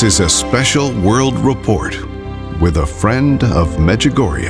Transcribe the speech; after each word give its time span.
This 0.00 0.14
is 0.18 0.20
a 0.20 0.28
special 0.30 0.90
World 1.02 1.34
Report 1.38 1.92
with 2.62 2.78
a 2.78 2.86
friend 2.86 3.44
of 3.44 3.74
Medjugorje. 3.76 4.48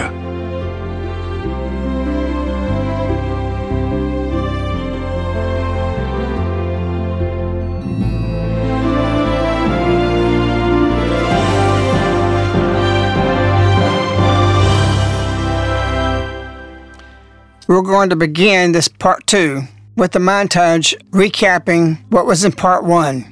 We're 17.67 17.83
going 17.83 18.11
to 18.11 18.17
begin 18.17 18.71
this 18.71 18.87
part 18.87 19.27
two 19.27 19.63
with 19.97 20.15
a 20.15 20.21
montage 20.21 20.95
recapping 21.11 22.01
what 22.11 22.27
was 22.27 22.45
in 22.45 22.53
part 22.53 22.85
one. 22.85 23.32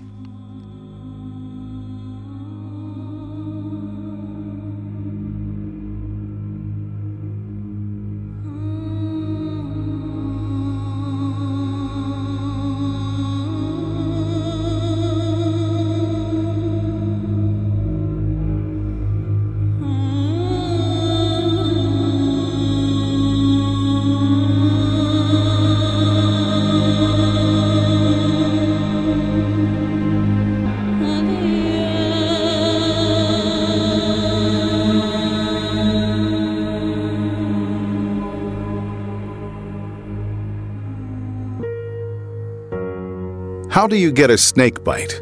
do 43.90 43.96
you 43.96 44.12
get 44.12 44.30
a 44.30 44.38
snake 44.38 44.82
bite? 44.84 45.20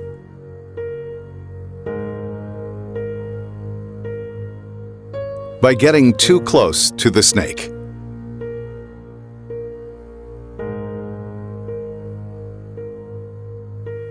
By 5.60 5.74
getting 5.74 6.12
too 6.14 6.40
close 6.42 6.90
to 6.92 7.10
the 7.10 7.22
snake. 7.22 7.70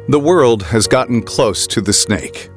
The 0.10 0.20
world 0.20 0.64
has 0.64 0.88
gotten 0.88 1.22
close 1.22 1.68
to 1.68 1.80
the 1.82 1.94
snake. 1.94 2.50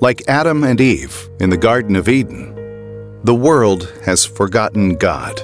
Like 0.00 0.22
Adam 0.28 0.64
and 0.64 0.80
Eve 0.80 1.28
in 1.40 1.50
the 1.50 1.56
Garden 1.56 1.96
of 1.96 2.08
Eden, 2.08 2.54
the 3.24 3.34
world 3.34 3.90
has 4.04 4.24
forgotten 4.24 4.96
God. 4.96 5.40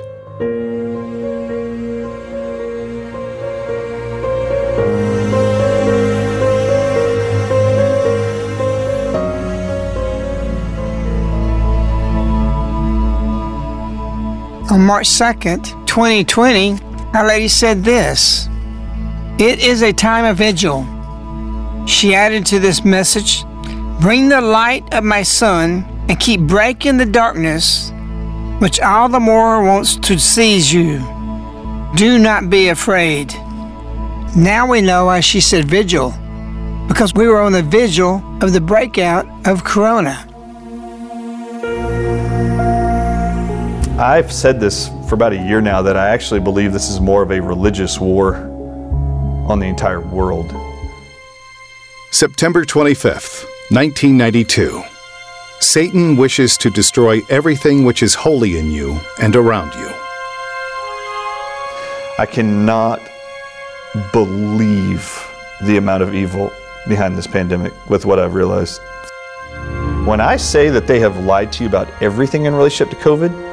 on 14.71 14.83
March 14.85 15.07
2nd, 15.09 15.87
2020, 15.87 16.79
Our 17.15 17.27
Lady 17.27 17.49
said 17.49 17.83
this 17.83 18.49
It 19.39 19.65
is 19.65 19.83
a 19.83 19.93
time 19.93 20.25
of 20.25 20.37
vigil. 20.37 20.85
She 21.87 22.15
added 22.15 22.47
to 22.47 22.61
this 22.61 22.85
message 22.85 23.43
Bring 24.01 24.29
the 24.29 24.41
light 24.41 24.95
of 24.95 25.03
my 25.03 25.23
Son 25.23 25.85
and 26.09 26.19
keep 26.21 26.41
breaking 26.43 26.97
the 26.99 27.05
darkness, 27.07 27.91
which 28.61 28.81
all 28.81 29.09
the 29.09 29.21
more 29.21 29.65
wants 29.65 29.97
to 29.97 30.19
seize 30.19 30.73
you. 30.73 30.99
Do 31.97 32.19
not 32.19 32.49
be 32.49 32.69
afraid. 32.69 33.33
Now 34.37 34.69
we 34.71 34.81
know 34.81 35.07
why 35.07 35.21
she 35.21 35.41
said 35.41 35.65
vigil, 35.65 36.15
because 36.87 37.13
we 37.15 37.27
were 37.27 37.41
on 37.41 37.53
the 37.53 37.63
vigil 37.63 38.23
of 38.41 38.53
the 38.53 38.61
breakout 38.61 39.27
of 39.47 39.65
Corona. 39.65 40.30
I've 44.01 44.33
said 44.33 44.61
this 44.61 44.89
for 45.11 45.15
about 45.15 45.35
a 45.35 45.37
year 45.37 45.61
now 45.61 45.83
that 45.83 45.95
I 45.95 46.09
actually 46.09 46.41
believe 46.41 46.73
this 46.73 46.89
is 46.89 47.01
more 47.03 47.21
of 47.23 47.31
a 47.31 47.39
religious 47.39 48.01
war 48.01 48.35
on 49.47 49.59
the 49.59 49.67
entire 49.67 50.01
world. 50.01 50.51
September 52.11 52.65
25th, 52.65 53.45
1992. 53.69 54.83
Satan 55.59 56.17
wishes 56.17 56.57
to 56.57 56.71
destroy 56.71 57.21
everything 57.29 57.85
which 57.85 58.03
is 58.03 58.15
holy 58.15 58.57
in 58.59 58.71
you 58.71 58.99
and 59.21 59.37
around 59.37 59.75
you. 59.75 59.91
I 62.19 62.25
cannot 62.27 63.03
believe 64.15 65.13
the 65.61 65.77
amount 65.77 66.03
of 66.03 66.15
evil 66.15 66.51
behind 66.89 67.19
this 67.19 67.27
pandemic 67.27 67.75
with 67.91 68.07
what 68.07 68.19
I've 68.19 68.35
realized. 68.35 68.81
When 70.07 70.23
I 70.23 70.37
say 70.39 70.71
that 70.71 70.87
they 70.87 71.01
have 71.01 71.27
lied 71.27 71.53
to 71.53 71.65
you 71.65 71.69
about 71.69 71.87
everything 72.01 72.47
in 72.47 72.55
relationship 72.55 72.99
to 72.99 73.05
COVID, 73.07 73.50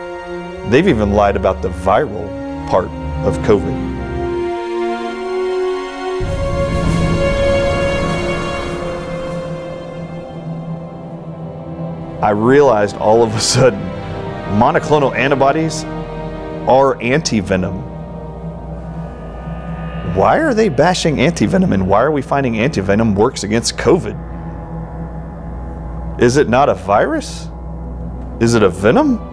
They've 0.70 0.90
even 0.90 1.14
lied 1.14 1.38
about 1.38 1.62
the 1.62 1.70
viral 1.70 2.28
part 2.70 2.90
of 3.26 3.38
COVID. 3.48 3.96
I 12.22 12.32
realized 12.32 12.98
all 12.98 13.24
of 13.24 13.34
a 13.34 13.40
sudden 13.40 13.80
monoclonal 14.60 15.16
antibodies 15.16 15.86
are 16.68 17.02
anti-venom. 17.02 17.78
Why 20.16 20.40
are 20.40 20.54
they 20.54 20.68
bashing 20.68 21.22
anti-venom 21.22 21.72
and 21.72 21.88
why 21.88 22.02
are 22.04 22.12
we 22.12 22.22
finding 22.22 22.60
anti-venom 22.60 23.16
works 23.16 23.44
against 23.46 23.78
COVID? 23.78 24.16
Is 26.22 26.36
it 26.36 26.50
not 26.50 26.68
a 26.68 26.74
virus? 26.76 27.48
Is 28.42 28.54
it 28.56 28.64
a 28.64 28.70
venom? 28.70 29.27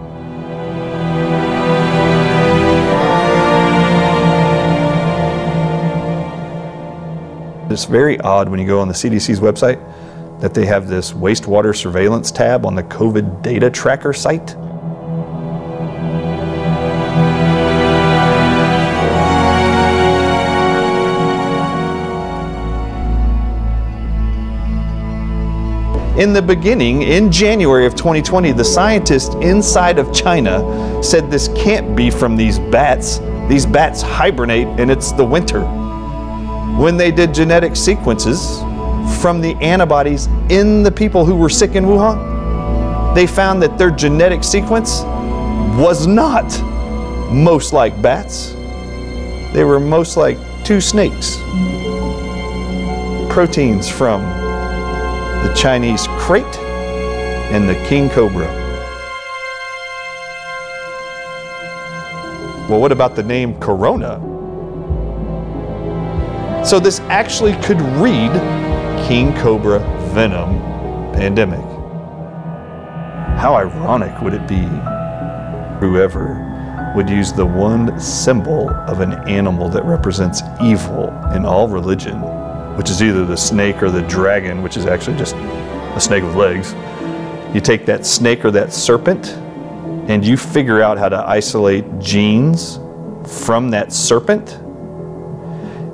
It's 7.75 7.83
very 7.83 8.17
odd 8.21 8.47
when 8.47 8.57
you 8.61 8.65
go 8.65 8.79
on 8.79 8.87
the 8.87 8.93
CDC's 8.93 9.41
website 9.41 9.81
that 10.39 10.53
they 10.53 10.65
have 10.65 10.87
this 10.87 11.11
wastewater 11.11 11.75
surveillance 11.75 12.31
tab 12.31 12.65
on 12.65 12.73
the 12.73 12.83
COVID 12.83 13.41
data 13.41 13.69
tracker 13.69 14.13
site. 14.13 14.51
In 26.17 26.31
the 26.31 26.41
beginning, 26.41 27.01
in 27.01 27.29
January 27.29 27.85
of 27.85 27.93
2020, 27.93 28.53
the 28.53 28.63
scientists 28.63 29.35
inside 29.41 29.99
of 29.99 30.13
China 30.13 31.03
said 31.03 31.29
this 31.29 31.49
can't 31.57 31.93
be 31.93 32.09
from 32.09 32.37
these 32.37 32.57
bats. 32.57 33.17
These 33.49 33.65
bats 33.65 34.01
hibernate 34.01 34.67
and 34.79 34.89
it's 34.89 35.11
the 35.11 35.25
winter 35.25 35.69
when 36.77 36.97
they 36.97 37.09
did 37.09 37.33
genetic 37.33 37.73
sequences 37.73 38.59
from 39.21 39.39
the 39.39 39.55
antibodies 39.61 40.27
in 40.49 40.83
the 40.83 40.91
people 40.91 41.23
who 41.23 41.33
were 41.33 41.47
sick 41.47 41.73
in 41.75 41.85
Wuhan, 41.85 43.15
they 43.15 43.25
found 43.25 43.61
that 43.63 43.77
their 43.77 43.89
genetic 43.89 44.43
sequence 44.43 45.01
was 45.79 46.05
not 46.05 46.43
most 47.31 47.71
like 47.71 48.01
bats. 48.01 48.51
They 49.53 49.63
were 49.63 49.79
most 49.79 50.17
like 50.17 50.37
two 50.65 50.81
snakes. 50.81 51.37
Proteins 53.33 53.89
from 53.89 54.21
the 55.47 55.53
Chinese 55.55 56.07
krait 56.07 56.57
and 57.53 57.69
the 57.69 57.75
king 57.87 58.09
cobra. 58.09 58.47
Well, 62.67 62.81
what 62.81 62.91
about 62.91 63.15
the 63.15 63.23
name 63.23 63.57
Corona? 63.59 64.19
So 66.65 66.79
this 66.79 66.99
actually 67.01 67.53
could 67.57 67.79
read 67.79 68.31
King 69.07 69.35
Cobra 69.35 69.77
Venom 70.15 70.59
Pandemic. 71.13 71.59
How 73.39 73.53
ironic 73.55 74.19
would 74.23 74.33
it 74.33 74.47
be 74.47 74.61
whoever 75.79 76.91
would 76.95 77.07
use 77.07 77.31
the 77.31 77.45
one 77.45 77.99
symbol 77.99 78.67
of 78.71 79.01
an 79.01 79.11
animal 79.29 79.69
that 79.69 79.85
represents 79.85 80.41
evil 80.59 81.09
in 81.35 81.45
all 81.45 81.67
religion, 81.67 82.15
which 82.77 82.89
is 82.89 83.03
either 83.03 83.25
the 83.25 83.37
snake 83.37 83.83
or 83.83 83.91
the 83.91 84.01
dragon, 84.01 84.63
which 84.63 84.75
is 84.75 84.87
actually 84.87 85.17
just 85.19 85.35
a 85.35 85.99
snake 85.99 86.23
with 86.23 86.33
legs. 86.33 86.73
You 87.53 87.61
take 87.61 87.85
that 87.85 88.07
snake 88.07 88.43
or 88.43 88.49
that 88.49 88.73
serpent 88.73 89.33
and 90.09 90.25
you 90.25 90.35
figure 90.35 90.81
out 90.81 90.97
how 90.97 91.09
to 91.09 91.27
isolate 91.29 91.99
genes 91.99 92.79
from 93.45 93.69
that 93.69 93.93
serpent 93.93 94.57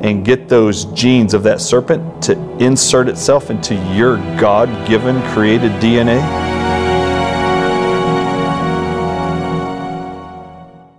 and 0.03 0.25
get 0.25 0.49
those 0.49 0.85
genes 0.93 1.33
of 1.33 1.43
that 1.43 1.61
serpent 1.61 2.21
to 2.23 2.33
insert 2.63 3.07
itself 3.07 3.49
into 3.49 3.75
your 3.95 4.17
God 4.37 4.67
given 4.87 5.21
created 5.31 5.71
DNA? 5.73 6.19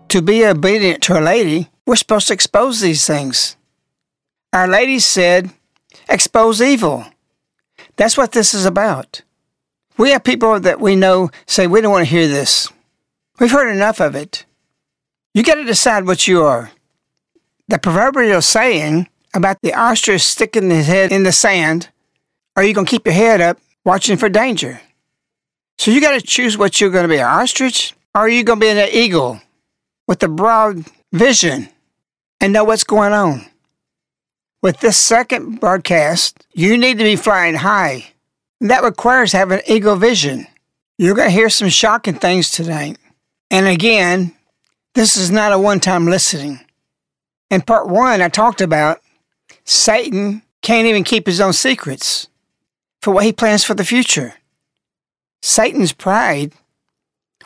To 0.08 0.20
be 0.22 0.44
obedient 0.46 1.02
to 1.04 1.18
a 1.18 1.20
Lady, 1.22 1.68
we're 1.86 1.96
supposed 1.96 2.28
to 2.28 2.34
expose 2.34 2.80
these 2.80 3.06
things. 3.06 3.56
Our 4.52 4.68
Lady 4.68 4.98
said, 4.98 5.50
expose 6.08 6.60
evil. 6.62 7.06
That's 7.96 8.16
what 8.18 8.32
this 8.32 8.52
is 8.54 8.64
about. 8.66 9.22
We 9.98 10.10
have 10.12 10.24
people 10.24 10.60
that 10.60 10.80
we 10.80 10.96
know 10.96 11.30
say, 11.46 11.66
we 11.66 11.80
don't 11.80 11.92
want 11.92 12.06
to 12.06 12.10
hear 12.14 12.28
this. 12.28 12.68
We've 13.40 13.50
heard 13.50 13.70
enough 13.72 14.00
of 14.00 14.14
it. 14.14 14.44
You 15.34 15.42
got 15.42 15.54
to 15.56 15.64
decide 15.64 16.06
what 16.06 16.28
you 16.28 16.42
are 16.44 16.70
the 17.72 17.78
proverbial 17.78 18.42
saying 18.42 19.08
about 19.32 19.56
the 19.62 19.72
ostrich 19.72 20.20
sticking 20.22 20.68
his 20.68 20.86
head 20.86 21.10
in 21.10 21.22
the 21.22 21.32
sand, 21.32 21.88
or 22.54 22.62
you 22.62 22.74
going 22.74 22.84
to 22.84 22.90
keep 22.90 23.06
your 23.06 23.14
head 23.14 23.40
up 23.40 23.56
watching 23.82 24.18
for 24.18 24.28
danger. 24.28 24.80
So 25.78 25.90
you 25.90 26.00
got 26.02 26.12
to 26.12 26.20
choose 26.20 26.56
what 26.58 26.80
you're 26.80 26.90
going 26.90 27.04
to 27.08 27.08
be 27.08 27.16
an 27.16 27.24
ostrich, 27.26 27.94
or 28.14 28.22
are 28.22 28.28
you 28.28 28.44
going 28.44 28.60
to 28.60 28.66
be 28.66 28.70
an 28.70 28.88
eagle 28.92 29.40
with 30.06 30.22
a 30.22 30.28
broad 30.28 30.84
vision 31.12 31.70
and 32.42 32.52
know 32.52 32.62
what's 32.62 32.84
going 32.84 33.14
on? 33.14 33.46
With 34.60 34.80
this 34.80 34.98
second 34.98 35.58
broadcast, 35.58 36.46
you 36.52 36.76
need 36.76 36.98
to 36.98 37.04
be 37.04 37.16
flying 37.16 37.54
high. 37.54 38.08
and 38.60 38.68
That 38.70 38.84
requires 38.84 39.32
having 39.32 39.62
eagle 39.66 39.96
vision. 39.96 40.46
You're 40.98 41.16
going 41.16 41.28
to 41.28 41.32
hear 41.34 41.48
some 41.48 41.70
shocking 41.70 42.14
things 42.16 42.50
tonight. 42.50 42.98
And 43.50 43.66
again, 43.66 44.34
this 44.94 45.16
is 45.16 45.30
not 45.30 45.54
a 45.54 45.58
one 45.58 45.80
time 45.80 46.04
listening. 46.04 46.60
In 47.52 47.60
part 47.60 47.86
one, 47.86 48.22
I 48.22 48.28
talked 48.30 48.62
about 48.62 49.02
Satan 49.66 50.40
can't 50.62 50.86
even 50.86 51.04
keep 51.04 51.26
his 51.26 51.38
own 51.38 51.52
secrets 51.52 52.26
for 53.02 53.12
what 53.12 53.26
he 53.26 53.30
plans 53.32 53.62
for 53.62 53.74
the 53.74 53.84
future. 53.84 54.36
Satan's 55.42 55.92
pride, 55.92 56.54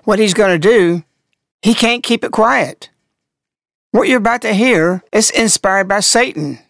what 0.05 0.21
he's 0.21 0.33
going 0.33 0.53
to 0.59 0.69
do, 0.69 1.03
he 1.61 1.75
can't 1.75 2.05
keep 2.05 2.23
it 2.23 2.31
quiet. 2.31 2.89
What 3.91 4.07
you're 4.09 4.19
about 4.19 4.43
to 4.43 4.55
hear 4.55 5.03
is 5.11 5.31
inspired 5.31 5.89
by 5.89 5.99
Satan. 5.99 6.61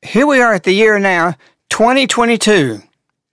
Here 0.00 0.26
we 0.26 0.40
are 0.40 0.54
at 0.54 0.62
the 0.62 0.72
year 0.72 0.98
now, 0.98 1.34
2022. 1.68 2.80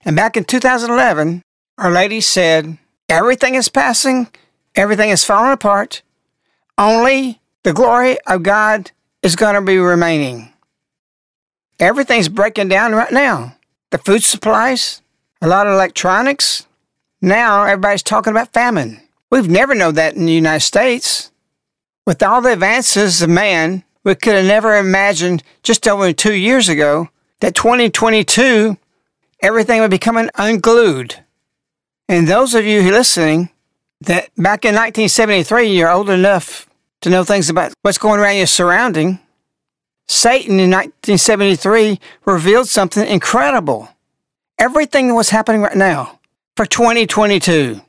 And 0.04 0.14
back 0.14 0.36
in 0.36 0.44
2011, 0.44 1.40
Our 1.78 1.90
Lady 1.90 2.20
said, 2.20 2.76
Everything 3.08 3.54
is 3.54 3.70
passing, 3.70 4.28
everything 4.74 5.08
is 5.08 5.24
falling 5.24 5.52
apart, 5.52 6.02
only 6.76 7.40
the 7.64 7.72
glory 7.72 8.18
of 8.26 8.42
God 8.42 8.92
is 9.22 9.34
going 9.36 9.54
to 9.54 9.60
be 9.62 9.78
remaining. 9.78 10.52
Everything's 11.80 12.28
breaking 12.28 12.68
down 12.68 12.94
right 12.94 13.10
now. 13.10 13.56
The 13.90 13.98
food 13.98 14.22
supplies, 14.22 15.02
a 15.40 15.48
lot 15.48 15.66
of 15.66 15.72
electronics. 15.72 16.66
Now 17.20 17.64
everybody's 17.64 18.02
talking 18.02 18.30
about 18.30 18.52
famine. 18.52 19.00
We've 19.30 19.48
never 19.48 19.74
known 19.74 19.94
that 19.94 20.14
in 20.14 20.26
the 20.26 20.32
United 20.32 20.60
States. 20.60 21.32
With 22.06 22.22
all 22.22 22.42
the 22.42 22.52
advances 22.52 23.22
of 23.22 23.30
man, 23.30 23.82
we 24.04 24.14
could 24.14 24.34
have 24.34 24.44
never 24.44 24.76
imagined 24.76 25.42
just 25.62 25.88
over 25.88 26.12
two 26.12 26.34
years 26.34 26.68
ago 26.68 27.08
that 27.40 27.54
2022 27.54 28.76
everything 29.40 29.80
would 29.80 29.90
be 29.90 29.98
coming 29.98 30.28
unglued. 30.36 31.20
And 32.08 32.28
those 32.28 32.54
of 32.54 32.66
you 32.66 32.82
listening 32.82 33.48
that 34.02 34.26
back 34.36 34.66
in 34.66 34.74
1973, 34.74 35.68
you're 35.76 35.90
old 35.90 36.10
enough 36.10 36.68
to 37.04 37.10
know 37.10 37.22
things 37.22 37.50
about 37.50 37.70
what's 37.82 37.98
going 37.98 38.18
around 38.18 38.36
your 38.36 38.46
surrounding. 38.46 39.18
Satan 40.08 40.52
in 40.58 40.70
1973 40.70 42.00
revealed 42.24 42.66
something 42.66 43.06
incredible. 43.06 43.90
Everything 44.58 45.08
that 45.08 45.14
was 45.14 45.28
happening 45.28 45.60
right 45.60 45.76
now 45.76 46.18
for 46.56 46.64
2022 46.64 47.82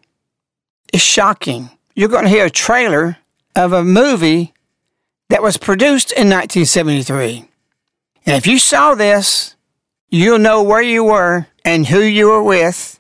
is 0.92 1.02
shocking. 1.02 1.70
You're 1.96 2.10
going 2.10 2.26
to 2.26 2.30
hear 2.30 2.46
a 2.46 2.50
trailer 2.50 3.16
of 3.56 3.72
a 3.72 3.86
movie 3.86 4.54
that 5.30 5.42
was 5.42 5.56
produced 5.56 6.12
in 6.12 6.28
1973. 6.30 7.46
And 8.26 8.36
if 8.36 8.46
you 8.46 8.60
saw 8.60 8.96
this, 8.96 9.56
you'll 10.10 10.40
know 10.40 10.62
where 10.62 10.82
you 10.82 11.06
were 11.06 11.48
and 11.64 11.88
who 11.88 12.02
you 12.02 12.28
were 12.28 12.44
with 12.44 13.00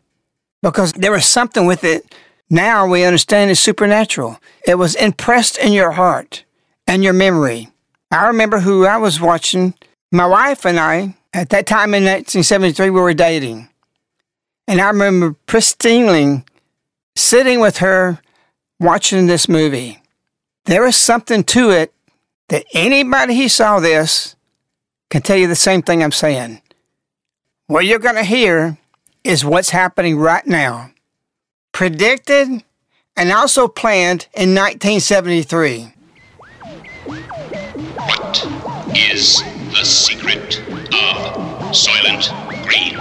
because 0.63 0.93
there 0.93 1.11
was 1.11 1.25
something 1.25 1.65
with 1.65 1.83
it 1.83 2.05
now 2.49 2.85
we 2.85 3.03
understand 3.03 3.49
it's 3.49 3.59
supernatural. 3.59 4.39
It 4.67 4.75
was 4.77 4.95
impressed 4.95 5.57
in 5.57 5.73
your 5.73 5.91
heart 5.91 6.43
and 6.85 7.03
your 7.03 7.13
memory. 7.13 7.69
I 8.11 8.27
remember 8.27 8.59
who 8.59 8.85
I 8.85 8.97
was 8.97 9.19
watching. 9.19 9.73
My 10.11 10.27
wife 10.27 10.63
and 10.65 10.79
I, 10.79 11.15
at 11.33 11.49
that 11.49 11.65
time 11.65 11.93
in 11.95 12.03
1973, 12.03 12.91
we 12.91 13.01
were 13.01 13.13
dating. 13.15 13.67
And 14.67 14.79
I 14.79 14.87
remember 14.87 15.35
pristinely 15.47 16.45
sitting 17.15 17.59
with 17.61 17.77
her 17.77 18.19
watching 18.79 19.25
this 19.25 19.49
movie. 19.49 20.01
There 20.65 20.83
was 20.83 20.95
something 20.95 21.43
to 21.45 21.71
it 21.71 21.93
that 22.49 22.65
anybody 22.73 23.35
who 23.35 23.49
saw 23.49 23.79
this 23.79 24.35
can 25.09 25.23
tell 25.23 25.37
you 25.37 25.47
the 25.47 25.55
same 25.55 25.81
thing 25.81 26.03
I'm 26.03 26.11
saying. 26.11 26.61
What 27.65 27.85
you're 27.85 27.97
going 27.99 28.15
to 28.15 28.23
hear 28.23 28.77
is 29.23 29.43
what's 29.43 29.71
happening 29.71 30.17
right 30.17 30.45
now 30.45 30.91
predicted 31.75 32.47
and 33.17 33.31
also 33.33 33.67
planned 33.67 34.27
in 34.33 34.55
1973. 34.55 35.91
What 37.97 38.45
is 38.97 39.43
the 39.71 39.83
secret 39.83 40.59
of 40.69 41.71
Soylent 41.75 42.31
Green? 42.65 42.95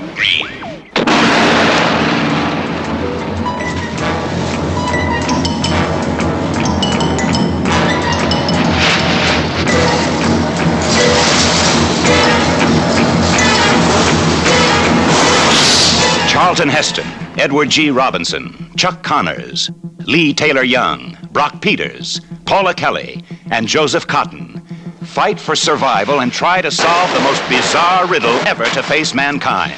Charlton 16.46 16.68
Heston, 16.68 17.06
Edward 17.40 17.70
G. 17.70 17.90
Robinson, 17.90 18.70
Chuck 18.76 19.02
Connors, 19.02 19.68
Leigh 20.04 20.32
Taylor 20.32 20.62
Young, 20.62 21.18
Brock 21.32 21.60
Peters, 21.60 22.20
Paula 22.44 22.72
Kelly, 22.72 23.24
and 23.50 23.66
Joseph 23.66 24.06
Cotten 24.06 24.60
fight 25.02 25.40
for 25.40 25.56
survival 25.56 26.20
and 26.20 26.32
try 26.32 26.62
to 26.62 26.70
solve 26.70 27.12
the 27.14 27.18
most 27.18 27.42
bizarre 27.48 28.06
riddle 28.06 28.30
ever 28.46 28.64
to 28.64 28.82
face 28.84 29.12
mankind 29.12 29.74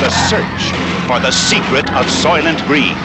the 0.00 0.10
search 0.10 0.70
for 1.06 1.20
the 1.20 1.30
secret 1.30 1.84
of 1.94 2.06
Soylent 2.06 2.66
Green. 2.66 2.98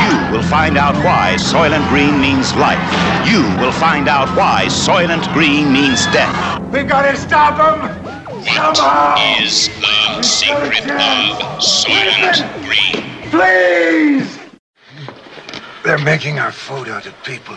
You 0.00 0.32
will 0.32 0.46
find 0.48 0.78
out 0.78 0.94
why 1.04 1.34
Soylent 1.38 1.86
Green 1.90 2.18
means 2.18 2.54
life. 2.54 2.78
You 3.28 3.42
will 3.62 3.72
find 3.72 4.08
out 4.08 4.34
why 4.34 4.64
Soylent 4.68 5.30
Green 5.34 5.70
means 5.70 6.06
death. 6.06 6.62
We've 6.72 6.88
got 6.88 7.02
to 7.02 7.14
stop 7.18 7.58
them! 7.58 7.99
What 8.46 9.20
is 9.42 9.68
the 9.80 10.22
secret 10.22 10.90
of 10.90 11.62
Soylent 11.62 12.64
Green? 12.64 13.30
Please! 13.30 14.38
They're 15.84 15.98
making 15.98 16.38
our 16.38 16.50
food 16.52 16.88
out 16.88 17.04
of 17.04 17.14
people. 17.22 17.56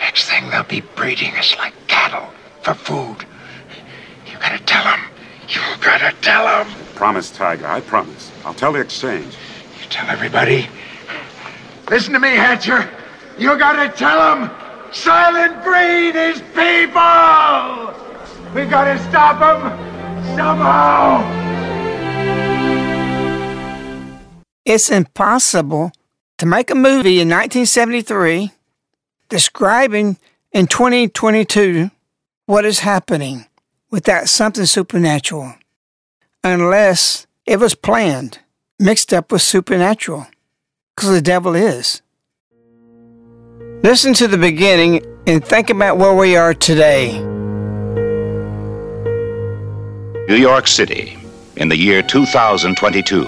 Next 0.00 0.28
thing, 0.28 0.50
they'll 0.50 0.62
be 0.64 0.80
breeding 0.82 1.34
us 1.36 1.56
like 1.56 1.72
cattle 1.86 2.28
for 2.62 2.74
food. 2.74 3.24
You 4.30 4.36
gotta 4.40 4.62
tell 4.64 4.84
them. 4.84 5.00
You 5.48 5.60
gotta 5.80 6.14
tell 6.20 6.44
them. 6.44 6.74
Promise, 6.96 7.30
Tiger. 7.30 7.66
I 7.66 7.80
promise. 7.80 8.30
I'll 8.44 8.54
tell 8.54 8.72
the 8.74 8.80
exchange. 8.80 9.32
You 9.80 9.88
tell 9.88 10.08
everybody. 10.10 10.68
Listen 11.88 12.12
to 12.12 12.20
me, 12.20 12.34
Hatcher. 12.36 12.90
You 13.38 13.56
gotta 13.58 13.88
tell 13.96 14.36
them. 14.36 14.50
Soylent 14.92 15.62
Green 15.64 16.14
is 16.14 16.40
people! 16.54 17.94
We 18.54 18.64
gotta 18.66 18.98
stop 19.08 19.40
them! 19.40 19.93
somehow. 20.28 21.22
It's 24.64 24.90
impossible 24.90 25.92
to 26.38 26.46
make 26.46 26.70
a 26.70 26.74
movie 26.74 27.20
in 27.20 27.28
1973 27.28 28.50
describing 29.28 30.16
in 30.52 30.66
2022 30.66 31.90
what 32.46 32.64
is 32.64 32.80
happening 32.80 33.46
without 33.90 34.28
something 34.28 34.64
supernatural, 34.66 35.54
unless 36.42 37.26
it 37.46 37.58
was 37.58 37.74
planned, 37.74 38.38
mixed 38.78 39.12
up 39.12 39.30
with 39.30 39.42
supernatural, 39.42 40.26
because 40.96 41.10
the 41.10 41.20
devil 41.22 41.54
is. 41.54 42.00
Listen 43.82 44.14
to 44.14 44.26
the 44.26 44.38
beginning 44.38 45.04
and 45.26 45.44
think 45.44 45.68
about 45.70 45.98
where 45.98 46.14
we 46.14 46.36
are 46.36 46.54
today. 46.54 47.20
New 50.26 50.36
York 50.36 50.66
City, 50.66 51.18
in 51.56 51.68
the 51.68 51.76
year 51.76 52.00
2022. 52.02 53.24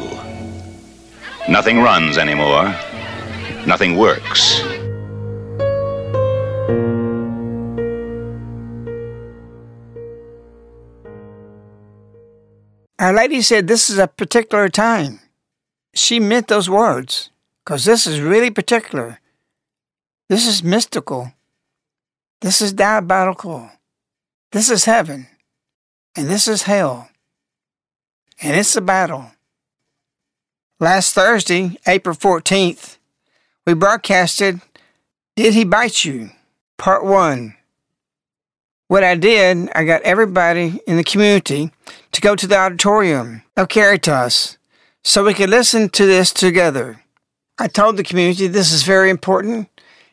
Nothing 1.47 1.81
runs 1.81 2.17
anymore. 2.17 2.73
Nothing 3.67 3.99
works. 3.99 4.61
Our 12.99 13.13
Lady 13.13 13.43
said 13.43 13.67
this 13.69 13.91
is 13.91 13.99
a 13.99 14.09
particular 14.09 14.71
time. 14.71 15.21
She 15.95 16.19
meant 16.19 16.49
those 16.49 16.71
words 16.71 17.29
because 17.63 17.85
this 17.85 18.07
is 18.07 18.23
really 18.23 18.49
particular. 18.51 19.21
This 20.31 20.47
is 20.47 20.63
mystical. 20.65 21.35
This 22.41 22.63
is 22.63 22.73
diabolical. 22.73 23.69
This 24.53 24.71
is 24.71 24.87
heaven 24.87 25.27
and 26.17 26.29
this 26.31 26.49
is 26.49 26.63
hell. 26.63 27.11
And 28.43 28.57
it's 28.57 28.75
a 28.75 28.81
battle. 28.81 29.31
Last 30.81 31.13
Thursday, 31.15 31.77
April 31.87 32.17
14th, 32.17 32.97
we 33.67 33.75
broadcasted 33.75 34.61
Did 35.37 35.55
He 35.55 35.65
Bite 35.65 36.05
You? 36.05 36.31
Part 36.79 37.05
1. 37.05 37.55
What 38.89 39.05
I 39.05 39.15
did, 39.15 39.69
I 39.75 39.85
got 39.85 40.03
everybody 40.03 40.81
in 40.87 40.97
the 40.97 41.05
community 41.05 41.71
to 42.13 42.21
go 42.21 42.35
to 42.37 42.47
the 42.47 42.57
auditorium 42.57 43.43
of 43.57 43.69
Caritas 43.69 44.57
so 45.03 45.25
we 45.25 45.35
could 45.35 45.51
listen 45.51 45.89
to 45.91 46.07
this 46.07 46.33
together. 46.33 47.03
I 47.59 47.69
told 47.69 47.97
the 47.97 48.05
community 48.05 48.47
this 48.47 48.73
is 48.73 48.83
very 48.83 49.09
important, 49.11 49.69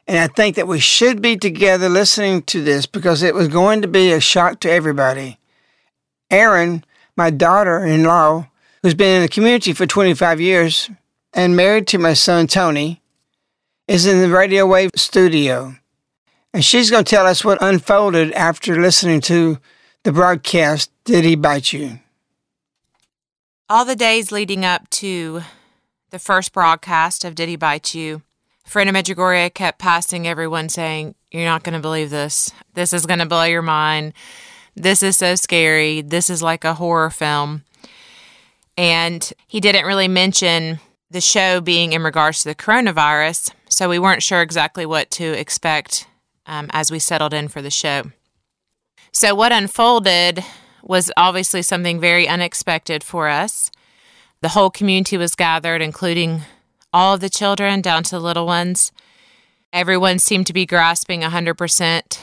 and 0.08 0.18
I 0.18 0.28
think 0.28 0.56
that 0.56 0.68
we 0.68 0.80
should 0.80 1.22
be 1.22 1.36
together 1.38 1.88
listening 1.90 2.42
to 2.44 2.64
this 2.64 2.86
because 2.86 3.22
it 3.22 3.36
was 3.36 3.48
going 3.48 3.82
to 3.82 3.88
be 3.88 4.12
a 4.12 4.20
shock 4.20 4.60
to 4.62 4.72
everybody. 4.72 5.38
Erin, 6.32 6.84
my 7.16 7.30
daughter 7.30 7.86
in 7.86 8.04
law, 8.04 8.48
who's 8.82 8.94
been 8.94 9.16
in 9.18 9.22
the 9.22 9.28
community 9.28 9.74
for 9.74 9.86
25 9.86 10.42
years 10.42 10.90
and 11.34 11.56
married 11.56 11.88
to 11.88 11.98
my 11.98 12.14
son 12.14 12.48
Tony, 12.48 13.02
is 13.88 14.06
in 14.06 14.22
the 14.22 14.30
Radio 14.30 14.66
Wave 14.66 14.92
studio. 14.96 15.76
And 16.54 16.64
she's 16.64 16.92
going 16.92 17.04
to 17.04 17.10
tell 17.10 17.26
us 17.26 17.44
what 17.44 17.62
unfolded 17.62 18.32
after 18.34 18.80
listening 18.80 19.22
to 19.22 19.58
the 20.04 20.12
broadcast 20.12 20.92
Did 21.04 21.24
He 21.26 21.36
Bite 21.36 21.74
You? 21.74 22.00
All 23.70 23.86
the 23.86 23.96
days 23.96 24.32
leading 24.32 24.64
up 24.64 24.90
to 24.92 25.42
the 26.12 26.20
first 26.20 26.54
broadcast 26.54 27.26
of 27.26 27.34
Did 27.36 27.50
He 27.50 27.56
Bite 27.56 27.96
You, 27.96 28.22
Friend 28.66 28.88
of 28.88 28.96
Medjugorje 28.96 29.54
kept 29.54 29.80
passing 29.80 30.28
everyone 30.28 30.70
saying, 30.70 31.16
You're 31.32 31.44
not 31.46 31.64
going 31.64 31.74
to 31.74 31.80
believe 31.82 32.10
this. 32.12 32.52
This 32.76 32.94
is 32.94 33.06
going 33.06 33.20
to 33.20 33.26
blow 33.26 33.44
your 33.44 33.62
mind. 33.62 34.14
This 34.76 35.04
is 35.04 35.18
so 35.18 35.36
scary. 35.36 36.02
This 36.02 36.30
is 36.30 36.42
like 36.42 36.64
a 36.66 36.74
horror 36.76 37.10
film. 37.10 37.64
And 38.78 39.32
he 39.48 39.60
didn't 39.60 39.86
really 39.86 40.08
mention 40.08 40.80
the 41.12 41.22
show 41.22 41.62
being 41.62 41.94
in 41.94 42.02
regards 42.04 42.42
to 42.42 42.50
the 42.50 42.56
coronavirus. 42.56 43.52
So 43.70 43.88
we 43.88 44.00
weren't 44.00 44.24
sure 44.24 44.42
exactly 44.42 44.86
what 44.86 45.12
to 45.12 45.26
expect 45.40 46.08
um, 46.48 46.68
as 46.74 46.90
we 46.92 46.98
settled 47.00 47.34
in 47.36 47.48
for 47.50 47.62
the 47.62 47.70
show. 47.70 48.04
So, 49.16 49.36
what 49.36 49.52
unfolded 49.52 50.44
was 50.82 51.12
obviously 51.16 51.62
something 51.62 52.00
very 52.00 52.28
unexpected 52.28 53.04
for 53.04 53.30
us. 53.30 53.70
The 54.42 54.50
whole 54.50 54.72
community 54.72 55.18
was 55.18 55.36
gathered, 55.36 55.82
including 55.84 56.42
all 56.92 57.14
of 57.14 57.22
the 57.22 57.30
children 57.30 57.80
down 57.80 58.04
to 58.04 58.12
the 58.12 58.20
little 58.20 58.48
ones. 58.48 58.92
Everyone 59.72 60.18
seemed 60.18 60.48
to 60.48 60.54
be 60.54 60.66
grasping 60.66 61.22
100% 61.22 62.18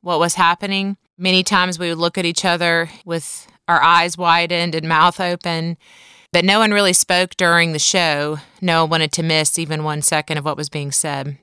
what 0.00 0.18
was 0.18 0.34
happening. 0.34 0.96
Many 1.22 1.44
times 1.44 1.78
we 1.78 1.90
would 1.90 1.98
look 1.98 2.16
at 2.16 2.24
each 2.24 2.46
other 2.46 2.88
with 3.04 3.46
our 3.68 3.82
eyes 3.82 4.16
widened 4.16 4.74
and 4.74 4.88
mouth 4.88 5.20
open, 5.20 5.76
but 6.32 6.46
no 6.46 6.58
one 6.58 6.70
really 6.70 6.94
spoke 6.94 7.36
during 7.36 7.72
the 7.72 7.78
show. 7.78 8.38
No 8.62 8.84
one 8.84 8.88
wanted 8.92 9.12
to 9.12 9.22
miss 9.22 9.58
even 9.58 9.84
one 9.84 10.00
second 10.00 10.38
of 10.38 10.46
what 10.46 10.56
was 10.56 10.70
being 10.70 10.90
said. 10.90 11.36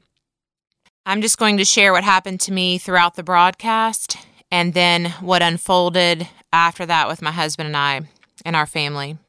I'm 1.05 1.21
just 1.21 1.37
going 1.37 1.57
to 1.57 1.63
share 1.63 1.91
what 1.91 2.03
happened 2.03 2.41
to 2.41 2.51
me 2.51 2.79
throughout 2.79 3.13
the 3.17 3.21
broadcast 3.23 4.17
and 4.49 4.73
then 4.73 5.11
what 5.21 5.43
unfolded 5.43 6.27
after 6.51 6.83
that 6.87 7.07
with 7.07 7.21
my 7.21 7.31
husband 7.31 7.67
and 7.67 7.77
I 7.77 8.01
and 8.43 8.55
our 8.55 8.65
family. 8.65 9.19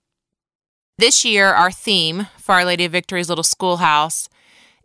This 0.96 1.26
year, 1.26 1.48
our 1.48 1.70
theme 1.70 2.26
for 2.38 2.54
Our 2.54 2.64
Lady 2.64 2.86
of 2.86 2.92
Victory's 2.92 3.28
Little 3.28 3.44
Schoolhouse 3.44 4.30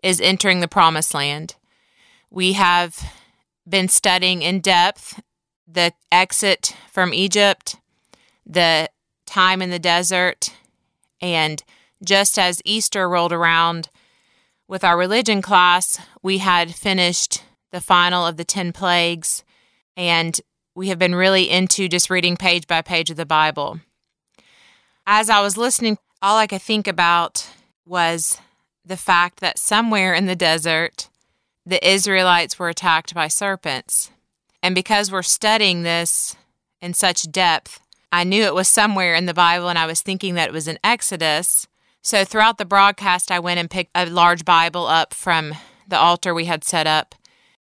is 0.04 0.20
entering 0.20 0.60
the 0.60 0.68
promised 0.68 1.14
land. 1.14 1.56
We 2.30 2.52
have 2.52 3.02
been 3.66 3.88
studying 3.88 4.42
in 4.42 4.60
depth 4.60 5.22
the 5.74 5.94
exit 6.12 6.76
from 6.92 7.14
Egypt, 7.14 7.76
the 8.46 8.90
time 9.26 9.62
in 9.62 9.70
the 9.70 9.80
desert, 9.80 10.54
and 11.22 11.64
just 12.04 12.38
as 12.38 12.62
Easter 12.66 13.10
rolled 13.10 13.34
around 13.34 13.90
with 14.68 14.84
our 14.84 14.98
religion 14.98 15.42
class, 15.42 16.00
we 16.22 16.38
had 16.40 16.74
finished 16.74 17.44
the 17.72 17.82
final 17.82 18.26
of 18.26 18.38
the 18.38 18.46
10 18.46 18.72
plagues, 18.74 19.44
and 19.98 20.40
we 20.76 20.90
have 20.90 21.00
been 21.00 21.16
really 21.16 21.50
into 21.50 21.88
just 21.88 22.10
reading 22.10 22.38
page 22.38 22.68
by 22.68 22.82
page 22.82 23.10
of 23.10 23.18
the 23.18 23.26
Bible. 23.26 23.80
As 25.08 25.30
I 25.30 25.42
was 25.42 25.58
listening, 25.58 25.98
all 26.22 26.38
I 26.38 26.48
could 26.48 26.62
think 26.62 26.88
about 26.88 27.48
was 27.86 28.38
the 28.86 28.98
fact 28.98 29.40
that 29.40 29.58
somewhere 29.60 30.14
in 30.14 30.26
the 30.26 30.36
desert, 30.36 31.10
the 31.66 31.86
Israelites 31.88 32.60
were 32.60 32.70
attacked 32.70 33.14
by 33.14 33.28
serpents. 33.28 34.12
And 34.64 34.74
because 34.74 35.12
we're 35.12 35.24
studying 35.24 35.84
this 35.84 36.38
in 36.82 36.94
such 36.94 37.30
depth, 37.30 37.82
I 38.14 38.24
knew 38.24 38.46
it 38.46 38.56
was 38.56 38.70
somewhere 38.70 39.14
in 39.14 39.26
the 39.26 39.34
Bible 39.34 39.68
and 39.68 39.78
I 39.78 39.86
was 39.86 40.02
thinking 40.02 40.36
that 40.36 40.48
it 40.48 40.54
was 40.54 40.70
in 40.70 40.80
Exodus. 40.82 41.68
So 42.02 42.24
throughout 42.24 42.58
the 42.58 42.64
broadcast, 42.66 43.30
I 43.30 43.40
went 43.40 43.60
and 43.60 43.70
picked 43.70 43.92
a 43.94 44.06
large 44.06 44.46
Bible 44.46 44.88
up 44.88 45.14
from 45.14 45.54
the 45.86 45.98
altar 46.00 46.34
we 46.34 46.46
had 46.46 46.64
set 46.64 46.88
up 46.88 47.14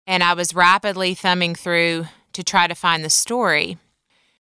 and 0.06 0.22
I 0.22 0.34
was 0.34 0.54
rapidly 0.54 1.12
thumbing 1.14 1.56
through 1.56 2.06
to 2.34 2.44
try 2.44 2.68
to 2.68 2.74
find 2.74 3.04
the 3.04 3.10
story. 3.10 3.78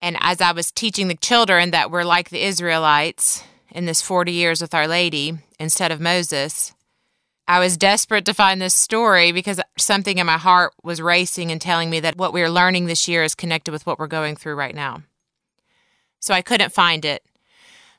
And 0.02 0.16
as 0.22 0.40
I 0.40 0.54
was 0.54 0.72
teaching 0.72 1.10
the 1.10 1.16
children 1.16 1.72
that 1.72 1.92
we're 1.92 2.04
like 2.04 2.30
the 2.30 2.44
Israelites 2.44 3.44
in 3.72 3.86
this 3.86 4.02
40 4.02 4.32
years 4.32 4.62
with 4.62 4.74
Our 4.74 4.88
Lady 4.88 5.40
instead 5.60 5.92
of 5.92 6.00
Moses, 6.00 6.74
I 7.48 7.60
was 7.60 7.78
desperate 7.78 8.26
to 8.26 8.34
find 8.34 8.60
this 8.60 8.74
story 8.74 9.32
because 9.32 9.60
something 9.78 10.18
in 10.18 10.26
my 10.26 10.38
heart 10.38 10.74
was 10.84 11.02
racing 11.02 11.52
and 11.52 11.62
telling 11.62 11.90
me 11.92 12.00
that 12.00 12.18
what 12.18 12.34
we're 12.34 12.50
learning 12.50 12.88
this 12.88 13.08
year 13.08 13.24
is 13.24 13.36
connected 13.36 13.72
with 13.72 13.86
what 13.86 14.00
we're 14.00 14.08
going 14.08 14.36
through 14.36 14.56
right 14.56 14.74
now. 14.74 15.04
So 16.20 16.34
I 16.34 16.42
couldn't 16.42 16.74
find 16.74 17.06
it. 17.06 17.24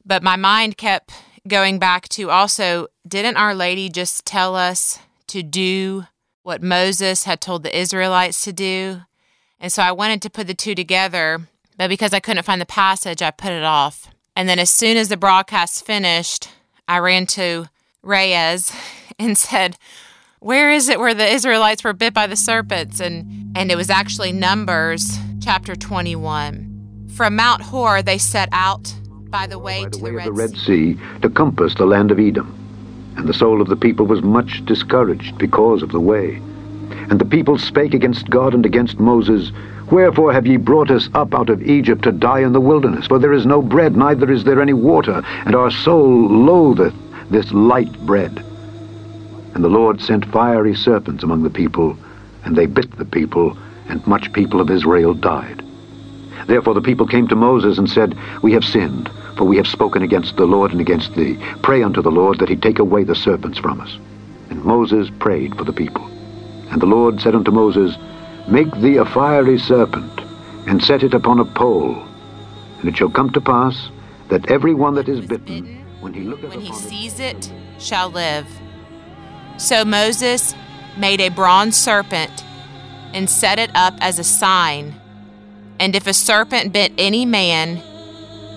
But 0.04 0.22
my 0.24 0.34
mind 0.34 0.76
kept 0.76 1.12
going 1.46 1.78
back 1.78 2.08
to 2.10 2.30
also, 2.30 2.88
didn't 3.06 3.36
Our 3.36 3.54
Lady 3.54 3.88
just 3.88 4.24
tell 4.26 4.56
us 4.56 4.98
to 5.28 5.44
do 5.44 6.06
what 6.42 6.60
Moses 6.62 7.22
had 7.22 7.40
told 7.40 7.62
the 7.62 7.76
Israelites 7.76 8.42
to 8.44 8.52
do? 8.52 9.02
And 9.60 9.72
so 9.72 9.80
I 9.82 9.92
wanted 9.92 10.22
to 10.22 10.30
put 10.30 10.48
the 10.48 10.54
two 10.54 10.74
together, 10.74 11.42
but 11.78 11.88
because 11.88 12.12
I 12.12 12.20
couldn't 12.20 12.42
find 12.42 12.60
the 12.60 12.66
passage, 12.66 13.22
I 13.22 13.30
put 13.30 13.52
it 13.52 13.64
off. 13.64 14.10
And 14.34 14.48
then 14.48 14.58
as 14.58 14.70
soon 14.70 14.96
as 14.96 15.08
the 15.08 15.16
broadcast 15.16 15.86
finished, 15.86 16.48
I 16.88 16.98
ran 16.98 17.26
to 17.28 17.66
Reyes 18.02 18.72
and 19.18 19.36
said, 19.38 19.76
Where 20.40 20.70
is 20.70 20.88
it 20.88 21.00
where 21.00 21.14
the 21.14 21.26
Israelites 21.26 21.82
were 21.82 21.92
bit 21.94 22.12
by 22.12 22.26
the 22.26 22.36
serpents? 22.36 23.00
And, 23.00 23.56
and 23.56 23.70
it 23.70 23.76
was 23.76 23.88
actually 23.90 24.32
Numbers 24.32 25.04
chapter 25.40 25.74
21. 25.74 27.10
From 27.14 27.36
Mount 27.36 27.62
Hor, 27.62 28.02
they 28.02 28.18
set 28.18 28.48
out 28.52 28.94
by 29.30 29.46
the 29.46 29.58
way, 29.58 29.82
by 29.84 29.88
the 29.88 29.98
way 29.98 30.10
the 30.12 30.18
of 30.18 30.24
the 30.24 30.32
Red 30.32 30.50
sea. 30.50 30.56
sea 30.94 30.98
to 31.22 31.28
compass 31.30 31.74
the 31.74 31.86
land 31.86 32.10
of 32.10 32.18
Edom. 32.20 32.52
And 33.16 33.26
the 33.26 33.34
soul 33.34 33.62
of 33.62 33.68
the 33.68 33.76
people 33.76 34.04
was 34.06 34.22
much 34.22 34.62
discouraged 34.66 35.36
because 35.38 35.82
of 35.82 35.90
the 35.92 36.00
way. 36.00 36.34
And 37.10 37.18
the 37.18 37.24
people 37.24 37.56
spake 37.58 37.94
against 37.94 38.28
God 38.28 38.52
and 38.54 38.64
against 38.66 39.00
Moses, 39.00 39.50
Wherefore 39.90 40.32
have 40.34 40.46
ye 40.46 40.56
brought 40.58 40.90
us 40.90 41.08
up 41.14 41.32
out 41.34 41.48
of 41.48 41.62
Egypt 41.62 42.02
to 42.02 42.12
die 42.12 42.40
in 42.40 42.52
the 42.52 42.60
wilderness? 42.60 43.06
For 43.06 43.18
there 43.18 43.32
is 43.32 43.46
no 43.46 43.62
bread, 43.62 43.96
neither 43.96 44.30
is 44.30 44.44
there 44.44 44.60
any 44.60 44.72
water, 44.74 45.22
and 45.24 45.54
our 45.54 45.70
soul 45.70 46.06
loatheth 46.26 46.94
this 47.30 47.50
light 47.52 47.92
bread. 48.04 48.44
And 49.56 49.64
the 49.64 49.68
Lord 49.70 50.02
sent 50.02 50.26
fiery 50.30 50.74
serpents 50.74 51.24
among 51.24 51.42
the 51.42 51.48
people, 51.48 51.96
and 52.44 52.54
they 52.56 52.66
bit 52.66 52.94
the 52.98 53.06
people, 53.06 53.56
and 53.88 54.06
much 54.06 54.30
people 54.34 54.60
of 54.60 54.68
Israel 54.70 55.14
died. 55.14 55.64
Therefore 56.46 56.74
the 56.74 56.82
people 56.82 57.06
came 57.06 57.26
to 57.28 57.36
Moses 57.36 57.78
and 57.78 57.88
said, 57.88 58.18
We 58.42 58.52
have 58.52 58.66
sinned, 58.66 59.10
for 59.34 59.44
we 59.44 59.56
have 59.56 59.66
spoken 59.66 60.02
against 60.02 60.36
the 60.36 60.44
Lord 60.44 60.72
and 60.72 60.80
against 60.82 61.14
thee. 61.14 61.38
Pray 61.62 61.82
unto 61.82 62.02
the 62.02 62.10
Lord 62.10 62.38
that 62.38 62.50
he 62.50 62.56
take 62.56 62.78
away 62.80 63.02
the 63.02 63.14
serpents 63.14 63.56
from 63.56 63.80
us. 63.80 63.96
And 64.50 64.62
Moses 64.62 65.08
prayed 65.20 65.56
for 65.56 65.64
the 65.64 65.72
people. 65.72 66.06
And 66.70 66.82
the 66.82 66.84
Lord 66.84 67.22
said 67.22 67.34
unto 67.34 67.50
Moses, 67.50 67.96
Make 68.48 68.70
thee 68.82 68.96
a 68.98 69.06
fiery 69.06 69.58
serpent, 69.58 70.20
and 70.66 70.84
set 70.84 71.02
it 71.02 71.14
upon 71.14 71.40
a 71.40 71.46
pole. 71.46 71.96
And 72.80 72.90
it 72.90 72.98
shall 72.98 73.08
come 73.08 73.30
to 73.32 73.40
pass 73.40 73.88
that 74.28 74.50
every 74.50 74.74
one 74.74 74.96
that 74.96 75.08
is 75.08 75.24
bitten, 75.24 75.82
when 76.00 76.12
he, 76.12 76.20
looketh 76.24 76.50
when 76.50 76.60
he 76.60 76.74
sees 76.74 77.18
it, 77.18 77.50
shall 77.78 78.10
live. 78.10 78.46
So 79.58 79.84
Moses 79.86 80.54
made 80.98 81.20
a 81.20 81.30
bronze 81.30 81.76
serpent 81.76 82.44
and 83.14 83.28
set 83.28 83.58
it 83.58 83.70
up 83.74 83.94
as 84.00 84.18
a 84.18 84.24
sign. 84.24 85.00
And 85.80 85.96
if 85.96 86.06
a 86.06 86.12
serpent 86.12 86.72
bit 86.74 86.92
any 86.98 87.24
man, 87.24 87.76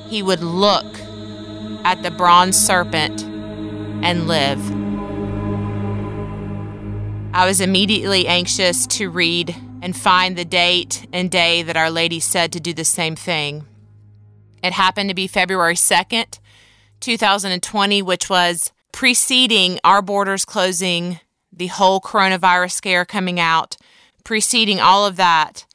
he 0.10 0.22
would 0.22 0.42
look 0.42 0.86
at 1.86 2.04
the 2.04 2.12
bronze 2.12 2.58
serpent 2.58 3.22
and 3.24 4.28
live. 4.28 4.60
I 7.34 7.46
was 7.46 7.62
immediately 7.62 8.28
anxious 8.28 8.86
to 8.88 9.10
read 9.10 9.56
and 9.82 9.96
find 9.96 10.36
the 10.38 10.46
date 10.46 11.06
and 11.14 11.32
day 11.32 11.62
that 11.64 11.78
Our 11.78 11.90
Lady 11.90 12.20
said 12.20 12.52
to 12.54 12.60
do 12.60 12.74
the 12.74 12.84
same 12.84 13.16
thing. 13.16 13.66
It 14.62 14.74
happened 14.74 15.10
to 15.10 15.16
be 15.16 15.28
February 15.28 15.76
2nd, 15.76 16.40
2020, 17.00 18.02
which 18.02 18.30
was 18.30 18.74
preceding 18.92 19.80
our 19.84 20.02
borders 20.02 20.46
closing, 20.46 21.20
the 21.52 21.68
whole 21.68 22.00
coronavirus 22.02 22.72
scare 22.74 23.06
coming 23.06 23.40
out, 23.40 23.78
preceding 24.24 24.80
all 24.80 25.06
of 25.06 25.16
that, 25.18 25.66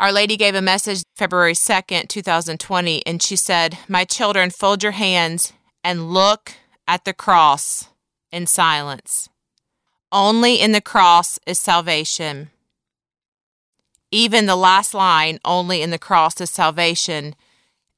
Our 0.00 0.12
Lady 0.12 0.36
gave 0.36 0.54
a 0.54 0.62
message 0.62 1.02
February 1.16 1.54
2nd, 1.54 2.06
2020, 2.08 3.04
and 3.06 3.20
she 3.22 3.34
said, 3.36 3.78
My 3.88 4.04
children, 4.04 4.50
fold 4.50 4.80
your 4.82 4.92
hands 4.92 5.52
and 5.82 6.12
look 6.12 6.52
at 6.86 7.04
the 7.04 7.12
cross 7.12 7.88
in 8.30 8.46
silence. 8.46 9.28
Only 10.12 10.60
in 10.60 10.70
the 10.72 10.80
cross 10.80 11.38
is 11.48 11.58
salvation. 11.58 12.50
Even 14.12 14.46
the 14.46 14.54
last 14.56 14.94
line, 14.94 15.38
only 15.44 15.82
in 15.82 15.90
the 15.90 15.98
cross 15.98 16.40
is 16.40 16.48
salvation, 16.50 17.34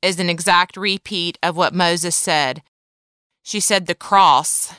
is 0.03 0.19
an 0.19 0.31
exact 0.31 0.77
repeat 0.79 1.37
of 1.43 1.55
what 1.57 1.75
Moses 1.75 2.17
said 2.17 2.63
she 3.43 3.61
said 3.61 3.87
the 3.87 3.95
cross, 3.95 4.73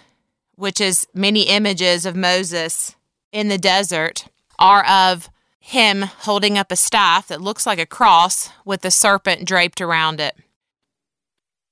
which 0.56 0.80
is 0.80 1.08
many 1.14 1.44
images 1.44 2.06
of 2.06 2.16
Moses 2.16 2.96
in 3.32 3.48
the 3.48 3.58
desert, 3.58 4.28
are 4.60 4.86
of 4.86 5.30
him 5.60 6.02
holding 6.04 6.58
up 6.58 6.72
a 6.72 6.76
staff 6.76 7.28
that 7.28 7.42
looks 7.42 7.66
like 7.66 7.80
a 7.80 7.86
cross 7.86 8.50
with 8.66 8.84
a 8.86 8.92
serpent 8.92 9.46
draped 9.46 9.82
around 9.82 10.20
it. 10.20 10.36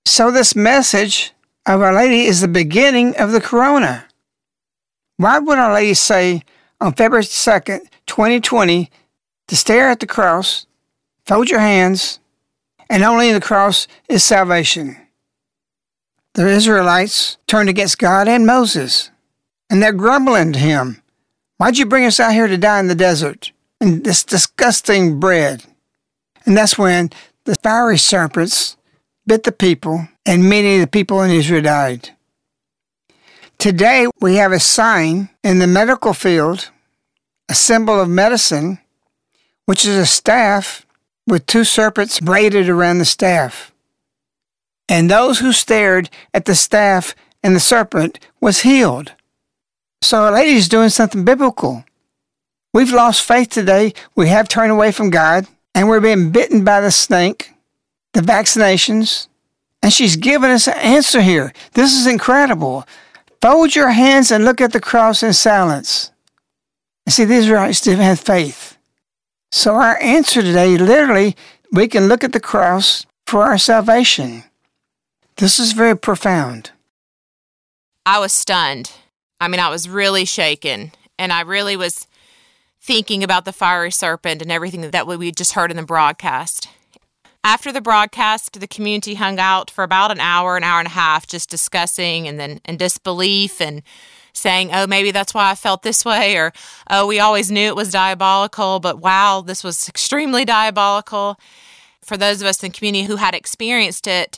So, 0.05 0.31
this 0.31 0.55
message 0.55 1.31
of 1.65 1.81
Our 1.81 1.93
Lady 1.93 2.23
is 2.25 2.41
the 2.41 2.47
beginning 2.47 3.15
of 3.17 3.31
the 3.31 3.41
corona. 3.41 4.05
Why 5.17 5.39
would 5.39 5.57
Our 5.59 5.73
Lady 5.73 5.93
say 5.93 6.43
on 6.79 6.93
February 6.93 7.23
2nd, 7.25 7.81
2020, 8.07 8.89
to 9.47 9.55
stare 9.55 9.89
at 9.89 9.99
the 9.99 10.07
cross, 10.07 10.65
fold 11.25 11.49
your 11.49 11.59
hands, 11.59 12.19
and 12.89 13.03
only 13.03 13.27
in 13.29 13.35
the 13.35 13.41
cross 13.41 13.87
is 14.07 14.23
salvation? 14.23 14.95
the 16.33 16.47
Israelites 16.47 17.37
turned 17.47 17.69
against 17.69 17.97
God 17.97 18.27
and 18.27 18.45
Moses, 18.45 19.09
and 19.69 19.81
they're 19.81 19.93
grumbling 19.93 20.53
to 20.53 20.59
him. 20.59 21.01
Why'd 21.57 21.77
you 21.77 21.85
bring 21.85 22.05
us 22.05 22.19
out 22.19 22.33
here 22.33 22.47
to 22.47 22.57
die 22.57 22.79
in 22.79 22.87
the 22.87 22.95
desert 22.95 23.51
and 23.81 24.03
this 24.03 24.23
disgusting 24.23 25.19
bread? 25.19 25.63
And 26.45 26.55
that's 26.55 26.77
when 26.77 27.09
the 27.45 27.55
fiery 27.63 27.97
serpents 27.97 28.77
bit 29.27 29.43
the 29.43 29.51
people, 29.51 30.07
and 30.25 30.49
many 30.49 30.75
of 30.75 30.81
the 30.81 30.87
people 30.87 31.21
in 31.21 31.31
Israel 31.31 31.61
died. 31.61 32.11
Today, 33.57 34.07
we 34.21 34.35
have 34.35 34.51
a 34.53 34.59
sign 34.59 35.29
in 35.43 35.59
the 35.59 35.67
medical 35.67 36.13
field, 36.13 36.69
a 37.49 37.53
symbol 37.55 37.99
of 37.99 38.07
medicine, 38.07 38.79
which 39.65 39.85
is 39.85 39.97
a 39.97 40.05
staff 40.05 40.85
with 41.27 41.45
two 41.45 41.63
serpents 41.63 42.19
braided 42.19 42.69
around 42.69 42.99
the 42.99 43.05
staff 43.05 43.71
and 44.89 45.09
those 45.09 45.39
who 45.39 45.53
stared 45.53 46.09
at 46.33 46.45
the 46.45 46.55
staff 46.55 47.13
and 47.43 47.55
the 47.55 47.59
serpent 47.59 48.19
was 48.41 48.61
healed. 48.61 49.13
So 50.01 50.27
a 50.27 50.31
lady's 50.33 50.67
doing 50.67 50.89
something 50.89 51.23
biblical. 51.23 51.85
We've 52.73 52.91
lost 52.91 53.23
faith 53.23 53.49
today. 53.49 53.93
We 54.15 54.27
have 54.29 54.49
turned 54.49 54.71
away 54.71 54.91
from 54.91 55.11
God, 55.11 55.45
and 55.75 55.87
we're 55.87 55.99
being 56.01 56.31
bitten 56.31 56.63
by 56.63 56.81
the 56.81 56.91
snake, 56.91 57.53
the 58.13 58.21
vaccinations, 58.21 59.27
and 59.83 59.93
she's 59.93 60.15
given 60.15 60.49
us 60.49 60.67
an 60.67 60.77
answer 60.79 61.21
here. 61.21 61.53
This 61.73 61.93
is 61.93 62.07
incredible. 62.07 62.85
Fold 63.41 63.75
your 63.75 63.89
hands 63.91 64.31
and 64.31 64.43
look 64.43 64.59
at 64.59 64.73
the 64.73 64.81
cross 64.81 65.23
in 65.23 65.33
silence. 65.33 66.11
And 67.05 67.13
see, 67.13 67.25
these 67.25 67.43
Israelites 67.45 67.81
didn't 67.81 68.03
have 68.03 68.19
faith. 68.19 68.77
So 69.51 69.75
our 69.75 69.97
answer 70.01 70.41
today, 70.41 70.77
literally, 70.77 71.35
we 71.71 71.87
can 71.87 72.07
look 72.07 72.23
at 72.23 72.33
the 72.33 72.39
cross 72.39 73.05
for 73.25 73.43
our 73.43 73.57
salvation. 73.57 74.43
This 75.39 75.57
is 75.57 75.71
very 75.71 75.95
profound. 75.95 76.71
I 78.05 78.19
was 78.19 78.33
stunned. 78.33 78.91
I 79.39 79.47
mean, 79.47 79.61
I 79.61 79.69
was 79.69 79.87
really 79.87 80.25
shaken, 80.25 80.91
and 81.17 81.31
I 81.31 81.39
really 81.43 81.77
was 81.77 82.07
thinking 82.81 83.23
about 83.23 83.45
the 83.45 83.53
fiery 83.53 83.89
serpent 83.89 84.41
and 84.41 84.51
everything 84.51 84.81
that 84.91 85.07
we 85.07 85.31
just 85.31 85.53
heard 85.53 85.71
in 85.71 85.77
the 85.77 85.83
broadcast. 85.83 86.67
After 87.41 87.71
the 87.71 87.79
broadcast, 87.79 88.59
the 88.59 88.67
community 88.67 89.13
hung 89.13 89.39
out 89.39 89.71
for 89.71 89.85
about 89.85 90.11
an 90.11 90.19
hour, 90.19 90.57
an 90.57 90.65
hour 90.65 90.79
and 90.79 90.87
a 90.87 90.91
half, 90.91 91.25
just 91.25 91.49
discussing 91.49 92.27
and 92.27 92.37
then 92.37 92.59
and 92.65 92.77
disbelief 92.77 93.61
and 93.61 93.81
saying, 94.33 94.71
"Oh, 94.75 94.87
maybe 94.87 95.11
that's 95.11 95.33
why 95.33 95.51
I 95.51 95.55
felt 95.55 95.83
this 95.83 96.03
way," 96.03 96.35
or 96.35 96.51
"Oh, 96.89 97.07
we 97.07 97.21
always 97.21 97.49
knew 97.49 97.67
it 97.67 97.77
was 97.77 97.91
diabolical, 97.91 98.81
but 98.81 98.99
wow, 98.99 99.39
this 99.39 99.63
was 99.63 99.87
extremely 99.87 100.43
diabolical." 100.43 101.39
For 102.03 102.17
those 102.17 102.41
of 102.41 102.47
us 102.47 102.61
in 102.61 102.71
the 102.73 102.77
community 102.77 103.05
who 103.05 103.15
had 103.15 103.33
experienced 103.33 104.05
it, 104.05 104.37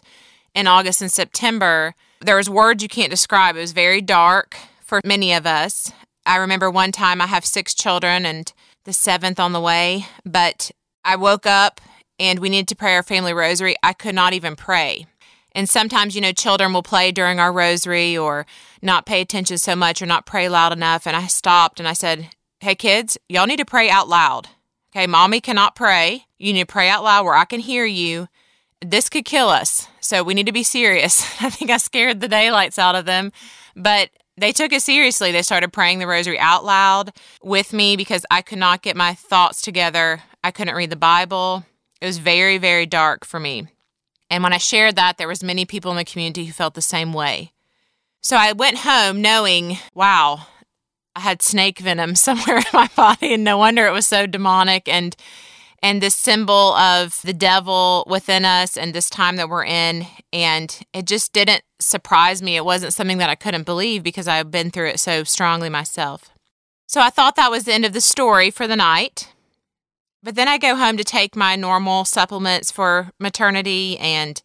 in 0.53 0.67
August 0.67 1.01
and 1.01 1.11
September, 1.11 1.93
there 2.19 2.35
was 2.35 2.49
words 2.49 2.83
you 2.83 2.89
can't 2.89 3.09
describe. 3.09 3.55
It 3.55 3.61
was 3.61 3.71
very 3.71 4.01
dark 4.01 4.55
for 4.83 5.01
many 5.05 5.33
of 5.33 5.45
us. 5.45 5.91
I 6.25 6.37
remember 6.37 6.69
one 6.69 6.91
time 6.91 7.21
I 7.21 7.25
have 7.27 7.45
six 7.45 7.73
children 7.73 8.25
and 8.25 8.51
the 8.85 8.93
seventh 8.93 9.39
on 9.39 9.53
the 9.53 9.61
way, 9.61 10.05
but 10.25 10.71
I 11.03 11.15
woke 11.15 11.45
up 11.45 11.81
and 12.19 12.39
we 12.39 12.49
needed 12.49 12.67
to 12.69 12.75
pray 12.75 12.93
our 12.93 13.03
family 13.03 13.33
rosary. 13.33 13.75
I 13.81 13.93
could 13.93 14.15
not 14.15 14.33
even 14.33 14.55
pray. 14.55 15.07
And 15.53 15.67
sometimes, 15.67 16.15
you 16.15 16.21
know, 16.21 16.31
children 16.31 16.71
will 16.73 16.83
play 16.83 17.11
during 17.11 17.39
our 17.39 17.51
rosary 17.51 18.17
or 18.17 18.45
not 18.81 19.05
pay 19.05 19.19
attention 19.21 19.57
so 19.57 19.75
much 19.75 20.01
or 20.01 20.05
not 20.05 20.25
pray 20.25 20.47
loud 20.47 20.71
enough. 20.71 21.05
And 21.07 21.15
I 21.15 21.27
stopped 21.27 21.79
and 21.79 21.87
I 21.87 21.93
said, 21.93 22.29
Hey, 22.59 22.75
kids, 22.75 23.17
y'all 23.27 23.47
need 23.47 23.57
to 23.59 23.65
pray 23.65 23.89
out 23.89 24.07
loud. 24.07 24.47
Okay, 24.95 25.07
mommy 25.07 25.41
cannot 25.41 25.75
pray. 25.75 26.25
You 26.37 26.53
need 26.53 26.61
to 26.67 26.71
pray 26.71 26.89
out 26.89 27.03
loud 27.03 27.25
where 27.25 27.33
I 27.35 27.45
can 27.45 27.59
hear 27.59 27.85
you. 27.85 28.27
This 28.85 29.09
could 29.09 29.25
kill 29.25 29.49
us 29.49 29.87
so 30.11 30.25
we 30.25 30.33
need 30.33 30.47
to 30.47 30.51
be 30.51 30.61
serious. 30.61 31.21
I 31.41 31.49
think 31.49 31.71
I 31.71 31.77
scared 31.77 32.19
the 32.19 32.27
daylights 32.27 32.77
out 32.77 32.95
of 32.95 33.05
them, 33.05 33.31
but 33.77 34.09
they 34.35 34.51
took 34.51 34.73
it 34.73 34.81
seriously. 34.81 35.31
They 35.31 35.41
started 35.41 35.71
praying 35.71 35.99
the 35.99 36.07
rosary 36.07 36.37
out 36.37 36.65
loud 36.65 37.13
with 37.41 37.71
me 37.71 37.95
because 37.95 38.25
I 38.29 38.41
could 38.41 38.57
not 38.57 38.81
get 38.81 38.97
my 38.97 39.13
thoughts 39.13 39.61
together. 39.61 40.21
I 40.43 40.51
couldn't 40.51 40.75
read 40.75 40.89
the 40.89 40.97
Bible. 40.97 41.63
It 42.01 42.07
was 42.07 42.17
very, 42.17 42.57
very 42.57 42.85
dark 42.85 43.23
for 43.25 43.39
me. 43.39 43.67
And 44.29 44.43
when 44.43 44.51
I 44.53 44.57
shared 44.57 44.97
that, 44.97 45.17
there 45.17 45.29
was 45.29 45.41
many 45.43 45.63
people 45.63 45.91
in 45.91 45.97
the 45.97 46.03
community 46.03 46.43
who 46.45 46.51
felt 46.51 46.73
the 46.73 46.81
same 46.81 47.13
way. 47.13 47.53
So 48.19 48.35
I 48.35 48.51
went 48.51 48.79
home 48.79 49.21
knowing, 49.21 49.77
wow, 49.93 50.47
I 51.15 51.21
had 51.21 51.41
snake 51.41 51.79
venom 51.79 52.15
somewhere 52.15 52.57
in 52.57 52.63
my 52.73 52.89
body 52.97 53.33
and 53.35 53.45
no 53.45 53.57
wonder 53.59 53.87
it 53.87 53.93
was 53.93 54.07
so 54.07 54.27
demonic 54.27 54.89
and 54.89 55.15
and 55.83 56.01
this 56.01 56.13
symbol 56.15 56.73
of 56.75 57.19
the 57.23 57.33
devil 57.33 58.03
within 58.07 58.45
us 58.45 58.77
and 58.77 58.93
this 58.93 59.09
time 59.09 59.35
that 59.37 59.49
we're 59.49 59.65
in. 59.65 60.05
And 60.31 60.77
it 60.93 61.05
just 61.05 61.33
didn't 61.33 61.63
surprise 61.79 62.41
me. 62.43 62.55
It 62.55 62.65
wasn't 62.65 62.93
something 62.93 63.17
that 63.17 63.29
I 63.31 63.35
couldn't 63.35 63.65
believe 63.65 64.03
because 64.03 64.27
I've 64.27 64.51
been 64.51 64.69
through 64.71 64.89
it 64.89 64.99
so 64.99 65.23
strongly 65.23 65.69
myself. 65.69 66.29
So 66.87 67.01
I 67.01 67.09
thought 67.09 67.35
that 67.35 67.49
was 67.51 67.63
the 67.63 67.73
end 67.73 67.85
of 67.85 67.93
the 67.93 68.01
story 68.01 68.51
for 68.51 68.67
the 68.67 68.75
night. 68.75 69.33
But 70.21 70.35
then 70.35 70.47
I 70.47 70.59
go 70.59 70.75
home 70.75 70.97
to 70.97 71.03
take 71.03 71.35
my 71.35 71.55
normal 71.55 72.05
supplements 72.05 72.69
for 72.69 73.09
maternity 73.19 73.97
and 73.97 74.39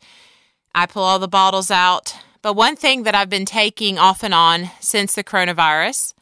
I 0.75 0.87
pull 0.87 1.03
all 1.03 1.19
the 1.19 1.29
bottles 1.29 1.71
out. 1.71 2.17
But 2.41 2.55
one 2.55 2.77
thing 2.77 3.03
that 3.03 3.15
I've 3.15 3.29
been 3.29 3.45
taking 3.45 3.99
off 3.99 4.23
and 4.23 4.33
on 4.33 4.71
since 4.81 5.15
the 5.15 5.25
coronavirus 5.25 6.15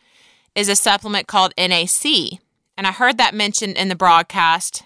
is 0.57 0.69
a 0.69 0.75
supplement 0.75 1.29
called 1.29 1.55
NAC. 1.57 2.41
And 2.77 2.87
I 2.87 2.91
heard 2.91 3.17
that 3.19 3.35
mentioned 3.35 3.77
in 3.77 3.89
the 3.89 3.95
broadcast 3.95 4.83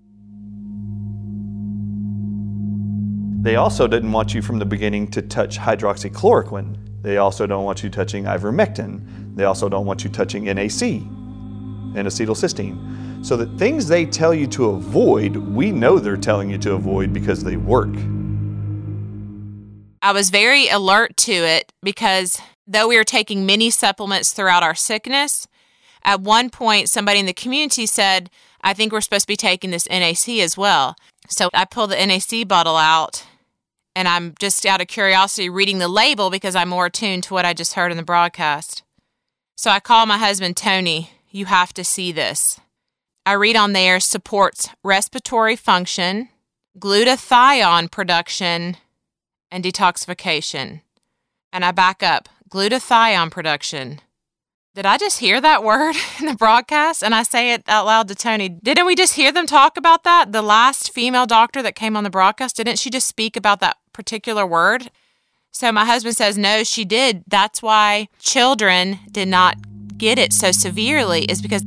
They 3.40 3.54
also 3.54 3.86
didn't 3.86 4.10
want 4.10 4.34
you 4.34 4.42
from 4.42 4.58
the 4.58 4.64
beginning 4.66 5.12
to 5.12 5.22
touch 5.22 5.58
hydroxychloroquine. 5.58 6.74
They 7.02 7.18
also 7.18 7.46
don't 7.46 7.62
want 7.62 7.84
you 7.84 7.88
touching 7.90 8.24
ivermectin. 8.24 9.36
They 9.36 9.44
also 9.44 9.68
don't 9.68 9.86
want 9.86 10.02
you 10.02 10.10
touching 10.10 10.44
NAC 10.46 10.82
N-acetylcysteine. 10.82 13.24
So 13.24 13.36
that 13.36 13.56
things 13.56 13.86
they 13.86 14.06
tell 14.06 14.34
you 14.34 14.48
to 14.48 14.70
avoid, 14.70 15.36
we 15.36 15.70
know 15.70 16.00
they're 16.00 16.16
telling 16.16 16.50
you 16.50 16.58
to 16.58 16.72
avoid 16.72 17.12
because 17.12 17.44
they 17.44 17.56
work. 17.56 17.90
I 20.02 20.10
was 20.12 20.30
very 20.30 20.66
alert 20.68 21.16
to 21.18 21.30
it 21.32 21.72
because 21.80 22.40
though 22.66 22.88
we 22.88 22.96
were 22.96 23.04
taking 23.04 23.46
many 23.46 23.70
supplements 23.70 24.32
throughout 24.32 24.64
our 24.64 24.74
sickness, 24.74 25.46
at 26.04 26.20
one 26.20 26.50
point 26.50 26.88
somebody 26.88 27.20
in 27.20 27.26
the 27.26 27.32
community 27.32 27.86
said, 27.86 28.30
I 28.62 28.74
think 28.74 28.92
we're 28.92 29.00
supposed 29.00 29.26
to 29.26 29.28
be 29.28 29.36
taking 29.36 29.70
this 29.70 29.86
NAC 29.88 30.28
as 30.40 30.56
well. 30.56 30.96
So 31.30 31.50
I 31.52 31.66
pull 31.66 31.86
the 31.86 31.94
NAC 32.06 32.48
bottle 32.48 32.76
out 32.76 33.24
and 33.94 34.08
I'm 34.08 34.34
just 34.38 34.64
out 34.64 34.80
of 34.80 34.88
curiosity 34.88 35.50
reading 35.50 35.78
the 35.78 35.86
label 35.88 36.30
because 36.30 36.56
I'm 36.56 36.70
more 36.70 36.86
attuned 36.86 37.24
to 37.24 37.34
what 37.34 37.44
I 37.44 37.52
just 37.52 37.74
heard 37.74 37.90
in 37.90 37.98
the 37.98 38.02
broadcast. 38.02 38.82
So 39.56 39.70
I 39.70 39.78
call 39.78 40.06
my 40.06 40.16
husband, 40.18 40.56
Tony. 40.56 41.10
You 41.30 41.44
have 41.44 41.74
to 41.74 41.84
see 41.84 42.12
this. 42.12 42.58
I 43.26 43.32
read 43.32 43.56
on 43.56 43.74
there 43.74 44.00
supports 44.00 44.70
respiratory 44.82 45.54
function, 45.56 46.30
glutathione 46.78 47.90
production, 47.90 48.78
and 49.50 49.62
detoxification. 49.62 50.80
And 51.52 51.62
I 51.62 51.72
back 51.72 52.02
up 52.02 52.30
glutathione 52.48 53.30
production 53.30 54.00
did 54.78 54.86
I 54.86 54.96
just 54.96 55.18
hear 55.18 55.40
that 55.40 55.64
word 55.64 55.96
in 56.20 56.26
the 56.26 56.36
broadcast? 56.36 57.02
And 57.02 57.12
I 57.12 57.24
say 57.24 57.52
it 57.52 57.64
out 57.66 57.84
loud 57.84 58.06
to 58.06 58.14
Tony. 58.14 58.48
Didn't 58.48 58.86
we 58.86 58.94
just 58.94 59.14
hear 59.14 59.32
them 59.32 59.44
talk 59.44 59.76
about 59.76 60.04
that? 60.04 60.30
The 60.30 60.40
last 60.40 60.94
female 60.94 61.26
doctor 61.26 61.62
that 61.64 61.74
came 61.74 61.96
on 61.96 62.04
the 62.04 62.10
broadcast, 62.10 62.54
didn't 62.58 62.78
she 62.78 62.88
just 62.88 63.08
speak 63.08 63.36
about 63.36 63.58
that 63.58 63.76
particular 63.92 64.46
word? 64.46 64.92
So 65.50 65.72
my 65.72 65.84
husband 65.84 66.16
says, 66.16 66.38
no, 66.38 66.62
she 66.62 66.84
did. 66.84 67.24
That's 67.26 67.60
why 67.60 68.06
children 68.20 69.00
did 69.10 69.26
not 69.26 69.56
get 69.98 70.16
it 70.16 70.32
so 70.32 70.52
severely, 70.52 71.22
is 71.24 71.42
because 71.42 71.64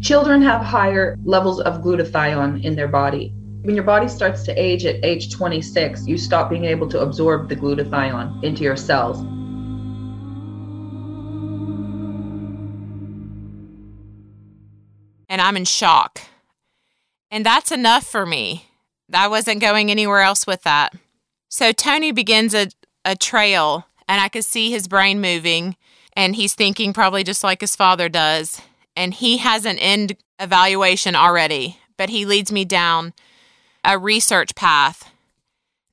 children 0.00 0.40
have 0.42 0.62
higher 0.62 1.16
levels 1.24 1.58
of 1.62 1.82
glutathione 1.82 2.62
in 2.62 2.76
their 2.76 2.86
body. 2.86 3.34
When 3.62 3.74
your 3.74 3.84
body 3.84 4.06
starts 4.06 4.44
to 4.44 4.52
age 4.52 4.86
at 4.86 5.04
age 5.04 5.32
26, 5.32 6.06
you 6.06 6.16
stop 6.16 6.48
being 6.48 6.66
able 6.66 6.86
to 6.90 7.00
absorb 7.00 7.48
the 7.48 7.56
glutathione 7.56 8.44
into 8.44 8.62
your 8.62 8.76
cells. 8.76 9.20
and 15.32 15.40
I'm 15.40 15.56
in 15.56 15.64
shock. 15.64 16.20
And 17.30 17.44
that's 17.46 17.72
enough 17.72 18.04
for 18.06 18.26
me. 18.26 18.66
I 19.14 19.28
wasn't 19.28 19.62
going 19.62 19.90
anywhere 19.90 20.20
else 20.20 20.46
with 20.46 20.62
that. 20.64 20.92
So 21.48 21.72
Tony 21.72 22.12
begins 22.12 22.54
a, 22.54 22.68
a 23.06 23.16
trail, 23.16 23.86
and 24.06 24.20
I 24.20 24.28
could 24.28 24.44
see 24.44 24.70
his 24.70 24.86
brain 24.86 25.22
moving, 25.22 25.76
and 26.14 26.36
he's 26.36 26.52
thinking 26.54 26.92
probably 26.92 27.24
just 27.24 27.42
like 27.42 27.62
his 27.62 27.74
father 27.74 28.10
does. 28.10 28.60
And 28.94 29.14
he 29.14 29.38
has 29.38 29.64
an 29.64 29.78
end 29.78 30.16
evaluation 30.38 31.16
already, 31.16 31.78
but 31.96 32.10
he 32.10 32.26
leads 32.26 32.52
me 32.52 32.66
down 32.66 33.14
a 33.82 33.98
research 33.98 34.54
path 34.54 35.10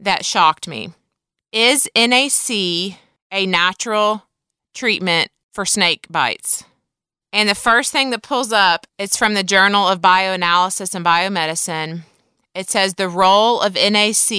that 0.02 0.25
shocked 0.25 0.67
me. 0.67 0.89
Is 1.54 1.89
NAC 1.95 2.49
a 3.32 3.45
natural 3.45 4.23
treatment 4.73 5.30
for 5.54 5.63
snake 5.65 6.08
bites? 6.10 6.65
And 7.32 7.48
the 7.48 7.56
first 7.56 7.92
thing 7.92 8.10
that 8.10 8.24
pulls 8.24 8.52
up, 8.52 8.88
is 8.98 9.15
from 9.15 9.34
the 9.34 9.44
Journal 9.44 9.88
of 9.88 10.02
Bioanalysis 10.02 10.96
and 10.96 11.06
Biomedicine. 11.06 12.02
It 12.56 12.70
says 12.70 12.96
the 12.96 13.10
role 13.10 13.62
of 13.62 13.76
NAC 13.76 14.32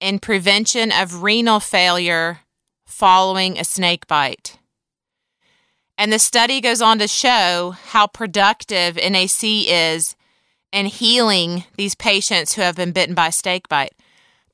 in 0.00 0.18
prevention 0.20 0.90
of 0.90 1.22
renal 1.22 1.60
failure 1.60 2.40
following 2.86 3.58
a 3.58 3.64
snake 3.64 4.06
bite. 4.06 4.58
And 5.98 6.12
the 6.12 6.18
study 6.18 6.60
goes 6.60 6.80
on 6.82 6.98
to 6.98 7.06
show 7.06 7.76
how 7.88 8.06
productive 8.06 8.96
NAC 8.96 9.42
is 9.44 10.16
in 10.72 10.86
healing 10.86 11.64
these 11.76 11.94
patients 11.94 12.54
who 12.54 12.62
have 12.62 12.74
been 12.76 12.92
bitten 12.92 13.14
by 13.14 13.28
snake 13.28 13.68
bite, 13.68 13.92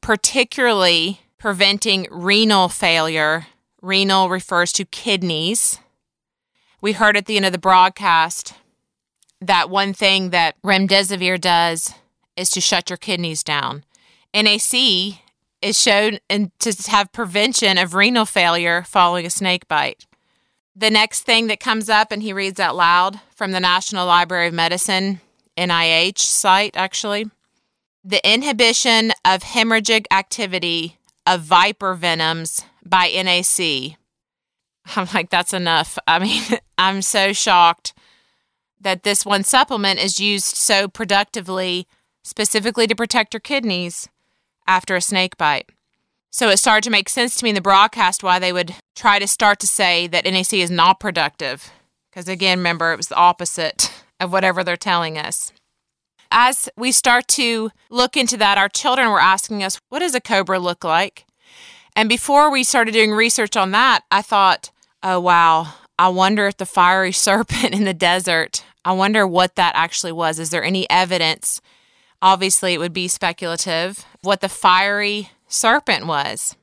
particularly 0.00 1.20
preventing 1.38 2.08
renal 2.10 2.68
failure. 2.68 3.46
Renal 3.80 4.28
refers 4.28 4.72
to 4.72 4.84
kidneys 4.84 5.78
we 6.80 6.92
heard 6.92 7.16
at 7.16 7.26
the 7.26 7.36
end 7.36 7.46
of 7.46 7.52
the 7.52 7.58
broadcast 7.58 8.54
that 9.40 9.70
one 9.70 9.92
thing 9.92 10.30
that 10.30 10.60
remdesivir 10.62 11.40
does 11.40 11.92
is 12.36 12.50
to 12.50 12.60
shut 12.60 12.90
your 12.90 12.96
kidneys 12.96 13.42
down. 13.42 13.84
NAC 14.34 14.72
is 15.60 15.80
shown 15.80 16.18
in, 16.28 16.52
to 16.60 16.72
have 16.88 17.12
prevention 17.12 17.78
of 17.78 17.94
renal 17.94 18.24
failure 18.24 18.84
following 18.84 19.26
a 19.26 19.30
snake 19.30 19.66
bite. 19.68 20.06
The 20.76 20.90
next 20.90 21.22
thing 21.22 21.48
that 21.48 21.58
comes 21.58 21.88
up, 21.88 22.12
and 22.12 22.22
he 22.22 22.32
reads 22.32 22.60
out 22.60 22.76
loud 22.76 23.18
from 23.34 23.50
the 23.50 23.58
National 23.58 24.06
Library 24.06 24.46
of 24.46 24.54
Medicine, 24.54 25.20
NIH 25.56 26.18
site 26.20 26.76
actually, 26.76 27.28
the 28.04 28.22
inhibition 28.28 29.10
of 29.24 29.42
hemorrhagic 29.42 30.06
activity 30.12 30.98
of 31.26 31.40
viper 31.40 31.94
venoms 31.94 32.62
by 32.84 33.08
NAC 33.08 33.96
I'm 34.96 35.06
like, 35.12 35.30
that's 35.30 35.52
enough. 35.52 35.98
I 36.06 36.18
mean, 36.18 36.42
I'm 36.78 37.02
so 37.02 37.32
shocked 37.32 37.94
that 38.80 39.02
this 39.02 39.26
one 39.26 39.42
supplement 39.42 40.02
is 40.02 40.20
used 40.20 40.56
so 40.56 40.88
productively, 40.88 41.86
specifically 42.22 42.86
to 42.86 42.94
protect 42.94 43.34
your 43.34 43.40
kidneys 43.40 44.08
after 44.66 44.94
a 44.96 45.00
snake 45.00 45.36
bite. 45.36 45.68
So 46.30 46.50
it 46.50 46.58
started 46.58 46.84
to 46.84 46.90
make 46.90 47.08
sense 47.08 47.36
to 47.36 47.44
me 47.44 47.50
in 47.50 47.54
the 47.54 47.60
broadcast 47.60 48.22
why 48.22 48.38
they 48.38 48.52
would 48.52 48.74
try 48.94 49.18
to 49.18 49.26
start 49.26 49.58
to 49.60 49.66
say 49.66 50.06
that 50.08 50.24
NAC 50.24 50.52
is 50.52 50.70
not 50.70 51.00
productive. 51.00 51.70
Because 52.10 52.28
again, 52.28 52.58
remember, 52.58 52.92
it 52.92 52.96
was 52.96 53.08
the 53.08 53.16
opposite 53.16 53.92
of 54.20 54.32
whatever 54.32 54.62
they're 54.62 54.76
telling 54.76 55.18
us. 55.18 55.52
As 56.30 56.68
we 56.76 56.92
start 56.92 57.26
to 57.28 57.70
look 57.90 58.16
into 58.16 58.36
that, 58.36 58.58
our 58.58 58.68
children 58.68 59.08
were 59.08 59.20
asking 59.20 59.62
us, 59.64 59.78
what 59.88 60.00
does 60.00 60.14
a 60.14 60.20
cobra 60.20 60.58
look 60.58 60.84
like? 60.84 61.24
And 61.96 62.08
before 62.08 62.50
we 62.50 62.62
started 62.62 62.92
doing 62.92 63.12
research 63.12 63.56
on 63.56 63.70
that, 63.70 64.04
I 64.10 64.20
thought, 64.20 64.70
oh, 65.14 65.20
wow, 65.20 65.74
I 65.98 66.08
wonder 66.08 66.46
if 66.46 66.56
the 66.56 66.66
fiery 66.66 67.12
serpent 67.12 67.74
in 67.74 67.84
the 67.84 67.94
desert, 67.94 68.64
I 68.84 68.92
wonder 68.92 69.26
what 69.26 69.56
that 69.56 69.72
actually 69.74 70.12
was. 70.12 70.38
Is 70.38 70.50
there 70.50 70.62
any 70.64 70.88
evidence? 70.90 71.60
Obviously, 72.20 72.74
it 72.74 72.78
would 72.78 72.92
be 72.92 73.08
speculative 73.08 74.04
what 74.22 74.40
the 74.40 74.48
fiery 74.48 75.30
serpent 75.46 76.06
was. 76.06 76.56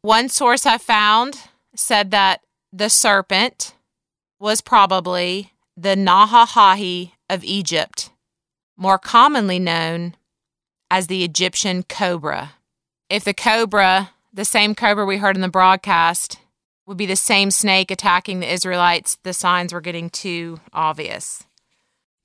One 0.00 0.28
source 0.28 0.66
I 0.66 0.78
found 0.78 1.38
said 1.76 2.10
that 2.10 2.40
the 2.72 2.88
serpent 2.90 3.74
was 4.40 4.60
probably 4.60 5.52
the 5.76 5.94
Naja 5.94 6.46
haje 6.46 7.12
of 7.30 7.44
Egypt, 7.44 8.10
more 8.76 8.98
commonly 8.98 9.58
known 9.58 10.16
as 10.90 11.06
the 11.06 11.22
Egyptian 11.24 11.84
cobra. 11.84 12.52
If 13.08 13.24
the 13.24 13.34
cobra, 13.34 14.10
the 14.34 14.44
same 14.44 14.74
cobra 14.74 15.04
we 15.06 15.18
heard 15.18 15.36
in 15.36 15.42
the 15.42 15.48
broadcast, 15.48 16.38
would 16.86 16.96
be 16.96 17.06
the 17.06 17.16
same 17.16 17.50
snake 17.50 17.90
attacking 17.90 18.40
the 18.40 18.52
Israelites, 18.52 19.18
the 19.22 19.32
signs 19.32 19.72
were 19.72 19.80
getting 19.80 20.10
too 20.10 20.60
obvious. 20.72 21.44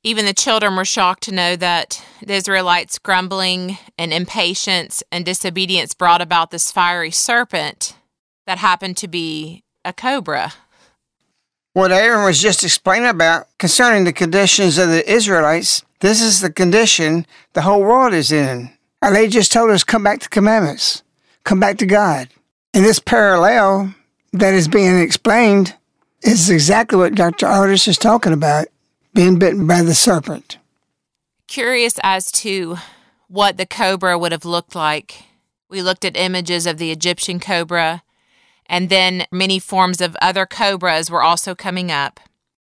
Even 0.03 0.25
the 0.25 0.33
children 0.33 0.75
were 0.75 0.85
shocked 0.85 1.23
to 1.23 1.33
know 1.33 1.55
that 1.55 2.03
the 2.23 2.33
Israelites' 2.33 2.97
grumbling 2.99 3.77
and 3.97 4.13
impatience 4.13 5.03
and 5.11 5.25
disobedience 5.25 5.93
brought 5.93 6.21
about 6.21 6.49
this 6.51 6.71
fiery 6.71 7.11
serpent 7.11 7.95
that 8.45 8.57
happened 8.57 8.95
to 8.97 9.07
be 9.07 9.63
a 9.83 9.91
cobra. 9.93 10.53
What 11.73 11.91
Erin 11.91 12.23
was 12.23 12.41
just 12.41 12.63
explaining 12.63 13.09
about 13.09 13.47
concerning 13.59 14.05
the 14.05 14.13
conditions 14.13 14.77
of 14.77 14.89
the 14.89 15.09
Israelites, 15.11 15.83
this 15.99 16.21
is 16.21 16.39
the 16.39 16.51
condition 16.51 17.27
the 17.53 17.61
whole 17.63 17.81
world 17.81 18.13
is 18.13 18.31
in. 18.31 18.71
And 19.01 19.15
they 19.15 19.27
just 19.27 19.51
told 19.51 19.69
us, 19.69 19.83
come 19.83 20.03
back 20.03 20.19
to 20.21 20.29
commandments, 20.29 21.03
come 21.43 21.59
back 21.59 21.77
to 21.77 21.85
God. 21.85 22.29
In 22.73 22.81
this 22.81 22.99
parallel, 22.99 23.93
that 24.33 24.53
is 24.53 24.67
being 24.67 24.99
explained 24.99 25.75
is 26.21 26.49
exactly 26.49 26.97
what 26.97 27.15
Dr. 27.15 27.45
Ardis 27.45 27.87
is 27.87 27.97
talking 27.97 28.33
about 28.33 28.67
being 29.13 29.39
bitten 29.39 29.65
by 29.67 29.81
the 29.81 29.93
serpent. 29.95 30.57
Curious 31.47 31.99
as 32.03 32.31
to 32.33 32.77
what 33.27 33.57
the 33.57 33.65
cobra 33.65 34.17
would 34.17 34.31
have 34.31 34.45
looked 34.45 34.75
like. 34.75 35.23
We 35.69 35.81
looked 35.81 36.05
at 36.05 36.17
images 36.17 36.65
of 36.67 36.77
the 36.77 36.91
Egyptian 36.91 37.39
cobra, 37.39 38.03
and 38.65 38.89
then 38.89 39.25
many 39.31 39.59
forms 39.59 40.01
of 40.01 40.15
other 40.21 40.45
cobras 40.45 41.09
were 41.09 41.23
also 41.23 41.55
coming 41.55 41.91
up. 41.91 42.19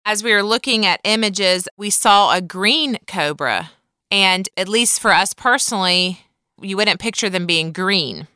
As 0.05 0.23
we 0.23 0.33
were 0.33 0.43
looking 0.43 0.85
at 0.85 0.99
images, 1.03 1.67
we 1.77 1.89
saw 1.89 2.33
a 2.33 2.41
green 2.41 2.97
cobra. 3.07 3.71
And 4.11 4.47
at 4.57 4.67
least 4.69 4.99
for 4.99 5.11
us 5.11 5.33
personally, 5.33 6.25
you 6.61 6.75
wouldn't 6.77 6.99
picture 6.99 7.29
them 7.29 7.45
being 7.47 7.71
green. 7.71 8.27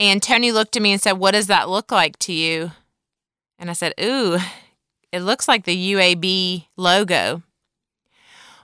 And 0.00 0.22
Tony 0.22 0.50
looked 0.52 0.76
at 0.76 0.82
me 0.82 0.92
and 0.92 1.00
said, 1.00 1.12
What 1.14 1.32
does 1.32 1.46
that 1.46 1.68
look 1.68 1.92
like 1.92 2.18
to 2.20 2.32
you? 2.32 2.72
And 3.58 3.70
I 3.70 3.72
said, 3.72 3.94
Ooh, 4.00 4.38
it 5.12 5.20
looks 5.20 5.46
like 5.46 5.64
the 5.64 5.92
UAB 5.92 6.66
logo. 6.76 7.42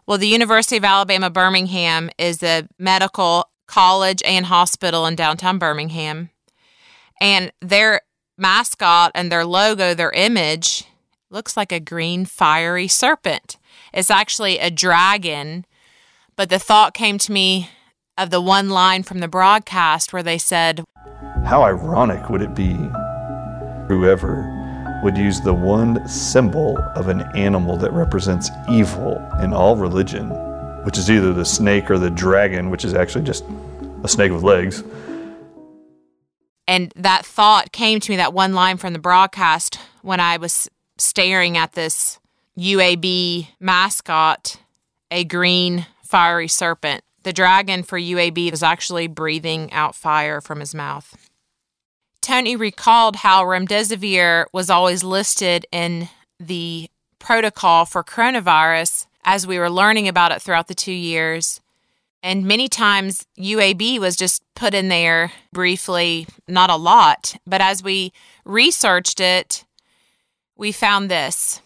Well, 0.07 0.19
the 0.19 0.27
University 0.29 0.77
of 0.77 0.85
Alabama 0.85 1.31
Birmingham 1.31 2.11
is 2.19 2.39
the 2.39 2.69
medical 2.79 3.49
college 3.69 4.23
and 4.27 4.47
hospital 4.47 5.07
in 5.07 5.15
downtown 5.15 5.59
Birmingham. 5.59 6.31
And 7.21 7.53
their 7.61 8.01
mascot 8.37 9.13
and 9.15 9.31
their 9.31 9.45
logo, 9.47 9.95
their 9.95 10.11
image, 10.11 10.85
looks 11.31 11.57
like 11.57 11.71
a 11.71 11.79
green 11.79 12.25
fiery 12.25 12.89
serpent. 12.89 13.57
It's 13.93 14.11
actually 14.11 14.59
a 14.59 14.71
dragon. 14.71 15.65
But 16.35 16.49
the 16.49 16.59
thought 16.59 16.95
came 16.95 17.19
to 17.19 17.33
me 17.33 17.71
of 18.19 18.31
the 18.31 18.41
one 18.41 18.71
line 18.71 19.05
from 19.05 19.21
the 19.21 19.29
broadcast 19.29 20.13
where 20.13 20.23
they 20.23 20.39
said, 20.39 20.85
how 21.45 21.63
ironic 21.65 22.29
would 22.31 22.43
it 22.43 22.55
be 22.55 22.75
whoever 23.89 25.01
would 25.03 25.17
use 25.17 25.41
the 25.41 25.55
one 25.55 26.07
symbol 26.07 26.79
of 26.95 27.09
an 27.09 27.23
animal 27.35 27.77
that 27.79 27.93
represents 27.93 28.51
evil 28.71 29.15
in 29.43 29.53
all 29.55 29.75
religion, 29.77 30.29
which 30.85 30.97
is 30.99 31.11
either 31.11 31.33
the 31.33 31.47
snake 31.47 31.91
or 31.91 31.99
the 31.99 32.11
dragon, 32.11 32.69
which 32.71 32.85
is 32.85 32.93
actually 32.95 33.25
just 33.25 33.43
a 34.05 34.09
snake 34.09 34.31
with 34.31 34.43
legs. 34.45 34.85
And 36.69 36.93
that 36.95 37.25
thought 37.25 37.73
came 37.73 37.99
to 38.01 38.13
me, 38.13 38.17
that 38.19 38.33
one 38.35 38.53
line 38.53 38.77
from 38.77 38.93
the 38.93 38.99
broadcast, 39.01 39.77
when 40.03 40.21
I 40.21 40.37
was 40.37 40.69
staring 40.99 41.57
at 41.57 41.73
this 41.73 42.21
UAB 42.59 43.49
mascot, 43.59 44.57
a 45.11 45.25
green 45.25 45.87
fiery 46.05 46.49
serpent. 46.49 47.03
The 47.25 47.33
dragon 47.33 47.83
for 47.83 47.99
UAB 47.99 48.51
was 48.53 48.63
actually 48.63 49.07
breathing 49.09 49.73
out 49.73 49.95
fire 49.97 50.41
from 50.43 50.61
his 50.61 50.75
mouth. 50.75 51.29
Tony 52.21 52.55
recalled 52.55 53.17
how 53.17 53.45
remdesivir 53.45 54.45
was 54.53 54.69
always 54.71 55.03
listed 55.03 55.67
in 55.73 56.09
the 56.39 56.89
protocol 57.19 57.85
for 57.85 58.05
coronavirus 58.05 59.07
as 59.25 59.47
we 59.47 59.59
were 59.59 59.71
learning 59.71 60.09
about 60.09 60.33
it 60.33 60.41
throughout 60.43 60.69
the 60.69 60.75
two 60.75 60.93
years. 60.93 61.61
And 62.23 62.45
many 62.47 62.69
times 62.69 63.27
UAB 63.39 63.99
was 63.99 64.17
just 64.17 64.43
put 64.55 64.75
in 64.75 64.89
there 64.89 65.33
briefly, 65.53 66.27
not 66.47 66.69
a 66.69 66.77
lot. 66.77 67.35
But 67.47 67.63
as 67.63 67.83
we 67.83 68.13
researched 68.45 69.21
it, 69.21 69.65
we 70.57 70.73
found 70.73 71.11
this. 71.11 71.61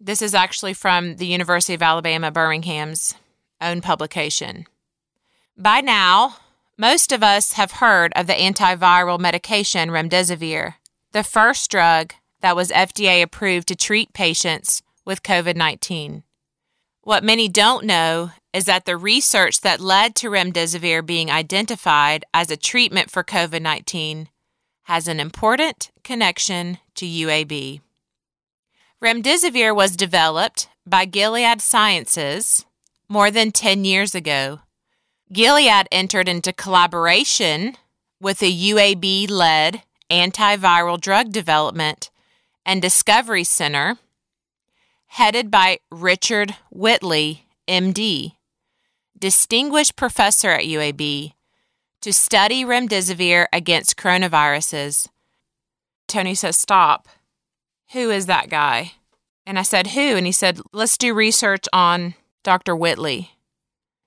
This 0.00 0.20
is 0.20 0.34
actually 0.34 0.74
from 0.74 1.16
the 1.16 1.26
University 1.26 1.74
of 1.74 1.82
Alabama 1.82 2.32
Birmingham's 2.32 3.14
own 3.60 3.80
publication. 3.80 4.66
By 5.56 5.80
now, 5.80 6.34
most 6.78 7.12
of 7.12 7.22
us 7.22 7.52
have 7.52 7.72
heard 7.84 8.12
of 8.16 8.26
the 8.26 8.32
antiviral 8.32 9.20
medication 9.20 9.90
remdesivir, 9.90 10.74
the 11.12 11.22
first 11.22 11.70
drug 11.70 12.14
that 12.40 12.56
was 12.56 12.70
FDA 12.70 13.20
approved 13.22 13.68
to 13.68 13.76
treat 13.76 14.14
patients 14.14 14.80
with 15.04 15.22
COVID 15.22 15.54
19. 15.54 16.22
What 17.02 17.22
many 17.24 17.48
don't 17.50 17.84
know 17.84 18.30
is 18.54 18.64
that 18.64 18.86
the 18.86 18.96
research 18.96 19.60
that 19.60 19.80
led 19.80 20.14
to 20.16 20.30
remdesivir 20.30 21.04
being 21.04 21.30
identified 21.30 22.24
as 22.32 22.50
a 22.50 22.56
treatment 22.56 23.10
for 23.10 23.22
COVID 23.22 23.60
19 23.60 24.30
has 24.84 25.06
an 25.08 25.20
important 25.20 25.90
connection 26.02 26.78
to 26.94 27.04
UAB. 27.04 27.82
Remdesivir 29.04 29.76
was 29.76 29.94
developed 29.94 30.68
by 30.86 31.04
Gilead 31.04 31.60
Sciences 31.60 32.64
more 33.10 33.30
than 33.30 33.52
10 33.52 33.84
years 33.84 34.14
ago 34.14 34.60
Gilead 35.32 35.88
entered 35.90 36.28
into 36.28 36.52
collaboration 36.52 37.76
with 38.20 38.42
a 38.42 38.52
UAB 38.52 39.30
led 39.30 39.82
antiviral 40.10 41.00
drug 41.00 41.32
development 41.32 42.10
and 42.66 42.82
discovery 42.82 43.44
center 43.44 43.96
headed 45.06 45.50
by 45.50 45.78
Richard 45.90 46.56
Whitley, 46.70 47.46
MD, 47.66 48.32
distinguished 49.18 49.96
professor 49.96 50.50
at 50.50 50.64
UAB, 50.64 51.32
to 52.02 52.12
study 52.12 52.64
remdesivir 52.64 53.46
against 53.52 53.96
coronaviruses. 53.96 55.08
Tony 56.08 56.34
says, 56.34 56.58
Stop. 56.58 57.08
Who 57.92 58.10
is 58.10 58.26
that 58.26 58.48
guy? 58.50 58.92
And 59.46 59.58
I 59.58 59.62
said, 59.62 59.88
Who? 59.88 60.00
And 60.00 60.26
he 60.26 60.32
said, 60.32 60.60
Let's 60.72 60.98
do 60.98 61.14
research 61.14 61.66
on 61.72 62.14
Dr. 62.42 62.76
Whitley. 62.76 63.30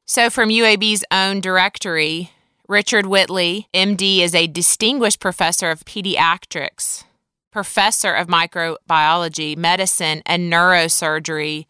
So, 0.07 0.29
from 0.29 0.49
UAB's 0.49 1.03
own 1.09 1.41
directory, 1.41 2.29
Richard 2.67 3.07
Whitley, 3.07 3.67
MD, 3.73 4.19
is 4.19 4.35
a 4.35 4.45
distinguished 4.45 5.19
professor 5.19 5.71
of 5.71 5.83
pediatrics, 5.83 7.05
professor 7.51 8.13
of 8.13 8.27
microbiology, 8.27 9.57
medicine, 9.57 10.21
and 10.27 10.51
neurosurgery, 10.53 11.65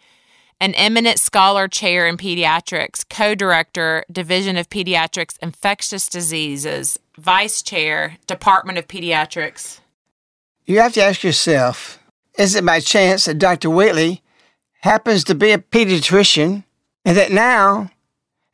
an 0.60 0.74
eminent 0.74 1.18
scholar 1.18 1.70
chair 1.70 2.06
in 2.08 2.18
pediatrics, 2.18 3.06
co 3.10 3.36
director, 3.36 4.04
Division 4.12 4.58
of 4.58 4.70
Pediatrics 4.70 5.38
Infectious 5.42 6.10
Diseases, 6.10 7.00
vice 7.18 7.62
chair, 7.62 8.18
Department 8.28 8.78
of 8.78 8.86
Pediatrics. 8.90 9.80
You 10.66 10.82
have 10.82 10.92
to 10.94 11.04
ask 11.04 11.24
yourself 11.24 12.00
is 12.38 12.54
it 12.54 12.66
by 12.66 12.82
chance 12.82 13.26
that 13.26 13.40
Dr. 13.40 13.70
Whitley 13.70 14.24
happens 14.82 15.24
to 15.24 15.36
be 15.36 15.52
a 15.52 15.58
pediatrician 15.58 16.66
and 17.06 17.16
that 17.16 17.32
now 17.32 17.90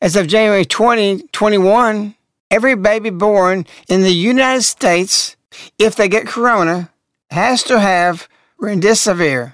as 0.01 0.15
of 0.15 0.25
January 0.27 0.65
2021, 0.65 1.95
20, 1.95 2.17
every 2.49 2.75
baby 2.75 3.11
born 3.11 3.65
in 3.87 4.01
the 4.01 4.13
United 4.13 4.63
States, 4.63 5.35
if 5.77 5.95
they 5.95 6.09
get 6.09 6.25
corona, 6.25 6.89
has 7.29 7.61
to 7.63 7.79
have 7.79 8.27
remdesivir. 8.59 9.53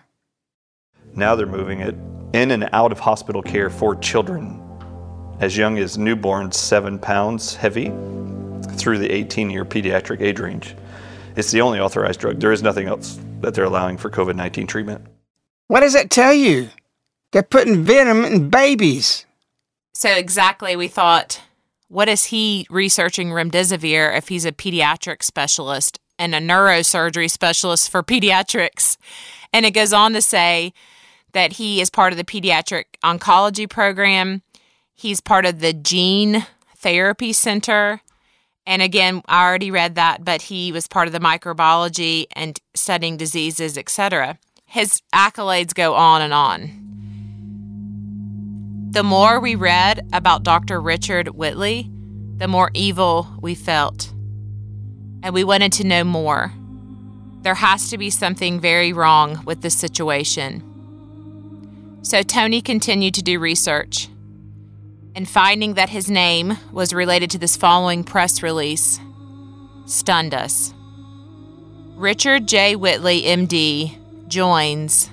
Now 1.15 1.35
they're 1.35 1.45
moving 1.45 1.81
it 1.81 1.95
in 2.33 2.51
and 2.51 2.69
out 2.71 2.91
of 2.91 2.99
hospital 2.99 3.41
care 3.41 3.69
for 3.69 3.95
children 3.95 4.63
as 5.39 5.55
young 5.57 5.77
as 5.77 5.97
newborns, 5.97 6.53
seven 6.55 6.97
pounds 6.97 7.53
heavy, 7.55 7.91
through 8.77 8.97
the 8.99 9.09
18 9.11 9.49
year 9.49 9.65
pediatric 9.65 10.21
age 10.21 10.39
range. 10.39 10.75
It's 11.35 11.51
the 11.51 11.61
only 11.61 11.79
authorized 11.79 12.19
drug. 12.21 12.39
There 12.39 12.51
is 12.51 12.63
nothing 12.63 12.87
else 12.87 13.19
that 13.41 13.53
they're 13.53 13.65
allowing 13.65 13.97
for 13.97 14.09
COVID 14.09 14.35
19 14.35 14.65
treatment. 14.65 15.05
What 15.67 15.81
does 15.81 15.93
that 15.93 16.09
tell 16.09 16.33
you? 16.33 16.69
They're 17.31 17.43
putting 17.43 17.83
venom 17.83 18.23
in 18.23 18.49
babies. 18.49 19.26
So 19.99 20.11
exactly, 20.11 20.75
we 20.75 20.89
thought, 20.89 21.41
what 21.87 22.07
is 22.07 22.25
he 22.25 22.67
researching 22.69 23.29
remdesivir 23.29 24.15
if 24.15 24.27
he's 24.27 24.45
a 24.45 24.51
pediatric 24.51 25.23
specialist 25.23 25.99
and 26.19 26.35
a 26.35 26.37
neurosurgery 26.37 27.27
specialist 27.31 27.89
for 27.89 28.03
pediatrics? 28.03 28.97
And 29.51 29.65
it 29.65 29.71
goes 29.71 29.93
on 29.93 30.13
to 30.13 30.21
say 30.21 30.71
that 31.33 31.53
he 31.53 31.81
is 31.81 31.89
part 31.89 32.13
of 32.13 32.17
the 32.17 32.23
pediatric 32.23 32.83
oncology 33.03 33.67
program. 33.67 34.43
He's 34.93 35.19
part 35.19 35.47
of 35.47 35.61
the 35.61 35.73
gene 35.73 36.45
therapy 36.77 37.33
center. 37.33 38.01
And 38.67 38.83
again, 38.83 39.23
I 39.25 39.47
already 39.47 39.71
read 39.71 39.95
that, 39.95 40.23
but 40.23 40.43
he 40.43 40.71
was 40.71 40.87
part 40.87 41.07
of 41.07 41.11
the 41.11 41.19
microbiology 41.19 42.25
and 42.35 42.59
studying 42.75 43.17
diseases, 43.17 43.79
etc. 43.79 44.37
His 44.65 45.01
accolades 45.15 45.73
go 45.73 45.95
on 45.95 46.21
and 46.21 46.33
on. 46.35 46.85
The 48.97 49.03
more 49.03 49.39
we 49.39 49.53
read 49.53 50.07
about 50.11 50.41
Dr. 50.41 50.81
Richard 50.81 51.27
Whitley, 51.27 51.87
the 52.37 52.47
more 52.47 52.71
evil 52.73 53.27
we 53.39 53.53
felt. 53.53 54.11
And 55.21 55.35
we 55.35 55.43
wanted 55.43 55.71
to 55.73 55.83
know 55.85 56.03
more. 56.03 56.51
There 57.43 57.53
has 57.53 57.91
to 57.91 57.99
be 57.99 58.09
something 58.09 58.59
very 58.59 58.93
wrong 58.93 59.43
with 59.45 59.61
this 59.61 59.75
situation. 59.77 60.63
So 62.01 62.23
Tony 62.23 62.59
continued 62.59 63.13
to 63.13 63.21
do 63.21 63.39
research. 63.39 64.07
And 65.15 65.29
finding 65.29 65.75
that 65.75 65.89
his 65.89 66.09
name 66.09 66.57
was 66.71 66.91
related 66.91 67.29
to 67.29 67.37
this 67.37 67.55
following 67.55 68.03
press 68.03 68.41
release 68.41 68.99
stunned 69.85 70.33
us. 70.33 70.73
Richard 71.95 72.47
J. 72.47 72.75
Whitley, 72.75 73.21
MD, 73.21 73.95
joins 74.27 75.11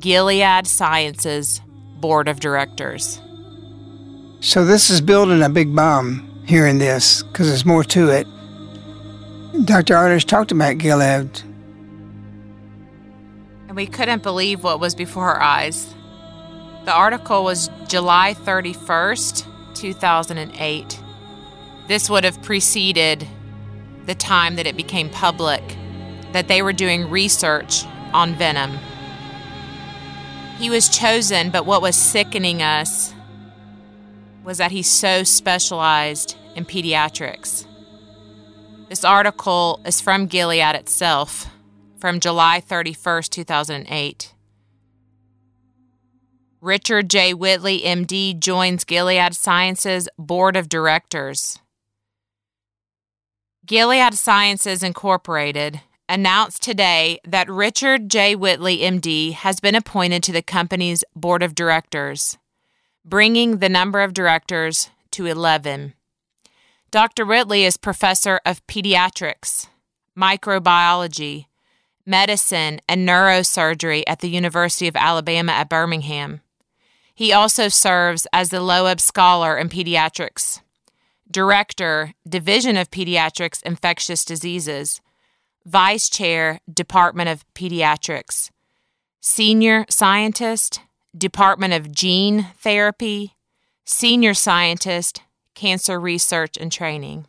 Gilead 0.00 0.66
Sciences 0.66 1.60
board 2.04 2.28
of 2.28 2.38
directors. 2.38 3.18
So, 4.40 4.62
this 4.66 4.90
is 4.90 5.00
building 5.00 5.42
a 5.42 5.48
big 5.48 5.74
bomb 5.74 6.20
here 6.46 6.66
in 6.66 6.76
this 6.76 7.22
because 7.22 7.48
there's 7.48 7.64
more 7.64 7.82
to 7.84 8.10
it. 8.10 8.26
Dr. 9.64 9.94
Ardis 9.94 10.26
talked 10.26 10.52
about 10.52 10.76
Gilead. 10.76 11.40
And 13.68 13.74
we 13.74 13.86
couldn't 13.86 14.22
believe 14.22 14.62
what 14.62 14.80
was 14.80 14.94
before 14.94 15.30
our 15.30 15.40
eyes. 15.40 15.94
The 16.84 16.92
article 16.92 17.42
was 17.42 17.70
July 17.88 18.34
31st, 18.38 19.46
2008. 19.74 21.00
This 21.88 22.10
would 22.10 22.24
have 22.24 22.42
preceded 22.42 23.26
the 24.04 24.14
time 24.14 24.56
that 24.56 24.66
it 24.66 24.76
became 24.76 25.08
public 25.08 25.62
that 26.32 26.48
they 26.48 26.60
were 26.60 26.74
doing 26.74 27.08
research 27.08 27.86
on 28.12 28.34
venom. 28.34 28.76
He 30.58 30.70
was 30.70 30.88
chosen, 30.88 31.50
but 31.50 31.66
what 31.66 31.82
was 31.82 31.96
sickening 31.96 32.62
us 32.62 33.12
was 34.44 34.58
that 34.58 34.70
he 34.70 34.82
so 34.82 35.24
specialized 35.24 36.36
in 36.54 36.64
pediatrics. 36.64 37.66
This 38.88 39.04
article 39.04 39.80
is 39.84 40.00
from 40.00 40.26
Gilead 40.26 40.76
itself, 40.76 41.46
from 41.98 42.20
July 42.20 42.62
31st, 42.66 43.30
2008. 43.30 44.34
Richard 46.60 47.10
J. 47.10 47.34
Whitley, 47.34 47.80
MD, 47.84 48.38
joins 48.38 48.84
Gilead 48.84 49.34
Sciences 49.34 50.08
Board 50.18 50.54
of 50.54 50.68
Directors. 50.68 51.58
Gilead 53.66 54.14
Sciences 54.14 54.82
Incorporated 54.82 55.80
announced 56.08 56.62
today 56.62 57.18
that 57.26 57.48
Richard 57.48 58.08
J. 58.08 58.36
Whitley, 58.36 58.78
MD, 58.78 59.32
has 59.32 59.60
been 59.60 59.74
appointed 59.74 60.22
to 60.24 60.32
the 60.32 60.42
company's 60.42 61.02
board 61.16 61.42
of 61.42 61.54
directors, 61.54 62.36
bringing 63.04 63.58
the 63.58 63.68
number 63.70 64.00
of 64.02 64.12
directors 64.14 64.90
to 65.12 65.26
11. 65.26 65.94
Dr. 66.90 67.24
Whitley 67.24 67.64
is 67.64 67.76
professor 67.76 68.40
of 68.44 68.64
pediatrics, 68.66 69.66
microbiology, 70.16 71.46
medicine, 72.06 72.80
and 72.88 73.08
neurosurgery 73.08 74.04
at 74.06 74.20
the 74.20 74.28
University 74.28 74.86
of 74.86 74.96
Alabama 74.96 75.52
at 75.52 75.68
Birmingham. 75.70 76.40
He 77.14 77.32
also 77.32 77.68
serves 77.68 78.26
as 78.32 78.50
the 78.50 78.60
Loeb 78.60 79.00
Scholar 79.00 79.56
in 79.56 79.68
Pediatrics, 79.68 80.60
Director, 81.30 82.12
Division 82.28 82.76
of 82.76 82.90
Pediatrics 82.90 83.62
Infectious 83.62 84.24
Diseases, 84.24 85.00
Vice 85.66 86.10
Chair, 86.10 86.60
Department 86.70 87.30
of 87.30 87.42
Pediatrics, 87.54 88.50
Senior 89.22 89.86
Scientist, 89.88 90.80
Department 91.16 91.72
of 91.72 91.90
Gene 91.90 92.48
Therapy, 92.58 93.34
Senior 93.86 94.34
Scientist, 94.34 95.22
Cancer 95.54 95.98
Research 95.98 96.58
and 96.60 96.70
Training. 96.70 97.26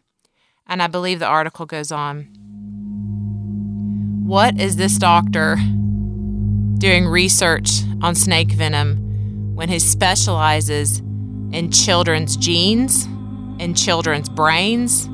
And 0.67 0.81
I 0.83 0.87
believe 0.87 1.19
the 1.19 1.25
article 1.27 1.65
goes 1.65 1.93
on. 1.93 2.27
What 4.25 4.59
is 4.59 4.75
this 4.75 4.97
doctor 4.97 5.55
doing 6.77 7.05
research 7.07 7.69
on 8.01 8.15
snake 8.15 8.51
venom 8.51 9.55
when 9.55 9.69
he 9.69 9.79
specializes 9.79 10.99
in 11.53 11.71
children's 11.71 12.35
genes, 12.35 13.05
in 13.59 13.75
children's 13.75 14.27
brains, 14.27 15.05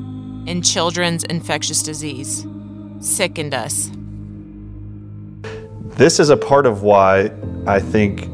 in 0.48 0.60
children's 0.60 1.22
infectious 1.24 1.84
disease? 1.84 2.44
sickened 3.02 3.52
us. 3.54 3.90
This 5.96 6.20
is 6.20 6.30
a 6.30 6.36
part 6.36 6.66
of 6.66 6.82
why 6.82 7.30
I 7.66 7.80
think 7.80 8.28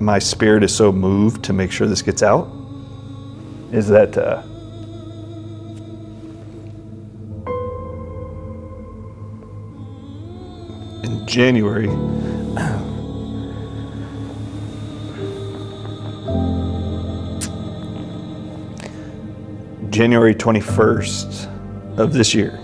my 0.00 0.18
spirit 0.18 0.62
is 0.62 0.74
so 0.74 0.92
moved 0.92 1.44
to 1.44 1.52
make 1.52 1.72
sure 1.72 1.86
this 1.86 2.02
gets 2.02 2.22
out. 2.22 2.46
Is 3.72 3.88
that 3.88 4.16
uh, 4.16 4.42
in 11.04 11.24
January? 11.26 11.86
January 19.90 20.34
21st 20.34 21.98
of 21.98 22.12
this 22.12 22.32
year. 22.34 22.58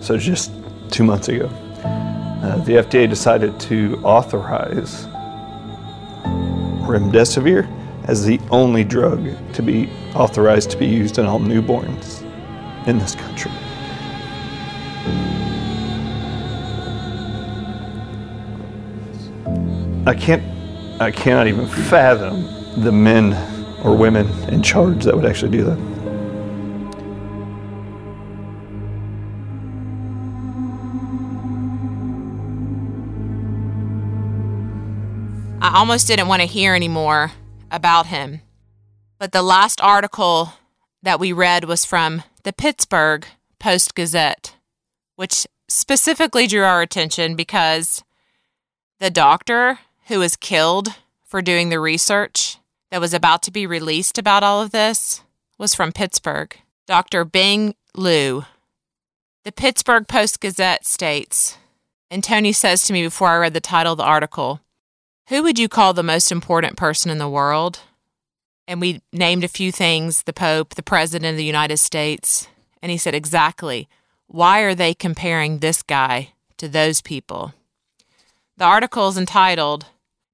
So 0.00 0.18
just 0.18 0.52
two 0.90 1.04
months 1.04 1.28
ago, 1.28 1.46
uh, 1.46 2.56
the 2.64 2.74
FDA 2.74 3.08
decided 3.08 3.58
to 3.60 4.00
authorize 4.02 5.06
remdesivir 6.88 7.66
as 8.08 8.24
the 8.24 8.40
only 8.50 8.84
drug 8.84 9.28
to 9.54 9.62
be 9.62 9.88
authorized 10.14 10.70
to 10.70 10.76
be 10.78 10.86
used 10.86 11.18
in 11.18 11.26
all 11.26 11.40
newborns 11.40 12.22
in 12.86 12.98
this 12.98 13.14
country. 13.14 13.50
I 20.06 20.14
can't, 20.14 20.42
I 21.02 21.10
cannot 21.10 21.48
even 21.48 21.66
fathom 21.66 22.44
the 22.82 22.92
men 22.92 23.32
or 23.82 23.96
women 23.96 24.28
in 24.50 24.62
charge 24.62 25.02
that 25.04 25.16
would 25.16 25.26
actually 25.26 25.50
do 25.50 25.64
that. 25.64 25.95
I 35.66 35.74
almost 35.78 36.06
didn't 36.06 36.28
want 36.28 36.42
to 36.42 36.46
hear 36.46 36.76
anymore 36.76 37.32
about 37.72 38.06
him. 38.06 38.40
But 39.18 39.32
the 39.32 39.42
last 39.42 39.80
article 39.80 40.52
that 41.02 41.18
we 41.18 41.32
read 41.32 41.64
was 41.64 41.84
from 41.84 42.22
the 42.44 42.52
Pittsburgh 42.52 43.26
Post 43.58 43.96
Gazette, 43.96 44.54
which 45.16 45.44
specifically 45.68 46.46
drew 46.46 46.62
our 46.62 46.82
attention 46.82 47.34
because 47.34 48.04
the 49.00 49.10
doctor 49.10 49.80
who 50.06 50.20
was 50.20 50.36
killed 50.36 50.90
for 51.24 51.42
doing 51.42 51.68
the 51.70 51.80
research 51.80 52.58
that 52.92 53.00
was 53.00 53.12
about 53.12 53.42
to 53.42 53.50
be 53.50 53.66
released 53.66 54.18
about 54.18 54.44
all 54.44 54.62
of 54.62 54.70
this 54.70 55.22
was 55.58 55.74
from 55.74 55.90
Pittsburgh, 55.90 56.56
Dr. 56.86 57.24
Bing 57.24 57.74
Liu. 57.96 58.44
The 59.42 59.50
Pittsburgh 59.50 60.06
Post 60.06 60.38
Gazette 60.40 60.86
states, 60.86 61.58
and 62.08 62.22
Tony 62.22 62.52
says 62.52 62.84
to 62.84 62.92
me 62.92 63.02
before 63.02 63.30
I 63.30 63.38
read 63.38 63.52
the 63.52 63.60
title 63.60 63.94
of 63.94 63.98
the 63.98 64.04
article, 64.04 64.60
who 65.28 65.42
would 65.42 65.58
you 65.58 65.68
call 65.68 65.92
the 65.92 66.04
most 66.04 66.30
important 66.30 66.76
person 66.76 67.10
in 67.10 67.18
the 67.18 67.28
world? 67.28 67.80
And 68.68 68.80
we 68.80 69.02
named 69.12 69.42
a 69.42 69.48
few 69.48 69.72
things 69.72 70.22
the 70.22 70.32
Pope, 70.32 70.74
the 70.76 70.84
President 70.84 71.30
of 71.32 71.36
the 71.36 71.44
United 71.44 71.78
States. 71.78 72.46
And 72.82 72.92
he 72.92 72.98
said, 72.98 73.14
Exactly. 73.14 73.88
Why 74.28 74.60
are 74.60 74.74
they 74.74 74.94
comparing 74.94 75.58
this 75.58 75.82
guy 75.82 76.30
to 76.58 76.68
those 76.68 77.00
people? 77.00 77.54
The 78.56 78.64
article 78.64 79.08
is 79.08 79.18
entitled 79.18 79.86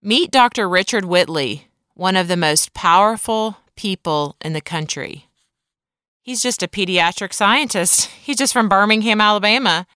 Meet 0.03 0.31
Dr. 0.31 0.69
Richard 0.69 1.05
Whitley, 1.07 1.69
one 1.95 2.17
of 2.17 2.29
the 2.29 2.37
most 2.37 2.73
powerful 2.75 3.57
people 3.77 4.37
in 4.43 4.53
the 4.53 4.61
country. 4.61 5.27
He's 6.23 6.43
just 6.43 6.63
a 6.63 6.69
pediatric 6.69 7.33
scientist. 7.33 8.07
He's 8.23 8.37
just 8.37 8.53
from 8.53 8.69
Birmingham, 8.69 9.21
Alabama. 9.23 9.87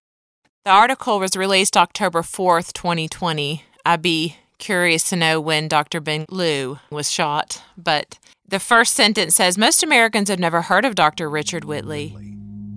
The 0.65 0.71
article 0.71 1.19
was 1.19 1.37
released 1.37 1.77
October 1.77 2.23
4th, 2.23 2.73
2020. 2.73 3.63
I 3.85 3.95
be 3.95 4.37
curious 4.59 5.07
to 5.09 5.15
know 5.15 5.39
when 5.39 5.67
Dr. 5.67 5.99
Ben 5.99 6.25
Liu 6.29 6.79
was 6.89 7.11
shot, 7.11 7.61
but 7.77 8.17
the 8.47 8.59
first 8.59 8.93
sentence 8.93 9.35
says 9.35 9.57
most 9.57 9.83
Americans 9.83 10.29
have 10.29 10.39
never 10.39 10.61
heard 10.63 10.85
of 10.85 10.95
Dr. 10.95 11.29
Richard 11.29 11.65
Whitley. 11.65 12.15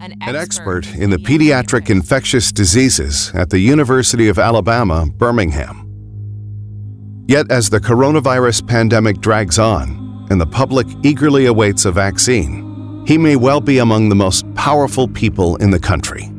An 0.03 0.13
expert, 0.23 0.29
An 0.31 0.37
expert 0.37 0.89
in 0.95 1.11
the 1.11 1.19
pediatric 1.19 1.91
infectious 1.91 2.53
diseases 2.53 3.31
at 3.35 3.51
the 3.51 3.59
University 3.59 4.29
of 4.29 4.39
Alabama, 4.39 5.07
Birmingham. 5.17 5.87
Yet, 7.29 7.51
as 7.53 7.69
the 7.69 7.81
coronavirus 7.81 8.67
pandemic 8.67 9.21
drags 9.21 9.59
on 9.59 10.27
and 10.31 10.41
the 10.41 10.47
public 10.47 10.87
eagerly 11.05 11.45
awaits 11.47 11.85
a 11.85 11.93
vaccine, 11.93 13.05
he 13.07 13.19
may 13.19 13.37
well 13.37 13.61
be 13.61 13.77
among 13.79 14.09
the 14.09 14.15
most 14.17 14.53
powerful 14.55 15.07
people 15.07 15.57
in 15.57 15.71
the 15.71 15.79
country. 15.79 16.31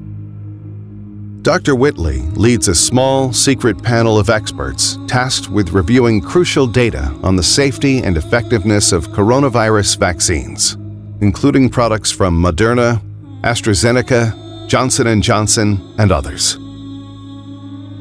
Dr. 1.44 1.74
Whitley 1.76 2.20
leads 2.36 2.68
a 2.68 2.76
small, 2.76 3.34
secret 3.34 3.82
panel 3.82 4.20
of 4.20 4.30
experts 4.30 5.00
tasked 5.08 5.50
with 5.50 5.74
reviewing 5.74 6.22
crucial 6.22 6.68
data 6.68 7.12
on 7.24 7.36
the 7.36 7.42
safety 7.42 8.04
and 8.04 8.16
effectiveness 8.16 8.92
of 8.92 9.08
coronavirus 9.08 9.98
vaccines, 9.98 10.74
including 11.20 11.68
products 11.68 12.12
from 12.12 12.40
Moderna, 12.40 13.02
AstraZeneca, 13.42 14.68
Johnson 14.68 15.20
& 15.22 15.22
Johnson, 15.24 15.80
and 15.98 16.12
others. 16.12 16.58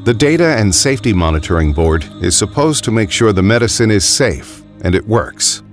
The 0.03 0.13
Data 0.15 0.55
and 0.57 0.73
Safety 0.73 1.11
Monitoring 1.11 1.73
Board 1.73 2.03
is 2.21 2.35
supposed 2.37 2.83
to 2.83 2.91
make 2.91 3.09
sure 3.09 3.33
the 3.33 3.41
medicine 3.41 3.89
is 3.89 4.05
safe 4.05 4.61
and 4.81 4.93
it 4.93 5.07
works. 5.07 5.63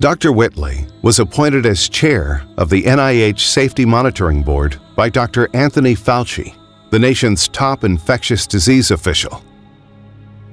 Dr. 0.00 0.32
Whitley 0.32 0.86
was 1.02 1.18
appointed 1.18 1.66
as 1.66 1.86
chair 1.90 2.42
of 2.56 2.70
the 2.70 2.82
NIH 2.84 3.40
Safety 3.40 3.84
Monitoring 3.84 4.42
Board 4.42 4.80
by 4.96 5.10
Dr. 5.10 5.46
Anthony 5.52 5.94
Fauci, 5.94 6.54
the 6.88 6.98
nation's 6.98 7.48
top 7.48 7.84
infectious 7.84 8.46
disease 8.46 8.92
official. 8.92 9.42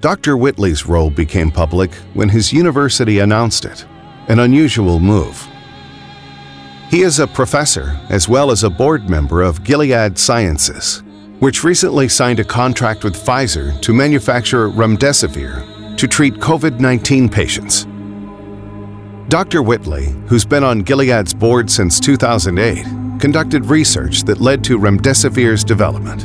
Dr. 0.01 0.35
Whitley's 0.35 0.85
role 0.85 1.09
became 1.09 1.49
public 1.49 1.93
when 2.13 2.27
his 2.27 2.51
university 2.51 3.19
announced 3.19 3.63
it, 3.63 3.85
an 4.27 4.39
unusual 4.39 4.99
move. 4.99 5.47
He 6.89 7.03
is 7.03 7.19
a 7.19 7.25
professor 7.27 7.97
as 8.09 8.27
well 8.27 8.51
as 8.51 8.65
a 8.65 8.69
board 8.69 9.09
member 9.09 9.43
of 9.43 9.63
Gilead 9.63 10.17
Sciences, 10.17 11.03
which 11.39 11.63
recently 11.63 12.09
signed 12.09 12.41
a 12.41 12.43
contract 12.43 13.05
with 13.05 13.15
Pfizer 13.15 13.81
to 13.81 13.93
manufacture 13.93 14.67
remdesivir 14.67 15.95
to 15.97 16.05
treat 16.05 16.33
COVID 16.33 16.81
19 16.81 17.29
patients. 17.29 17.87
Dr. 19.29 19.61
Whitley, 19.61 20.15
who's 20.27 20.45
been 20.45 20.63
on 20.63 20.83
Gilead's 20.83 21.33
board 21.33 21.69
since 21.69 21.99
2008, 21.99 23.19
conducted 23.19 23.65
research 23.65 24.23
that 24.23 24.39
led 24.39 24.63
to 24.63 24.79
remdesivir's 24.79 25.65
development. 25.65 26.21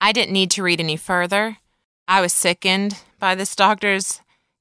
I 0.00 0.12
didn't 0.12 0.32
need 0.32 0.52
to 0.52 0.62
read 0.62 0.78
any 0.78 0.96
further. 0.96 1.56
I 2.06 2.20
was 2.20 2.32
sickened 2.32 2.96
by 3.18 3.34
this 3.34 3.56
doctor's 3.56 4.20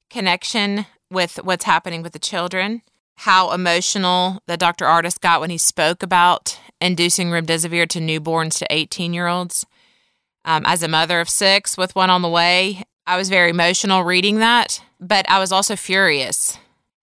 connection 0.09 0.87
with 1.11 1.35
what's 1.43 1.65
happening 1.65 2.01
with 2.01 2.13
the 2.13 2.19
children, 2.19 2.81
how 3.17 3.51
emotional 3.51 4.41
the 4.47 4.57
Dr. 4.57 4.85
Ardis 4.85 5.21
got 5.21 5.39
when 5.39 5.51
he 5.51 5.59
spoke 5.59 6.01
about 6.01 6.59
inducing 6.81 7.29
remdesivir 7.29 7.87
to 7.89 7.99
newborns 7.99 8.57
to 8.57 8.65
18 8.73 9.13
year 9.13 9.27
olds. 9.27 9.67
Um, 10.45 10.63
as 10.65 10.81
a 10.81 10.87
mother 10.87 11.19
of 11.19 11.29
six 11.29 11.77
with 11.77 11.95
one 11.95 12.09
on 12.09 12.21
the 12.23 12.29
way, 12.29 12.83
I 13.09 13.17
was 13.17 13.27
very 13.29 13.49
emotional 13.49 14.03
reading 14.03 14.37
that, 14.37 14.83
but 14.99 15.27
I 15.27 15.39
was 15.39 15.51
also 15.51 15.75
furious. 15.75 16.59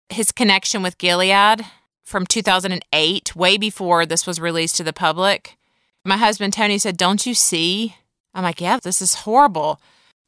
His 0.09 0.31
connection 0.31 0.81
with 0.81 0.99
Gilead 0.99 1.67
from 2.05 2.27
2008, 2.27 3.35
way 3.35 3.57
before 3.59 4.07
this 4.07 4.25
was 4.25 4.39
released 4.39 4.77
to 4.77 4.85
the 4.85 4.93
public. 4.93 5.57
My 6.05 6.17
husband 6.17 6.53
Tony 6.53 6.79
said, 6.79 6.97
Don't 6.97 7.27
you 7.27 7.35
see? 7.35 7.97
I'm 8.33 8.45
like, 8.45 8.61
Yeah, 8.61 8.79
this 8.81 9.03
is 9.03 9.15
horrible. 9.27 9.81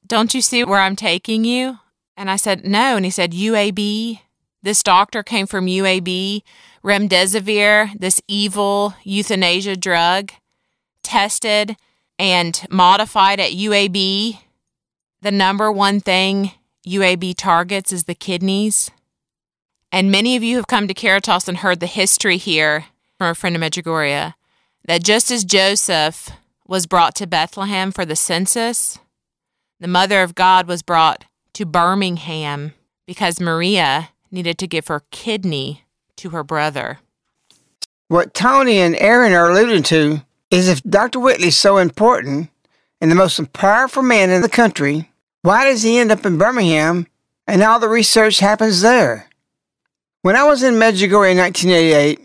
Don't 0.04 0.34
you 0.34 0.40
see 0.40 0.64
where 0.64 0.80
I'm 0.80 0.96
taking 0.96 1.44
you? 1.44 1.78
And 2.16 2.28
I 2.28 2.34
said, 2.34 2.64
No. 2.64 2.96
And 2.96 3.04
he 3.04 3.10
said, 3.12 3.30
UAB. 3.30 4.18
This 4.64 4.82
doctor 4.82 5.22
came 5.22 5.46
from 5.46 5.66
UAB, 5.66 6.42
remdesivir, 6.84 7.96
this 7.96 8.20
evil 8.26 8.94
euthanasia 9.04 9.76
drug, 9.76 10.32
tested 11.04 11.76
and 12.18 12.60
modified 12.68 13.38
at 13.38 13.52
UAB 13.52 14.40
the 15.22 15.30
number 15.32 15.70
one 15.70 16.00
thing 16.00 16.52
UAB 16.86 17.34
targets 17.36 17.92
is 17.92 18.04
the 18.04 18.14
kidneys. 18.14 18.90
And 19.90 20.10
many 20.10 20.36
of 20.36 20.42
you 20.42 20.56
have 20.56 20.66
come 20.66 20.86
to 20.88 20.94
Caritas 20.94 21.48
and 21.48 21.58
heard 21.58 21.80
the 21.80 21.86
history 21.86 22.36
here 22.36 22.86
from 23.16 23.28
a 23.30 23.34
friend 23.34 23.56
of 23.56 23.62
Medjugorje 23.62 24.34
that 24.86 25.02
just 25.02 25.30
as 25.30 25.44
Joseph 25.44 26.30
was 26.66 26.86
brought 26.86 27.14
to 27.16 27.26
Bethlehem 27.26 27.90
for 27.90 28.04
the 28.04 28.16
census, 28.16 28.98
the 29.80 29.88
Mother 29.88 30.22
of 30.22 30.34
God 30.34 30.68
was 30.68 30.82
brought 30.82 31.24
to 31.54 31.64
Birmingham 31.64 32.74
because 33.06 33.40
Maria 33.40 34.10
needed 34.30 34.58
to 34.58 34.66
give 34.66 34.88
her 34.88 35.02
kidney 35.10 35.84
to 36.16 36.30
her 36.30 36.44
brother. 36.44 36.98
What 38.08 38.34
Tony 38.34 38.78
and 38.78 38.94
Erin 38.96 39.32
are 39.32 39.50
alluding 39.50 39.82
to 39.84 40.20
is 40.50 40.68
if 40.68 40.82
Dr. 40.82 41.18
Whitley's 41.18 41.56
so 41.56 41.78
important, 41.78 42.50
and 43.00 43.10
the 43.10 43.14
most 43.16 43.40
powerful 43.52 44.02
man 44.02 44.30
in 44.30 44.42
the 44.42 44.48
country, 44.48 45.10
why 45.42 45.64
does 45.64 45.82
he 45.82 45.98
end 45.98 46.10
up 46.10 46.26
in 46.26 46.38
Birmingham 46.38 47.06
and 47.46 47.62
all 47.62 47.78
the 47.80 47.88
research 47.88 48.40
happens 48.40 48.80
there? 48.80 49.28
When 50.22 50.36
I 50.36 50.44
was 50.44 50.62
in 50.62 50.74
Medjugorje 50.74 51.32
in 51.32 51.38
1988, 51.38 52.20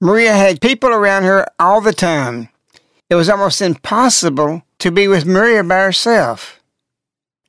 Maria 0.00 0.32
had 0.34 0.60
people 0.60 0.90
around 0.90 1.24
her 1.24 1.46
all 1.58 1.80
the 1.80 1.92
time. 1.92 2.50
It 3.08 3.14
was 3.14 3.30
almost 3.30 3.62
impossible 3.62 4.62
to 4.80 4.90
be 4.90 5.08
with 5.08 5.24
Maria 5.24 5.64
by 5.64 5.80
herself. 5.82 6.60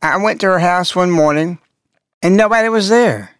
I 0.01 0.16
went 0.18 0.39
to 0.41 0.47
her 0.47 0.60
house 0.60 0.95
one 0.95 1.12
morning 1.12 1.60
and 2.22 2.38
nobody 2.38 2.70
was 2.70 2.88
there. 2.89 3.32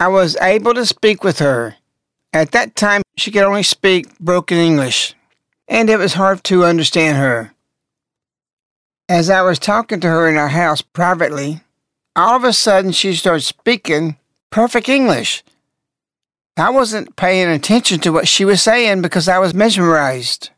I 0.00 0.08
was 0.08 0.36
able 0.40 0.74
to 0.74 0.86
speak 0.86 1.22
with 1.22 1.38
her. 1.38 1.76
At 2.32 2.52
that 2.52 2.74
time, 2.74 3.02
she 3.16 3.30
could 3.30 3.42
only 3.42 3.62
speak 3.62 4.18
broken 4.18 4.56
English, 4.56 5.14
and 5.68 5.90
it 5.90 5.98
was 5.98 6.14
hard 6.14 6.42
to 6.44 6.64
understand 6.64 7.18
her. 7.18 7.51
As 9.08 9.28
I 9.28 9.42
was 9.42 9.58
talking 9.58 10.00
to 10.00 10.08
her 10.08 10.28
in 10.28 10.36
our 10.36 10.48
house 10.48 10.80
privately, 10.80 11.60
all 12.14 12.36
of 12.36 12.44
a 12.44 12.52
sudden 12.52 12.92
she 12.92 13.14
started 13.14 13.40
speaking 13.42 14.16
perfect 14.50 14.88
English. 14.88 15.42
I 16.56 16.70
wasn't 16.70 17.16
paying 17.16 17.48
attention 17.48 17.98
to 18.00 18.12
what 18.12 18.28
she 18.28 18.44
was 18.44 18.62
saying 18.62 19.02
because 19.02 19.28
I 19.28 19.38
was 19.38 19.54
mesmerized. 19.54 20.50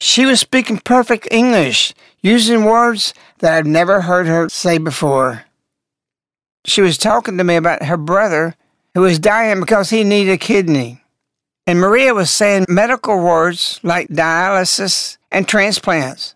She 0.00 0.24
was 0.24 0.40
speaking 0.40 0.78
perfect 0.78 1.28
English, 1.30 1.94
using 2.22 2.64
words 2.64 3.12
that 3.38 3.52
i 3.52 3.56
would 3.58 3.66
never 3.66 4.00
heard 4.00 4.26
her 4.26 4.48
say 4.48 4.78
before. 4.78 5.44
She 6.64 6.80
was 6.80 6.96
talking 6.96 7.36
to 7.38 7.44
me 7.44 7.56
about 7.56 7.84
her 7.84 7.96
brother 7.96 8.54
who 8.94 9.02
was 9.02 9.18
dying 9.18 9.60
because 9.60 9.90
he 9.90 10.02
needed 10.04 10.32
a 10.32 10.38
kidney. 10.38 11.02
And 11.66 11.78
Maria 11.80 12.14
was 12.14 12.30
saying 12.30 12.66
medical 12.68 13.20
words 13.22 13.78
like 13.82 14.08
dialysis 14.08 15.18
and 15.30 15.46
transplants. 15.46 16.34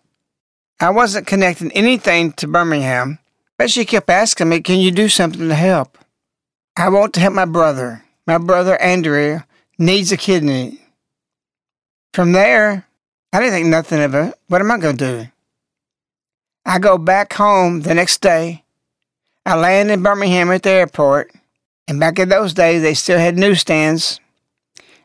I 0.79 0.91
wasn't 0.91 1.25
connecting 1.25 1.71
anything 1.71 2.33
to 2.33 2.47
Birmingham, 2.47 3.17
but 3.57 3.71
she 3.71 3.83
kept 3.83 4.09
asking 4.11 4.49
me, 4.49 4.61
Can 4.61 4.77
you 4.77 4.91
do 4.91 5.09
something 5.09 5.47
to 5.47 5.55
help? 5.55 5.97
I 6.77 6.89
want 6.89 7.15
to 7.15 7.19
help 7.19 7.33
my 7.33 7.45
brother. 7.45 8.03
My 8.27 8.37
brother, 8.37 8.79
Andrea, 8.79 9.47
needs 9.79 10.11
a 10.11 10.17
kidney. 10.17 10.81
From 12.13 12.33
there, 12.33 12.85
I 13.33 13.39
didn't 13.39 13.53
think 13.53 13.67
nothing 13.67 13.99
of 14.03 14.13
it. 14.13 14.35
What 14.49 14.61
am 14.61 14.69
I 14.69 14.77
going 14.77 14.97
to 14.97 15.23
do? 15.23 15.27
I 16.65 16.77
go 16.77 16.97
back 16.99 17.33
home 17.33 17.81
the 17.81 17.95
next 17.95 18.21
day. 18.21 18.63
I 19.47 19.55
land 19.55 19.89
in 19.89 20.03
Birmingham 20.03 20.51
at 20.51 20.61
the 20.61 20.69
airport. 20.71 21.31
And 21.87 21.99
back 21.99 22.19
in 22.19 22.29
those 22.29 22.53
days, 22.53 22.81
they 22.83 22.93
still 22.93 23.17
had 23.17 23.35
newsstands. 23.37 24.19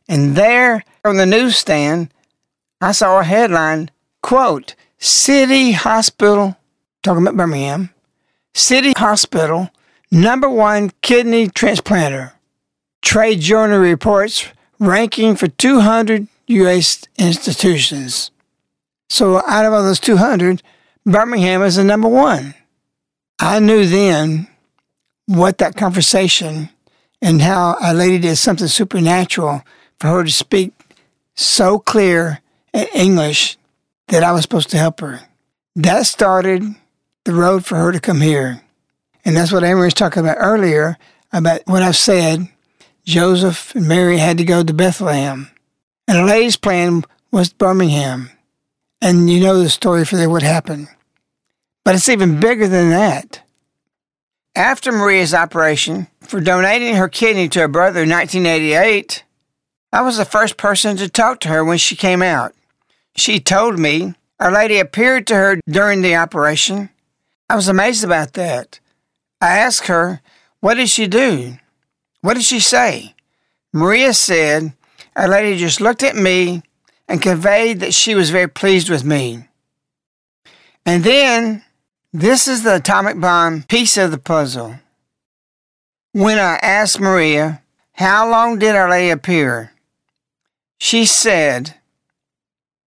And 0.09 0.37
there 0.37 0.85
on 1.05 1.17
the 1.17 1.25
newsstand, 1.27 2.13
I 2.83 2.93
saw 2.93 3.21
a 3.21 3.25
headline 3.25 3.91
quote, 4.21 4.75
City 5.03 5.73
Hospital, 5.73 6.57
talking 7.03 7.25
about 7.25 7.37
Birmingham, 7.37 7.91
City 8.55 8.93
Hospital, 8.97 9.69
number 10.13 10.49
one 10.49 10.93
kidney 11.03 11.49
transplanter. 11.49 12.31
Trade 13.03 13.41
Journal 13.41 13.81
reports 13.81 14.47
ranking 14.79 15.35
for 15.35 15.49
200 15.49 16.29
U.S. 16.47 17.03
institutions. 17.19 18.31
So 19.11 19.43
out 19.45 19.65
of 19.67 19.73
all 19.73 19.83
those 19.83 19.99
200, 19.99 20.63
Birmingham 21.05 21.63
is 21.63 21.75
the 21.75 21.83
number 21.83 22.07
one. 22.09 22.55
I 23.41 23.59
knew 23.59 23.87
then 23.87 24.47
what 25.27 25.59
that 25.59 25.75
conversation 25.77 26.69
and 27.21 27.43
how 27.43 27.77
a 27.83 27.93
lady 27.93 28.21
did 28.21 28.37
something 28.37 28.69
supernatural 28.69 29.63
for 29.99 30.07
her 30.07 30.23
to 30.23 30.31
speak 30.31 30.71
so 31.35 31.81
clear 31.81 32.41
in 32.73 32.87
English 32.95 33.59
that 34.13 34.23
I 34.23 34.31
was 34.33 34.43
supposed 34.43 34.69
to 34.71 34.77
help 34.77 35.01
her. 35.01 35.21
That 35.75 36.05
started 36.07 36.63
the 37.25 37.33
road 37.33 37.65
for 37.65 37.77
her 37.77 37.93
to 37.93 37.99
come 38.01 38.21
here. 38.21 38.61
And 39.25 39.35
that's 39.37 39.51
what 39.51 39.65
Amory 39.65 39.87
was 39.87 39.95
talking 39.95 40.21
about 40.23 40.37
earlier 40.39 40.99
about 41.33 41.63
what 41.67 41.83
I've 41.83 41.97
said. 41.97 42.47
Joseph 43.07 43.75
and 43.75 43.89
Mary 43.89 44.19
had 44.19 44.37
to 44.39 44.45
go 44.45 44.63
to 44.65 44.75
Bethlehem. 44.75 45.51
And 46.07 46.19
Our 46.19 46.27
Lady's 46.27 46.59
plan 46.59 47.05
was 47.31 47.53
Birmingham. 47.55 48.29
And 49.01 49.31
you 49.31 49.41
know 49.41 49.59
the 49.61 49.71
story 49.71 50.05
for 50.05 50.29
what 50.29 50.43
happened. 50.43 50.89
But 51.83 51.95
it's 51.95 52.11
even 52.11 52.39
bigger 52.39 52.69
than 52.69 52.91
that. 52.91 53.41
After 54.55 54.93
Maria's 54.93 55.33
operation 55.33 56.09
for 56.21 56.39
donating 56.39 56.97
her 56.97 57.09
kidney 57.09 57.49
to 57.49 57.61
her 57.61 57.69
brother 57.69 58.03
in 58.03 58.11
1988, 58.11 59.25
I 59.91 60.03
was 60.03 60.19
the 60.19 60.27
first 60.27 60.59
person 60.59 60.99
to 60.99 61.09
talk 61.09 61.41
to 61.41 61.49
her 61.49 61.65
when 61.65 61.79
she 61.79 61.97
came 61.97 62.21
out. 62.21 62.53
She 63.17 63.41
told 63.41 63.79
me 63.79 64.15
Our 64.41 64.51
Lady 64.53 64.79
appeared 64.79 65.27
to 65.29 65.35
her 65.35 65.61
during 65.69 66.03
the 66.03 66.17
operation. 66.17 66.91
I 67.49 67.57
was 67.57 67.69
amazed 67.69 68.05
about 68.05 68.33
that. 68.35 68.81
I 69.41 69.59
asked 69.59 69.87
her, 69.87 70.21
What 70.61 70.75
did 70.75 70.89
she 70.89 71.07
do? 71.07 71.57
What 72.21 72.35
did 72.35 72.45
she 72.45 72.61
say? 72.61 73.15
Maria 73.73 74.15
said, 74.15 74.73
Our 75.17 75.29
Lady 75.29 75.59
just 75.59 75.81
looked 75.81 76.03
at 76.03 76.17
me 76.17 76.63
and 77.09 77.21
conveyed 77.21 77.81
that 77.81 77.95
she 77.95 78.15
was 78.15 78.31
very 78.31 78.49
pleased 78.49 78.89
with 78.89 79.05
me. 79.05 79.47
And 80.87 81.05
then, 81.05 81.63
this 82.13 82.49
is 82.49 82.63
the 82.63 82.77
atomic 82.77 83.21
bomb 83.21 83.63
piece 83.65 83.97
of 83.97 84.11
the 84.11 84.19
puzzle. 84.19 84.77
When 86.13 86.39
I 86.39 86.57
asked 86.63 87.01
Maria, 87.01 87.63
How 87.93 88.29
long 88.29 88.59
did 88.59 88.75
Our 88.75 88.89
Lady 88.89 89.11
appear? 89.11 89.73
She 90.79 91.05
said, 91.05 91.75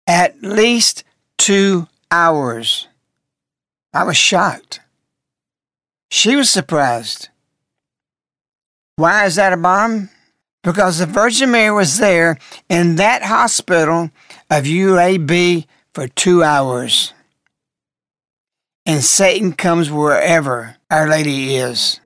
at 0.08 0.41
least 0.41 1.03
two 1.38 1.88
hours. 2.12 2.88
I 3.93 4.03
was 4.03 4.18
shocked. 4.18 4.82
She 6.12 6.36
was 6.36 6.49
surprised. 6.49 7.30
Why 8.97 9.26
is 9.26 9.36
that 9.36 9.53
a 9.53 9.58
bomb? 9.58 10.10
Because 10.64 10.97
the 10.99 11.06
Virgin 11.06 11.51
Mary 11.51 11.72
was 11.72 11.97
there 11.97 12.38
in 12.70 12.95
that 12.95 13.24
hospital 13.24 14.12
of 14.49 14.64
UAB 14.66 15.66
for 15.93 16.08
two 16.08 16.43
hours. 16.43 17.14
And 18.86 19.03
Satan 19.03 19.53
comes 19.53 19.91
wherever 19.91 20.78
Our 20.91 21.08
Lady 21.08 21.56
is. 21.56 21.99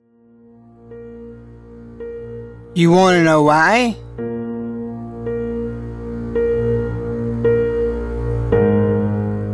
You 2.74 2.90
want 2.90 3.16
to 3.16 3.22
know 3.24 3.42
why? 3.42 3.96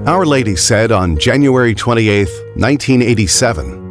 Our 0.09 0.25
Lady 0.25 0.55
said 0.55 0.93
on 0.93 1.19
January 1.19 1.75
28, 1.75 2.29
1987, 2.55 3.83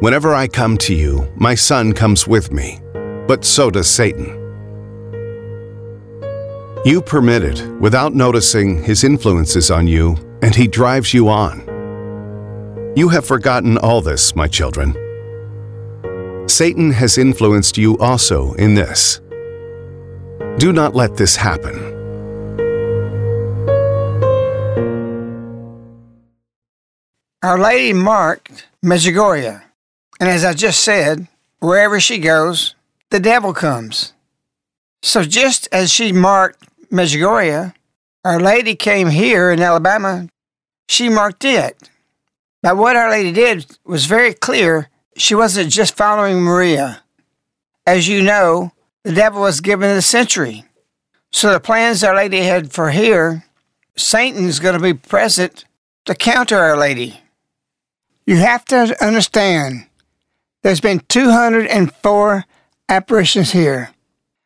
Whenever 0.00 0.34
I 0.34 0.48
come 0.48 0.76
to 0.78 0.92
you, 0.92 1.32
my 1.36 1.54
son 1.54 1.92
comes 1.92 2.26
with 2.26 2.50
me, 2.50 2.80
but 3.28 3.44
so 3.44 3.70
does 3.70 3.88
Satan. 3.88 4.26
You 6.84 7.00
permit 7.00 7.44
it 7.44 7.64
without 7.80 8.12
noticing 8.12 8.82
his 8.82 9.04
influences 9.04 9.70
on 9.70 9.86
you, 9.86 10.16
and 10.42 10.52
he 10.52 10.66
drives 10.66 11.14
you 11.14 11.28
on. 11.28 11.62
You 12.96 13.08
have 13.10 13.24
forgotten 13.24 13.78
all 13.78 14.00
this, 14.00 14.34
my 14.34 14.48
children. 14.48 14.94
Satan 16.48 16.90
has 16.90 17.18
influenced 17.18 17.78
you 17.78 17.96
also 17.98 18.54
in 18.54 18.74
this. 18.74 19.20
Do 20.58 20.72
not 20.72 20.96
let 20.96 21.16
this 21.16 21.36
happen. 21.36 21.98
Our 27.42 27.58
Lady 27.58 27.94
marked 27.94 28.68
Medjugorje, 28.84 29.62
and 30.20 30.28
as 30.28 30.44
I 30.44 30.52
just 30.52 30.82
said, 30.84 31.26
wherever 31.60 31.98
she 31.98 32.18
goes, 32.18 32.74
the 33.10 33.18
devil 33.18 33.54
comes. 33.54 34.12
So 35.02 35.22
just 35.24 35.66
as 35.72 35.90
she 35.90 36.12
marked 36.12 36.62
Medjugorje, 36.90 37.72
Our 38.26 38.38
Lady 38.40 38.76
came 38.76 39.08
here 39.08 39.50
in 39.50 39.62
Alabama, 39.62 40.28
she 40.86 41.08
marked 41.08 41.46
it. 41.46 41.88
But 42.62 42.76
what 42.76 42.94
Our 42.94 43.08
Lady 43.10 43.32
did 43.32 43.64
was 43.86 44.04
very 44.04 44.34
clear. 44.34 44.90
She 45.16 45.34
wasn't 45.34 45.70
just 45.72 45.96
following 45.96 46.42
Maria. 46.42 47.02
As 47.86 48.06
you 48.06 48.20
know, 48.20 48.72
the 49.02 49.14
devil 49.14 49.40
was 49.40 49.62
given 49.62 49.94
the 49.96 50.02
century. 50.02 50.66
So 51.32 51.50
the 51.50 51.58
plans 51.60 52.04
Our 52.04 52.14
Lady 52.14 52.40
had 52.40 52.70
for 52.72 52.90
here, 52.90 53.44
Satan's 53.96 54.60
going 54.60 54.74
to 54.76 54.82
be 54.82 54.92
present 54.92 55.64
to 56.04 56.14
counter 56.14 56.58
Our 56.58 56.76
Lady. 56.76 57.20
You 58.26 58.36
have 58.36 58.64
to 58.66 58.94
understand 59.04 59.86
there's 60.62 60.80
been 60.80 61.00
204 61.08 62.44
apparitions 62.88 63.52
here. 63.52 63.90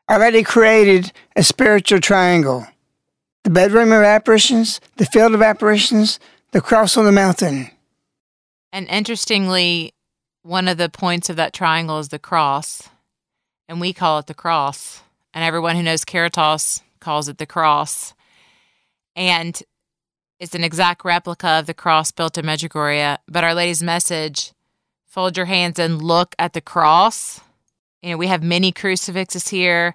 i 0.09 0.14
already 0.14 0.43
created 0.43 1.12
a 1.37 1.43
spiritual 1.43 2.01
triangle 2.01 2.66
the 3.45 3.51
bedroom 3.51 3.93
of 3.93 4.01
apparitions, 4.03 4.81
the 4.97 5.05
field 5.05 5.35
of 5.35 5.43
apparitions, 5.43 6.18
the 6.53 6.62
cross 6.62 6.97
on 6.97 7.05
the 7.05 7.12
mountain. 7.12 7.70
And 8.72 8.89
interestingly, 8.89 9.93
one 10.43 10.66
of 10.66 10.79
the 10.79 10.89
points 10.89 11.29
of 11.29 11.37
that 11.37 11.53
triangle 11.53 11.99
is 11.99 12.09
the 12.09 12.18
cross, 12.18 12.89
and 13.68 13.83
we 13.83 13.93
call 13.93 14.18
it 14.18 14.29
the 14.29 14.33
cross. 14.35 15.03
And 15.35 15.45
everyone 15.45 15.77
who 15.77 15.83
knows 15.83 16.07
Caritas 16.07 16.81
calls 17.01 17.29
it 17.29 17.37
the 17.37 17.45
cross. 17.45 18.14
And 19.14 19.61
it's 20.41 20.55
an 20.55 20.64
exact 20.64 21.05
replica 21.05 21.49
of 21.49 21.66
the 21.66 21.74
cross 21.74 22.11
built 22.11 22.37
in 22.37 22.45
Medjugorje, 22.47 23.18
but 23.28 23.45
Our 23.45 23.55
Lady's 23.55 23.82
message, 23.82 24.53
fold 25.07 25.37
your 25.37 25.47
hands 25.47 25.78
and 25.78 26.03
look 26.03 26.35
at 26.39 26.55
the 26.55 26.61
cross. 26.61 27.41
You 28.03 28.11
know, 28.11 28.16
we 28.16 28.26
have 28.26 28.43
many 28.43 28.72
crucifixes 28.72 29.49
here. 29.49 29.95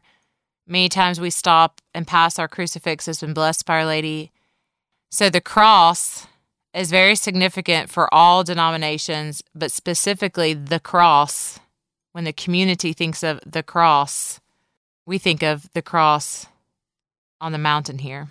Many 0.66 0.88
times 0.88 1.20
we 1.20 1.30
stop 1.30 1.82
and 1.94 2.08
pass 2.08 2.40
our 2.40 2.48
crucifix 2.48 3.06
has 3.06 3.20
been 3.20 3.34
blessed 3.34 3.66
by 3.66 3.80
Our 3.80 3.86
Lady. 3.86 4.32
So 5.12 5.30
the 5.30 5.42
cross 5.42 6.26
is 6.74 6.90
very 6.90 7.16
significant 7.16 7.90
for 7.90 8.12
all 8.14 8.44
denominations, 8.44 9.44
but 9.54 9.72
specifically 9.72 10.54
the 10.54 10.80
cross. 10.80 11.60
When 12.12 12.24
the 12.24 12.34
community 12.34 12.94
thinks 12.94 13.24
of 13.24 13.40
the 13.46 13.64
cross, 13.64 14.40
we 15.06 15.18
think 15.18 15.44
of 15.44 15.70
the 15.74 15.82
cross 15.82 16.46
on 17.42 17.52
the 17.52 17.58
mountain 17.58 17.98
here. 18.00 18.30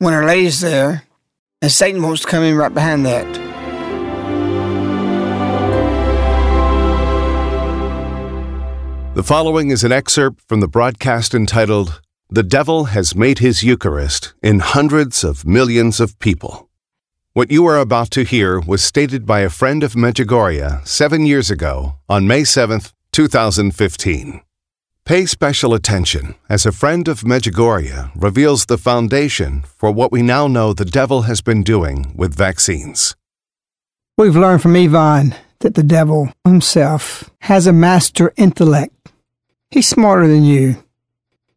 When 0.00 0.12
Our 0.14 0.26
Lady's 0.26 0.60
there, 0.60 1.04
and 1.62 1.70
Satan 1.70 2.02
wants 2.02 2.22
to 2.22 2.28
come 2.28 2.42
in 2.42 2.56
right 2.56 2.74
behind 2.74 3.06
that. 3.06 3.41
The 9.14 9.22
following 9.22 9.68
is 9.70 9.84
an 9.84 9.92
excerpt 9.92 10.40
from 10.48 10.60
the 10.60 10.66
broadcast 10.68 11.34
entitled, 11.34 12.00
The 12.30 12.42
Devil 12.42 12.84
Has 12.96 13.14
Made 13.14 13.40
His 13.40 13.62
Eucharist 13.62 14.32
in 14.42 14.60
Hundreds 14.60 15.22
of 15.22 15.44
Millions 15.44 16.00
of 16.00 16.18
People. 16.18 16.70
What 17.34 17.50
you 17.50 17.66
are 17.66 17.76
about 17.76 18.10
to 18.12 18.24
hear 18.24 18.58
was 18.58 18.82
stated 18.82 19.26
by 19.26 19.40
a 19.40 19.50
friend 19.50 19.82
of 19.84 19.92
Medjugorje 19.92 20.88
seven 20.88 21.26
years 21.26 21.50
ago 21.50 21.96
on 22.08 22.26
May 22.26 22.42
7, 22.42 22.80
2015. 23.12 24.40
Pay 25.04 25.26
special 25.26 25.74
attention 25.74 26.34
as 26.48 26.64
a 26.64 26.72
friend 26.72 27.06
of 27.06 27.20
Medjugorje 27.20 28.10
reveals 28.16 28.64
the 28.64 28.78
foundation 28.78 29.60
for 29.76 29.90
what 29.90 30.10
we 30.10 30.22
now 30.22 30.46
know 30.46 30.72
the 30.72 30.86
devil 30.86 31.22
has 31.28 31.42
been 31.42 31.62
doing 31.62 32.14
with 32.16 32.34
vaccines. 32.34 33.14
We've 34.16 34.34
learned 34.36 34.62
from 34.62 34.74
Ivan 34.74 35.34
that 35.58 35.74
the 35.74 35.82
devil 35.82 36.32
himself 36.44 37.30
has 37.42 37.66
a 37.68 37.72
master 37.72 38.32
intellect 38.36 38.94
He's 39.72 39.88
smarter 39.88 40.28
than 40.28 40.44
you. 40.44 40.76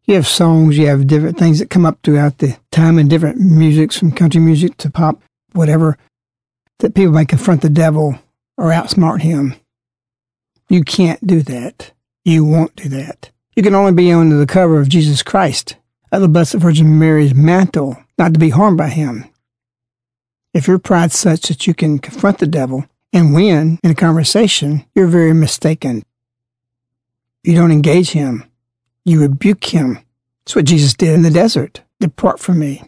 You 0.06 0.14
have 0.14 0.26
songs, 0.26 0.78
you 0.78 0.86
have 0.86 1.06
different 1.06 1.36
things 1.38 1.58
that 1.58 1.68
come 1.68 1.84
up 1.84 1.98
throughout 2.02 2.38
the 2.38 2.56
time 2.70 2.96
and 2.98 3.10
different 3.10 3.38
musics 3.38 3.98
from 3.98 4.10
country 4.12 4.40
music 4.40 4.78
to 4.78 4.90
pop, 4.90 5.20
whatever, 5.52 5.98
that 6.78 6.94
people 6.94 7.12
may 7.12 7.26
confront 7.26 7.60
the 7.60 7.68
devil 7.68 8.18
or 8.56 8.66
outsmart 8.70 9.20
him. 9.20 9.54
You 10.70 10.82
can't 10.82 11.26
do 11.26 11.42
that. 11.42 11.92
You 12.24 12.44
won't 12.46 12.74
do 12.74 12.88
that. 12.88 13.30
You 13.54 13.62
can 13.62 13.74
only 13.74 13.92
be 13.92 14.10
under 14.12 14.36
the 14.38 14.46
cover 14.46 14.80
of 14.80 14.88
Jesus 14.88 15.22
Christ, 15.22 15.76
of 16.10 16.22
the 16.22 16.28
Blessed 16.28 16.54
Virgin 16.54 16.98
Mary's 16.98 17.34
mantle, 17.34 17.98
not 18.16 18.32
to 18.32 18.40
be 18.40 18.48
harmed 18.50 18.78
by 18.78 18.88
him. 18.88 19.26
If 20.54 20.66
your 20.68 20.78
pride's 20.78 21.18
such 21.18 21.42
that 21.48 21.66
you 21.66 21.74
can 21.74 21.98
confront 21.98 22.38
the 22.38 22.46
devil 22.46 22.86
and 23.12 23.34
win 23.34 23.78
in 23.84 23.90
a 23.90 23.94
conversation, 23.94 24.86
you're 24.94 25.06
very 25.06 25.34
mistaken. 25.34 26.02
You 27.46 27.54
don't 27.54 27.70
engage 27.70 28.10
him. 28.10 28.42
You 29.04 29.20
rebuke 29.22 29.66
him. 29.72 30.00
That's 30.44 30.56
what 30.56 30.64
Jesus 30.64 30.94
did 30.94 31.14
in 31.14 31.22
the 31.22 31.30
desert. 31.30 31.80
Depart 32.00 32.40
from 32.40 32.58
me. 32.58 32.82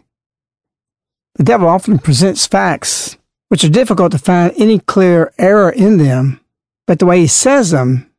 The 1.35 1.43
devil 1.45 1.69
often 1.69 1.97
presents 1.97 2.45
facts 2.45 3.15
which 3.47 3.63
are 3.63 3.69
difficult 3.69 4.11
to 4.11 4.17
find 4.17 4.51
any 4.57 4.79
clear 4.79 5.31
error 5.37 5.69
in 5.71 5.97
them, 5.97 6.41
but 6.87 6.99
the 6.99 7.05
way 7.05 7.21
he 7.21 7.25
says 7.27 7.71
them 7.71 8.09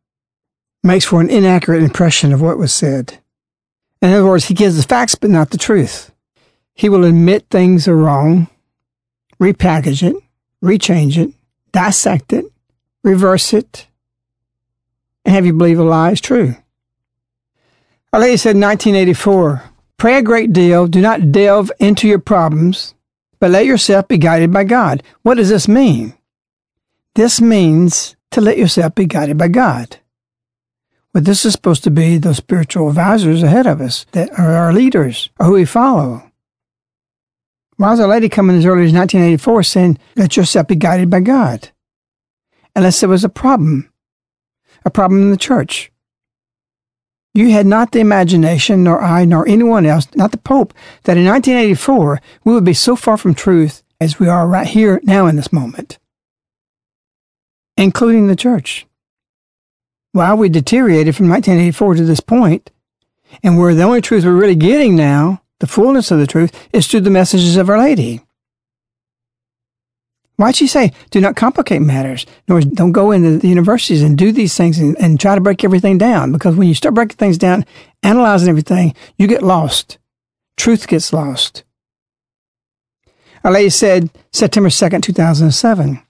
makes 0.82 1.04
for 1.04 1.20
an 1.20 1.28
inaccurate 1.28 1.82
impression 1.82 2.32
of 2.32 2.40
what 2.40 2.56
was 2.56 2.72
said. 2.72 3.18
In 4.00 4.10
other 4.10 4.24
words, 4.24 4.46
he 4.46 4.54
gives 4.54 4.78
the 4.78 4.82
facts 4.82 5.14
but 5.14 5.28
not 5.30 5.50
the 5.50 5.58
truth. 5.58 6.10
He 6.74 6.88
will 6.88 7.04
admit 7.04 7.44
things 7.50 7.86
are 7.86 7.96
wrong, 7.96 8.48
repackage 9.38 10.02
it, 10.02 10.16
rechange 10.64 11.18
it, 11.18 11.34
dissect 11.70 12.32
it, 12.32 12.46
reverse 13.04 13.52
it, 13.52 13.88
and 15.24 15.34
have 15.34 15.46
you 15.46 15.52
believe 15.52 15.78
a 15.78 15.82
lie 15.82 16.12
is 16.12 16.20
true. 16.20 16.56
Our 18.12 18.20
Lady 18.20 18.36
said 18.36 18.56
in 18.56 18.62
1984 18.62 19.64
Pray 19.96 20.16
a 20.16 20.22
great 20.22 20.52
deal, 20.54 20.86
do 20.86 20.98
not 21.00 21.30
delve 21.30 21.70
into 21.78 22.08
your 22.08 22.18
problems, 22.18 22.94
but 23.38 23.50
let 23.50 23.66
yourself 23.66 24.08
be 24.08 24.16
guided 24.16 24.50
by 24.50 24.64
God. 24.64 25.02
What 25.22 25.34
does 25.36 25.50
this 25.50 25.68
mean? 25.68 26.14
This 27.16 27.38
means 27.40 28.16
to 28.30 28.40
let 28.40 28.56
yourself 28.56 28.94
be 28.94 29.04
guided 29.04 29.36
by 29.36 29.48
God. 29.48 29.98
Well, 31.12 31.22
this 31.22 31.44
is 31.44 31.52
supposed 31.52 31.84
to 31.84 31.90
be 31.90 32.16
those 32.16 32.38
spiritual 32.38 32.88
advisors 32.88 33.42
ahead 33.42 33.66
of 33.66 33.80
us 33.82 34.06
that 34.12 34.30
are 34.38 34.52
our 34.54 34.72
leaders, 34.72 35.28
or 35.38 35.46
who 35.46 35.52
we 35.52 35.66
follow. 35.66 36.22
Why 37.76 37.92
is 37.92 38.00
Our 38.00 38.08
Lady 38.08 38.30
coming 38.30 38.56
as 38.56 38.64
early 38.64 38.84
as 38.86 38.92
1984 38.94 39.62
saying, 39.64 39.98
Let 40.16 40.34
yourself 40.36 40.68
be 40.68 40.76
guided 40.76 41.10
by 41.10 41.20
God? 41.20 41.70
Unless 42.74 43.00
there 43.00 43.08
was 43.08 43.24
a 43.24 43.28
problem 43.28 43.90
a 44.84 44.90
problem 44.90 45.22
in 45.22 45.30
the 45.30 45.36
church. 45.36 45.90
You 47.34 47.50
had 47.52 47.66
not 47.66 47.92
the 47.92 48.00
imagination, 48.00 48.82
nor 48.84 49.00
I, 49.00 49.24
nor 49.24 49.46
anyone 49.46 49.86
else, 49.86 50.06
not 50.16 50.32
the 50.32 50.36
Pope, 50.38 50.74
that 51.04 51.16
in 51.16 51.26
1984 51.26 52.20
we 52.44 52.52
would 52.54 52.64
be 52.64 52.74
so 52.74 52.96
far 52.96 53.16
from 53.16 53.34
truth 53.34 53.82
as 54.00 54.18
we 54.18 54.26
are 54.28 54.48
right 54.48 54.66
here 54.66 55.00
now 55.04 55.26
in 55.26 55.36
this 55.36 55.52
moment, 55.52 55.98
including 57.76 58.26
the 58.26 58.36
church. 58.36 58.86
While 60.12 60.38
we 60.38 60.48
deteriorated 60.48 61.14
from 61.14 61.28
1984 61.28 61.94
to 61.94 62.04
this 62.04 62.20
point, 62.20 62.72
and 63.44 63.56
where 63.56 63.74
the 63.76 63.84
only 63.84 64.00
truth 64.00 64.24
we're 64.24 64.32
really 64.34 64.56
getting 64.56 64.96
now, 64.96 65.42
the 65.60 65.68
fullness 65.68 66.10
of 66.10 66.18
the 66.18 66.26
truth, 66.26 66.52
is 66.72 66.88
through 66.88 67.00
the 67.02 67.10
messages 67.10 67.56
of 67.56 67.70
Our 67.70 67.78
Lady. 67.78 68.22
Why'd 70.40 70.56
she 70.56 70.68
say, 70.68 70.92
do 71.10 71.20
not 71.20 71.36
complicate 71.36 71.82
matters? 71.82 72.24
Words, 72.48 72.64
don't 72.64 72.92
go 72.92 73.10
into 73.10 73.36
the 73.36 73.46
universities 73.46 74.00
and 74.02 74.16
do 74.16 74.32
these 74.32 74.56
things 74.56 74.78
and, 74.78 74.98
and 74.98 75.20
try 75.20 75.34
to 75.34 75.40
break 75.42 75.62
everything 75.64 75.98
down. 75.98 76.32
Because 76.32 76.56
when 76.56 76.66
you 76.66 76.72
start 76.72 76.94
breaking 76.94 77.18
things 77.18 77.36
down, 77.36 77.66
analyzing 78.02 78.48
everything, 78.48 78.94
you 79.18 79.26
get 79.26 79.42
lost. 79.42 79.98
Truth 80.56 80.88
gets 80.88 81.12
lost. 81.12 81.62
Our 83.44 83.52
lady 83.52 83.68
said, 83.68 84.08
September 84.32 84.70
2nd, 84.70 85.02
2007. 85.02 86.00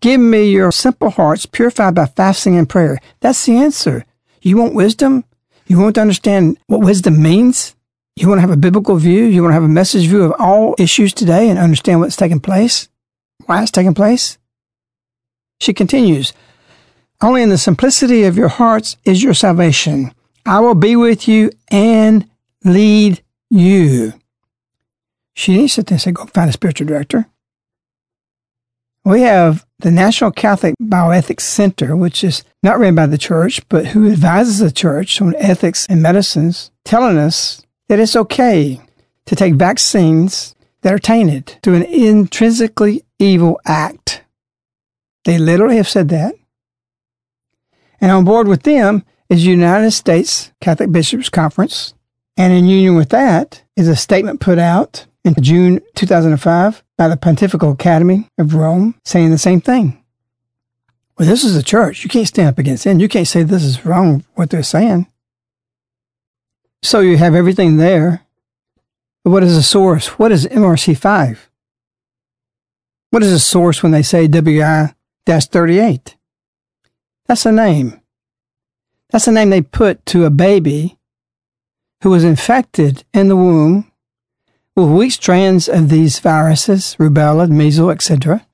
Give 0.00 0.20
me 0.20 0.50
your 0.50 0.72
simple 0.72 1.10
hearts 1.10 1.46
purified 1.46 1.94
by 1.94 2.06
fasting 2.06 2.56
and 2.56 2.68
prayer. 2.68 2.98
That's 3.20 3.46
the 3.46 3.54
answer. 3.56 4.06
You 4.42 4.56
want 4.56 4.74
wisdom? 4.74 5.22
You 5.68 5.78
want 5.78 5.94
to 5.94 6.00
understand 6.00 6.58
what 6.66 6.80
wisdom 6.80 7.22
means? 7.22 7.76
You 8.16 8.26
want 8.28 8.38
to 8.38 8.42
have 8.42 8.50
a 8.50 8.56
biblical 8.56 8.96
view? 8.96 9.22
You 9.22 9.42
want 9.44 9.50
to 9.50 9.54
have 9.54 9.62
a 9.62 9.68
message 9.68 10.08
view 10.08 10.24
of 10.24 10.34
all 10.40 10.74
issues 10.80 11.14
today 11.14 11.48
and 11.48 11.60
understand 11.60 12.00
what's 12.00 12.16
taking 12.16 12.40
place? 12.40 12.88
why 13.50 13.60
it's 13.60 13.70
taking 13.72 13.94
place? 13.94 14.38
She 15.60 15.74
continues, 15.74 16.32
Only 17.20 17.42
in 17.42 17.48
the 17.48 17.58
simplicity 17.58 18.22
of 18.22 18.36
your 18.38 18.48
hearts 18.48 18.96
is 19.04 19.24
your 19.24 19.34
salvation. 19.34 20.14
I 20.46 20.60
will 20.60 20.76
be 20.76 20.94
with 20.96 21.26
you 21.28 21.50
and 21.70 22.30
lead 22.64 23.22
you. 23.50 24.12
She 25.34 25.54
didn't 25.56 25.70
sit 25.72 25.88
there 25.88 25.96
and 25.96 26.00
say, 26.00 26.12
Go 26.12 26.26
find 26.26 26.48
a 26.48 26.52
spiritual 26.52 26.86
director. 26.86 27.26
We 29.04 29.22
have 29.22 29.66
the 29.80 29.90
National 29.90 30.30
Catholic 30.30 30.74
Bioethics 30.80 31.40
Center, 31.40 31.96
which 31.96 32.22
is 32.22 32.44
not 32.62 32.78
run 32.78 32.94
by 32.94 33.06
the 33.06 33.18
church, 33.18 33.62
but 33.68 33.88
who 33.88 34.08
advises 34.10 34.58
the 34.60 34.70
church 34.70 35.20
on 35.20 35.34
ethics 35.38 35.86
and 35.88 36.00
medicines, 36.00 36.70
telling 36.84 37.18
us 37.18 37.66
that 37.88 37.98
it's 37.98 38.14
okay 38.14 38.80
to 39.24 39.34
take 39.34 39.54
vaccines 39.54 40.54
that 40.82 40.92
are 40.94 40.98
tainted 41.00 41.58
through 41.64 41.74
an 41.76 41.82
intrinsically 41.82 43.02
evil 43.20 43.60
act. 43.64 44.22
They 45.24 45.38
literally 45.38 45.76
have 45.76 45.88
said 45.88 46.08
that. 46.08 46.34
And 48.00 48.10
on 48.10 48.24
board 48.24 48.48
with 48.48 48.62
them 48.62 49.04
is 49.28 49.46
United 49.46 49.90
States 49.92 50.50
Catholic 50.60 50.90
Bishops 50.90 51.28
Conference. 51.28 51.94
And 52.36 52.52
in 52.52 52.66
union 52.66 52.96
with 52.96 53.10
that 53.10 53.62
is 53.76 53.86
a 53.86 53.94
statement 53.94 54.40
put 54.40 54.58
out 54.58 55.04
in 55.24 55.34
June 55.40 55.80
2005 55.94 56.82
by 56.96 57.08
the 57.08 57.16
Pontifical 57.18 57.70
Academy 57.72 58.26
of 58.38 58.54
Rome 58.54 58.94
saying 59.04 59.30
the 59.30 59.38
same 59.38 59.60
thing. 59.60 60.02
Well, 61.18 61.28
this 61.28 61.44
is 61.44 61.54
the 61.54 61.62
church. 61.62 62.02
You 62.02 62.08
can't 62.08 62.26
stand 62.26 62.48
up 62.48 62.58
against 62.58 62.84
them. 62.84 62.98
You 62.98 63.08
can't 63.08 63.28
say 63.28 63.42
this 63.42 63.62
is 63.62 63.84
wrong, 63.84 64.24
what 64.36 64.48
they're 64.48 64.62
saying. 64.62 65.06
So 66.82 67.00
you 67.00 67.18
have 67.18 67.34
everything 67.34 67.76
there. 67.76 68.22
But 69.22 69.30
what 69.32 69.42
is 69.42 69.54
the 69.54 69.62
source? 69.62 70.06
What 70.18 70.32
is 70.32 70.46
MRC 70.46 70.96
5? 70.96 71.49
What 73.12 73.24
is 73.24 73.32
a 73.32 73.40
source 73.40 73.82
when 73.82 73.90
they 73.90 74.02
say 74.02 74.28
WI 74.28 74.94
38? 75.26 76.16
That's 77.26 77.44
a 77.44 77.50
name. 77.50 78.00
That's 79.10 79.24
the 79.24 79.32
name 79.32 79.50
they 79.50 79.62
put 79.62 80.04
to 80.06 80.24
a 80.26 80.30
baby 80.30 80.96
who 82.04 82.10
was 82.10 82.22
infected 82.22 83.02
in 83.12 83.26
the 83.26 83.34
womb 83.34 83.90
with 84.76 84.88
weak 84.96 85.10
strands 85.10 85.68
of 85.68 85.88
these 85.88 86.20
viruses, 86.20 86.94
rubella, 87.00 87.48
measles, 87.48 87.90
etc., 87.90 88.46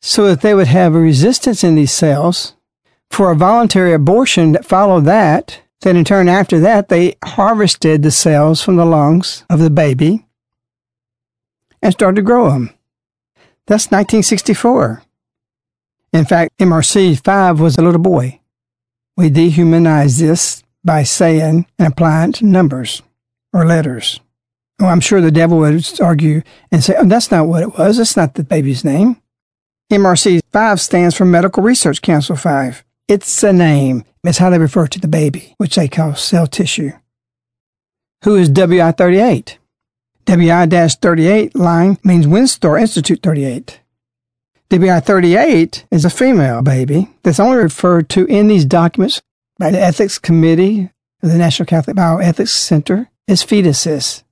so 0.00 0.24
that 0.28 0.40
they 0.40 0.54
would 0.54 0.68
have 0.68 0.94
a 0.94 0.98
resistance 1.00 1.62
in 1.62 1.74
these 1.74 1.92
cells 1.92 2.56
for 3.10 3.30
a 3.30 3.36
voluntary 3.36 3.92
abortion 3.92 4.52
that 4.52 4.64
followed 4.64 5.04
that. 5.04 5.60
Then, 5.82 5.96
in 5.96 6.04
turn, 6.06 6.28
after 6.30 6.58
that, 6.60 6.88
they 6.88 7.16
harvested 7.24 8.02
the 8.02 8.10
cells 8.10 8.62
from 8.62 8.76
the 8.76 8.86
lungs 8.86 9.44
of 9.50 9.60
the 9.60 9.70
baby 9.70 10.24
and 11.82 11.92
started 11.92 12.16
to 12.16 12.22
grow 12.22 12.48
them. 12.50 12.70
That's 13.68 13.88
1964. 13.88 15.02
In 16.14 16.24
fact, 16.24 16.56
MRC 16.58 17.22
5 17.22 17.60
was 17.60 17.76
a 17.76 17.82
little 17.82 18.00
boy. 18.00 18.40
We 19.18 19.28
dehumanize 19.28 20.18
this 20.18 20.62
by 20.82 21.02
saying 21.02 21.66
and 21.78 21.88
applying 21.92 22.32
to 22.32 22.46
numbers 22.46 23.02
or 23.52 23.66
letters. 23.66 24.20
Well, 24.80 24.88
I'm 24.88 25.00
sure 25.00 25.20
the 25.20 25.30
devil 25.30 25.58
would 25.58 26.00
argue 26.00 26.40
and 26.72 26.82
say, 26.82 26.94
oh, 26.96 27.04
that's 27.04 27.30
not 27.30 27.46
what 27.46 27.62
it 27.62 27.76
was. 27.76 27.98
That's 27.98 28.16
not 28.16 28.34
the 28.36 28.42
baby's 28.44 28.86
name. 28.86 29.20
MRC 29.92 30.40
5 30.50 30.80
stands 30.80 31.14
for 31.14 31.26
Medical 31.26 31.62
Research 31.62 32.00
Council 32.00 32.36
5. 32.36 32.82
It's 33.06 33.42
a 33.42 33.52
name. 33.52 34.04
It's 34.24 34.38
how 34.38 34.48
they 34.48 34.58
refer 34.58 34.86
to 34.86 35.00
the 35.00 35.08
baby, 35.08 35.54
which 35.58 35.74
they 35.74 35.88
call 35.88 36.14
cell 36.14 36.46
tissue. 36.46 36.92
Who 38.24 38.34
is 38.36 38.48
WI 38.48 38.92
38? 38.92 39.58
WI 40.28 40.66
38 40.88 41.54
line 41.54 41.96
means 42.04 42.26
Wistar 42.26 42.78
Institute 42.78 43.20
38. 43.22 43.80
WI 44.70 45.00
38 45.00 45.86
is 45.90 46.04
a 46.04 46.10
female 46.10 46.60
baby 46.60 47.08
that's 47.22 47.40
only 47.40 47.56
referred 47.56 48.10
to 48.10 48.26
in 48.26 48.46
these 48.46 48.66
documents 48.66 49.22
by 49.58 49.70
the 49.70 49.80
Ethics 49.80 50.18
Committee 50.18 50.90
of 51.22 51.30
the 51.30 51.38
National 51.38 51.64
Catholic 51.66 51.96
Bioethics 51.96 52.50
Center 52.50 53.08
as 53.26 53.42
fetuses. 53.42 54.22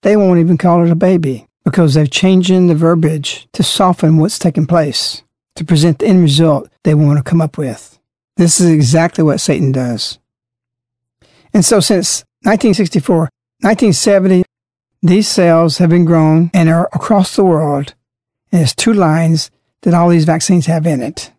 They 0.00 0.16
won't 0.16 0.40
even 0.40 0.56
call 0.56 0.86
it 0.86 0.90
a 0.90 0.94
baby 0.94 1.46
because 1.66 1.92
they've 1.92 2.10
changed 2.10 2.48
the 2.50 2.74
verbiage 2.74 3.46
to 3.52 3.62
soften 3.62 4.16
what's 4.16 4.38
taking 4.38 4.64
place, 4.66 5.22
to 5.56 5.66
present 5.66 5.98
the 5.98 6.06
end 6.06 6.22
result 6.22 6.70
they 6.84 6.94
want 6.94 7.18
to 7.18 7.22
come 7.22 7.42
up 7.42 7.58
with. 7.58 7.98
This 8.38 8.58
is 8.58 8.70
exactly 8.70 9.22
what 9.22 9.38
Satan 9.38 9.70
does. 9.70 10.18
And 11.52 11.62
so 11.62 11.78
since 11.80 12.22
1964, 12.44 13.28
1970, 13.60 14.44
these 15.04 15.26
cells 15.26 15.78
have 15.78 15.90
been 15.90 16.04
grown 16.04 16.48
and 16.54 16.68
are 16.68 16.88
across 16.92 17.34
the 17.34 17.42
world, 17.44 17.94
and 18.52 18.60
there's 18.60 18.74
two 18.74 18.92
lines 18.92 19.50
that 19.80 19.94
all 19.94 20.08
these 20.08 20.24
vaccines 20.24 20.66
have 20.66 20.86
in 20.86 21.02
it. 21.02 21.32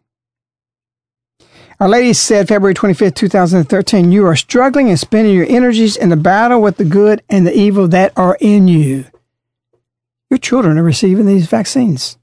Our 1.79 1.87
Lady 1.87 2.11
said 2.11 2.49
February 2.49 2.73
25th, 2.73 3.15
2013, 3.15 4.11
You 4.11 4.25
are 4.27 4.35
struggling 4.35 4.89
and 4.89 4.99
spending 4.99 5.33
your 5.33 5.45
energies 5.47 5.95
in 5.95 6.09
the 6.09 6.17
battle 6.17 6.61
with 6.61 6.75
the 6.75 6.83
good 6.83 7.23
and 7.29 7.47
the 7.47 7.57
evil 7.57 7.87
that 7.87 8.11
are 8.17 8.37
in 8.41 8.67
you. 8.67 9.05
Your 10.29 10.39
children 10.39 10.77
are 10.77 10.83
receiving 10.83 11.25
these 11.25 11.47
vaccines. 11.47 12.17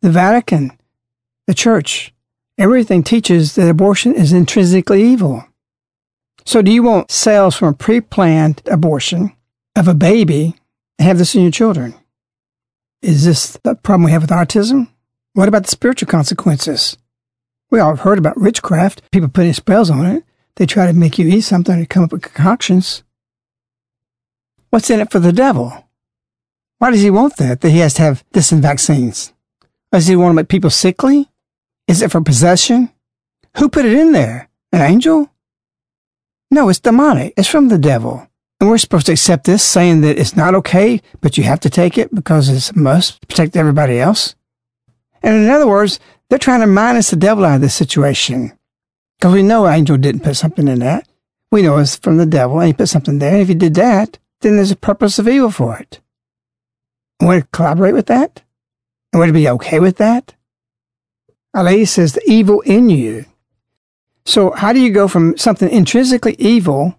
The 0.00 0.10
Vatican, 0.10 0.72
the 1.46 1.54
church, 1.54 2.12
everything 2.56 3.04
teaches 3.04 3.54
that 3.54 3.68
abortion 3.68 4.14
is 4.16 4.32
intrinsically 4.32 5.04
evil. 5.04 5.44
So, 6.48 6.62
do 6.62 6.72
you 6.72 6.82
want 6.82 7.10
cells 7.10 7.56
from 7.56 7.68
a 7.68 7.72
pre 7.74 8.00
planned 8.00 8.62
abortion 8.70 9.32
of 9.76 9.86
a 9.86 9.92
baby 9.92 10.56
and 10.98 11.06
have 11.06 11.18
this 11.18 11.34
in 11.34 11.42
your 11.42 11.50
children? 11.50 11.92
Is 13.02 13.26
this 13.26 13.58
the 13.64 13.74
problem 13.74 14.04
we 14.04 14.12
have 14.12 14.22
with 14.22 14.30
autism? 14.30 14.88
What 15.34 15.48
about 15.48 15.64
the 15.64 15.70
spiritual 15.70 16.06
consequences? 16.10 16.96
We 17.70 17.80
all 17.80 17.90
have 17.90 18.00
heard 18.00 18.16
about 18.16 18.40
witchcraft, 18.40 19.02
people 19.12 19.28
putting 19.28 19.52
spells 19.52 19.90
on 19.90 20.06
it. 20.06 20.24
They 20.56 20.64
try 20.64 20.86
to 20.86 20.94
make 20.94 21.18
you 21.18 21.28
eat 21.28 21.42
something 21.42 21.74
and 21.74 21.90
come 21.90 22.04
up 22.04 22.12
with 22.12 22.22
concoctions. 22.22 23.02
What's 24.70 24.88
in 24.88 25.00
it 25.00 25.10
for 25.12 25.18
the 25.20 25.34
devil? 25.34 25.86
Why 26.78 26.90
does 26.92 27.02
he 27.02 27.10
want 27.10 27.36
that? 27.36 27.60
That 27.60 27.68
he 27.72 27.80
has 27.80 27.92
to 27.98 28.02
have 28.04 28.24
this 28.32 28.52
in 28.52 28.62
vaccines? 28.62 29.34
Does 29.92 30.06
he 30.06 30.16
want 30.16 30.30
to 30.30 30.34
make 30.34 30.48
people 30.48 30.70
sickly? 30.70 31.28
Is 31.88 32.00
it 32.00 32.10
for 32.10 32.22
possession? 32.22 32.88
Who 33.58 33.68
put 33.68 33.84
it 33.84 33.92
in 33.92 34.12
there? 34.12 34.48
An 34.72 34.80
angel? 34.80 35.28
No, 36.50 36.68
it's 36.68 36.80
demonic. 36.80 37.34
It's 37.36 37.48
from 37.48 37.68
the 37.68 37.78
devil. 37.78 38.26
And 38.60 38.68
we're 38.70 38.78
supposed 38.78 39.06
to 39.06 39.12
accept 39.12 39.44
this, 39.44 39.62
saying 39.62 40.00
that 40.00 40.18
it's 40.18 40.36
not 40.36 40.54
okay, 40.56 41.00
but 41.20 41.36
you 41.38 41.44
have 41.44 41.60
to 41.60 41.70
take 41.70 41.96
it 41.98 42.12
because 42.14 42.48
it's 42.48 42.70
a 42.70 42.78
must 42.78 43.26
protect 43.28 43.56
everybody 43.56 43.98
else. 44.00 44.34
And 45.22 45.34
in 45.36 45.50
other 45.50 45.68
words, 45.68 46.00
they're 46.28 46.38
trying 46.38 46.60
to 46.60 46.66
minus 46.66 47.10
the 47.10 47.16
devil 47.16 47.44
out 47.44 47.56
of 47.56 47.60
this 47.60 47.74
situation. 47.74 48.52
Because 49.18 49.34
we 49.34 49.42
know 49.42 49.68
angel 49.68 49.96
didn't 49.96 50.24
put 50.24 50.36
something 50.36 50.66
in 50.68 50.78
that. 50.80 51.06
We 51.50 51.62
know 51.62 51.78
it's 51.78 51.96
from 51.96 52.16
the 52.16 52.26
devil, 52.26 52.58
and 52.60 52.68
he 52.68 52.72
put 52.72 52.88
something 52.88 53.18
there. 53.18 53.32
And 53.34 53.42
if 53.42 53.48
he 53.48 53.54
did 53.54 53.74
that, 53.74 54.18
then 54.40 54.56
there's 54.56 54.70
a 54.70 54.76
purpose 54.76 55.18
of 55.18 55.28
evil 55.28 55.50
for 55.50 55.78
it. 55.78 56.00
And 57.20 57.28
we're 57.28 57.40
to 57.42 57.46
collaborate 57.48 57.94
with 57.94 58.06
that? 58.06 58.42
And 59.12 59.20
we're 59.20 59.26
to 59.26 59.32
be 59.32 59.48
okay 59.48 59.80
with 59.80 59.96
that? 59.98 60.34
Our 61.54 61.64
Lady 61.64 61.84
says 61.84 62.12
the 62.14 62.30
evil 62.30 62.60
in 62.60 62.88
you 62.90 63.24
so, 64.28 64.50
how 64.50 64.74
do 64.74 64.78
you 64.80 64.90
go 64.90 65.08
from 65.08 65.38
something 65.38 65.70
intrinsically 65.70 66.36
evil, 66.38 66.94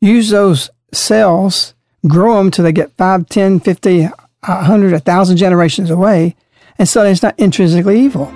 use 0.00 0.30
those 0.30 0.70
cells, 0.94 1.74
grow 2.08 2.38
them 2.38 2.50
till 2.50 2.62
they 2.62 2.72
get 2.72 2.90
5, 2.96 3.28
10, 3.28 3.60
50, 3.60 4.04
100, 4.04 4.92
1,000 4.92 5.36
generations 5.36 5.90
away, 5.90 6.34
and 6.78 6.88
suddenly 6.88 7.12
it's 7.12 7.22
not 7.22 7.38
intrinsically 7.38 8.00
evil? 8.00 8.32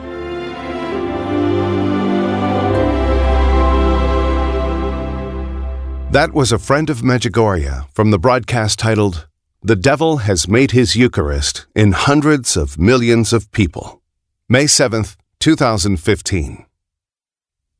That 6.10 6.32
was 6.34 6.52
a 6.52 6.58
friend 6.58 6.90
of 6.90 7.00
Medjugorje 7.00 7.88
from 7.94 8.10
the 8.10 8.18
broadcast 8.18 8.78
titled, 8.78 9.26
The 9.62 9.74
Devil 9.74 10.18
Has 10.18 10.46
Made 10.46 10.72
His 10.72 10.94
Eucharist 10.96 11.64
in 11.74 11.92
Hundreds 11.92 12.58
of 12.58 12.78
Millions 12.78 13.32
of 13.32 13.50
People, 13.52 14.02
May 14.50 14.64
7th, 14.64 15.16
2015. 15.40 16.66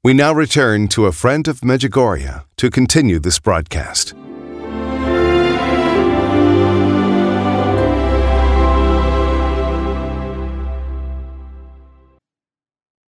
We 0.08 0.14
now 0.14 0.32
return 0.32 0.88
to 0.96 1.04
a 1.04 1.12
friend 1.12 1.46
of 1.48 1.60
Medjugorje 1.60 2.42
to 2.56 2.70
continue 2.70 3.18
this 3.18 3.38
broadcast. 3.38 4.14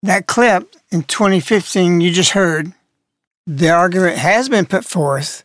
That 0.02 0.26
clip 0.26 0.74
in 0.90 1.04
2015 1.04 2.02
you 2.02 2.12
just 2.12 2.32
heard, 2.32 2.74
the 3.46 3.70
argument 3.70 4.18
has 4.18 4.50
been 4.50 4.66
put 4.66 4.84
forth 4.84 5.42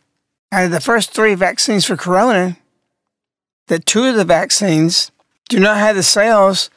out 0.52 0.66
of 0.66 0.70
the 0.70 0.80
first 0.80 1.12
three 1.14 1.34
vaccines 1.34 1.86
for 1.86 1.96
corona, 1.96 2.58
that 3.68 3.86
two 3.86 4.04
of 4.04 4.14
the 4.16 4.26
vaccines 4.26 5.10
do 5.48 5.58
not 5.58 5.78
have 5.78 5.96
the 5.96 6.02
cells 6.02 6.68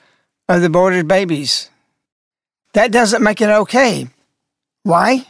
of 0.48 0.62
the 0.62 0.68
aborted 0.68 1.06
babies. 1.06 1.70
That 2.72 2.94
doesn't 2.94 3.22
make 3.22 3.42
it 3.42 3.50
okay. 3.50 4.08
Why? 4.84 5.26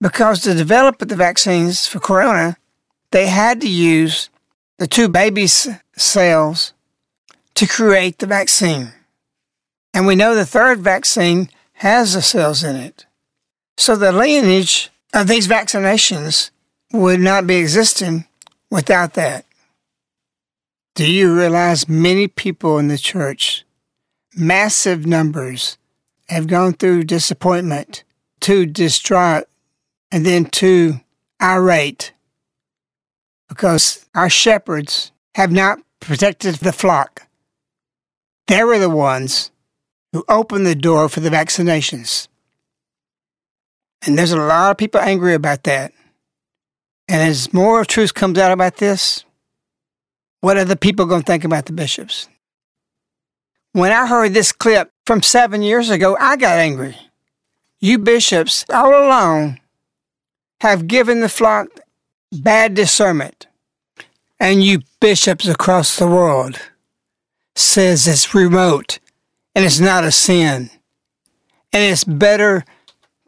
Because 0.00 0.40
to 0.42 0.54
develop 0.54 0.98
the 0.98 1.16
vaccines 1.16 1.86
for 1.86 2.00
corona, 2.00 2.56
they 3.10 3.26
had 3.26 3.60
to 3.60 3.68
use 3.70 4.30
the 4.78 4.86
two 4.86 5.08
baby 5.08 5.46
cells 5.46 6.72
to 7.54 7.66
create 7.66 8.18
the 8.18 8.26
vaccine. 8.26 8.92
And 9.94 10.06
we 10.06 10.16
know 10.16 10.34
the 10.34 10.46
third 10.46 10.80
vaccine 10.80 11.50
has 11.74 12.14
the 12.14 12.22
cells 12.22 12.62
in 12.62 12.76
it. 12.76 13.04
So 13.76 13.94
the 13.94 14.12
lineage 14.12 14.90
of 15.12 15.28
these 15.28 15.46
vaccinations 15.46 16.50
would 16.92 17.20
not 17.20 17.46
be 17.46 17.56
existing 17.56 18.24
without 18.70 19.14
that. 19.14 19.44
Do 20.94 21.10
you 21.10 21.34
realize 21.36 21.88
many 21.88 22.26
people 22.28 22.78
in 22.78 22.88
the 22.88 22.98
church, 22.98 23.64
massive 24.34 25.06
numbers, 25.06 25.78
have 26.28 26.46
gone 26.46 26.72
through 26.74 27.04
disappointment 27.04 28.02
too 28.42 28.66
distraught, 28.66 29.44
and 30.10 30.26
then 30.26 30.44
too 30.44 31.00
irate 31.40 32.12
because 33.48 34.04
our 34.14 34.28
shepherds 34.28 35.12
have 35.36 35.50
not 35.50 35.78
protected 36.00 36.56
the 36.56 36.72
flock. 36.72 37.28
They 38.48 38.62
were 38.64 38.78
the 38.78 38.90
ones 38.90 39.50
who 40.12 40.24
opened 40.28 40.66
the 40.66 40.74
door 40.74 41.08
for 41.08 41.20
the 41.20 41.30
vaccinations. 41.30 42.28
And 44.04 44.18
there's 44.18 44.32
a 44.32 44.36
lot 44.36 44.72
of 44.72 44.76
people 44.76 45.00
angry 45.00 45.32
about 45.32 45.62
that. 45.64 45.92
And 47.08 47.22
as 47.22 47.52
more 47.54 47.80
of 47.80 47.86
truth 47.86 48.12
comes 48.14 48.38
out 48.38 48.52
about 48.52 48.78
this, 48.78 49.24
what 50.40 50.56
are 50.56 50.64
the 50.64 50.76
people 50.76 51.06
going 51.06 51.22
to 51.22 51.26
think 51.26 51.44
about 51.44 51.66
the 51.66 51.72
bishops? 51.72 52.28
When 53.72 53.92
I 53.92 54.06
heard 54.06 54.34
this 54.34 54.52
clip 54.52 54.92
from 55.06 55.22
seven 55.22 55.62
years 55.62 55.88
ago, 55.88 56.16
I 56.20 56.36
got 56.36 56.58
angry. 56.58 56.96
You 57.84 57.98
bishops, 57.98 58.64
all 58.72 58.90
along 58.90 59.58
have 60.60 60.86
given 60.86 61.18
the 61.18 61.28
flock 61.28 61.66
bad 62.30 62.74
discernment. 62.74 63.48
And 64.38 64.62
you 64.62 64.82
bishops 65.00 65.48
across 65.48 65.96
the 65.96 66.06
world 66.06 66.60
says 67.56 68.06
it's 68.06 68.34
remote 68.36 69.00
and 69.56 69.64
it's 69.64 69.80
not 69.80 70.04
a 70.04 70.12
sin. 70.12 70.70
And 71.72 71.82
it's 71.92 72.04
better 72.04 72.64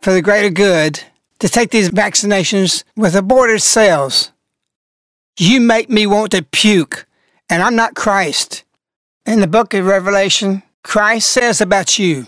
for 0.00 0.12
the 0.12 0.22
greater 0.22 0.50
good 0.50 1.02
to 1.40 1.48
take 1.48 1.70
these 1.72 1.90
vaccinations 1.90 2.84
with 2.94 3.16
aborted 3.16 3.60
cells. 3.60 4.30
You 5.36 5.60
make 5.60 5.90
me 5.90 6.06
want 6.06 6.30
to 6.30 6.42
puke, 6.42 7.06
and 7.50 7.60
I'm 7.60 7.74
not 7.74 7.96
Christ. 7.96 8.62
In 9.26 9.40
the 9.40 9.48
book 9.48 9.74
of 9.74 9.86
Revelation, 9.86 10.62
Christ 10.84 11.28
says 11.28 11.60
about 11.60 11.98
you, 11.98 12.26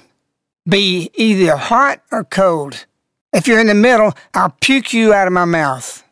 be 0.69 1.11
either 1.15 1.57
hot 1.57 2.01
or 2.11 2.25
cold. 2.25 2.87
If 3.33 3.47
you're 3.47 3.61
in 3.61 3.67
the 3.69 3.75
middle, 3.75 4.15
I'll 4.35 4.55
puke 4.61 4.93
you 4.93 5.13
out 5.15 5.27
of 5.27 5.33
my 5.33 5.45
mouth. 5.45 6.03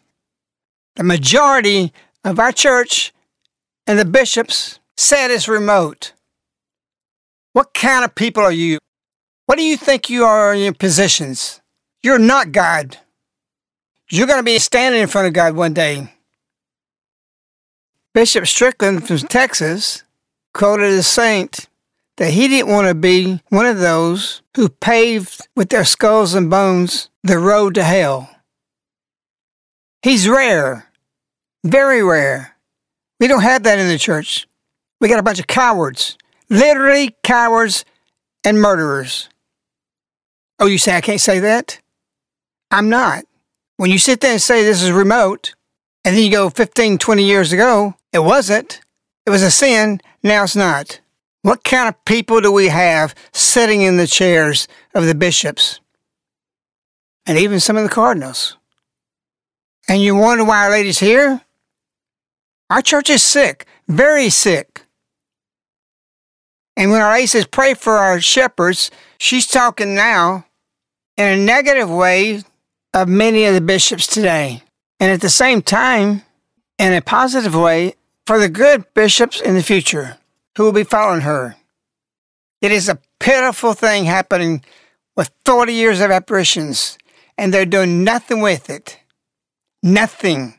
The 0.96 1.05
majority 1.05 1.92
of 2.24 2.38
our 2.38 2.52
church 2.52 3.12
and 3.86 3.98
the 3.98 4.05
bishops 4.05 4.78
said 4.96 5.30
it's 5.30 5.48
remote. 5.48 6.12
What 7.52 7.74
kind 7.74 8.05
of 8.05 8.14
people 8.14 8.42
are 8.42 8.52
you? 8.52 8.78
What 9.46 9.59
do 9.59 9.64
you 9.64 9.76
think 9.76 10.09
you 10.09 10.24
are 10.24 10.55
in 10.55 10.61
your 10.61 10.72
positions? 10.74 11.61
You're 12.02 12.18
not 12.18 12.52
God. 12.52 12.98
You're 14.11 14.26
going 14.26 14.38
to 14.38 14.42
be 14.44 14.59
standing 14.59 15.00
in 15.00 15.09
front 15.09 15.26
of 15.26 15.32
God 15.34 15.55
one 15.57 15.74
day. 15.74 16.12
Bishop 18.14 18.46
Strickland 18.46 19.09
from 19.09 19.18
Texas 19.18 20.05
quoted 20.52 20.90
a 20.92 21.02
saint 21.02 21.68
that 22.16 22.32
he 22.32 22.46
didn't 22.46 22.70
want 22.70 22.86
to 22.86 22.94
be 22.94 23.40
one 23.48 23.66
of 23.66 23.78
those 23.78 24.42
who 24.57 24.68
paved 24.68 25.48
with 25.57 25.68
their 25.68 25.84
skulls 25.84 26.34
and 26.34 26.48
bones 26.50 27.11
the 27.22 27.38
road 27.38 27.74
to 27.74 27.82
hell. 27.84 28.30
He's 30.02 30.28
rare, 30.28 30.90
very 31.64 32.02
rare. 32.02 32.57
We 33.18 33.26
don't 33.26 33.42
have 33.42 33.62
that 33.64 33.78
in 33.78 33.88
the 33.88 33.98
church. 33.98 34.46
We 35.00 35.09
got 35.09 35.18
a 35.18 35.22
bunch 35.24 35.38
of 35.40 35.46
cowards, 35.46 36.16
literally 36.50 37.16
cowards 37.24 37.84
and 38.44 38.61
murderers. 38.61 39.28
Oh, 40.61 40.66
you 40.66 40.78
say 40.78 40.96
I 40.96 41.00
can't 41.00 41.20
say 41.20 41.40
that? 41.40 41.80
I'm 42.70 42.88
not. 42.88 43.24
When 43.76 43.90
you 43.90 43.98
sit 43.98 44.20
there 44.20 44.32
and 44.32 44.42
say 44.42 44.62
this 44.62 44.82
is 44.82 44.92
remote, 44.92 45.55
and 46.05 46.14
then 46.16 46.22
you 46.22 46.30
go 46.30 46.50
15, 46.50 46.98
20 46.98 47.24
years 47.24 47.52
ago, 47.52 47.94
it 48.12 48.18
wasn't. 48.20 48.80
It 49.26 49.30
was 49.30 49.42
a 49.42 49.50
sin, 49.50 50.00
now 50.22 50.44
it's 50.44 50.55
not. 50.55 51.00
What 51.45 51.62
kind 51.62 51.90
of 51.90 52.05
people 52.07 52.40
do 52.40 52.51
we 52.51 52.68
have 52.68 53.14
sitting 53.34 53.82
in 53.82 53.99
the 53.99 54.07
chairs 54.07 54.66
of 54.95 55.05
the 55.05 55.14
bishops 55.14 55.78
and 57.26 57.36
even 57.36 57.61
some 57.61 57.76
of 57.76 57.82
the 57.82 57.90
cardinals? 57.90 58.57
And 59.86 60.01
you 60.01 60.14
wonder 60.16 60.42
why 60.45 60.64
Our 60.64 60.70
Lady's 60.70 61.01
here? 61.01 61.42
Our 62.70 62.80
church 62.80 63.11
is 63.11 63.22
sick, 63.22 63.66
very 63.86 64.30
sick. 64.30 64.86
And 66.78 66.90
when 66.90 67.03
Our 67.03 67.12
Lady 67.12 67.26
says, 67.26 67.45
pray 67.45 67.74
for 67.74 67.99
our 67.99 68.22
shepherds, 68.22 68.90
she's 69.18 69.47
talking 69.47 69.95
now 69.95 70.47
in 71.18 71.28
a 71.28 71.36
negative 71.45 71.90
way 71.90 72.42
of 72.95 73.07
many 73.07 73.45
of 73.45 73.53
the 73.53 73.61
bishops 73.61 74.07
today. 74.07 74.62
And 74.99 75.12
at 75.12 75.20
the 75.20 75.28
same 75.28 75.61
time, 75.61 76.22
in 76.78 76.95
a 76.95 77.03
positive 77.03 77.55
way, 77.55 77.97
for 78.26 78.38
the 78.38 78.49
good 78.49 78.86
bishops 78.95 79.42
in 79.42 79.55
the 79.55 79.62
future 79.62 80.16
who 80.57 80.64
will 80.64 80.72
be 80.72 80.84
following 80.84 81.22
her. 81.22 81.57
It 82.61 82.72
is 82.72 82.88
a 82.88 83.00
pitiful 83.18 83.72
thing 83.74 84.05
happening 84.05 84.64
with 85.16 85.30
40 85.44 85.72
years 85.72 86.00
of 86.00 86.11
apparitions, 86.11 86.98
and 87.36 87.52
they're 87.52 87.64
doing 87.66 88.05
nothing 88.05 88.40
with 88.40 88.70
it. 88.70 88.98
Nothing. 89.82 90.59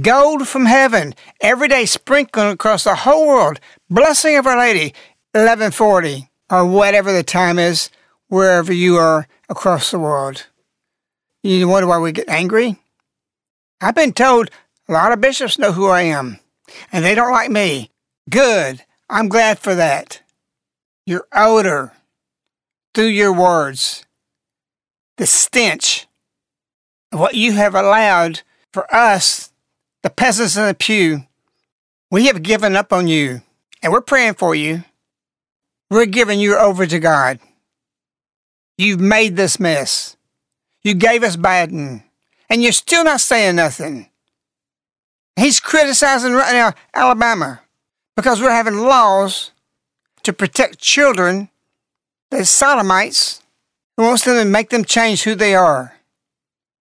Gold 0.00 0.48
from 0.48 0.66
heaven, 0.66 1.14
every 1.40 1.68
day 1.68 1.84
sprinkling 1.84 2.48
across 2.48 2.84
the 2.84 2.94
whole 2.94 3.26
world. 3.28 3.60
Blessing 3.90 4.36
of 4.36 4.46
Our 4.46 4.56
Lady, 4.58 4.94
1140, 5.32 6.30
or 6.50 6.64
whatever 6.66 7.12
the 7.12 7.22
time 7.22 7.58
is, 7.58 7.90
wherever 8.28 8.72
you 8.72 8.96
are 8.96 9.26
across 9.48 9.90
the 9.90 9.98
world. 9.98 10.46
You 11.42 11.68
wonder 11.68 11.88
why 11.88 11.98
we 11.98 12.12
get 12.12 12.28
angry? 12.28 12.76
I've 13.80 13.96
been 13.96 14.12
told 14.12 14.48
a 14.88 14.92
lot 14.92 15.12
of 15.12 15.20
bishops 15.20 15.58
know 15.58 15.72
who 15.72 15.88
I 15.88 16.02
am, 16.02 16.38
and 16.92 17.04
they 17.04 17.14
don't 17.14 17.32
like 17.32 17.50
me. 17.50 17.90
Good. 18.30 18.82
I'm 19.12 19.28
glad 19.28 19.58
for 19.58 19.74
that. 19.74 20.22
Your 21.04 21.26
odor 21.34 21.92
through 22.94 23.12
your 23.12 23.30
words, 23.32 24.06
the 25.18 25.26
stench 25.26 26.06
of 27.12 27.20
what 27.20 27.34
you 27.34 27.52
have 27.52 27.74
allowed 27.74 28.40
for 28.72 28.92
us, 28.92 29.52
the 30.02 30.08
peasants 30.08 30.56
in 30.56 30.66
the 30.66 30.72
pew, 30.72 31.26
we 32.10 32.24
have 32.26 32.42
given 32.42 32.74
up 32.74 32.90
on 32.90 33.06
you 33.06 33.42
and 33.82 33.92
we're 33.92 34.00
praying 34.00 34.34
for 34.34 34.54
you. 34.54 34.82
We're 35.90 36.06
giving 36.06 36.40
you 36.40 36.56
over 36.56 36.86
to 36.86 36.98
God. 36.98 37.38
You've 38.78 38.98
made 39.00 39.36
this 39.36 39.60
mess. 39.60 40.16
You 40.82 40.94
gave 40.94 41.22
us 41.22 41.36
Biden, 41.36 42.02
and 42.48 42.62
you're 42.62 42.72
still 42.72 43.04
not 43.04 43.20
saying 43.20 43.56
nothing. 43.56 44.08
He's 45.36 45.60
criticizing 45.60 46.32
right 46.32 46.52
now 46.54 46.72
Alabama 46.94 47.61
because 48.16 48.40
we're 48.40 48.50
having 48.50 48.78
laws 48.78 49.50
to 50.22 50.32
protect 50.32 50.78
children 50.78 51.48
that 52.30 52.46
sodomites 52.46 53.42
who 53.96 54.04
wants 54.04 54.24
them 54.24 54.36
to 54.36 54.44
make 54.44 54.70
them 54.70 54.84
change 54.84 55.22
who 55.24 55.34
they 55.34 55.54
are. 55.54 55.96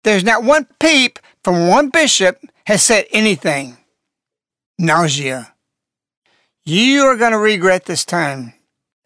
There's 0.04 0.24
not 0.24 0.44
one 0.44 0.66
peep 0.78 1.18
from 1.42 1.68
one 1.68 1.90
bishop 1.90 2.40
has 2.66 2.82
said 2.82 3.06
anything. 3.12 3.76
Nausea. 4.78 5.52
You 6.64 7.02
are 7.04 7.16
going 7.16 7.32
to 7.32 7.38
regret 7.38 7.84
this 7.84 8.04
time. 8.04 8.54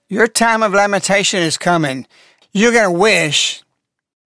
Your 0.09 0.27
time 0.27 0.63
of 0.63 0.73
lamentation 0.73 1.41
is 1.41 1.59
coming. 1.59 2.07
You're 2.53 2.73
going 2.73 2.93
to 2.93 2.99
wish 2.99 3.63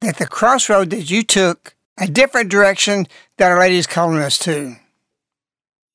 that 0.01 0.19
the 0.19 0.27
crossroad 0.27 0.91
that 0.91 1.11
you 1.11 1.23
took 1.23 1.75
a 1.99 2.07
different 2.07 2.51
direction 2.51 3.07
that 3.37 3.51
Our 3.51 3.59
Lady 3.61 3.77
is 3.77 3.87
calling 3.87 4.19
us 4.19 4.39
to. 4.41 4.77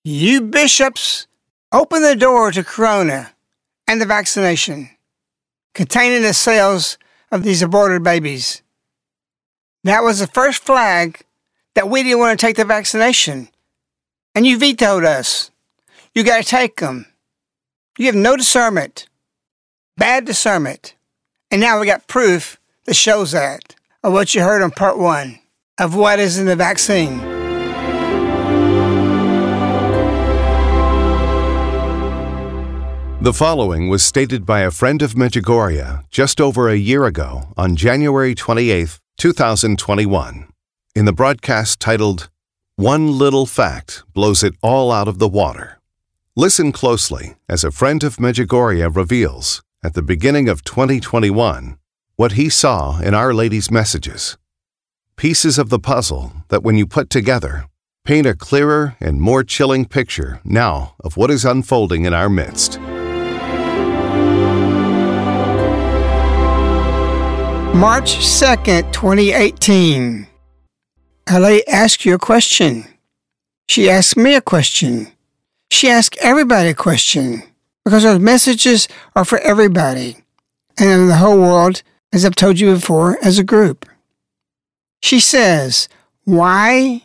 You 0.03 0.41
bishops 0.41 1.27
Open 1.71 2.01
the 2.01 2.15
door 2.15 2.51
to 2.51 2.63
corona 2.63 3.29
and 3.87 4.01
the 4.01 4.05
vaccination, 4.07 4.89
containing 5.75 6.23
the 6.23 6.33
sales 6.33 6.97
of 7.31 7.43
these 7.43 7.61
aborted 7.61 8.01
babies. 8.03 8.63
That 9.83 10.01
was 10.01 10.17
the 10.17 10.25
first 10.25 10.63
flag 10.63 11.21
that 11.75 11.87
we 11.87 12.01
didn't 12.01 12.17
want 12.19 12.39
to 12.39 12.43
take 12.43 12.55
the 12.55 12.65
vaccination. 12.65 13.49
And 14.33 14.47
you 14.47 14.57
vetoed 14.57 15.03
us. 15.05 15.51
You 16.15 16.23
got 16.23 16.37
to 16.37 16.43
take 16.47 16.77
them. 16.77 17.05
You 17.99 18.07
have 18.07 18.15
no 18.15 18.35
discernment, 18.35 19.07
bad 19.95 20.25
discernment. 20.25 20.95
And 21.51 21.61
now 21.61 21.79
we 21.79 21.85
got 21.85 22.07
proof 22.07 22.57
that 22.85 22.95
shows 22.95 23.31
that 23.33 23.75
of 24.03 24.11
what 24.11 24.33
you 24.33 24.41
heard 24.41 24.63
on 24.63 24.71
part 24.71 24.97
one 24.97 25.39
of 25.79 25.95
what 25.95 26.19
is 26.19 26.39
in 26.39 26.45
the 26.47 26.55
vaccine. 26.55 27.38
The 33.21 33.33
following 33.33 33.89
was 33.89 34.05
stated 34.05 34.45
by 34.45 34.61
a 34.61 34.71
friend 34.71 35.01
of 35.01 35.13
Medjugorje 35.15 36.05
just 36.09 36.39
over 36.39 36.69
a 36.69 36.77
year 36.77 37.03
ago 37.03 37.49
on 37.57 37.75
January 37.75 38.33
28, 38.33 38.97
2021, 39.17 40.47
in 40.95 41.03
the 41.03 41.11
broadcast 41.11 41.81
titled 41.81 42.29
One 42.77 43.17
Little 43.17 43.45
Fact 43.45 44.03
Blows 44.13 44.41
It 44.41 44.53
All 44.63 44.89
Out 44.89 45.09
of 45.09 45.19
the 45.19 45.27
Water. 45.27 45.79
Listen 46.37 46.71
closely 46.71 47.35
as 47.49 47.65
a 47.65 47.71
friend 47.73 48.05
of 48.05 48.15
Medjugorje 48.19 48.95
reveals, 48.95 49.61
at 49.83 49.95
the 49.95 50.01
beginning 50.01 50.47
of 50.47 50.63
2021, 50.63 51.77
what 52.15 52.31
he 52.31 52.47
saw 52.47 53.01
in 53.01 53.13
Our 53.13 53.33
Lady's 53.33 53.69
messages. 53.69 54.37
Pieces 55.17 55.59
of 55.59 55.67
the 55.67 55.77
puzzle 55.77 56.31
that, 56.47 56.63
when 56.63 56.77
you 56.77 56.87
put 56.87 57.09
together, 57.09 57.65
paint 58.05 58.25
a 58.25 58.33
clearer 58.33 58.95
and 59.01 59.19
more 59.19 59.43
chilling 59.43 59.83
picture 59.85 60.39
now 60.45 60.95
of 61.01 61.17
what 61.17 61.29
is 61.29 61.43
unfolding 61.43 62.05
in 62.05 62.13
our 62.13 62.29
midst. 62.29 62.79
March 67.75 68.17
2nd, 68.17 68.91
2018. 68.91 70.25
Our 71.29 71.39
Lady 71.39 71.67
asked 71.67 72.03
you 72.03 72.15
a 72.15 72.19
question. 72.19 72.85
She 73.69 73.87
asked 73.89 74.17
me 74.17 74.33
a 74.33 74.41
question. 74.41 75.11
She 75.71 75.87
asked 75.87 76.17
everybody 76.19 76.69
a 76.69 76.73
question 76.73 77.43
because 77.85 78.03
her 78.03 78.17
messages 78.17 78.87
are 79.15 79.23
for 79.23 79.37
everybody 79.37 80.17
and 80.79 80.89
in 80.89 81.07
the 81.09 81.17
whole 81.17 81.39
world, 81.39 81.83
as 82.11 82.25
I've 82.25 82.35
told 82.35 82.59
you 82.59 82.73
before, 82.73 83.19
as 83.23 83.37
a 83.37 83.43
group. 83.45 83.85
She 85.03 85.19
says, 85.19 85.87
Why 86.25 87.03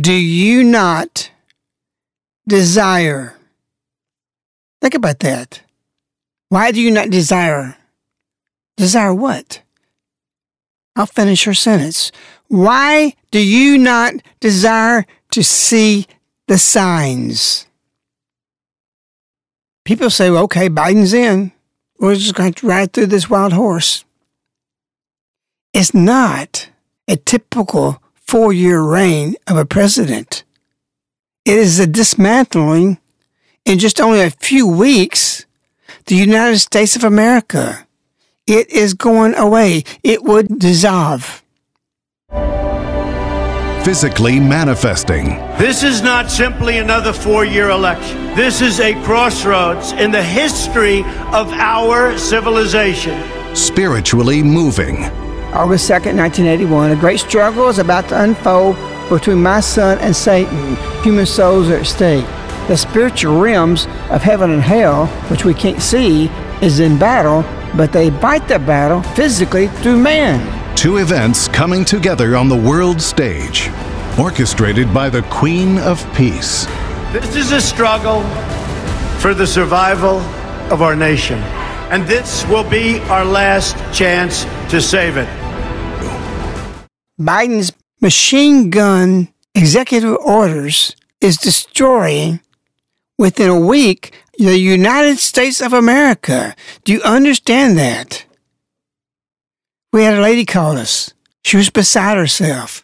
do 0.00 0.12
you 0.14 0.62
not 0.64 1.30
desire? 2.48 3.34
Think 4.80 4.94
about 4.94 5.18
that. 5.18 5.60
Why 6.48 6.70
do 6.70 6.80
you 6.80 6.92
not 6.92 7.10
desire? 7.10 7.76
Desire 8.76 9.12
what? 9.12 9.60
I'll 10.96 11.06
finish 11.06 11.44
her 11.44 11.54
sentence. 11.54 12.12
Why 12.48 13.14
do 13.30 13.40
you 13.40 13.78
not 13.78 14.14
desire 14.40 15.06
to 15.32 15.42
see 15.42 16.06
the 16.46 16.58
signs? 16.58 17.66
People 19.84 20.08
say, 20.08 20.30
well, 20.30 20.44
okay, 20.44 20.68
Biden's 20.68 21.12
in. 21.12 21.52
We're 21.98 22.14
just 22.14 22.34
going 22.34 22.54
to 22.54 22.66
ride 22.66 22.92
through 22.92 23.06
this 23.06 23.28
wild 23.28 23.52
horse. 23.52 24.04
It's 25.72 25.92
not 25.94 26.70
a 27.08 27.16
typical 27.16 28.00
four 28.14 28.52
year 28.52 28.80
reign 28.82 29.34
of 29.46 29.56
a 29.56 29.64
president. 29.66 30.44
It 31.44 31.58
is 31.58 31.80
a 31.80 31.86
dismantling 31.86 32.98
in 33.64 33.78
just 33.78 34.00
only 34.00 34.20
a 34.20 34.30
few 34.30 34.66
weeks 34.66 35.44
the 36.06 36.14
United 36.14 36.58
States 36.58 36.94
of 36.96 37.04
America. 37.04 37.83
It 38.46 38.70
is 38.70 38.92
going 38.92 39.34
away. 39.36 39.84
It 40.02 40.22
would 40.22 40.58
dissolve. 40.58 41.42
Physically 43.82 44.38
manifesting. 44.38 45.28
This 45.56 45.82
is 45.82 46.02
not 46.02 46.30
simply 46.30 46.76
another 46.76 47.14
four 47.14 47.46
year 47.46 47.70
election. 47.70 48.34
This 48.34 48.60
is 48.60 48.80
a 48.80 48.92
crossroads 49.02 49.92
in 49.92 50.10
the 50.10 50.22
history 50.22 50.98
of 51.32 51.50
our 51.54 52.18
civilization. 52.18 53.16
Spiritually 53.56 54.42
moving. 54.42 55.04
August 55.54 55.88
2nd, 55.88 56.14
1981. 56.14 56.90
A 56.90 56.96
great 56.96 57.20
struggle 57.20 57.68
is 57.70 57.78
about 57.78 58.10
to 58.10 58.22
unfold 58.24 58.76
between 59.08 59.42
my 59.42 59.60
son 59.60 59.96
and 60.00 60.14
Satan. 60.14 60.76
Human 61.02 61.24
souls 61.24 61.70
are 61.70 61.76
at 61.76 61.86
stake. 61.86 62.26
The 62.68 62.76
spiritual 62.76 63.40
realms 63.40 63.86
of 64.10 64.20
heaven 64.22 64.50
and 64.50 64.60
hell, 64.62 65.06
which 65.30 65.46
we 65.46 65.54
can't 65.54 65.80
see, 65.80 66.30
is 66.62 66.80
in 66.80 66.98
battle, 66.98 67.42
but 67.76 67.92
they 67.92 68.10
fight 68.10 68.46
the 68.48 68.58
battle 68.58 69.02
physically 69.14 69.68
through 69.68 69.98
man. 69.98 70.40
Two 70.76 70.98
events 70.98 71.48
coming 71.48 71.84
together 71.84 72.36
on 72.36 72.48
the 72.48 72.56
world 72.56 73.00
stage, 73.00 73.70
orchestrated 74.18 74.92
by 74.92 75.08
the 75.08 75.22
Queen 75.22 75.78
of 75.78 76.00
Peace. 76.14 76.66
This 77.12 77.36
is 77.36 77.52
a 77.52 77.60
struggle 77.60 78.22
for 79.18 79.34
the 79.34 79.46
survival 79.46 80.18
of 80.72 80.82
our 80.82 80.96
nation, 80.96 81.38
and 81.90 82.06
this 82.06 82.46
will 82.46 82.68
be 82.68 83.00
our 83.02 83.24
last 83.24 83.76
chance 83.96 84.44
to 84.70 84.80
save 84.80 85.16
it. 85.16 85.28
Biden's 87.20 87.72
machine 88.00 88.70
gun 88.70 89.28
executive 89.54 90.16
orders 90.18 90.96
is 91.20 91.36
destroying, 91.36 92.40
within 93.16 93.48
a 93.48 93.58
week, 93.60 94.23
the 94.38 94.58
United 94.58 95.18
States 95.18 95.60
of 95.60 95.72
America. 95.72 96.54
Do 96.84 96.92
you 96.92 97.00
understand 97.02 97.78
that? 97.78 98.24
We 99.92 100.02
had 100.02 100.14
a 100.14 100.20
lady 100.22 100.44
call 100.44 100.76
us. 100.76 101.12
She 101.44 101.56
was 101.56 101.70
beside 101.70 102.16
herself. 102.16 102.82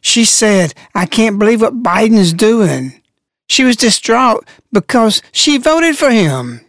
She 0.00 0.24
said, 0.24 0.72
I 0.94 1.06
can't 1.06 1.38
believe 1.38 1.60
what 1.60 1.82
Biden's 1.82 2.32
doing. 2.32 3.00
She 3.48 3.64
was 3.64 3.76
distraught 3.76 4.46
because 4.72 5.22
she 5.32 5.58
voted 5.58 5.98
for 5.98 6.10
him. 6.10 6.60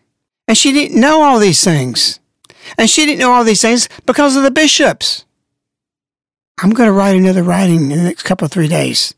And 0.48 0.58
she 0.58 0.72
didn't 0.72 1.00
know 1.00 1.22
all 1.22 1.40
these 1.40 1.64
things. 1.64 2.20
And 2.78 2.90
she 2.90 3.06
didn't 3.06 3.20
know 3.20 3.32
all 3.32 3.44
these 3.44 3.62
things 3.62 3.88
because 4.06 4.36
of 4.36 4.44
the 4.44 4.52
bishops. 4.52 5.26
I'm 6.62 6.72
going 6.72 6.88
to 6.88 6.94
write 6.94 7.16
another 7.16 7.44
writing 7.44 7.90
in 7.90 7.90
the 7.90 7.96
next 8.04 8.24
couple 8.24 8.46
of 8.46 8.52
three 8.52 8.68
days. 8.68 9.14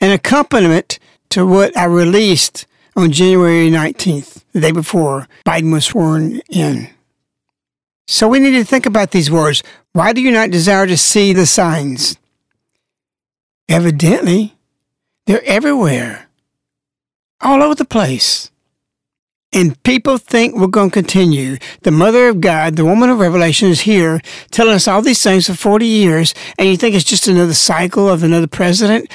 An 0.00 0.10
accompaniment 0.10 0.98
to 1.30 1.46
what 1.46 1.76
I 1.76 1.84
released 1.84 2.66
on 2.96 3.10
January 3.12 3.70
19th, 3.70 4.44
the 4.52 4.60
day 4.60 4.72
before 4.72 5.28
Biden 5.46 5.72
was 5.72 5.86
sworn 5.86 6.40
in. 6.50 6.88
So 8.06 8.28
we 8.28 8.38
need 8.40 8.50
to 8.52 8.64
think 8.64 8.84
about 8.86 9.12
these 9.12 9.30
words. 9.30 9.62
Why 9.92 10.12
do 10.12 10.20
you 10.20 10.30
not 10.30 10.50
desire 10.50 10.86
to 10.86 10.96
see 10.98 11.32
the 11.32 11.46
signs? 11.46 12.16
Evidently, 13.68 14.54
they're 15.26 15.44
everywhere, 15.44 16.26
all 17.40 17.62
over 17.62 17.74
the 17.74 17.84
place. 17.84 18.50
And 19.54 19.80
people 19.82 20.16
think 20.16 20.56
we're 20.56 20.66
going 20.66 20.90
to 20.90 20.94
continue. 20.94 21.58
The 21.82 21.90
Mother 21.90 22.28
of 22.28 22.40
God, 22.40 22.76
the 22.76 22.86
woman 22.86 23.10
of 23.10 23.18
Revelation, 23.18 23.68
is 23.68 23.82
here 23.82 24.20
telling 24.50 24.72
us 24.74 24.88
all 24.88 25.02
these 25.02 25.22
things 25.22 25.46
for 25.46 25.54
40 25.54 25.86
years, 25.86 26.34
and 26.58 26.68
you 26.68 26.76
think 26.76 26.94
it's 26.94 27.04
just 27.04 27.28
another 27.28 27.54
cycle 27.54 28.08
of 28.08 28.22
another 28.22 28.46
president? 28.46 29.10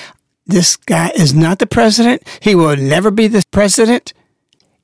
This 0.47 0.77
guy 0.77 1.09
is 1.13 1.33
not 1.33 1.59
the 1.59 1.67
president. 1.67 2.23
He 2.41 2.55
will 2.55 2.77
never 2.77 3.11
be 3.11 3.27
the 3.27 3.43
president. 3.51 4.13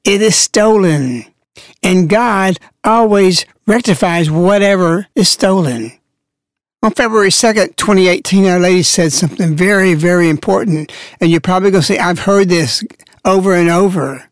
It 0.03 0.21
is 0.21 0.35
stolen. 0.35 1.25
And 1.81 2.09
God 2.09 2.59
always 2.83 3.45
rectifies 3.65 4.29
whatever 4.29 5.07
is 5.15 5.29
stolen. 5.29 5.93
On 6.81 6.91
February 6.91 7.29
2nd, 7.29 7.77
2018, 7.77 8.45
Our 8.45 8.59
Lady 8.59 8.83
said 8.83 9.13
something 9.13 9.55
very, 9.55 9.93
very 9.93 10.27
important. 10.27 10.91
And 11.21 11.31
you're 11.31 11.39
probably 11.39 11.71
going 11.71 11.81
to 11.81 11.87
say, 11.87 11.97
I've 11.97 12.19
heard 12.19 12.49
this 12.49 12.83
over 13.23 13.55
and 13.55 13.69
over. 13.69 14.25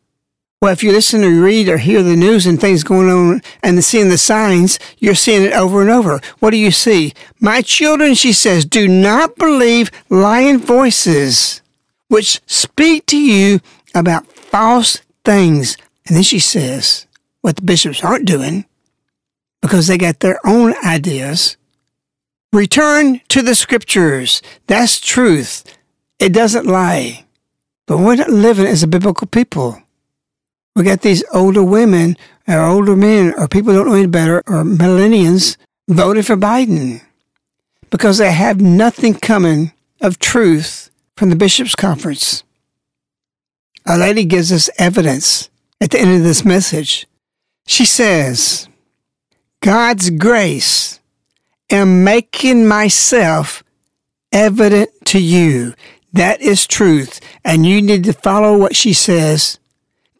Well, 0.63 0.71
if 0.71 0.83
you 0.83 0.91
listen 0.91 1.23
or 1.23 1.41
read 1.41 1.67
or 1.69 1.79
hear 1.79 2.03
the 2.03 2.15
news 2.15 2.45
and 2.45 2.61
things 2.61 2.83
going 2.83 3.09
on 3.09 3.41
and 3.63 3.83
seeing 3.83 4.09
the 4.09 4.17
signs, 4.19 4.77
you're 4.99 5.15
seeing 5.15 5.41
it 5.41 5.53
over 5.53 5.81
and 5.81 5.89
over. 5.89 6.21
What 6.37 6.51
do 6.51 6.57
you 6.57 6.69
see? 6.69 7.13
My 7.39 7.63
children, 7.63 8.13
she 8.13 8.31
says, 8.31 8.63
do 8.63 8.87
not 8.87 9.37
believe 9.37 9.89
lying 10.07 10.59
voices 10.59 11.63
which 12.09 12.41
speak 12.45 13.07
to 13.07 13.17
you 13.17 13.59
about 13.95 14.27
false 14.27 14.99
things. 15.25 15.77
And 16.05 16.15
then 16.15 16.21
she 16.21 16.37
says, 16.37 17.07
what 17.41 17.55
the 17.55 17.63
bishops 17.63 18.03
aren't 18.03 18.25
doing 18.27 18.65
because 19.63 19.87
they 19.87 19.97
got 19.97 20.19
their 20.19 20.39
own 20.45 20.75
ideas. 20.85 21.57
Return 22.53 23.19
to 23.29 23.41
the 23.41 23.55
scriptures. 23.55 24.43
That's 24.67 24.99
truth. 24.99 25.63
It 26.19 26.33
doesn't 26.33 26.67
lie. 26.67 27.25
But 27.87 27.97
we're 27.97 28.17
not 28.17 28.29
living 28.29 28.67
as 28.67 28.83
a 28.83 28.87
biblical 28.87 29.25
people 29.25 29.79
we 30.75 30.83
got 30.83 31.01
these 31.01 31.23
older 31.33 31.63
women 31.63 32.15
or 32.47 32.59
uh, 32.59 32.71
older 32.71 32.95
men 32.95 33.33
or 33.37 33.47
people 33.47 33.73
who 33.73 33.79
don't 33.79 33.89
know 33.89 33.95
any 33.95 34.05
better 34.07 34.39
or 34.47 34.63
millennials 34.63 35.57
voted 35.87 36.25
for 36.25 36.37
Biden 36.37 37.01
because 37.89 38.17
they 38.17 38.31
have 38.31 38.61
nothing 38.61 39.13
coming 39.15 39.73
of 39.99 40.17
truth 40.19 40.89
from 41.17 41.29
the 41.29 41.35
bishops' 41.35 41.75
conference. 41.75 42.43
Our 43.85 43.97
lady 43.97 44.25
gives 44.25 44.51
us 44.51 44.69
evidence 44.77 45.49
at 45.81 45.91
the 45.91 45.99
end 45.99 46.15
of 46.15 46.23
this 46.23 46.45
message. 46.45 47.05
She 47.67 47.85
says, 47.85 48.69
God's 49.61 50.09
grace 50.09 50.99
am 51.69 52.03
making 52.03 52.67
myself 52.67 53.63
evident 54.31 54.89
to 55.05 55.19
you. 55.21 55.73
That 56.13 56.41
is 56.41 56.65
truth. 56.67 57.19
And 57.43 57.65
you 57.65 57.81
need 57.81 58.03
to 58.05 58.13
follow 58.13 58.57
what 58.57 58.75
she 58.75 58.93
says 58.93 59.59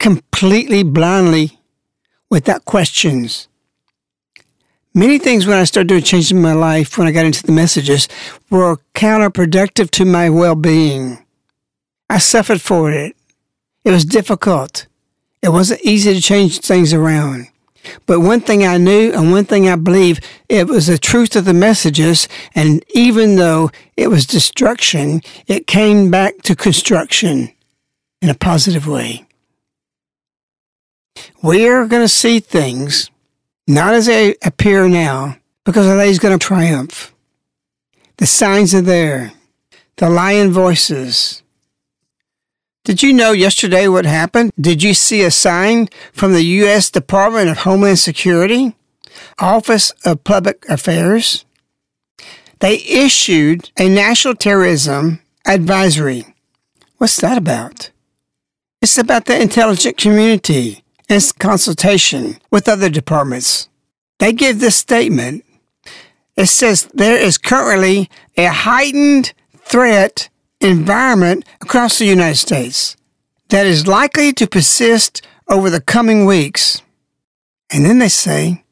completely 0.01 0.81
blindly 0.81 1.59
without 2.29 2.65
questions. 2.65 3.47
Many 4.95 5.19
things 5.19 5.45
when 5.45 5.57
I 5.59 5.63
started 5.65 5.87
doing 5.89 6.01
changes 6.03 6.31
in 6.31 6.41
my 6.41 6.53
life, 6.53 6.97
when 6.97 7.05
I 7.07 7.11
got 7.11 7.25
into 7.25 7.43
the 7.43 7.51
messages, 7.51 8.09
were 8.49 8.77
counterproductive 8.95 9.91
to 9.91 10.05
my 10.05 10.27
well 10.29 10.55
being. 10.55 11.23
I 12.09 12.17
suffered 12.17 12.59
for 12.61 12.91
it. 12.91 13.15
It 13.85 13.91
was 13.91 14.03
difficult. 14.03 14.87
It 15.43 15.49
wasn't 15.49 15.81
easy 15.81 16.13
to 16.15 16.21
change 16.21 16.59
things 16.59 16.93
around. 16.93 17.47
But 18.07 18.19
one 18.21 18.41
thing 18.41 18.65
I 18.65 18.77
knew 18.77 19.11
and 19.13 19.31
one 19.31 19.45
thing 19.45 19.69
I 19.69 19.75
believe, 19.75 20.19
it 20.49 20.67
was 20.67 20.87
the 20.87 20.97
truth 20.97 21.35
of 21.35 21.45
the 21.45 21.53
messages. 21.53 22.27
And 22.55 22.83
even 22.95 23.35
though 23.37 23.69
it 23.95 24.07
was 24.09 24.25
destruction, 24.25 25.21
it 25.47 25.67
came 25.67 26.09
back 26.11 26.41
to 26.43 26.55
construction 26.55 27.49
in 28.21 28.29
a 28.29 28.35
positive 28.35 28.87
way. 28.87 29.25
We 31.43 31.67
are 31.67 31.85
going 31.87 32.03
to 32.03 32.07
see 32.07 32.39
things 32.39 33.09
not 33.67 33.93
as 33.93 34.05
they 34.05 34.35
appear 34.43 34.87
now, 34.87 35.37
because 35.65 35.85
the 35.85 35.99
is 36.01 36.19
going 36.19 36.37
to 36.37 36.43
triumph. 36.45 37.13
The 38.17 38.25
signs 38.25 38.73
are 38.73 38.81
there, 38.81 39.31
the 39.97 40.09
lion 40.09 40.51
voices. 40.51 41.43
Did 42.83 43.03
you 43.03 43.13
know 43.13 43.31
yesterday 43.31 43.87
what 43.87 44.05
happened? 44.05 44.51
Did 44.59 44.81
you 44.83 44.93
see 44.93 45.21
a 45.21 45.29
sign 45.31 45.87
from 46.11 46.33
the 46.33 46.43
U.S. 46.65 46.89
Department 46.89 47.49
of 47.49 47.57
Homeland 47.57 47.99
Security, 47.99 48.75
Office 49.39 49.91
of 50.03 50.23
Public 50.23 50.67
Affairs? 50.67 51.45
They 52.59 52.77
issued 52.83 53.69
a 53.79 53.87
national 53.87 54.35
terrorism 54.35 55.21
advisory. 55.45 56.25
What's 56.97 57.21
that 57.21 57.37
about? 57.37 57.91
It's 58.81 58.97
about 58.97 59.25
the 59.25 59.39
intelligent 59.39 59.97
community 59.97 60.80
in 61.11 61.19
consultation 61.39 62.37
with 62.51 62.69
other 62.69 62.89
departments. 62.89 63.69
They 64.19 64.31
give 64.31 64.59
this 64.59 64.75
statement. 64.77 65.45
It 66.37 66.45
says 66.47 66.85
there 66.93 67.17
is 67.17 67.37
currently 67.37 68.09
a 68.37 68.45
heightened 68.45 69.33
threat 69.57 70.29
environment 70.61 71.43
across 71.59 71.99
the 71.99 72.05
United 72.05 72.37
States 72.37 72.95
that 73.49 73.65
is 73.65 73.87
likely 73.87 74.31
to 74.31 74.47
persist 74.47 75.21
over 75.49 75.69
the 75.69 75.81
coming 75.81 76.25
weeks. 76.25 76.81
And 77.69 77.83
then 77.83 77.99
they 77.99 78.07
say 78.09 78.63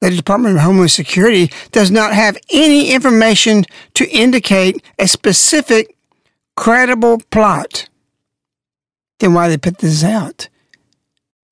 the 0.00 0.10
Department 0.10 0.56
of 0.56 0.62
Homeland 0.62 0.90
Security 0.92 1.50
does 1.72 1.90
not 1.90 2.12
have 2.12 2.36
any 2.52 2.92
information 2.92 3.64
to 3.94 4.08
indicate 4.10 4.82
a 4.98 5.08
specific 5.08 5.96
credible 6.54 7.18
plot. 7.30 7.88
Then 9.18 9.34
why 9.34 9.48
they 9.48 9.58
put 9.58 9.78
this 9.78 10.04
out? 10.04 10.48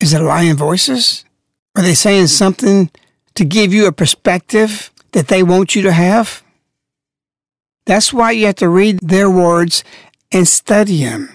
Is 0.05 0.12
it 0.12 0.20
lying 0.20 0.55
voices? 0.55 1.24
Are 1.74 1.82
they 1.82 1.94
saying 1.94 2.26
something 2.26 2.90
to 3.36 3.42
give 3.42 3.72
you 3.72 3.86
a 3.86 3.90
perspective 4.00 4.90
that 5.12 5.28
they 5.28 5.42
want 5.42 5.74
you 5.74 5.80
to 5.80 5.92
have? 5.92 6.42
That's 7.86 8.12
why 8.12 8.32
you 8.32 8.44
have 8.44 8.57
to 8.57 8.68
read 8.68 8.98
their 9.00 9.30
words 9.30 9.82
and 10.30 10.46
study 10.46 11.02
them. 11.02 11.30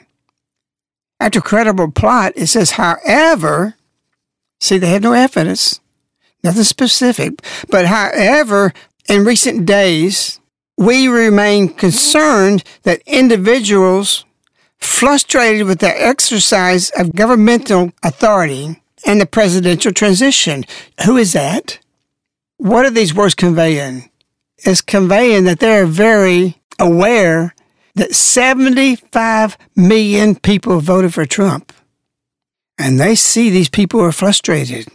After 1.20 1.42
credible 1.42 1.90
plot, 1.90 2.34
it 2.36 2.46
says, 2.46 2.74
however, 2.78 3.74
see, 4.62 4.78
they 4.78 4.92
have 4.92 5.02
no 5.02 5.14
evidence, 5.14 5.80
nothing 6.44 6.62
specific, 6.64 7.42
but 7.70 7.88
however, 7.88 8.72
in 9.08 9.26
recent 9.26 9.66
days, 9.66 10.40
we 10.78 11.08
remain 11.08 11.70
concerned 11.70 12.64
that 12.84 13.02
individuals 13.08 14.26
frustrated 14.80 15.68
with 15.68 15.80
the 15.80 16.02
exercise 16.06 16.90
of 16.92 17.16
governmental 17.16 17.92
authority 18.04 18.82
and 19.06 19.20
the 19.22 19.26
presidential 19.26 19.92
transition. 19.92 20.64
Who 21.06 21.18
is 21.18 21.34
that? 21.34 21.80
What 22.58 22.86
are 22.86 22.90
these 22.92 23.14
words 23.14 23.36
conveying? 23.36 24.10
It's 24.58 24.82
conveying 24.82 25.46
that 25.46 25.60
they're 25.60 25.86
very 25.86 26.60
aware 26.80 27.54
that 27.96 28.16
75 28.16 29.58
million 29.76 30.36
people 30.36 30.80
voted 30.80 31.14
for 31.14 31.26
Trump. 31.26 31.74
And 32.78 33.00
they 33.00 33.16
see 33.16 33.50
these 33.50 33.70
people 33.70 34.00
are 34.02 34.12
frustrated. 34.12 34.88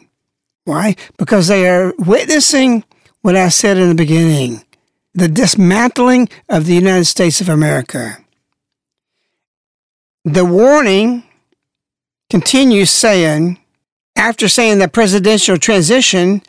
Why? 0.64 0.97
Because 1.18 1.49
they 1.49 1.68
are 1.68 1.93
witnessing 1.99 2.85
what 3.20 3.37
I 3.37 3.49
said 3.51 3.76
in 3.76 3.89
the 3.89 3.95
beginning 3.95 4.64
the 5.16 5.28
dismantling 5.28 6.28
of 6.49 6.66
the 6.66 6.74
United 6.74 7.05
States 7.05 7.41
of 7.41 7.49
America. 7.49 8.16
The 10.27 10.45
warning 10.47 11.22
continues 12.31 12.91
saying, 12.91 13.61
after 14.16 14.49
saying 14.49 14.79
the 14.79 14.89
presidential 14.89 15.59
transition, 15.59 16.41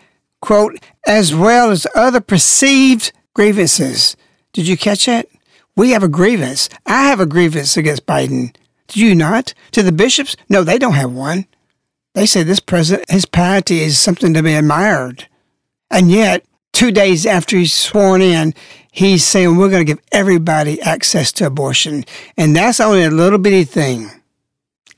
quote, 0.41 0.79
as 1.05 1.35
well 1.35 1.71
as 1.71 1.85
other 1.93 2.21
perceived 2.21 3.11
grievances. 3.33 4.15
Did 4.53 4.65
you 4.65 4.77
catch 4.77 5.07
that? 5.07 5.27
We 5.75 5.89
have 5.91 6.03
a 6.03 6.07
grievance. 6.07 6.69
I 6.85 7.07
have 7.09 7.19
a 7.19 7.25
grievance 7.25 7.75
against 7.75 8.05
Biden. 8.05 8.55
Do 8.87 9.03
you 9.05 9.13
not? 9.13 9.53
To 9.71 9.83
the 9.83 9.91
bishops? 9.91 10.37
No, 10.47 10.63
they 10.63 10.77
don't 10.77 10.93
have 10.93 11.11
one. 11.11 11.45
They 12.13 12.25
say 12.25 12.43
this 12.43 12.61
president, 12.61 13.11
his 13.11 13.25
piety 13.25 13.81
is 13.81 13.99
something 13.99 14.33
to 14.35 14.43
be 14.43 14.53
admired. 14.55 15.27
And 15.91 16.09
yet, 16.09 16.45
two 16.71 16.91
days 16.93 17.25
after 17.25 17.57
he's 17.57 17.73
sworn 17.73 18.21
in, 18.21 18.53
he's 18.95 19.23
saying 19.25 19.57
we're 19.57 19.69
going 19.69 19.85
to 19.85 19.93
give 19.93 20.01
everybody 20.11 20.81
access 20.81 21.31
to 21.33 21.45
abortion. 21.45 22.05
And 22.37 22.55
that's 22.55 22.79
only 22.79 23.03
a 23.03 23.11
little 23.11 23.37
bitty 23.37 23.65
thing. 23.65 24.09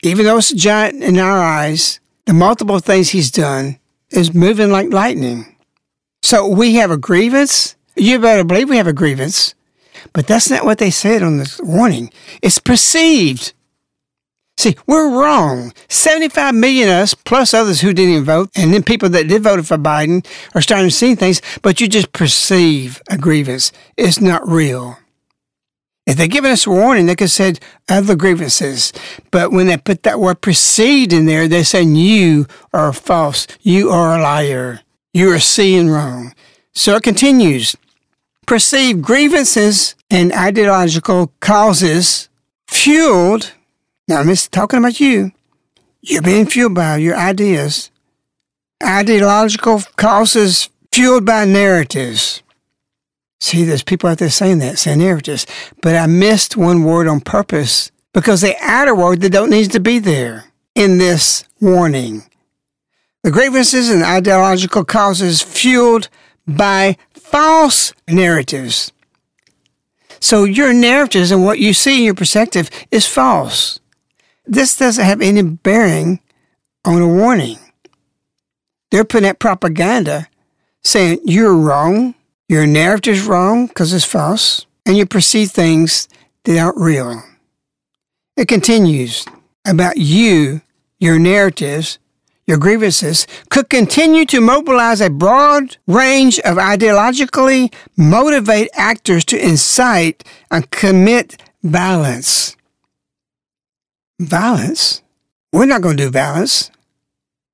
Even 0.02 0.24
though 0.24 0.38
it's 0.38 0.52
a 0.52 0.56
giant 0.56 1.02
in 1.02 1.18
our 1.18 1.38
eyes, 1.42 1.98
the 2.24 2.32
multiple 2.32 2.78
things 2.78 3.10
he's 3.10 3.30
done 3.32 3.78
is 4.10 4.32
moving 4.32 4.70
like 4.70 4.92
lightning. 4.92 5.56
So 6.22 6.46
we 6.46 6.74
have 6.76 6.90
a 6.92 6.96
grievance. 6.96 7.74
You 7.96 8.18
better 8.20 8.44
believe 8.44 8.70
we 8.70 8.76
have 8.76 8.86
a 8.86 8.92
grievance. 8.92 9.54
But 10.12 10.28
that's 10.28 10.48
not 10.48 10.64
what 10.64 10.78
they 10.78 10.90
said 10.90 11.24
on 11.24 11.38
this 11.38 11.60
warning. 11.60 12.12
It's 12.40 12.58
perceived. 12.60 13.52
See, 14.58 14.74
we're 14.88 15.08
wrong. 15.08 15.72
75 15.88 16.52
million 16.52 16.88
of 16.88 16.94
us, 16.94 17.14
plus 17.14 17.54
others 17.54 17.80
who 17.80 17.92
didn't 17.92 18.24
vote, 18.24 18.50
and 18.56 18.74
then 18.74 18.82
people 18.82 19.08
that 19.10 19.28
did 19.28 19.44
vote 19.44 19.64
for 19.64 19.76
Biden 19.78 20.26
are 20.52 20.60
starting 20.60 20.88
to 20.88 20.94
see 20.94 21.14
things, 21.14 21.40
but 21.62 21.80
you 21.80 21.86
just 21.86 22.12
perceive 22.12 23.00
a 23.08 23.16
grievance. 23.16 23.70
It's 23.96 24.20
not 24.20 24.44
real. 24.48 24.98
If 26.08 26.16
they'd 26.16 26.26
given 26.32 26.50
us 26.50 26.66
a 26.66 26.70
warning, 26.70 27.06
they 27.06 27.14
could 27.14 27.26
have 27.26 27.30
said 27.30 27.60
other 27.88 28.16
grievances. 28.16 28.92
But 29.30 29.52
when 29.52 29.68
they 29.68 29.76
put 29.76 30.02
that 30.02 30.18
word 30.18 30.40
perceived 30.40 31.12
in 31.12 31.26
there, 31.26 31.46
they're 31.46 31.62
saying 31.62 31.94
you 31.94 32.46
are 32.74 32.92
false. 32.92 33.46
You 33.60 33.90
are 33.90 34.18
a 34.18 34.22
liar. 34.22 34.80
You 35.14 35.30
are 35.32 35.38
seeing 35.38 35.88
wrong. 35.88 36.34
So 36.74 36.96
it 36.96 37.04
continues. 37.04 37.76
Perceived 38.44 39.02
grievances 39.02 39.94
and 40.10 40.32
ideological 40.32 41.32
causes 41.38 42.28
fueled 42.66 43.52
now, 44.08 44.20
I'm 44.20 44.26
just 44.26 44.50
talking 44.52 44.78
about 44.78 45.00
you. 45.00 45.32
You're 46.00 46.22
being 46.22 46.46
fueled 46.46 46.74
by 46.74 46.96
your 46.96 47.14
ideas. 47.14 47.90
Ideological 48.82 49.82
causes 49.96 50.70
fueled 50.92 51.26
by 51.26 51.44
narratives. 51.44 52.42
See, 53.40 53.64
there's 53.64 53.82
people 53.82 54.08
out 54.08 54.18
there 54.18 54.30
saying 54.30 54.58
that, 54.60 54.78
saying 54.78 55.00
narratives. 55.00 55.46
But 55.82 55.94
I 55.94 56.06
missed 56.06 56.56
one 56.56 56.84
word 56.84 57.06
on 57.06 57.20
purpose 57.20 57.90
because 58.14 58.40
they 58.40 58.54
add 58.56 58.88
a 58.88 58.94
word 58.94 59.20
that 59.20 59.30
don't 59.32 59.50
need 59.50 59.70
to 59.72 59.80
be 59.80 59.98
there 59.98 60.46
in 60.74 60.96
this 60.96 61.44
warning. 61.60 62.22
The 63.22 63.30
grievances 63.30 63.90
and 63.90 64.02
ideological 64.02 64.86
causes 64.86 65.42
fueled 65.42 66.08
by 66.46 66.96
false 67.12 67.92
narratives. 68.08 68.90
So 70.18 70.44
your 70.44 70.72
narratives 70.72 71.30
and 71.30 71.44
what 71.44 71.58
you 71.58 71.74
see 71.74 71.98
in 71.98 72.04
your 72.04 72.14
perspective 72.14 72.70
is 72.90 73.06
false 73.06 73.80
this 74.48 74.76
doesn't 74.76 75.04
have 75.04 75.20
any 75.20 75.42
bearing 75.42 76.20
on 76.84 77.02
a 77.02 77.06
warning. 77.06 77.58
They're 78.90 79.04
putting 79.04 79.28
out 79.28 79.38
propaganda 79.38 80.28
saying 80.82 81.20
you're 81.24 81.54
wrong, 81.56 82.14
your 82.48 82.66
narrative's 82.66 83.26
wrong 83.26 83.66
because 83.66 83.92
it's 83.92 84.04
false, 84.04 84.64
and 84.86 84.96
you 84.96 85.04
perceive 85.04 85.50
things 85.50 86.08
that 86.44 86.58
aren't 86.58 86.78
real. 86.78 87.22
It 88.36 88.48
continues 88.48 89.26
about 89.66 89.98
you, 89.98 90.62
your 90.98 91.18
narratives, 91.18 91.98
your 92.46 92.56
grievances 92.56 93.26
could 93.50 93.68
continue 93.68 94.24
to 94.24 94.40
mobilize 94.40 95.02
a 95.02 95.10
broad 95.10 95.76
range 95.86 96.38
of 96.40 96.56
ideologically 96.56 97.70
motivated 97.94 98.70
actors 98.72 99.22
to 99.26 99.38
incite 99.46 100.24
and 100.50 100.70
commit 100.70 101.42
violence 101.62 102.56
violence. 104.18 105.02
We're 105.52 105.66
not 105.66 105.82
going 105.82 105.96
to 105.96 106.04
do 106.04 106.10
violence. 106.10 106.70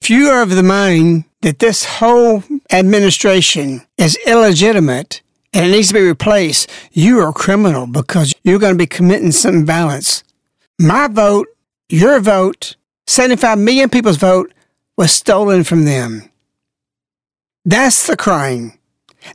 If 0.01 0.11
you 0.11 0.29
are 0.29 0.43
of 0.43 0.51
the 0.51 0.63
mind 0.63 1.25
that 1.43 1.59
this 1.59 1.85
whole 1.85 2.43
administration 2.71 3.83
is 3.99 4.19
illegitimate 4.27 5.23
and 5.53 5.67
it 5.67 5.71
needs 5.71 5.89
to 5.89 5.95
be 5.95 6.01
replaced, 6.03 6.69
you 6.93 7.19
are 7.21 7.29
a 7.29 7.33
criminal 7.33 7.87
because 7.87 8.35
you're 8.43 8.59
going 8.59 8.75
to 8.75 8.79
be 8.79 8.87
committing 8.87 9.33
some 9.33 9.65
violence. 9.65 10.25
My 10.79 11.07
vote, 11.07 11.49
your 11.89 12.19
vote, 12.21 12.77
75 13.07 13.59
million 13.59 13.89
people's 13.91 14.17
vote 14.17 14.53
was 14.97 15.13
stolen 15.13 15.65
from 15.65 15.85
them. 15.85 16.31
That's 17.65 18.07
the 18.07 18.17
crime. 18.17 18.79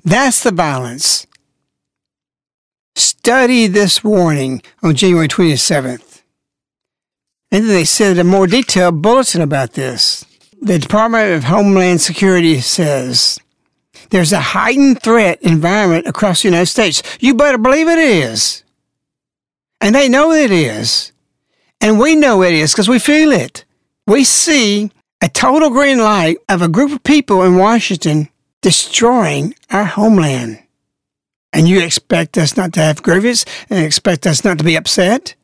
That's 0.04 0.44
the 0.44 0.52
violence. 0.52 1.26
Study 2.96 3.68
this 3.68 4.04
warning 4.04 4.62
on 4.84 4.96
January 4.96 5.28
27th. 5.28 6.09
And 7.52 7.64
then 7.66 7.74
they 7.74 7.84
sent 7.84 8.20
a 8.20 8.24
more 8.24 8.46
detailed 8.46 9.02
bulletin 9.02 9.42
about 9.42 9.74
this. 9.74 10.24
The 10.62 10.78
Department 10.78 11.32
of 11.34 11.46
Homeland 11.46 12.00
Security 12.02 12.62
says 12.62 13.40
there's 14.12 14.32
a 14.32 14.40
heightened 14.40 15.02
threat 15.02 15.40
environment 15.42 16.06
across 16.06 16.42
the 16.42 16.50
United 16.50 16.68
States. 16.68 17.02
You 17.20 17.34
better 17.34 17.58
believe 17.58 17.88
it 17.88 17.98
is. 17.98 18.64
And 19.82 19.96
they 19.96 20.10
know 20.10 20.32
it 20.32 20.52
is. 20.52 21.12
And 21.82 21.98
we 21.98 22.16
know 22.16 22.44
it 22.44 22.54
is 22.54 22.72
because 22.72 22.90
we 22.90 23.00
feel 23.00 23.32
it. 23.32 23.66
We 24.06 24.24
see 24.24 24.92
a 25.22 25.30
total 25.30 25.70
green 25.70 25.98
light 26.00 26.38
of 26.50 26.62
a 26.62 26.68
group 26.68 26.92
of 26.92 27.04
people 27.04 27.42
in 27.44 27.56
Washington 27.58 28.30
destroying 28.62 29.56
our 29.72 29.86
homeland. 29.86 30.62
And 31.52 31.68
you 31.68 31.82
expect 31.82 32.38
us 32.38 32.56
not 32.58 32.74
to 32.74 32.80
have 32.82 33.02
grievances 33.02 33.46
and 33.72 33.84
expect 33.84 34.28
us 34.28 34.44
not 34.44 34.58
to 34.60 34.64
be 34.64 34.76
upset? 34.76 35.36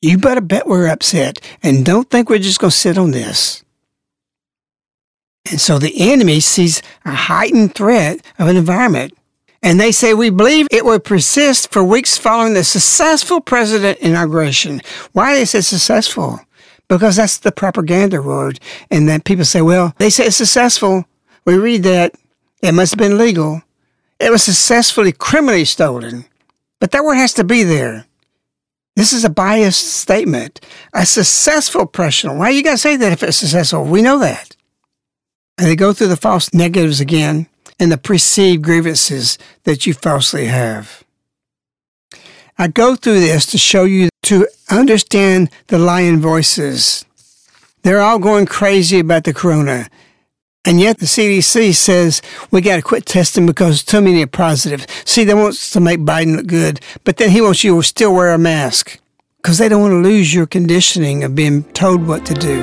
You 0.00 0.16
better 0.18 0.40
bet 0.40 0.66
we're 0.68 0.86
upset 0.86 1.38
and 1.62 1.84
don't 1.84 2.08
think 2.08 2.30
we're 2.30 2.38
just 2.38 2.60
going 2.60 2.70
to 2.70 2.76
sit 2.76 2.98
on 2.98 3.10
this. 3.10 3.64
And 5.50 5.60
so 5.60 5.78
the 5.78 5.92
enemy 6.12 6.38
sees 6.40 6.82
a 7.04 7.10
heightened 7.10 7.74
threat 7.74 8.18
of 8.38 8.46
an 8.48 8.56
environment. 8.56 9.12
And 9.60 9.80
they 9.80 9.90
say, 9.90 10.14
we 10.14 10.30
believe 10.30 10.68
it 10.70 10.84
will 10.84 11.00
persist 11.00 11.72
for 11.72 11.82
weeks 11.82 12.16
following 12.16 12.54
the 12.54 12.62
successful 12.62 13.40
president 13.40 13.98
inauguration. 13.98 14.82
Why 15.12 15.32
is 15.32 15.52
it 15.56 15.62
successful? 15.62 16.38
Because 16.86 17.16
that's 17.16 17.38
the 17.38 17.50
propaganda 17.50 18.22
word. 18.22 18.60
And 18.90 19.08
then 19.08 19.20
people 19.20 19.44
say, 19.44 19.60
well, 19.62 19.94
they 19.98 20.10
say 20.10 20.26
it's 20.26 20.36
successful. 20.36 21.06
We 21.44 21.58
read 21.58 21.82
that. 21.82 22.14
It 22.62 22.72
must 22.72 22.92
have 22.92 22.98
been 22.98 23.18
legal. 23.18 23.62
It 24.20 24.30
was 24.30 24.44
successfully 24.44 25.10
criminally 25.10 25.64
stolen. 25.64 26.24
But 26.78 26.92
that 26.92 27.02
word 27.02 27.16
has 27.16 27.32
to 27.34 27.44
be 27.44 27.64
there. 27.64 28.06
This 28.98 29.12
is 29.12 29.24
a 29.24 29.30
biased 29.30 29.92
statement. 29.98 30.60
A 30.92 31.06
successful 31.06 31.86
professional. 31.86 32.36
Why 32.36 32.46
are 32.46 32.50
you 32.50 32.64
going 32.64 32.74
to 32.74 32.80
say 32.82 32.96
that 32.96 33.12
if 33.12 33.22
it's 33.22 33.36
successful? 33.36 33.84
We 33.84 34.02
know 34.02 34.18
that. 34.18 34.56
And 35.56 35.68
they 35.68 35.76
go 35.76 35.92
through 35.92 36.08
the 36.08 36.16
false 36.16 36.52
negatives 36.52 37.00
again 37.00 37.46
and 37.78 37.92
the 37.92 37.96
perceived 37.96 38.64
grievances 38.64 39.38
that 39.62 39.86
you 39.86 39.94
falsely 39.94 40.46
have. 40.46 41.04
I 42.58 42.66
go 42.66 42.96
through 42.96 43.20
this 43.20 43.46
to 43.46 43.56
show 43.58 43.84
you 43.84 44.08
to 44.24 44.48
understand 44.68 45.50
the 45.68 45.78
lion 45.78 46.20
voices. 46.20 47.04
They're 47.84 48.00
all 48.02 48.18
going 48.18 48.46
crazy 48.46 48.98
about 48.98 49.22
the 49.22 49.32
corona. 49.32 49.86
And 50.64 50.80
yet 50.80 50.98
the 50.98 51.06
CDC 51.06 51.74
says 51.74 52.20
we 52.50 52.60
got 52.60 52.76
to 52.76 52.82
quit 52.82 53.06
testing 53.06 53.46
because 53.46 53.82
too 53.82 54.00
many 54.00 54.22
are 54.22 54.26
positive. 54.26 54.86
See, 55.04 55.24
they 55.24 55.34
want 55.34 55.54
to 55.54 55.80
make 55.80 56.00
Biden 56.00 56.36
look 56.36 56.46
good, 56.46 56.80
but 57.04 57.16
then 57.16 57.30
he 57.30 57.40
wants 57.40 57.64
you 57.64 57.76
to 57.76 57.82
still 57.86 58.12
wear 58.14 58.32
a 58.34 58.38
mask 58.38 58.98
because 59.40 59.58
they 59.58 59.68
don't 59.68 59.80
want 59.80 59.92
to 59.92 59.96
lose 60.08 60.34
your 60.34 60.46
conditioning 60.46 61.22
of 61.22 61.34
being 61.34 61.62
told 61.74 62.06
what 62.06 62.26
to 62.26 62.34
do. 62.34 62.60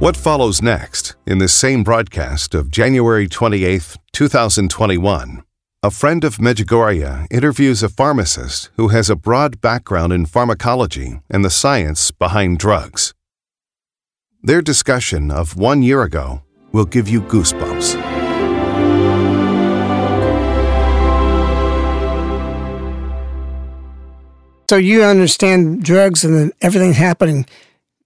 What 0.00 0.16
follows 0.16 0.60
next 0.60 1.14
in 1.26 1.38
this 1.38 1.54
same 1.54 1.82
broadcast 1.82 2.52
of 2.54 2.70
January 2.70 3.26
28, 3.28 3.96
2021? 4.12 5.42
A 5.84 5.90
friend 5.90 6.24
of 6.24 6.38
Medjugorje 6.38 7.26
interviews 7.30 7.82
a 7.82 7.90
pharmacist 7.90 8.70
who 8.78 8.88
has 8.88 9.10
a 9.10 9.16
broad 9.16 9.60
background 9.60 10.14
in 10.14 10.24
pharmacology 10.24 11.20
and 11.30 11.44
the 11.44 11.50
science 11.50 12.10
behind 12.10 12.56
drugs. 12.58 13.12
Their 14.42 14.62
discussion 14.62 15.30
of 15.30 15.58
one 15.58 15.82
year 15.82 16.02
ago 16.02 16.40
will 16.72 16.86
give 16.86 17.06
you 17.06 17.20
goosebumps. 17.20 17.98
So 24.70 24.76
you 24.76 25.02
understand 25.02 25.82
drugs 25.84 26.24
and 26.24 26.50
everything 26.62 26.94
happening. 26.94 27.44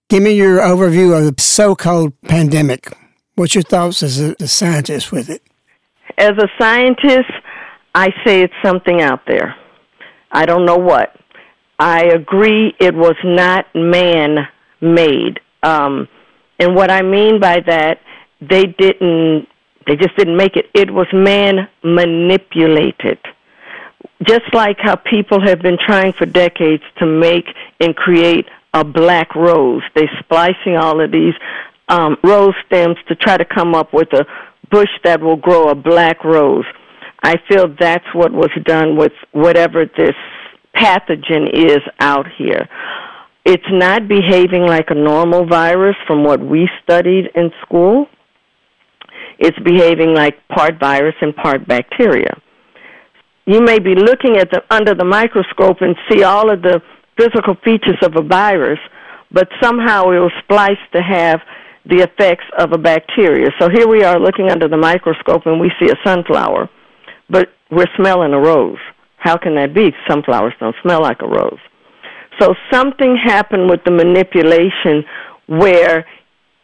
Give 0.09 0.24
me 0.24 0.33
your 0.33 0.59
overview 0.59 1.16
of 1.16 1.37
the 1.37 1.41
so-called 1.41 2.20
pandemic. 2.22 2.93
What's 3.37 3.55
your 3.55 3.62
thoughts 3.62 4.03
as 4.03 4.20
a, 4.20 4.35
a 4.41 4.49
scientist 4.49 5.12
with 5.12 5.31
it? 5.31 5.45
As 6.18 6.37
a 6.39 6.49
scientist, 6.61 7.31
I 7.95 8.11
say 8.24 8.43
it's 8.43 8.55
something 8.64 9.01
out 9.01 9.20
there. 9.26 9.57
I 10.30 10.45
don't 10.47 10.64
know 10.64 10.76
what. 10.76 11.14
I 11.78 12.05
agree 12.05 12.74
it 12.80 12.95
was 12.95 13.16
not 13.24 13.66
man 13.74 14.47
made. 14.80 15.41
Um, 15.62 16.09
and 16.59 16.74
what 16.74 16.91
I 16.91 17.03
mean 17.03 17.41
by 17.41 17.61
that, 17.61 18.01
they 18.41 18.66
didn't, 18.66 19.47
they 19.86 19.97
just 19.97 20.16
didn't 20.16 20.36
make 20.36 20.57
it. 20.57 20.66
It 20.74 20.91
was 20.93 21.07
man 21.12 21.68
manipulated. 21.82 23.18
Just 24.22 24.53
like 24.53 24.78
how 24.80 24.97
people 24.97 25.41
have 25.41 25.61
been 25.61 25.78
trying 25.78 26.12
for 26.12 26.26
decades 26.26 26.82
to 26.99 27.07
make 27.07 27.47
and 27.80 27.97
create 27.97 28.47
a 28.74 28.84
black 28.84 29.34
rose. 29.34 29.82
They're 29.95 30.11
splicing 30.18 30.76
all 30.76 31.01
of 31.01 31.11
these 31.11 31.34
um, 31.89 32.16
rose 32.22 32.55
stems 32.66 32.97
to 33.07 33.14
try 33.14 33.36
to 33.36 33.45
come 33.45 33.74
up 33.74 33.95
with 33.95 34.12
a 34.12 34.26
bush 34.70 34.91
that 35.05 35.20
will 35.22 35.36
grow 35.36 35.68
a 35.68 35.74
black 35.74 36.22
rose. 36.22 36.66
I 37.22 37.36
feel 37.49 37.74
that's 37.78 38.04
what 38.14 38.32
was 38.32 38.50
done 38.64 38.96
with 38.96 39.12
whatever 39.32 39.84
this 39.86 40.14
pathogen 40.76 41.50
is 41.53 41.80
out 41.99 42.26
here. 42.36 42.68
It's 43.45 43.62
not 43.70 44.08
behaving 44.08 44.66
like 44.66 44.90
a 44.90 44.95
normal 44.95 45.46
virus 45.46 45.96
from 46.07 46.22
what 46.22 46.40
we 46.40 46.68
studied 46.84 47.30
in 47.34 47.50
school. 47.62 48.07
It's 49.38 49.58
behaving 49.61 50.14
like 50.14 50.36
part 50.49 50.78
virus 50.78 51.14
and 51.20 51.34
part 51.34 51.66
bacteria. 51.66 52.34
You 53.46 53.61
may 53.62 53.78
be 53.78 53.95
looking 53.95 54.36
at 54.36 54.50
the 54.50 54.62
under 54.70 54.95
the 54.95 55.04
microscope 55.07 55.78
and 55.80 55.96
see 56.11 56.22
all 56.22 56.50
of 56.53 56.62
the 56.62 56.82
physical 57.16 57.57
features 57.64 57.96
of 58.03 58.14
a 58.16 58.22
virus, 58.22 58.78
but 59.32 59.49
somehow 59.62 60.11
it 60.11 60.18
was 60.18 60.32
spliced 60.45 60.92
to 60.95 61.00
have 61.03 61.40
the 61.86 62.00
effects 62.03 62.45
of 62.58 62.72
a 62.72 62.78
bacteria. 62.78 63.49
So 63.58 63.70
here 63.70 63.88
we 63.88 64.04
are 64.04 64.20
looking 64.20 64.50
under 64.50 64.68
the 64.68 64.76
microscope 64.76 65.46
and 65.46 65.58
we 65.58 65.72
see 65.80 65.88
a 65.88 65.96
sunflower 66.07 66.68
but 67.30 67.50
we're 67.71 67.87
smelling 67.96 68.33
a 68.33 68.38
rose. 68.41 68.79
How 69.17 69.37
can 69.37 69.55
that 69.57 69.75
be? 69.75 69.92
Sunflowers 70.09 70.55
don't 70.61 70.76
smell 70.83 71.03
like 71.03 71.21
a 71.22 71.26
rose. 71.29 71.59
So 72.41 72.55
something 72.72 73.17
happened 73.17 73.68
with 73.68 73.83
the 73.84 73.91
manipulation 73.91 75.05
where 75.46 76.07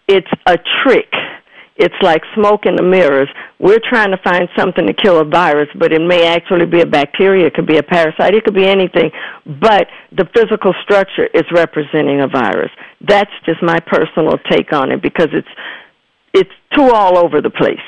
it's 0.06 0.30
a 0.46 0.56
trick. 0.82 1.12
It's 1.76 1.94
like 2.00 2.22
smoke 2.36 2.66
in 2.66 2.76
the 2.76 2.84
mirrors. 2.84 3.28
We're 3.58 3.80
trying 3.88 4.12
to 4.12 4.16
find 4.22 4.48
something 4.56 4.86
to 4.86 4.92
kill 4.92 5.18
a 5.18 5.24
virus, 5.24 5.68
but 5.76 5.92
it 5.92 6.00
may 6.00 6.24
actually 6.28 6.66
be 6.66 6.80
a 6.82 6.86
bacteria, 6.86 7.46
it 7.46 7.54
could 7.54 7.66
be 7.66 7.78
a 7.78 7.82
parasite, 7.82 8.34
it 8.34 8.44
could 8.44 8.54
be 8.54 8.66
anything. 8.66 9.10
But 9.44 9.88
the 10.12 10.28
physical 10.32 10.72
structure 10.84 11.26
is 11.34 11.42
representing 11.52 12.20
a 12.20 12.28
virus. 12.28 12.70
That's 13.00 13.30
just 13.44 13.60
my 13.60 13.80
personal 13.80 14.38
take 14.48 14.72
on 14.72 14.92
it 14.92 15.02
because 15.02 15.28
it's 15.32 15.48
it's 16.32 16.50
too 16.76 16.92
all 16.94 17.18
over 17.18 17.40
the 17.42 17.50
place. 17.50 17.78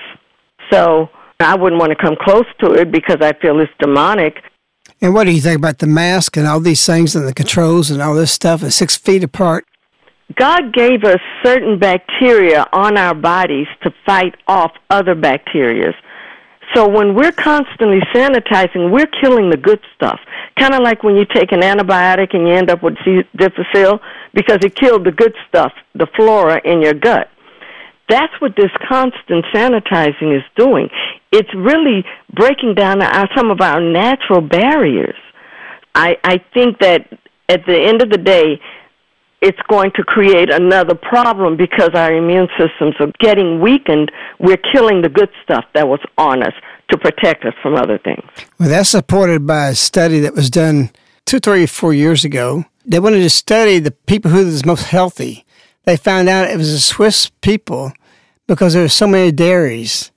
So 0.72 1.08
I 1.40 1.54
wouldn't 1.54 1.78
want 1.80 1.90
to 1.90 1.96
come 1.96 2.16
close 2.20 2.46
to 2.60 2.72
it 2.72 2.90
because 2.90 3.18
I 3.20 3.32
feel 3.34 3.60
it's 3.60 3.70
demonic. 3.78 4.42
And 5.00 5.12
what 5.12 5.24
do 5.24 5.32
you 5.32 5.40
think 5.40 5.58
about 5.58 5.78
the 5.78 5.86
mask 5.86 6.36
and 6.36 6.46
all 6.46 6.60
these 6.60 6.84
things 6.86 7.14
and 7.14 7.26
the 7.28 7.34
controls 7.34 7.90
and 7.90 8.00
all 8.00 8.14
this 8.14 8.32
stuff 8.32 8.62
and 8.62 8.72
six 8.72 8.96
feet 8.96 9.22
apart? 9.22 9.66
God 10.34 10.72
gave 10.72 11.04
us 11.04 11.18
certain 11.44 11.78
bacteria 11.78 12.66
on 12.72 12.96
our 12.96 13.14
bodies 13.14 13.66
to 13.82 13.92
fight 14.06 14.34
off 14.48 14.72
other 14.90 15.14
bacteria. 15.14 15.94
So 16.74 16.88
when 16.88 17.14
we're 17.14 17.30
constantly 17.32 18.00
sanitizing, 18.12 18.90
we're 18.90 19.06
killing 19.20 19.50
the 19.50 19.56
good 19.56 19.80
stuff. 19.94 20.18
Kind 20.58 20.74
of 20.74 20.80
like 20.82 21.04
when 21.04 21.16
you 21.16 21.26
take 21.26 21.52
an 21.52 21.60
antibiotic 21.60 22.34
and 22.34 22.48
you 22.48 22.54
end 22.54 22.70
up 22.70 22.82
with 22.82 22.96
C. 23.04 23.22
difficile 23.36 24.00
because 24.34 24.58
it 24.64 24.74
killed 24.74 25.04
the 25.04 25.12
good 25.12 25.34
stuff, 25.48 25.72
the 25.94 26.06
flora 26.16 26.60
in 26.64 26.80
your 26.80 26.94
gut. 26.94 27.28
That's 28.08 28.32
what 28.40 28.54
this 28.56 28.70
constant 28.88 29.44
sanitizing 29.54 30.36
is 30.36 30.42
doing 30.56 30.90
it's 31.36 31.54
really 31.54 32.02
breaking 32.32 32.74
down 32.74 33.02
our, 33.02 33.28
some 33.36 33.50
of 33.50 33.60
our 33.60 33.80
natural 33.80 34.40
barriers. 34.40 35.14
I, 35.94 36.16
I 36.24 36.38
think 36.54 36.78
that 36.80 37.06
at 37.48 37.64
the 37.66 37.78
end 37.78 38.02
of 38.02 38.10
the 38.10 38.16
day, 38.18 38.58
it's 39.42 39.58
going 39.68 39.92
to 39.96 40.02
create 40.02 40.50
another 40.50 40.94
problem 40.94 41.56
because 41.58 41.90
our 41.94 42.12
immune 42.12 42.48
systems 42.58 42.94
are 43.00 43.12
getting 43.20 43.60
weakened. 43.60 44.10
We're 44.40 44.60
killing 44.72 45.02
the 45.02 45.10
good 45.10 45.28
stuff 45.44 45.64
that 45.74 45.86
was 45.88 46.00
on 46.16 46.42
us 46.42 46.54
to 46.90 46.96
protect 46.98 47.44
us 47.44 47.52
from 47.62 47.74
other 47.74 47.98
things. 47.98 48.24
Well, 48.58 48.70
that's 48.70 48.88
supported 48.88 49.46
by 49.46 49.68
a 49.68 49.74
study 49.74 50.20
that 50.20 50.32
was 50.34 50.48
done 50.48 50.90
two, 51.26 51.38
three, 51.38 51.66
four 51.66 51.92
years 51.92 52.24
ago. 52.24 52.64
They 52.86 52.98
wanted 52.98 53.18
to 53.20 53.30
study 53.30 53.78
the 53.78 53.90
people 53.90 54.30
who 54.30 54.46
was 54.46 54.64
most 54.64 54.86
healthy. 54.86 55.44
They 55.84 55.96
found 55.98 56.28
out 56.28 56.48
it 56.50 56.56
was 56.56 56.72
the 56.72 56.78
Swiss 56.80 57.28
people 57.42 57.92
because 58.46 58.72
there 58.72 58.82
were 58.82 58.88
so 58.88 59.06
many 59.06 59.32
dairies 59.32 60.10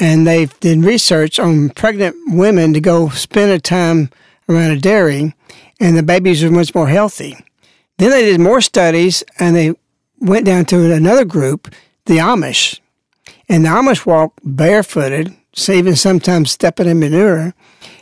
and 0.00 0.26
they 0.26 0.46
did 0.60 0.84
research 0.84 1.38
on 1.38 1.70
pregnant 1.70 2.16
women 2.28 2.72
to 2.72 2.80
go 2.80 3.08
spend 3.10 3.50
a 3.50 3.58
time 3.60 4.10
around 4.48 4.70
a 4.70 4.78
dairy, 4.78 5.34
and 5.80 5.96
the 5.96 6.02
babies 6.02 6.42
were 6.42 6.50
much 6.50 6.74
more 6.74 6.88
healthy. 6.88 7.36
Then 7.98 8.10
they 8.10 8.24
did 8.24 8.40
more 8.40 8.60
studies, 8.60 9.24
and 9.38 9.56
they 9.56 9.74
went 10.20 10.46
down 10.46 10.64
to 10.66 10.92
another 10.92 11.24
group, 11.24 11.68
the 12.06 12.18
Amish, 12.18 12.80
and 13.48 13.64
the 13.64 13.68
Amish 13.70 14.06
walk 14.06 14.32
barefooted, 14.44 15.34
even 15.68 15.96
sometimes 15.96 16.52
stepping 16.52 16.86
in 16.88 17.00
manure. 17.00 17.52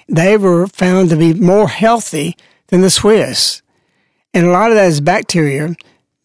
They 0.08 0.36
were 0.36 0.66
found 0.66 1.08
to 1.10 1.16
be 1.16 1.32
more 1.34 1.68
healthy 1.68 2.36
than 2.68 2.82
the 2.82 2.90
Swiss, 2.90 3.62
and 4.34 4.46
a 4.46 4.50
lot 4.50 4.70
of 4.70 4.76
that 4.76 4.88
is 4.88 5.00
bacteria. 5.00 5.74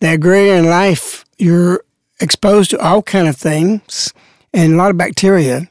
The 0.02 0.14
agrarian 0.14 0.66
life, 0.66 1.24
you're 1.38 1.84
exposed 2.20 2.72
to 2.72 2.80
all 2.84 3.02
kind 3.02 3.28
of 3.28 3.38
things 3.38 4.14
and 4.54 4.74
a 4.74 4.78
lot 4.78 4.92
of 4.92 4.98
bacteria. 4.98 5.70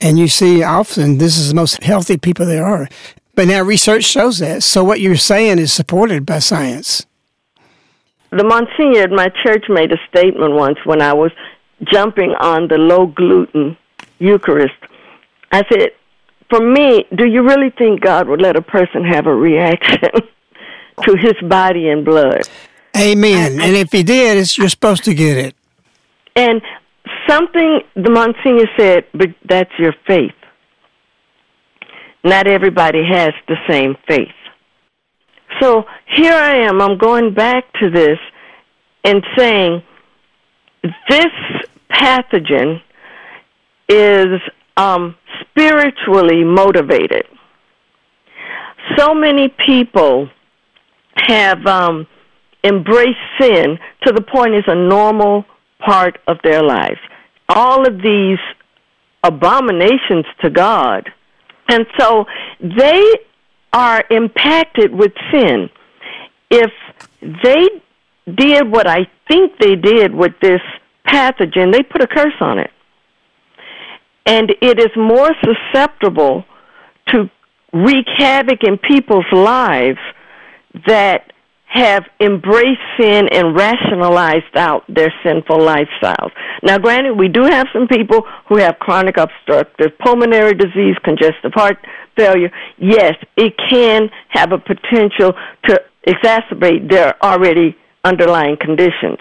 And 0.00 0.18
you 0.18 0.28
see 0.28 0.62
often 0.62 1.18
this 1.18 1.36
is 1.38 1.50
the 1.50 1.54
most 1.54 1.82
healthy 1.82 2.16
people 2.18 2.46
there 2.46 2.64
are. 2.64 2.88
But 3.34 3.48
now 3.48 3.62
research 3.62 4.04
shows 4.04 4.38
that. 4.38 4.62
So 4.62 4.82
what 4.82 5.00
you're 5.00 5.16
saying 5.16 5.58
is 5.58 5.72
supported 5.72 6.24
by 6.26 6.38
science. 6.40 7.06
The 8.30 8.44
Monsignor 8.44 9.02
at 9.02 9.10
my 9.10 9.30
church 9.42 9.64
made 9.68 9.92
a 9.92 9.98
statement 10.08 10.54
once 10.54 10.78
when 10.84 11.02
I 11.02 11.12
was 11.12 11.32
jumping 11.84 12.30
on 12.38 12.68
the 12.68 12.78
low 12.78 13.06
gluten 13.06 13.76
Eucharist. 14.18 14.74
I 15.52 15.62
said, 15.68 15.90
For 16.48 16.60
me, 16.60 17.04
do 17.14 17.26
you 17.26 17.42
really 17.42 17.70
think 17.70 18.00
God 18.02 18.28
would 18.28 18.40
let 18.40 18.56
a 18.56 18.62
person 18.62 19.04
have 19.04 19.26
a 19.26 19.34
reaction 19.34 20.12
to 21.02 21.16
his 21.16 21.34
body 21.48 21.88
and 21.88 22.04
blood? 22.04 22.48
Amen. 22.96 23.60
and 23.60 23.76
if 23.76 23.90
he 23.92 24.02
did, 24.02 24.36
you're 24.58 24.68
supposed 24.68 25.04
to 25.04 25.14
get 25.14 25.36
it. 25.36 25.56
And 26.36 26.62
something 27.30 27.80
the 27.94 28.10
Monsignor 28.10 28.66
said, 28.76 29.04
but 29.14 29.28
that's 29.48 29.70
your 29.78 29.94
faith. 30.06 30.34
Not 32.24 32.46
everybody 32.46 33.02
has 33.10 33.30
the 33.48 33.56
same 33.68 33.96
faith. 34.08 34.28
So 35.60 35.84
here 36.16 36.32
I 36.32 36.56
am, 36.66 36.80
I'm 36.80 36.98
going 36.98 37.32
back 37.34 37.64
to 37.80 37.90
this 37.90 38.18
and 39.04 39.24
saying 39.36 39.82
this 41.08 41.26
pathogen 41.90 42.80
is 43.88 44.40
um, 44.76 45.14
spiritually 45.40 46.44
motivated. 46.44 47.24
So 48.96 49.14
many 49.14 49.54
people 49.66 50.28
have 51.14 51.64
um, 51.66 52.06
embraced 52.64 53.18
sin 53.40 53.78
to 54.06 54.12
the 54.12 54.22
point 54.22 54.54
it's 54.54 54.68
a 54.68 54.74
normal 54.74 55.44
part 55.80 56.18
of 56.28 56.36
their 56.44 56.62
lives 56.62 56.98
all 57.50 57.86
of 57.86 58.00
these 58.00 58.38
abominations 59.24 60.24
to 60.40 60.50
God. 60.50 61.12
And 61.68 61.86
so 61.98 62.24
they 62.60 63.02
are 63.72 64.04
impacted 64.10 64.94
with 64.94 65.12
sin. 65.30 65.68
If 66.50 66.70
they 67.20 67.68
did 68.34 68.70
what 68.70 68.86
I 68.86 69.06
think 69.28 69.58
they 69.58 69.76
did 69.76 70.14
with 70.14 70.32
this 70.40 70.60
pathogen, 71.06 71.72
they 71.72 71.82
put 71.82 72.02
a 72.02 72.06
curse 72.06 72.34
on 72.40 72.58
it. 72.58 72.70
And 74.26 74.50
it 74.62 74.78
is 74.78 74.90
more 74.96 75.30
susceptible 75.44 76.44
to 77.08 77.30
wreak 77.72 78.06
havoc 78.18 78.62
in 78.64 78.78
people's 78.78 79.24
lives 79.32 79.98
that 80.86 81.30
have 81.70 82.04
embraced 82.20 82.80
sin 82.98 83.28
and 83.30 83.54
rationalized 83.54 84.56
out 84.56 84.82
their 84.88 85.12
sinful 85.24 85.56
lifestyles. 85.58 86.30
Now, 86.64 86.78
granted, 86.78 87.14
we 87.14 87.28
do 87.28 87.44
have 87.44 87.68
some 87.72 87.86
people 87.86 88.22
who 88.48 88.56
have 88.56 88.80
chronic 88.80 89.16
obstructive 89.16 89.92
pulmonary 90.04 90.54
disease, 90.54 90.96
congestive 91.04 91.52
heart 91.54 91.78
failure. 92.16 92.50
Yes, 92.78 93.14
it 93.36 93.54
can 93.70 94.10
have 94.30 94.50
a 94.50 94.58
potential 94.58 95.32
to 95.68 95.80
exacerbate 96.08 96.90
their 96.90 97.14
already 97.24 97.76
underlying 98.02 98.56
conditions. 98.60 99.18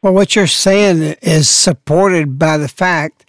Well, 0.00 0.14
what 0.14 0.34
you're 0.34 0.46
saying 0.46 1.16
is 1.20 1.46
supported 1.50 2.38
by 2.38 2.56
the 2.56 2.68
fact 2.68 3.26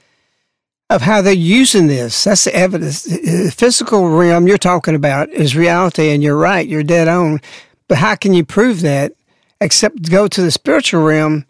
of 0.90 1.02
how 1.02 1.22
they're 1.22 1.34
using 1.34 1.88
this. 1.88 2.24
That's 2.24 2.45
the 2.45 2.56
evidence. 2.56 3.03
The 3.03 3.53
physical 3.53 4.07
realm 4.10 4.48
you're 4.48 4.57
talking 4.57 4.95
about 4.95 5.30
is 5.32 5.53
reality, 5.53 6.11
and 6.11 6.24
you're 6.24 6.38
right. 6.38 6.65
You're 6.65 6.84
dead 6.84 7.10
on. 7.10 7.41
But 7.88 7.97
how 7.99 8.15
can 8.15 8.34
you 8.34 8.43
prove 8.45 8.81
that 8.81 9.14
except 9.61 10.11
go 10.11 10.27
to 10.27 10.41
the 10.41 10.51
spiritual 10.51 11.03
realm 11.03 11.45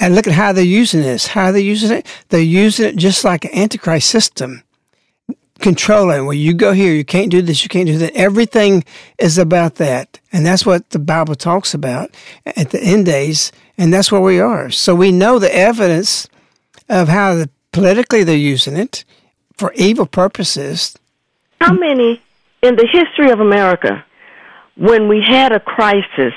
and 0.00 0.14
look 0.14 0.26
at 0.26 0.34
how 0.34 0.52
they're 0.52 0.64
using 0.64 1.00
this? 1.00 1.28
How 1.28 1.50
they're 1.50 1.60
using 1.60 1.90
it? 1.90 2.06
They're 2.28 2.40
using 2.40 2.86
it 2.86 2.96
just 2.96 3.24
like 3.24 3.44
an 3.46 3.54
antichrist 3.54 4.10
system, 4.10 4.62
controlling. 5.60 6.24
Well, 6.26 6.34
you 6.34 6.52
go 6.52 6.72
here, 6.72 6.92
you 6.92 7.04
can't 7.04 7.30
do 7.30 7.40
this, 7.40 7.62
you 7.62 7.68
can't 7.68 7.86
do 7.86 7.98
that. 7.98 8.14
Everything 8.14 8.84
is 9.18 9.38
about 9.38 9.76
that, 9.76 10.20
and 10.32 10.44
that's 10.44 10.66
what 10.66 10.90
the 10.90 10.98
Bible 10.98 11.34
talks 11.34 11.72
about 11.74 12.10
at 12.44 12.70
the 12.70 12.80
end 12.82 13.06
days, 13.06 13.50
and 13.78 13.92
that's 13.92 14.12
where 14.12 14.20
we 14.20 14.38
are. 14.38 14.70
So 14.70 14.94
we 14.94 15.12
know 15.12 15.38
the 15.38 15.54
evidence 15.54 16.28
of 16.90 17.08
how 17.08 17.34
the, 17.34 17.48
politically 17.72 18.22
they're 18.22 18.36
using 18.36 18.76
it 18.76 19.04
for 19.56 19.72
evil 19.74 20.06
purposes. 20.06 20.96
How 21.60 21.72
many 21.72 22.20
in 22.62 22.76
the 22.76 22.86
history 22.86 23.30
of 23.30 23.40
America 23.40 24.04
when 24.78 25.08
we 25.08 25.20
had 25.26 25.52
a 25.52 25.60
crisis, 25.60 26.32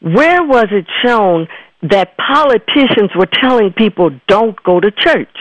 where 0.00 0.42
was 0.42 0.66
it 0.70 0.86
shown 1.04 1.48
that 1.82 2.16
politicians 2.16 3.10
were 3.16 3.26
telling 3.40 3.72
people 3.72 4.10
don't 4.28 4.60
go 4.62 4.80
to 4.80 4.90
church? 4.90 5.34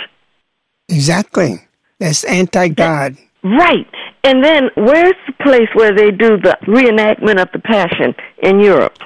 Exactly. 0.89 1.55
That's 1.99 2.23
anti 2.23 2.69
God. 2.69 3.15
Right. 3.43 3.87
And 4.23 4.43
then 4.43 4.69
where's 4.75 5.13
the 5.27 5.33
place 5.43 5.69
where 5.75 5.95
they 5.95 6.09
do 6.09 6.37
the 6.37 6.57
reenactment 6.63 7.39
of 7.39 7.49
the 7.53 7.59
Passion 7.59 8.15
in 8.41 8.59
Europe? 8.59 8.97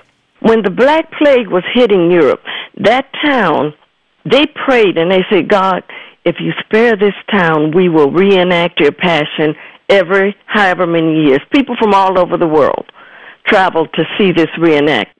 When 0.42 0.64
the 0.64 0.70
Black 0.70 1.12
Plague 1.18 1.48
was 1.50 1.64
hitting 1.74 2.10
Europe, 2.10 2.40
that 2.78 3.08
town, 3.22 3.74
they 4.26 4.46
prayed 4.66 4.98
and 4.98 5.12
they 5.12 5.26
said, 5.30 5.50
God, 5.50 5.84
if 6.24 6.38
you 6.40 6.54
spare 6.62 6.96
this 6.96 7.14
town, 7.30 7.74
we 7.76 7.90
will 7.90 8.12
reenact 8.12 8.80
your 8.80 8.94
Passion 8.94 9.56
every 9.90 10.36
however 10.46 10.88
many 10.88 11.24
years. 11.26 11.42
People 11.52 11.76
from 11.78 11.94
all 11.94 12.18
over 12.18 12.38
the 12.38 12.48
world 12.48 12.86
traveled 13.46 13.90
to 13.94 14.04
see 14.18 14.32
this 14.32 14.50
reenact. 14.58 15.18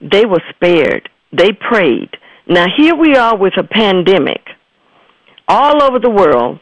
They 0.00 0.24
were 0.26 0.42
spared. 0.50 1.08
They 1.32 1.52
prayed. 1.52 2.16
Now 2.48 2.66
here 2.76 2.94
we 2.94 3.16
are 3.16 3.36
with 3.36 3.54
a 3.56 3.62
pandemic 3.64 4.42
all 5.48 5.82
over 5.82 5.98
the 5.98 6.10
world, 6.10 6.58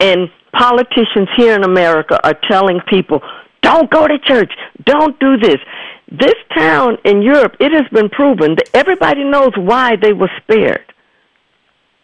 and 0.00 0.28
politicians 0.52 1.28
here 1.36 1.54
in 1.54 1.64
America 1.64 2.18
are 2.24 2.38
telling 2.48 2.80
people, 2.88 3.20
don't 3.62 3.90
go 3.90 4.06
to 4.06 4.18
church, 4.18 4.52
don't 4.84 5.18
do 5.18 5.36
this. 5.36 5.56
This 6.10 6.34
town 6.56 6.96
in 7.04 7.20
Europe, 7.20 7.54
it 7.60 7.72
has 7.72 7.86
been 7.92 8.08
proven 8.08 8.54
that 8.56 8.70
everybody 8.72 9.24
knows 9.24 9.50
why 9.56 9.96
they 9.96 10.12
were 10.12 10.30
spared. 10.42 10.84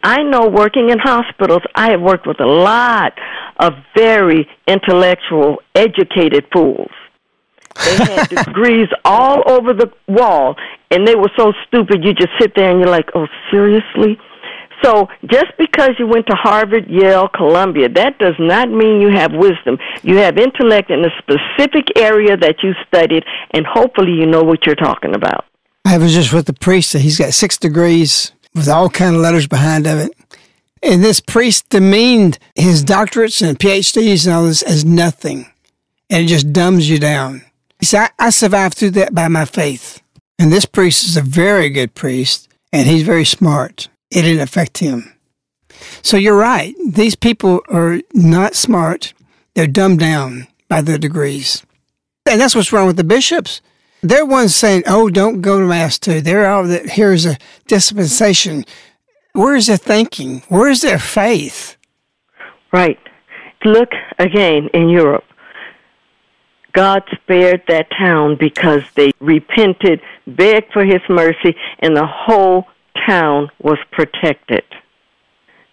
I 0.03 0.21
know 0.21 0.47
working 0.47 0.89
in 0.91 0.99
hospitals, 0.99 1.63
I 1.73 1.89
have 1.91 2.01
worked 2.01 2.27
with 2.27 2.39
a 2.39 2.45
lot 2.45 3.13
of 3.59 3.73
very 3.95 4.47
intellectual, 4.67 5.57
educated 5.73 6.45
fools 6.53 6.91
they 7.83 7.95
had 8.05 8.29
degrees 8.45 8.87
all 9.03 9.43
over 9.47 9.73
the 9.73 9.91
wall, 10.07 10.55
and 10.91 11.07
they 11.07 11.15
were 11.15 11.31
so 11.37 11.53
stupid. 11.67 12.03
You 12.03 12.13
just 12.13 12.29
sit 12.39 12.53
there 12.55 12.69
and 12.71 12.79
you're 12.79 12.89
like, 12.89 13.09
"Oh, 13.15 13.27
seriously." 13.51 14.17
So 14.83 15.07
just 15.25 15.51
because 15.57 15.91
you 15.97 16.05
went 16.05 16.27
to 16.27 16.35
Harvard, 16.35 16.87
Yale, 16.89 17.27
Columbia, 17.29 17.89
that 17.89 18.19
does 18.19 18.35
not 18.37 18.69
mean 18.69 19.01
you 19.01 19.09
have 19.09 19.31
wisdom. 19.33 19.77
You 20.03 20.17
have 20.17 20.37
intellect 20.37 20.91
in 20.91 21.03
a 21.03 21.09
specific 21.17 21.97
area 21.97 22.37
that 22.37 22.57
you 22.61 22.73
studied, 22.87 23.23
and 23.51 23.65
hopefully 23.65 24.11
you 24.11 24.25
know 24.25 24.43
what 24.43 24.65
you're 24.65 24.75
talking 24.75 25.15
about. 25.15 25.45
I 25.85 25.97
was 25.97 26.13
just 26.13 26.33
with 26.33 26.45
the 26.45 26.53
priest. 26.53 26.93
He's 26.93 27.17
got 27.17 27.33
six 27.33 27.57
degrees 27.57 28.31
with 28.53 28.67
all 28.67 28.89
kind 28.89 29.15
of 29.15 29.21
letters 29.21 29.47
behind 29.47 29.87
of 29.87 29.99
it. 29.99 30.11
And 30.83 31.03
this 31.03 31.19
priest 31.19 31.69
demeaned 31.69 32.37
his 32.53 32.83
doctorates 32.83 33.45
and 33.47 33.57
PhDs 33.57 34.25
and 34.27 34.35
all 34.35 34.43
this 34.43 34.61
as 34.61 34.85
nothing. 34.85 35.47
And 36.09 36.25
it 36.25 36.27
just 36.27 36.53
dumbs 36.53 36.87
you 36.89 36.99
down. 36.99 37.41
He 37.85 37.87
said, 37.87 38.09
I 38.17 38.31
survived 38.31 38.79
through 38.79 38.95
that 38.97 39.13
by 39.13 39.27
my 39.27 39.45
faith. 39.45 40.01
And 40.39 40.51
this 40.51 40.65
priest 40.65 41.05
is 41.07 41.17
a 41.17 41.21
very 41.21 41.69
good 41.69 41.93
priest, 41.93 42.49
and 42.73 42.87
he's 42.87 43.03
very 43.03 43.25
smart. 43.25 43.89
It 44.09 44.23
didn't 44.23 44.41
affect 44.41 44.79
him. 44.79 45.13
So 46.01 46.17
you're 46.17 46.35
right. 46.35 46.73
These 46.83 47.13
people 47.15 47.61
are 47.69 47.99
not 48.11 48.55
smart. 48.55 49.13
They're 49.53 49.67
dumbed 49.67 49.99
down 49.99 50.47
by 50.67 50.81
their 50.81 50.97
degrees. 50.97 51.63
And 52.27 52.41
that's 52.41 52.55
what's 52.55 52.73
wrong 52.73 52.87
with 52.87 52.97
the 52.97 53.03
bishops. 53.03 53.61
They're 54.01 54.25
ones 54.25 54.55
saying, 54.55 54.81
oh, 54.87 55.11
don't 55.11 55.41
go 55.41 55.59
to 55.59 55.67
Mass 55.67 55.99
too. 55.99 56.21
They're 56.21 56.49
all 56.49 56.63
that 56.63 56.89
here's 56.89 57.27
a 57.27 57.37
dispensation. 57.67 58.65
Where 59.33 59.53
is 59.55 59.67
their 59.67 59.77
thinking? 59.77 60.39
Where 60.49 60.69
is 60.71 60.81
their 60.81 60.97
faith? 60.97 61.77
Right. 62.73 62.97
Look 63.63 63.89
again 64.17 64.69
in 64.73 64.89
Europe. 64.89 65.23
God 66.75 67.03
spared 67.23 67.63
that 67.69 67.87
town 67.97 68.35
because 68.37 68.81
they 68.95 69.11
repented, 69.21 70.01
begged 70.27 70.73
for 70.73 70.83
his 70.83 70.99
mercy, 71.09 71.55
and 71.79 71.95
the 71.95 72.05
whole 72.05 72.65
town 73.07 73.47
was 73.63 73.77
protected. 73.91 74.63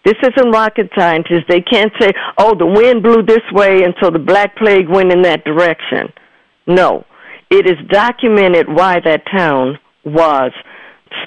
This 0.05 0.15
isn't 0.23 0.51
rocket 0.51 0.89
scientists. 0.97 1.45
They 1.47 1.61
can't 1.61 1.91
say, 1.99 2.11
oh, 2.37 2.55
the 2.57 2.65
wind 2.65 3.03
blew 3.03 3.21
this 3.21 3.43
way, 3.51 3.83
and 3.83 3.93
so 4.01 4.09
the 4.11 4.19
Black 4.19 4.55
Plague 4.55 4.87
went 4.87 5.11
in 5.11 5.21
that 5.23 5.43
direction. 5.43 6.11
No. 6.67 7.05
It 7.51 7.67
is 7.67 7.77
documented 7.89 8.69
why 8.73 8.99
that 9.01 9.25
town 9.29 9.77
was 10.05 10.51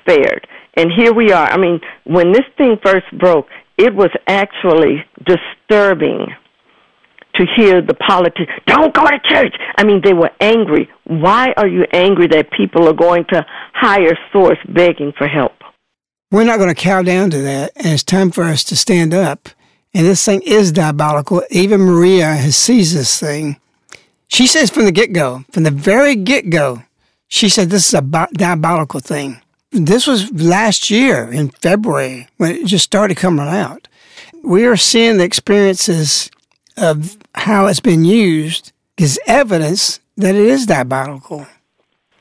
spared. 0.00 0.46
And 0.74 0.90
here 0.90 1.12
we 1.12 1.32
are. 1.32 1.48
I 1.50 1.56
mean, 1.58 1.80
when 2.04 2.32
this 2.32 2.44
thing 2.58 2.78
first 2.84 3.06
broke, 3.18 3.48
it 3.78 3.94
was 3.94 4.10
actually 4.26 5.04
disturbing 5.24 6.34
to 7.36 7.46
hear 7.56 7.80
the 7.82 7.94
politics. 7.94 8.50
Don't 8.66 8.92
go 8.94 9.04
to 9.06 9.18
church. 9.28 9.54
I 9.78 9.84
mean, 9.84 10.00
they 10.02 10.12
were 10.14 10.30
angry. 10.40 10.88
Why 11.04 11.52
are 11.56 11.68
you 11.68 11.84
angry 11.92 12.26
that 12.28 12.50
people 12.50 12.88
are 12.88 12.92
going 12.94 13.24
to 13.26 13.44
higher 13.72 14.16
source 14.32 14.58
begging 14.68 15.12
for 15.16 15.26
help? 15.26 15.52
We're 16.30 16.44
not 16.44 16.58
going 16.58 16.74
to 16.74 16.80
cow 16.80 17.02
down 17.02 17.30
to 17.30 17.38
that, 17.42 17.72
and 17.76 17.86
it's 17.88 18.02
time 18.02 18.30
for 18.30 18.44
us 18.44 18.64
to 18.64 18.76
stand 18.76 19.14
up. 19.14 19.48
And 19.94 20.04
this 20.06 20.24
thing 20.24 20.42
is 20.44 20.72
diabolical. 20.72 21.42
Even 21.50 21.80
Maria 21.80 22.26
has 22.34 22.56
seen 22.56 22.78
this 22.78 23.18
thing. 23.18 23.58
She 24.28 24.46
says 24.46 24.70
from 24.70 24.84
the 24.84 24.92
get 24.92 25.12
go, 25.12 25.44
from 25.52 25.62
the 25.62 25.70
very 25.70 26.16
get 26.16 26.50
go, 26.50 26.82
she 27.28 27.48
said 27.48 27.70
this 27.70 27.88
is 27.88 27.94
a 27.94 28.02
diabolical 28.32 29.00
thing. 29.00 29.40
This 29.70 30.06
was 30.06 30.32
last 30.32 30.90
year 30.90 31.30
in 31.30 31.50
February 31.50 32.28
when 32.36 32.52
it 32.54 32.66
just 32.66 32.84
started 32.84 33.16
coming 33.16 33.46
out. 33.46 33.88
We 34.42 34.64
are 34.66 34.76
seeing 34.76 35.18
the 35.18 35.24
experiences 35.24 36.30
of 36.76 37.16
how 37.34 37.66
it's 37.66 37.80
been 37.80 38.04
used 38.04 38.72
is 38.96 39.18
evidence 39.26 40.00
that 40.16 40.34
it 40.34 40.42
is 40.46 40.66
diabolical. 40.66 41.46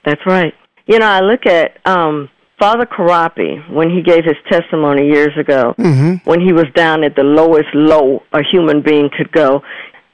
That's 0.03 0.25
right. 0.25 0.53
You 0.87 0.99
know, 0.99 1.07
I 1.07 1.21
look 1.21 1.45
at 1.45 1.77
um, 1.85 2.29
Father 2.59 2.85
Corapi 2.85 3.67
when 3.71 3.89
he 3.89 4.01
gave 4.01 4.23
his 4.23 4.37
testimony 4.49 5.07
years 5.07 5.35
ago, 5.37 5.73
mm-hmm. 5.77 6.29
when 6.29 6.39
he 6.39 6.53
was 6.53 6.65
down 6.75 7.03
at 7.03 7.15
the 7.15 7.23
lowest 7.23 7.69
low 7.73 8.23
a 8.33 8.41
human 8.43 8.81
being 8.81 9.09
could 9.15 9.31
go. 9.31 9.61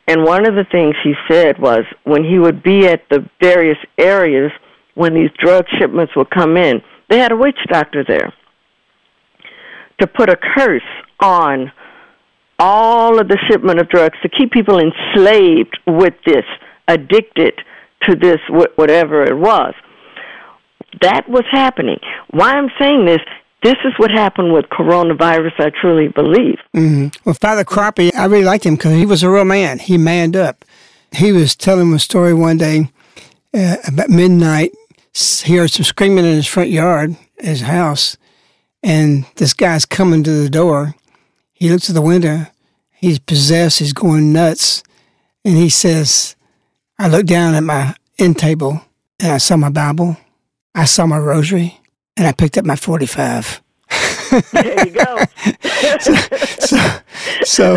And 0.08 0.24
one 0.24 0.48
of 0.48 0.56
the 0.56 0.64
things 0.72 0.96
he 1.04 1.14
said 1.28 1.60
was 1.60 1.84
when 2.04 2.24
he 2.24 2.40
would 2.40 2.64
be 2.64 2.88
at 2.88 3.04
the 3.10 3.28
various 3.42 3.78
areas 3.98 4.52
when 4.96 5.14
these 5.14 5.30
drug 5.38 5.66
shipments 5.78 6.16
would 6.16 6.30
come 6.30 6.58
in, 6.58 6.82
they 7.10 7.20
had 7.20 7.32
a 7.32 7.38
witch 7.38 7.58
doctor 7.68 8.04
there 8.08 8.34
to 10.00 10.08
put 10.08 10.30
a 10.30 10.38
curse 10.56 10.82
on 11.20 11.72
all 12.62 13.20
of 13.20 13.28
the 13.28 13.38
shipment 13.50 13.80
of 13.80 13.90
drugs 13.90 14.16
to 14.22 14.30
keep 14.30 14.52
people 14.52 14.80
enslaved 14.80 15.78
with 15.88 16.14
this, 16.26 16.46
addicted 16.88 17.56
to 18.08 18.16
this, 18.16 18.38
whatever 18.76 19.24
it 19.24 19.36
was. 19.36 19.74
That 21.02 21.28
was 21.28 21.44
happening. 21.52 21.98
Why 22.30 22.52
I'm 22.54 22.70
saying 22.80 23.06
this, 23.06 23.20
this 23.64 23.78
is 23.84 23.94
what 23.98 24.12
happened 24.12 24.54
with 24.54 24.66
coronavirus, 24.66 25.52
I 25.60 25.72
truly 25.82 26.10
believe. 26.10 26.60
Mm-hmm. 26.76 27.08
Well, 27.26 27.36
Father 27.42 27.64
Corapi, 27.64 28.14
I 28.16 28.26
really 28.26 28.44
liked 28.46 28.66
him 28.66 28.76
because 28.76 28.94
he 28.94 29.06
was 29.06 29.24
a 29.24 29.30
real 29.30 29.46
man. 29.46 29.80
He 29.80 29.98
manned 29.98 30.36
up. 30.36 30.64
He 31.12 31.32
was 31.32 31.56
telling 31.56 31.92
a 31.94 32.00
story 32.00 32.34
one 32.34 32.58
day 32.58 32.90
uh, 33.54 33.78
about 33.88 34.10
midnight. 34.10 34.72
He 35.14 35.56
heard 35.56 35.72
some 35.72 35.84
screaming 35.84 36.26
in 36.26 36.34
his 36.36 36.48
front 36.48 36.70
yard, 36.70 37.16
his 37.40 37.62
house, 37.62 38.18
and 38.84 39.26
this 39.36 39.54
guy's 39.54 39.86
coming 39.86 40.24
to 40.24 40.32
the 40.32 40.50
door 40.50 40.96
he 41.62 41.70
looks 41.70 41.90
at 41.90 41.94
the 41.94 42.02
window. 42.02 42.48
He's 42.90 43.20
possessed. 43.20 43.78
He's 43.78 43.94
going 43.94 44.34
nuts. 44.34 44.82
And 45.46 45.56
he 45.56 45.70
says, 45.70 46.36
I 46.98 47.08
looked 47.08 47.28
down 47.30 47.54
at 47.54 47.60
my 47.62 47.94
end 48.18 48.40
table 48.40 48.82
and 49.20 49.32
I 49.34 49.38
saw 49.38 49.58
my 49.58 49.70
Bible. 49.70 50.18
I 50.74 50.86
saw 50.86 51.06
my 51.06 51.20
rosary 51.20 51.80
and 52.18 52.26
I 52.26 52.32
picked 52.32 52.58
up 52.58 52.66
my 52.66 52.76
45. 52.76 53.62
there 54.54 54.88
you 54.88 54.92
go. 54.92 55.18
so, 56.00 56.16
so, 56.64 57.00
so 57.44 57.76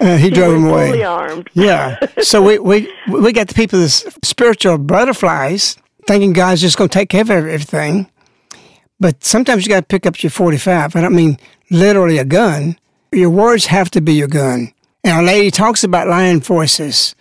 uh, 0.00 0.16
he, 0.16 0.22
he 0.30 0.30
drove 0.30 0.54
him 0.54 0.68
away. 0.68 1.02
armed. 1.04 1.50
yeah. 1.52 1.98
So 2.22 2.40
we, 2.40 2.58
we, 2.58 2.90
we 3.12 3.34
got 3.34 3.48
the 3.48 3.54
people, 3.54 3.80
the 3.80 3.90
spiritual 4.24 4.78
butterflies, 4.78 5.76
thinking 6.06 6.32
God's 6.32 6.62
just 6.62 6.78
going 6.78 6.88
to 6.88 6.94
take 7.00 7.10
care 7.10 7.20
of 7.20 7.30
everything. 7.30 8.10
But 8.98 9.22
sometimes 9.24 9.66
you 9.66 9.68
got 9.68 9.80
to 9.80 9.86
pick 9.86 10.06
up 10.06 10.22
your 10.22 10.30
45. 10.30 10.96
I 10.96 11.02
don't 11.02 11.14
mean 11.14 11.36
literally 11.70 12.16
a 12.16 12.24
gun, 12.24 12.78
your 13.14 13.30
words 13.30 13.66
have 13.66 13.92
to 13.92 14.00
be 14.00 14.14
your 14.14 14.26
gun. 14.28 14.72
And 15.04 15.12
Our 15.16 15.22
Lady 15.22 15.52
talks 15.52 15.84
about 15.84 16.08
lion 16.08 16.40
forces. 16.40 17.14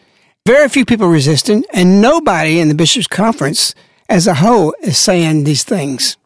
Very 0.45 0.67
few 0.67 0.85
people 0.85 1.07
resisting, 1.07 1.65
and 1.71 2.01
nobody 2.01 2.59
in 2.59 2.67
the 2.67 2.73
bishops' 2.75 3.05
conference 3.05 3.75
as 4.09 4.25
a 4.25 4.33
whole 4.35 4.73
is 4.81 4.97
saying 4.97 5.43
these 5.43 5.63
things. 5.63 6.17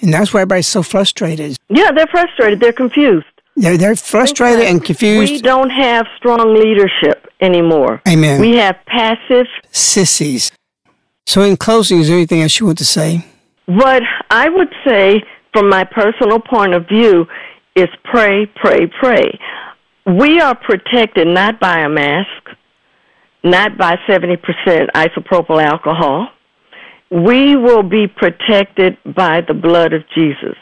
And 0.00 0.12
that's 0.12 0.32
why 0.32 0.40
everybody's 0.40 0.66
so 0.66 0.82
frustrated. 0.82 1.58
Yeah, 1.68 1.92
they're 1.92 2.06
frustrated. 2.06 2.58
They're 2.60 2.72
confused. 2.72 3.26
They're, 3.54 3.76
they're 3.76 3.96
frustrated 3.96 4.64
and 4.64 4.82
confused. 4.82 5.30
We 5.32 5.40
don't 5.40 5.70
have 5.70 6.06
strong 6.16 6.54
leadership 6.54 7.26
anymore. 7.40 8.00
Amen. 8.08 8.40
We 8.40 8.56
have 8.56 8.76
passive 8.86 9.46
sissies. 9.72 10.52
So, 11.26 11.42
in 11.42 11.56
closing, 11.56 12.00
is 12.00 12.08
there 12.08 12.16
anything 12.16 12.42
else 12.42 12.58
you 12.60 12.66
want 12.66 12.78
to 12.78 12.84
say? 12.84 13.24
What 13.66 14.02
I 14.30 14.48
would 14.48 14.72
say, 14.84 15.22
from 15.52 15.68
my 15.68 15.84
personal 15.84 16.38
point 16.38 16.74
of 16.74 16.86
view, 16.86 17.26
is 17.76 17.88
pray, 18.04 18.46
pray, 18.56 18.86
pray. 19.00 19.38
We 20.06 20.40
are 20.40 20.54
protected 20.56 21.28
not 21.28 21.60
by 21.60 21.80
a 21.80 21.88
mask, 21.88 22.48
not 23.44 23.76
by 23.76 23.96
70% 24.08 24.38
isopropyl 24.94 25.62
alcohol. 25.62 26.28
We 27.10 27.54
will 27.56 27.82
be 27.82 28.08
protected 28.08 28.96
by 29.14 29.42
the 29.42 29.54
blood 29.54 29.92
of 29.92 30.02
Jesus. 30.14 30.56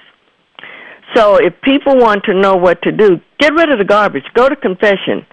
So 1.15 1.36
if 1.36 1.55
people 1.62 1.97
want 1.97 2.24
to 2.24 2.35
know 2.35 2.57
what 2.57 2.82
to 2.82 2.91
do, 2.93 3.20
get 3.39 3.55
rid 3.55 3.70
of 3.70 3.78
the 3.78 3.85
garbage. 3.85 4.24
Go 4.35 4.49
to 4.49 4.57
confession. 4.57 5.24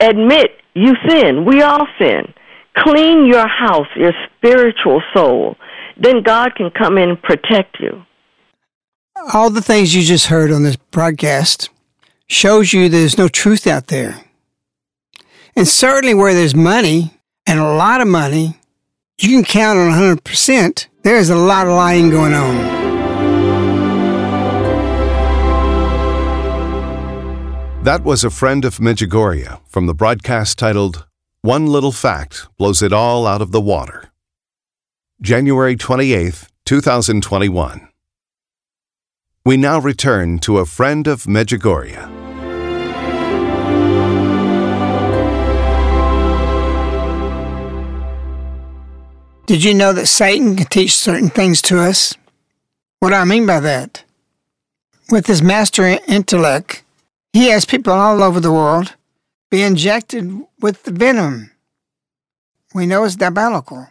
Admit 0.00 0.50
you 0.74 0.94
sin. 1.08 1.44
We 1.44 1.62
all 1.62 1.86
sin. 1.98 2.34
Clean 2.76 3.24
your 3.26 3.46
house, 3.46 3.86
your 3.94 4.12
spiritual 4.36 5.02
soul. 5.14 5.56
Then 5.96 6.22
God 6.22 6.54
can 6.56 6.70
come 6.70 6.98
in 6.98 7.10
and 7.10 7.22
protect 7.22 7.78
you 7.78 8.02
all 9.32 9.50
the 9.50 9.62
things 9.62 9.94
you 9.94 10.02
just 10.02 10.26
heard 10.26 10.50
on 10.50 10.62
this 10.62 10.76
broadcast 10.76 11.70
shows 12.26 12.72
you 12.72 12.88
there's 12.88 13.16
no 13.18 13.28
truth 13.28 13.66
out 13.66 13.86
there. 13.86 14.20
And 15.54 15.68
certainly 15.68 16.14
where 16.14 16.34
there's 16.34 16.54
money 16.54 17.12
and 17.46 17.58
a 17.58 17.74
lot 17.74 18.00
of 18.00 18.08
money, 18.08 18.58
you 19.20 19.28
can 19.28 19.44
count 19.44 19.78
on 19.78 19.90
100%, 19.90 20.86
there 21.02 21.16
is 21.18 21.30
a 21.30 21.36
lot 21.36 21.66
of 21.66 21.74
lying 21.74 22.10
going 22.10 22.32
on. 22.32 22.80
That 27.84 28.02
was 28.04 28.24
a 28.24 28.30
friend 28.30 28.64
of 28.64 28.78
Medjugorje 28.78 29.60
from 29.66 29.86
the 29.86 29.94
broadcast 29.94 30.58
titled 30.58 31.04
One 31.42 31.66
Little 31.66 31.92
Fact 31.92 32.46
Blows 32.56 32.80
It 32.80 32.92
All 32.92 33.26
Out 33.26 33.42
of 33.42 33.50
the 33.52 33.60
Water. 33.60 34.10
January 35.20 35.76
28, 35.76 36.46
2021. 36.64 37.88
We 39.44 39.56
now 39.56 39.80
return 39.80 40.38
to 40.40 40.58
a 40.58 40.64
friend 40.64 41.08
of 41.08 41.24
Medjugorje. 41.24 42.00
Did 49.46 49.64
you 49.64 49.74
know 49.74 49.92
that 49.94 50.06
Satan 50.06 50.54
can 50.54 50.66
teach 50.66 50.94
certain 50.94 51.28
things 51.28 51.60
to 51.62 51.80
us? 51.80 52.14
What 53.00 53.08
do 53.08 53.16
I 53.16 53.24
mean 53.24 53.44
by 53.44 53.58
that? 53.58 54.04
With 55.10 55.26
his 55.26 55.42
master 55.42 55.98
intellect, 56.06 56.84
he 57.32 57.48
has 57.48 57.64
people 57.64 57.92
all 57.92 58.22
over 58.22 58.38
the 58.38 58.52
world 58.52 58.94
be 59.50 59.60
injected 59.62 60.40
with 60.60 60.84
the 60.84 60.92
venom. 60.92 61.50
We 62.76 62.86
know 62.86 63.02
it's 63.02 63.16
diabolical. 63.16 63.88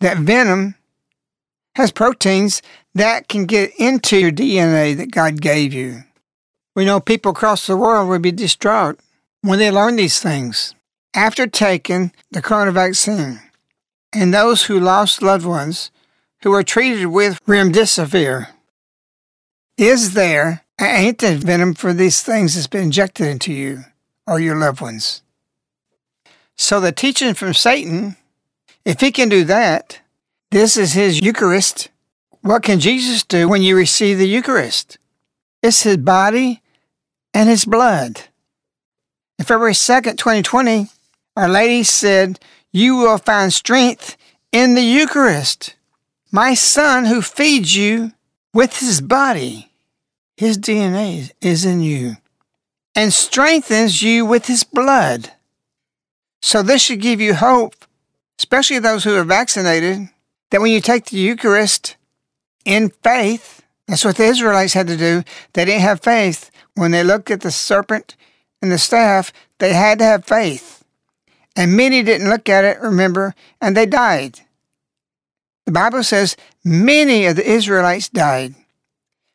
That 0.00 0.18
venom 0.18 0.74
has 1.76 1.92
proteins 1.92 2.62
that 2.94 3.28
can 3.28 3.44
get 3.44 3.70
into 3.78 4.16
your 4.16 4.32
DNA 4.32 4.96
that 4.96 5.10
God 5.10 5.42
gave 5.42 5.74
you. 5.74 6.04
We 6.74 6.86
know 6.86 7.00
people 7.00 7.32
across 7.32 7.66
the 7.66 7.76
world 7.76 8.08
would 8.08 8.22
be 8.22 8.32
distraught 8.32 8.98
when 9.42 9.58
they 9.58 9.70
learn 9.70 9.96
these 9.96 10.18
things 10.18 10.74
after 11.12 11.46
taking 11.46 12.12
the 12.30 12.40
corona 12.40 12.72
vaccine. 12.72 13.40
And 14.10 14.32
those 14.32 14.64
who 14.64 14.80
lost 14.80 15.20
loved 15.20 15.44
ones 15.44 15.90
who 16.42 16.50
were 16.50 16.62
treated 16.62 17.06
with 17.08 17.44
remdesivir. 17.44 18.48
Is 19.76 20.14
there 20.14 20.64
an 20.78 21.12
antivenom 21.12 21.76
for 21.76 21.92
these 21.92 22.22
things 22.22 22.54
that's 22.54 22.66
been 22.68 22.84
injected 22.84 23.26
into 23.26 23.52
you 23.52 23.84
or 24.26 24.40
your 24.40 24.56
loved 24.58 24.80
ones? 24.80 25.20
So 26.56 26.80
the 26.80 26.90
teaching 26.92 27.34
from 27.34 27.52
Satan, 27.52 28.16
if 28.86 29.00
he 29.02 29.12
can 29.12 29.28
do 29.28 29.44
that, 29.44 30.00
this 30.56 30.78
is 30.78 30.94
his 30.94 31.20
Eucharist. 31.20 31.90
What 32.40 32.62
can 32.62 32.80
Jesus 32.80 33.22
do 33.22 33.46
when 33.46 33.60
you 33.60 33.76
receive 33.76 34.16
the 34.16 34.26
Eucharist? 34.26 34.96
It's 35.62 35.82
his 35.82 35.98
body 35.98 36.62
and 37.34 37.50
his 37.50 37.66
blood. 37.66 38.22
In 39.38 39.44
February 39.44 39.74
2nd, 39.74 40.16
2020, 40.16 40.86
Our 41.36 41.46
Lady 41.50 41.82
said, 41.82 42.40
You 42.72 42.96
will 42.96 43.18
find 43.18 43.52
strength 43.52 44.16
in 44.50 44.74
the 44.74 44.80
Eucharist. 44.82 45.76
My 46.32 46.54
son 46.54 47.04
who 47.04 47.20
feeds 47.20 47.76
you 47.76 48.12
with 48.54 48.78
his 48.78 49.02
body, 49.02 49.70
his 50.38 50.56
DNA 50.56 51.32
is 51.42 51.66
in 51.66 51.82
you, 51.82 52.16
and 52.94 53.12
strengthens 53.12 54.00
you 54.00 54.24
with 54.24 54.46
his 54.46 54.62
blood. 54.64 55.32
So, 56.40 56.62
this 56.62 56.80
should 56.80 57.02
give 57.02 57.20
you 57.20 57.34
hope, 57.34 57.76
especially 58.38 58.78
those 58.78 59.04
who 59.04 59.14
are 59.18 59.22
vaccinated 59.22 60.08
that 60.50 60.60
when 60.60 60.70
you 60.72 60.80
take 60.80 61.06
the 61.06 61.18
Eucharist 61.18 61.96
in 62.64 62.90
faith, 63.02 63.62
that's 63.86 64.04
what 64.04 64.16
the 64.16 64.24
Israelites 64.24 64.72
had 64.74 64.86
to 64.88 64.96
do. 64.96 65.22
They 65.52 65.64
didn't 65.64 65.80
have 65.82 66.00
faith. 66.00 66.50
When 66.74 66.90
they 66.90 67.04
looked 67.04 67.30
at 67.30 67.40
the 67.40 67.50
serpent 67.50 68.16
and 68.60 68.70
the 68.70 68.78
staff, 68.78 69.32
they 69.58 69.72
had 69.72 69.98
to 70.00 70.04
have 70.04 70.24
faith. 70.24 70.84
And 71.54 71.76
many 71.76 72.02
didn't 72.02 72.28
look 72.28 72.48
at 72.48 72.64
it, 72.64 72.80
remember, 72.80 73.34
and 73.60 73.76
they 73.76 73.86
died. 73.86 74.40
The 75.64 75.72
Bible 75.72 76.02
says 76.04 76.36
many 76.64 77.26
of 77.26 77.36
the 77.36 77.48
Israelites 77.48 78.08
died 78.08 78.54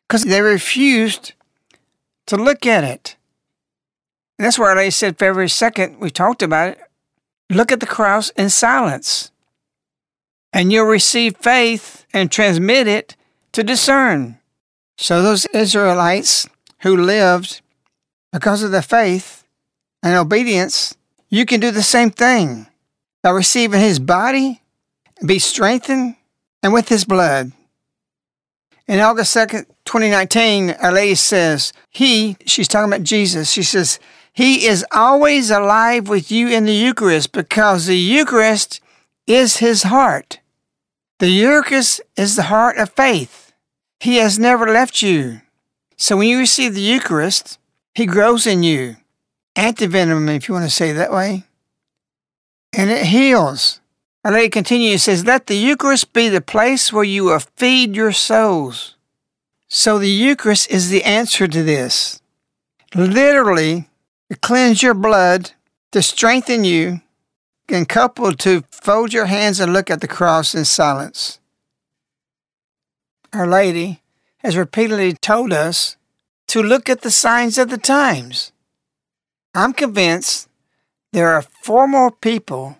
because 0.08 0.24
they 0.24 0.40
refused 0.40 1.32
to 2.26 2.36
look 2.36 2.64
at 2.64 2.84
it. 2.84 3.16
And 4.38 4.46
that's 4.46 4.58
why 4.58 4.72
I 4.72 4.88
said 4.90 5.18
February 5.18 5.48
2nd, 5.48 5.98
we 5.98 6.10
talked 6.10 6.42
about 6.42 6.70
it. 6.70 6.80
Look 7.50 7.70
at 7.72 7.80
the 7.80 7.86
cross 7.86 8.30
in 8.30 8.48
silence 8.50 9.31
and 10.52 10.72
you'll 10.72 10.84
receive 10.86 11.36
faith 11.38 12.04
and 12.12 12.30
transmit 12.30 12.86
it 12.86 13.16
to 13.52 13.62
discern. 13.62 14.38
So 14.98 15.22
those 15.22 15.46
Israelites 15.46 16.48
who 16.80 16.96
lived 16.96 17.60
because 18.32 18.62
of 18.62 18.70
their 18.70 18.82
faith 18.82 19.44
and 20.02 20.14
obedience, 20.14 20.96
you 21.28 21.46
can 21.46 21.60
do 21.60 21.70
the 21.70 21.82
same 21.82 22.10
thing 22.10 22.66
by 23.22 23.30
receiving 23.30 23.80
his 23.80 23.98
body, 23.98 24.62
be 25.24 25.38
strengthened, 25.38 26.16
and 26.62 26.72
with 26.72 26.88
his 26.88 27.04
blood. 27.04 27.52
In 28.88 29.00
August 29.00 29.34
2nd, 29.36 29.66
2019, 29.84 30.70
Our 30.82 30.92
Lady 30.92 31.14
says, 31.14 31.72
He, 31.88 32.36
she's 32.46 32.68
talking 32.68 32.92
about 32.92 33.04
Jesus, 33.04 33.50
she 33.50 33.62
says, 33.62 33.98
He 34.32 34.66
is 34.66 34.84
always 34.92 35.50
alive 35.50 36.08
with 36.08 36.30
you 36.30 36.48
in 36.48 36.64
the 36.64 36.72
Eucharist 36.74 37.32
because 37.32 37.86
the 37.86 37.96
Eucharist 37.98 38.80
is 39.26 39.58
his 39.58 39.84
heart. 39.84 40.40
The 41.22 41.30
Eucharist 41.30 42.00
is 42.16 42.34
the 42.34 42.50
heart 42.54 42.78
of 42.78 42.90
faith. 42.96 43.52
He 44.00 44.16
has 44.16 44.40
never 44.40 44.66
left 44.72 45.02
you. 45.02 45.40
So 45.96 46.16
when 46.16 46.28
you 46.28 46.36
receive 46.36 46.74
the 46.74 46.80
Eucharist, 46.80 47.60
He 47.94 48.06
grows 48.06 48.44
in 48.44 48.64
you. 48.64 48.96
Antivenom, 49.54 50.28
if 50.34 50.48
you 50.48 50.54
want 50.54 50.66
to 50.68 50.76
say 50.80 50.90
that 50.90 51.12
way. 51.12 51.44
And 52.76 52.90
it 52.90 53.06
heals. 53.06 53.78
And 54.24 54.34
then 54.34 54.42
he 54.42 54.48
continues, 54.48 55.04
says, 55.04 55.24
Let 55.24 55.46
the 55.46 55.54
Eucharist 55.54 56.12
be 56.12 56.28
the 56.28 56.40
place 56.40 56.92
where 56.92 57.04
you 57.04 57.22
will 57.26 57.38
feed 57.38 57.94
your 57.94 58.10
souls. 58.10 58.96
So 59.68 59.98
the 60.00 60.10
Eucharist 60.10 60.72
is 60.72 60.88
the 60.90 61.04
answer 61.04 61.46
to 61.46 61.62
this. 61.62 62.20
Literally, 62.96 63.88
to 64.28 64.36
cleanse 64.36 64.82
your 64.82 64.94
blood, 64.94 65.52
to 65.92 66.02
strengthen 66.02 66.64
you, 66.64 67.00
been 67.72 67.86
coupled 67.86 68.38
to 68.38 68.62
fold 68.70 69.14
your 69.14 69.24
hands 69.24 69.58
and 69.58 69.72
look 69.72 69.88
at 69.90 70.02
the 70.02 70.06
cross 70.06 70.54
in 70.54 70.62
silence. 70.62 71.38
Our 73.32 73.46
Lady 73.46 74.02
has 74.40 74.58
repeatedly 74.58 75.14
told 75.14 75.54
us 75.54 75.96
to 76.48 76.62
look 76.62 76.90
at 76.90 77.00
the 77.00 77.10
signs 77.10 77.56
of 77.56 77.70
the 77.70 77.78
times. 77.78 78.52
I'm 79.54 79.72
convinced 79.72 80.50
there 81.14 81.28
are 81.30 81.40
four 81.62 81.88
more 81.88 82.10
people 82.10 82.76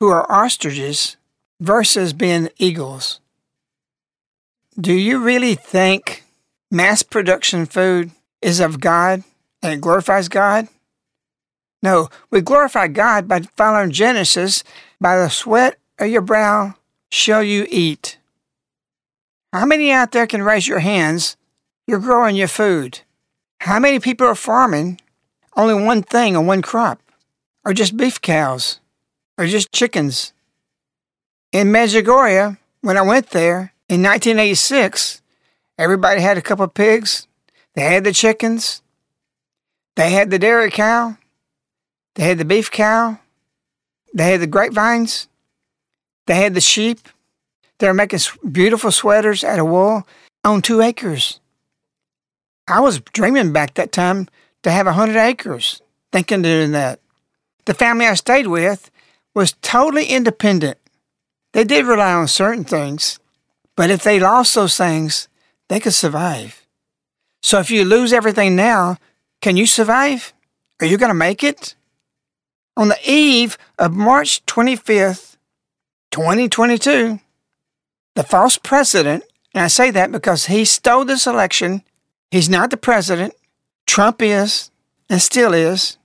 who 0.00 0.08
are 0.08 0.24
ostriches 0.32 1.18
versus 1.60 2.14
being 2.14 2.48
eagles. 2.56 3.20
Do 4.80 4.94
you 4.94 5.18
really 5.18 5.54
think 5.54 6.24
mass 6.70 7.02
production 7.02 7.66
food 7.66 8.10
is 8.40 8.58
of 8.60 8.80
God 8.80 9.22
and 9.62 9.74
it 9.74 9.80
glorifies 9.82 10.30
God? 10.30 10.66
No, 11.82 12.08
we 12.30 12.40
glorify 12.42 12.88
God 12.88 13.26
by 13.26 13.40
following 13.56 13.90
Genesis. 13.90 14.62
By 15.00 15.16
the 15.16 15.30
sweat 15.30 15.78
of 15.98 16.08
your 16.08 16.20
brow 16.20 16.74
shall 17.10 17.42
you 17.42 17.66
eat. 17.70 18.18
How 19.52 19.64
many 19.64 19.90
out 19.90 20.12
there 20.12 20.26
can 20.26 20.42
raise 20.42 20.68
your 20.68 20.80
hands? 20.80 21.36
You're 21.86 21.98
growing 22.00 22.36
your 22.36 22.48
food. 22.48 23.00
How 23.62 23.78
many 23.78 23.98
people 23.98 24.26
are 24.26 24.34
farming 24.34 25.00
only 25.56 25.74
one 25.74 26.02
thing 26.02 26.36
or 26.36 26.42
one 26.44 26.62
crop? 26.62 27.00
Or 27.64 27.72
just 27.72 27.96
beef 27.96 28.20
cows? 28.20 28.78
Or 29.38 29.46
just 29.46 29.72
chickens? 29.72 30.32
In 31.52 31.68
Medjugorje, 31.68 32.58
when 32.82 32.96
I 32.96 33.02
went 33.02 33.30
there 33.30 33.72
in 33.88 34.02
1986, 34.02 35.20
everybody 35.78 36.20
had 36.20 36.38
a 36.38 36.42
couple 36.42 36.64
of 36.64 36.74
pigs. 36.74 37.26
They 37.74 37.82
had 37.82 38.04
the 38.04 38.12
chickens. 38.12 38.82
They 39.96 40.10
had 40.10 40.30
the 40.30 40.38
dairy 40.38 40.70
cow. 40.70 41.16
They 42.20 42.26
had 42.26 42.36
the 42.36 42.44
beef 42.44 42.70
cow. 42.70 43.18
They 44.12 44.30
had 44.32 44.42
the 44.42 44.46
grapevines. 44.46 45.26
They 46.26 46.34
had 46.34 46.52
the 46.52 46.60
sheep. 46.60 46.98
They 47.78 47.86
were 47.86 47.94
making 47.94 48.20
beautiful 48.52 48.90
sweaters 48.92 49.42
out 49.42 49.58
of 49.58 49.68
wool 49.68 50.06
on 50.44 50.60
two 50.60 50.82
acres. 50.82 51.40
I 52.68 52.80
was 52.80 53.00
dreaming 53.00 53.54
back 53.54 53.72
that 53.74 53.90
time 53.90 54.28
to 54.64 54.70
have 54.70 54.86
a 54.86 54.92
100 54.92 55.16
acres, 55.16 55.80
thinking 56.12 56.42
doing 56.42 56.72
that. 56.72 57.00
The 57.64 57.72
family 57.72 58.06
I 58.06 58.12
stayed 58.12 58.48
with 58.48 58.90
was 59.34 59.54
totally 59.62 60.04
independent. 60.04 60.76
They 61.54 61.64
did 61.64 61.86
rely 61.86 62.12
on 62.12 62.28
certain 62.28 62.64
things, 62.64 63.18
but 63.76 63.88
if 63.88 64.02
they 64.04 64.20
lost 64.20 64.54
those 64.54 64.76
things, 64.76 65.26
they 65.70 65.80
could 65.80 65.94
survive. 65.94 66.66
So 67.42 67.60
if 67.60 67.70
you 67.70 67.82
lose 67.86 68.12
everything 68.12 68.54
now, 68.56 68.98
can 69.40 69.56
you 69.56 69.64
survive? 69.66 70.34
Are 70.82 70.86
you 70.86 70.98
going 70.98 71.08
to 71.08 71.14
make 71.28 71.42
it? 71.42 71.76
On 72.76 72.88
the 72.88 72.98
eve 73.04 73.58
of 73.78 73.92
March 73.94 74.44
25th, 74.46 75.36
2022, 76.12 77.18
the 78.14 78.22
false 78.22 78.58
president, 78.58 79.24
and 79.54 79.64
I 79.64 79.66
say 79.68 79.90
that 79.90 80.12
because 80.12 80.46
he 80.46 80.64
stole 80.64 81.04
this 81.04 81.26
election, 81.26 81.82
he's 82.30 82.48
not 82.48 82.70
the 82.70 82.76
president, 82.76 83.34
Trump 83.86 84.22
is 84.22 84.70
and 85.08 85.20
still 85.20 85.52
is, 85.52 85.98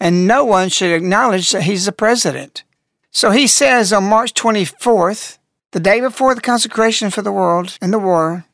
and 0.00 0.26
no 0.26 0.42
one 0.44 0.70
should 0.70 0.90
acknowledge 0.92 1.50
that 1.50 1.64
he's 1.64 1.84
the 1.84 1.92
president. 1.92 2.64
So 3.10 3.30
he 3.30 3.46
says 3.46 3.92
on 3.92 4.04
March 4.04 4.32
24th, 4.32 5.36
the 5.72 5.80
day 5.80 6.00
before 6.00 6.34
the 6.34 6.40
consecration 6.40 7.10
for 7.10 7.20
the 7.22 7.32
world 7.32 7.76
and 7.82 7.92
the 7.92 7.98
war, 7.98 8.46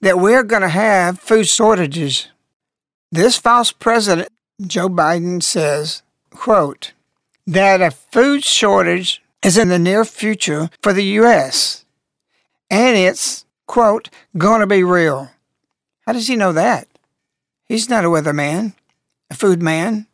that 0.00 0.18
we're 0.20 0.44
going 0.44 0.62
to 0.62 0.68
have 0.68 1.18
food 1.18 1.48
shortages. 1.48 2.28
This 3.10 3.36
false 3.36 3.72
president, 3.72 4.28
Joe 4.64 4.88
Biden, 4.88 5.42
says 5.42 6.02
quote, 6.32 6.92
that 7.46 7.80
a 7.80 7.90
food 7.90 8.42
shortage 8.44 9.22
is 9.42 9.56
in 9.58 9.68
the 9.68 9.78
near 9.78 10.04
future 10.04 10.70
for 10.82 10.92
the 10.92 11.04
U.S. 11.20 11.84
and 12.70 12.96
it's, 12.96 13.44
quote, 13.66 14.08
going 14.38 14.60
to 14.60 14.66
be 14.66 14.82
real. 14.84 15.30
How 16.06 16.12
does 16.12 16.26
he 16.26 16.36
know 16.36 16.52
that? 16.52 16.88
He's 17.64 17.88
not 17.88 18.04
a 18.04 18.08
weatherman, 18.08 18.74
a 19.30 19.34
food 19.34 19.62
man, 19.62 20.06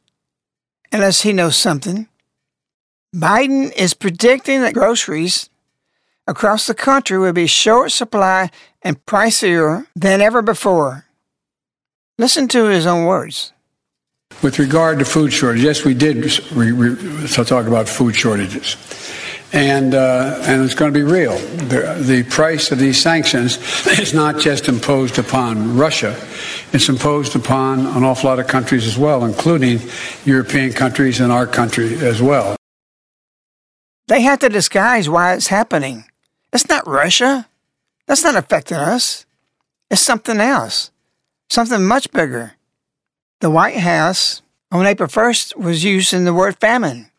unless 0.93 1.23
he 1.23 1.33
knows 1.33 1.57
something. 1.57 2.09
Biden 3.15 3.73
is 3.75 3.95
predicting 3.95 4.61
that 4.63 4.75
groceries 4.75 5.49
across 6.27 6.67
the 6.67 6.75
country 6.75 7.19
will 7.19 7.33
be 7.33 7.47
short 7.47 7.91
supply 7.91 8.51
and 8.83 9.05
pricier 9.07 9.87
than 9.97 10.21
ever 10.21 10.43
before. 10.43 11.07
Listen 12.19 12.49
to 12.49 12.65
his 12.67 12.87
own 12.87 13.05
words. 13.07 13.53
With 14.41 14.61
regard 14.61 15.01
to 15.01 15.05
food 15.05 15.33
shortage, 15.33 15.65
yes, 15.65 15.85
we 15.85 15.95
did 15.95 16.17
re- 16.53 16.71
re- 16.71 17.27
so 17.27 17.43
talk 17.43 17.67
about 17.67 17.89
food 17.89 18.15
shortages. 18.15 18.77
And, 19.53 19.95
uh, 19.95 20.41
and 20.43 20.63
it's 20.65 20.75
going 20.75 20.93
to 20.93 20.97
be 20.97 21.03
real. 21.03 21.37
The, 21.67 21.99
the 22.01 22.23
price 22.23 22.71
of 22.71 22.79
these 22.79 23.01
sanctions 23.01 23.57
is 23.99 24.15
not 24.15 24.39
just 24.39 24.69
imposed 24.69 25.19
upon 25.19 25.77
Russia, 25.77 26.15
it's 26.73 26.89
imposed 26.89 27.35
upon 27.35 27.81
an 27.87 28.05
awful 28.05 28.31
lot 28.31 28.39
of 28.39 28.47
countries 28.47 28.87
as 28.87 28.97
well, 28.97 29.25
including 29.25 29.81
European 30.25 30.73
countries 30.73 31.19
and 31.19 31.33
our 31.33 31.47
country 31.47 31.99
as 32.07 32.23
well. 32.23 32.55
They 34.07 34.21
have 34.23 34.39
to 34.41 34.49
disguise 34.49 35.09
why 35.09 35.35
it's 35.35 35.49
happening. 35.49 36.05
It's 36.53 36.69
not 36.69 36.87
Russia. 36.87 37.49
That's 38.07 38.23
not 38.23 38.37
affecting 38.37 38.77
us. 38.77 39.27
It's 39.91 40.01
something 40.01 40.39
else, 40.41 40.91
something 41.51 41.85
much 41.85 42.11
bigger. 42.13 42.55
The 43.41 43.51
White 43.51 43.77
House 43.77 44.43
on 44.73 44.85
April 44.85 45.09
1st 45.09 45.57
was 45.57 45.85
using 45.85 46.25
the 46.25 46.35
word 46.35 46.57
famine, 46.59 47.11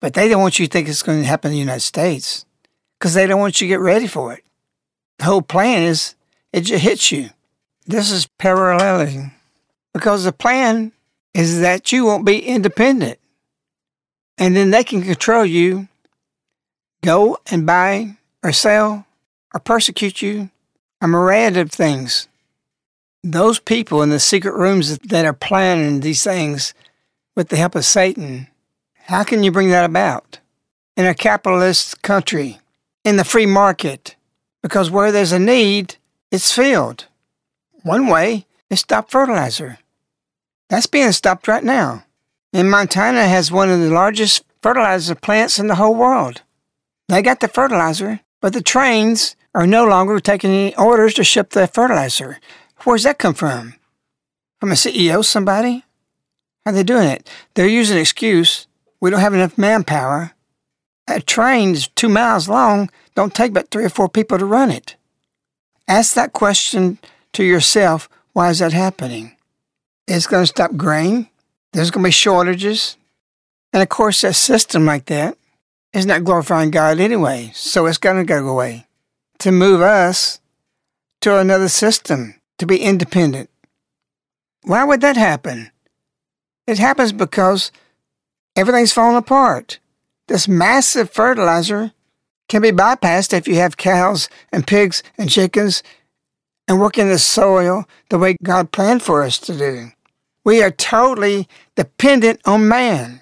but 0.00 0.14
they 0.14 0.28
don't 0.28 0.42
want 0.42 0.58
you 0.58 0.66
to 0.66 0.70
think 0.72 0.88
it's 0.88 1.02
going 1.04 1.20
to 1.22 1.26
happen 1.28 1.50
in 1.50 1.52
the 1.52 1.60
United 1.60 1.80
States 1.80 2.44
because 2.98 3.14
they 3.14 3.24
don't 3.28 3.38
want 3.38 3.60
you 3.60 3.66
to 3.68 3.68
get 3.68 3.78
ready 3.80 4.08
for 4.08 4.32
it. 4.32 4.42
The 5.18 5.26
whole 5.26 5.42
plan 5.42 5.84
is 5.84 6.16
it 6.52 6.62
just 6.62 6.82
hits 6.82 7.12
you. 7.12 7.30
This 7.86 8.10
is 8.10 8.26
paralleling 8.26 9.30
because 9.92 10.24
the 10.24 10.32
plan 10.32 10.90
is 11.34 11.60
that 11.60 11.92
you 11.92 12.04
won't 12.04 12.24
be 12.26 12.40
independent 12.40 13.20
and 14.38 14.56
then 14.56 14.70
they 14.72 14.82
can 14.82 15.02
control 15.02 15.44
you, 15.46 15.86
go 17.04 17.38
and 17.48 17.64
buy 17.64 18.16
or 18.42 18.50
sell 18.50 19.06
or 19.54 19.60
persecute 19.60 20.20
you, 20.20 20.50
a 21.00 21.06
myriad 21.06 21.56
of 21.56 21.70
things 21.70 22.26
those 23.24 23.58
people 23.58 24.02
in 24.02 24.10
the 24.10 24.20
secret 24.20 24.54
rooms 24.54 24.98
that 24.98 25.24
are 25.24 25.32
planning 25.32 26.00
these 26.00 26.22
things 26.22 26.74
with 27.34 27.48
the 27.48 27.56
help 27.56 27.74
of 27.74 27.84
Satan, 27.84 28.48
how 29.06 29.24
can 29.24 29.42
you 29.42 29.50
bring 29.50 29.70
that 29.70 29.86
about 29.86 30.38
in 30.96 31.06
a 31.06 31.14
capitalist 31.14 32.02
country, 32.02 32.58
in 33.02 33.16
the 33.16 33.24
free 33.24 33.46
market? 33.46 34.14
Because 34.62 34.90
where 34.90 35.10
there's 35.10 35.32
a 35.32 35.38
need, 35.38 35.96
it's 36.30 36.52
filled. 36.52 37.06
One 37.82 38.06
way 38.08 38.44
is 38.70 38.80
stop 38.80 39.10
fertilizer. 39.10 39.78
That's 40.68 40.86
being 40.86 41.12
stopped 41.12 41.48
right 41.48 41.64
now. 41.64 42.04
And 42.52 42.70
Montana 42.70 43.26
has 43.26 43.50
one 43.50 43.70
of 43.70 43.80
the 43.80 43.90
largest 43.90 44.44
fertilizer 44.62 45.14
plants 45.14 45.58
in 45.58 45.66
the 45.68 45.74
whole 45.76 45.94
world. 45.94 46.42
They 47.08 47.22
got 47.22 47.40
the 47.40 47.48
fertilizer, 47.48 48.20
but 48.40 48.52
the 48.52 48.62
trains 48.62 49.34
are 49.54 49.66
no 49.66 49.86
longer 49.86 50.20
taking 50.20 50.50
any 50.50 50.76
orders 50.76 51.14
to 51.14 51.24
ship 51.24 51.50
the 51.50 51.66
fertilizer. 51.66 52.38
Where's 52.84 53.02
that 53.04 53.18
come 53.18 53.32
from? 53.34 53.74
From 54.60 54.70
a 54.70 54.74
CEO, 54.74 55.24
somebody? 55.24 55.84
How 56.64 56.70
are 56.70 56.74
they 56.74 56.82
doing 56.82 57.08
it? 57.08 57.28
They're 57.54 57.66
using 57.66 57.96
an 57.96 58.02
excuse. 58.02 58.66
We 59.00 59.08
don't 59.10 59.20
have 59.20 59.32
enough 59.34 59.56
manpower. 59.56 60.32
A 61.08 61.20
train's 61.22 61.88
two 61.88 62.08
miles 62.10 62.46
long. 62.48 62.90
Don't 63.14 63.34
take 63.34 63.54
but 63.54 63.70
three 63.70 63.84
or 63.86 63.88
four 63.88 64.08
people 64.10 64.36
to 64.38 64.44
run 64.44 64.70
it. 64.70 64.96
Ask 65.88 66.12
that 66.14 66.32
question 66.34 66.98
to 67.32 67.42
yourself. 67.44 68.06
Why 68.34 68.50
is 68.50 68.58
that 68.58 68.72
happening? 68.74 69.34
It's 70.06 70.26
going 70.26 70.42
to 70.42 70.46
stop 70.46 70.76
grain. 70.76 71.28
There's 71.72 71.90
going 71.90 72.02
to 72.04 72.08
be 72.08 72.12
shortages. 72.12 72.96
And 73.72 73.82
of 73.82 73.88
course, 73.88 74.22
a 74.24 74.34
system 74.34 74.84
like 74.84 75.06
that 75.06 75.38
is 75.94 76.04
not 76.04 76.24
glorifying 76.24 76.70
God 76.70 77.00
anyway. 77.00 77.50
So 77.54 77.86
it's 77.86 77.96
going 77.98 78.18
to 78.18 78.24
go 78.24 78.46
away. 78.46 78.86
To 79.40 79.52
move 79.52 79.80
us 79.80 80.38
to 81.22 81.38
another 81.38 81.68
system 81.70 82.34
to 82.58 82.66
be 82.66 82.78
independent. 82.78 83.50
Why 84.62 84.84
would 84.84 85.00
that 85.00 85.16
happen? 85.16 85.70
It 86.66 86.78
happens 86.78 87.12
because 87.12 87.70
everything's 88.56 88.92
falling 88.92 89.16
apart. 89.16 89.78
This 90.28 90.48
massive 90.48 91.10
fertilizer 91.10 91.92
can 92.48 92.62
be 92.62 92.70
bypassed 92.70 93.32
if 93.32 93.46
you 93.48 93.56
have 93.56 93.76
cows 93.76 94.28
and 94.52 94.66
pigs 94.66 95.02
and 95.18 95.30
chickens 95.30 95.82
and 96.66 96.80
work 96.80 96.96
in 96.96 97.08
the 97.08 97.18
soil 97.18 97.86
the 98.08 98.18
way 98.18 98.36
God 98.42 98.72
planned 98.72 99.02
for 99.02 99.22
us 99.22 99.38
to 99.40 99.56
do. 99.56 99.88
We 100.44 100.62
are 100.62 100.70
totally 100.70 101.48
dependent 101.74 102.40
on 102.46 102.68
man. 102.68 103.20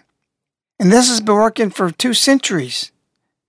And 0.78 0.92
this 0.92 1.08
has 1.08 1.20
been 1.20 1.34
working 1.34 1.70
for 1.70 1.90
two 1.90 2.14
centuries. 2.14 2.92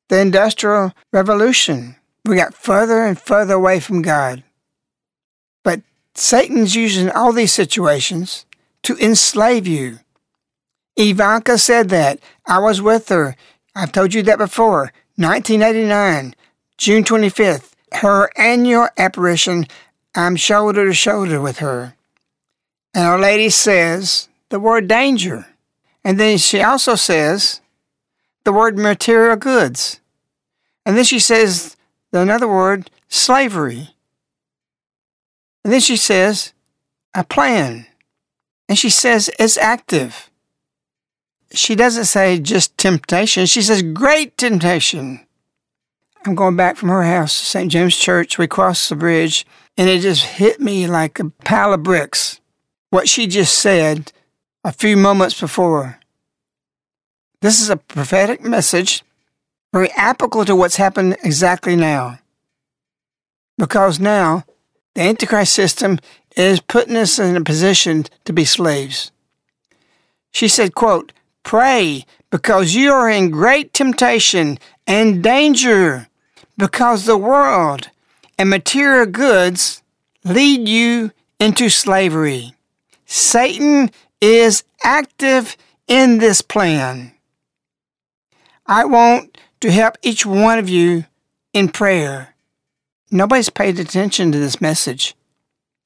The 0.10 0.20
Industrial 0.22 0.94
Revolution. 1.12 1.96
We 2.26 2.36
got 2.36 2.54
further 2.54 3.04
and 3.04 3.20
further 3.20 3.56
away 3.56 3.80
from 3.80 4.02
God. 4.02 4.44
Satan's 6.16 6.76
using 6.76 7.10
all 7.10 7.32
these 7.34 7.54
situations 7.54 8.46
to 8.84 8.98
enslave 8.98 9.66
you. 9.66 10.00
Ivanka 10.96 11.58
said 11.58 11.90
that. 11.90 12.20
I 12.48 12.60
was 12.60 12.82
with 12.82 13.10
her. 13.10 13.36
I've 13.76 13.92
told 13.92 14.14
you 14.14 14.22
that 14.24 14.38
before. 14.38 14.94
1989, 15.16 16.36
June 16.78 17.04
25th, 17.04 17.72
her 18.02 18.30
annual 18.38 18.90
apparition. 18.98 19.66
I'm 20.14 20.36
shoulder 20.36 20.86
to 20.86 20.94
shoulder 20.94 21.42
with 21.42 21.60
her. 21.60 21.96
And 22.94 23.06
Our 23.08 23.20
Lady 23.20 23.50
says 23.50 24.30
the 24.50 24.60
word 24.60 24.88
danger. 24.88 25.48
And 26.04 26.20
then 26.20 26.38
she 26.38 26.62
also 26.62 26.94
says 26.94 27.60
the 28.44 28.54
word 28.54 28.78
material 28.78 29.36
goods. 29.36 30.00
And 30.86 30.96
then 30.96 31.06
she 31.06 31.18
says 31.20 31.76
another 32.12 32.48
word, 32.48 32.92
slavery. 33.10 33.93
And 35.64 35.72
then 35.72 35.80
she 35.80 35.98
says, 35.98 36.54
I 37.14 37.24
plan. 37.24 37.86
And 38.68 38.78
she 38.78 38.90
says, 38.90 39.30
it's 39.40 39.58
active. 39.58 40.30
She 41.52 41.76
doesn't 41.76 42.06
say 42.06 42.40
just 42.40 42.78
temptation. 42.78 43.46
She 43.46 43.62
says, 43.62 43.82
great 43.82 44.38
temptation. 44.38 45.26
I'm 46.26 46.36
going 46.36 46.56
back 46.56 46.78
from 46.78 46.90
her 46.90 47.04
house 47.04 47.38
to 47.40 47.46
St. 47.46 47.72
James 47.72 47.98
Church. 47.98 48.38
We 48.38 48.48
crossed 48.48 48.90
the 48.90 48.96
bridge, 48.96 49.46
and 49.78 49.90
it 49.90 50.02
just 50.02 50.24
hit 50.24 50.60
me 50.60 50.88
like 50.88 51.20
a 51.20 51.30
pile 51.30 51.74
of 51.74 51.84
bricks. 51.84 52.40
What 52.90 53.08
she 53.10 53.28
just 53.28 53.56
said 53.58 54.12
a 54.64 54.72
few 54.72 54.98
moments 54.98 55.40
before. 55.40 56.00
This 57.42 57.62
is 57.62 57.70
a 57.70 57.76
prophetic 57.78 58.42
message, 58.42 59.04
very 59.74 59.92
applicable 59.92 60.46
to 60.46 60.56
what's 60.56 60.78
happened 60.78 61.18
exactly 61.24 61.76
now. 61.76 62.20
Because 63.58 64.00
now 64.00 64.46
the 64.96 65.02
Antichrist 65.02 65.54
system 65.54 66.00
is 66.38 66.60
putting 66.60 66.96
us 66.96 67.18
in 67.18 67.36
a 67.36 67.42
position 67.42 68.06
to 68.26 68.34
be 68.34 68.46
slaves. 68.46 69.12
She 70.32 70.48
said, 70.48 70.76
quote, 70.76 71.12
Pray 71.42 72.06
because 72.30 72.76
you 72.76 72.92
are 72.92 73.10
in 73.10 73.32
great 73.32 73.74
temptation 73.74 74.60
and 74.86 75.24
danger 75.24 76.10
because 76.58 77.06
the 77.06 77.18
world 77.18 77.90
and 78.38 78.50
material 78.52 79.08
goods 79.08 79.82
lead 80.24 80.68
you 80.68 81.12
into 81.40 81.70
slavery. 81.70 82.54
Satan 83.08 83.92
is 84.22 84.64
active 84.84 85.58
in 85.88 86.20
this 86.20 86.42
plan. 86.42 87.12
I 88.68 88.86
want 88.86 89.38
to 89.62 89.72
help 89.72 89.98
each 90.04 90.26
one 90.26 90.60
of 90.60 90.70
you 90.70 91.06
in 91.52 91.70
prayer 91.70 92.33
Nobody's 93.16 93.52
paid 93.52 93.78
attention 93.80 94.32
to 94.32 94.40
this 94.40 94.60
message. 94.60 95.14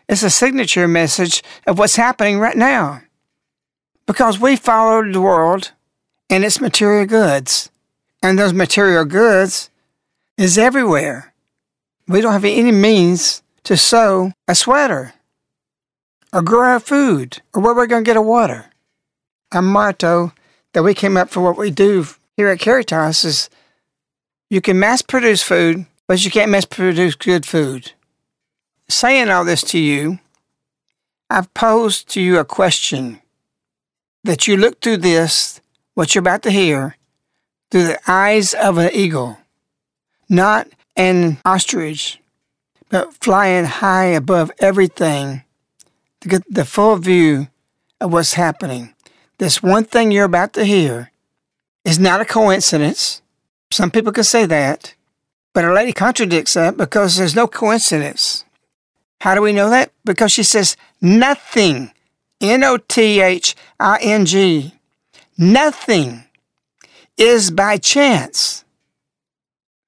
It's 0.07 0.23
a 0.23 0.29
signature 0.29 0.87
message 0.87 1.43
of 1.67 1.77
what's 1.77 1.97
happening 1.97 2.39
right 2.39 2.55
now. 2.55 3.01
Because 4.05 4.39
we 4.39 4.55
followed 4.55 5.13
the 5.13 5.19
world 5.19 5.71
and 6.29 6.45
its 6.45 6.61
material 6.61 7.05
goods. 7.05 7.69
And 8.23 8.39
those 8.39 8.53
material 8.53 9.03
goods 9.03 9.69
is 10.37 10.57
everywhere. 10.57 11.33
We 12.07 12.21
don't 12.21 12.31
have 12.31 12.45
any 12.45 12.71
means 12.71 13.43
to 13.65 13.75
sew 13.75 14.31
a 14.47 14.55
sweater 14.55 15.11
or 16.31 16.41
grow 16.41 16.65
our 16.69 16.79
food 16.79 17.41
or 17.53 17.61
where 17.61 17.75
we're 17.75 17.87
going 17.87 18.05
to 18.05 18.09
get 18.09 18.15
our 18.15 18.23
water. 18.23 18.67
Our 19.51 19.61
motto 19.61 20.31
that 20.71 20.83
we 20.83 20.93
came 20.93 21.17
up 21.17 21.29
for 21.29 21.41
what 21.41 21.57
we 21.57 21.71
do 21.71 22.07
here 22.37 22.47
at 22.47 22.61
Caritas 22.61 23.25
is 23.25 23.49
you 24.49 24.61
can 24.61 24.79
mass 24.79 25.01
produce 25.01 25.43
food 25.43 25.85
but 26.07 26.23
you 26.23 26.31
can't 26.31 26.51
misproduce 26.51 27.17
good 27.19 27.45
food. 27.45 27.91
Saying 28.87 29.29
all 29.29 29.43
this 29.43 29.61
to 29.63 29.77
you, 29.79 30.19
I've 31.29 31.53
posed 31.53 32.07
to 32.11 32.21
you 32.21 32.39
a 32.39 32.45
question 32.45 33.19
that 34.23 34.47
you 34.47 34.55
look 34.55 34.79
through 34.79 34.97
this, 34.97 35.59
what 35.93 36.15
you're 36.15 36.21
about 36.21 36.43
to 36.43 36.51
hear, 36.51 36.95
through 37.69 37.83
the 37.83 37.99
eyes 38.07 38.53
of 38.53 38.77
an 38.77 38.91
eagle, 38.93 39.37
not 40.29 40.67
an 40.95 41.37
ostrich, 41.43 42.19
but 42.89 43.13
flying 43.21 43.65
high 43.65 44.05
above 44.05 44.51
everything 44.59 45.43
to 46.21 46.29
get 46.29 46.43
the 46.53 46.63
full 46.63 46.95
view 46.95 47.47
of 47.99 48.13
what's 48.13 48.33
happening. 48.33 48.93
This 49.37 49.61
one 49.61 49.83
thing 49.83 50.11
you're 50.11 50.23
about 50.25 50.53
to 50.53 50.63
hear 50.63 51.11
is 51.83 51.99
not 51.99 52.21
a 52.21 52.25
coincidence. 52.25 53.21
Some 53.71 53.91
people 53.91 54.13
can 54.13 54.23
say 54.23 54.45
that. 54.45 54.93
But 55.57 55.65
Our 55.65 55.73
Lady 55.73 55.91
contradicts 55.91 56.53
that 56.53 56.77
because 56.77 57.15
there's 57.17 57.33
no 57.35 57.47
coincidence. 57.47 58.45
How 59.21 59.33
do 59.33 59.41
we 59.41 59.51
know 59.53 59.71
that? 59.71 59.91
Because 60.05 60.31
she 60.31 60.43
says 60.43 60.77
nothing. 61.01 61.89
N 62.39 62.63
O 62.63 62.77
T 62.77 63.21
H 63.21 63.55
I 63.79 63.97
N 63.99 64.27
G. 64.27 64.75
Nothing 65.35 66.25
is 67.17 67.49
by 67.49 67.77
chance. 67.77 68.65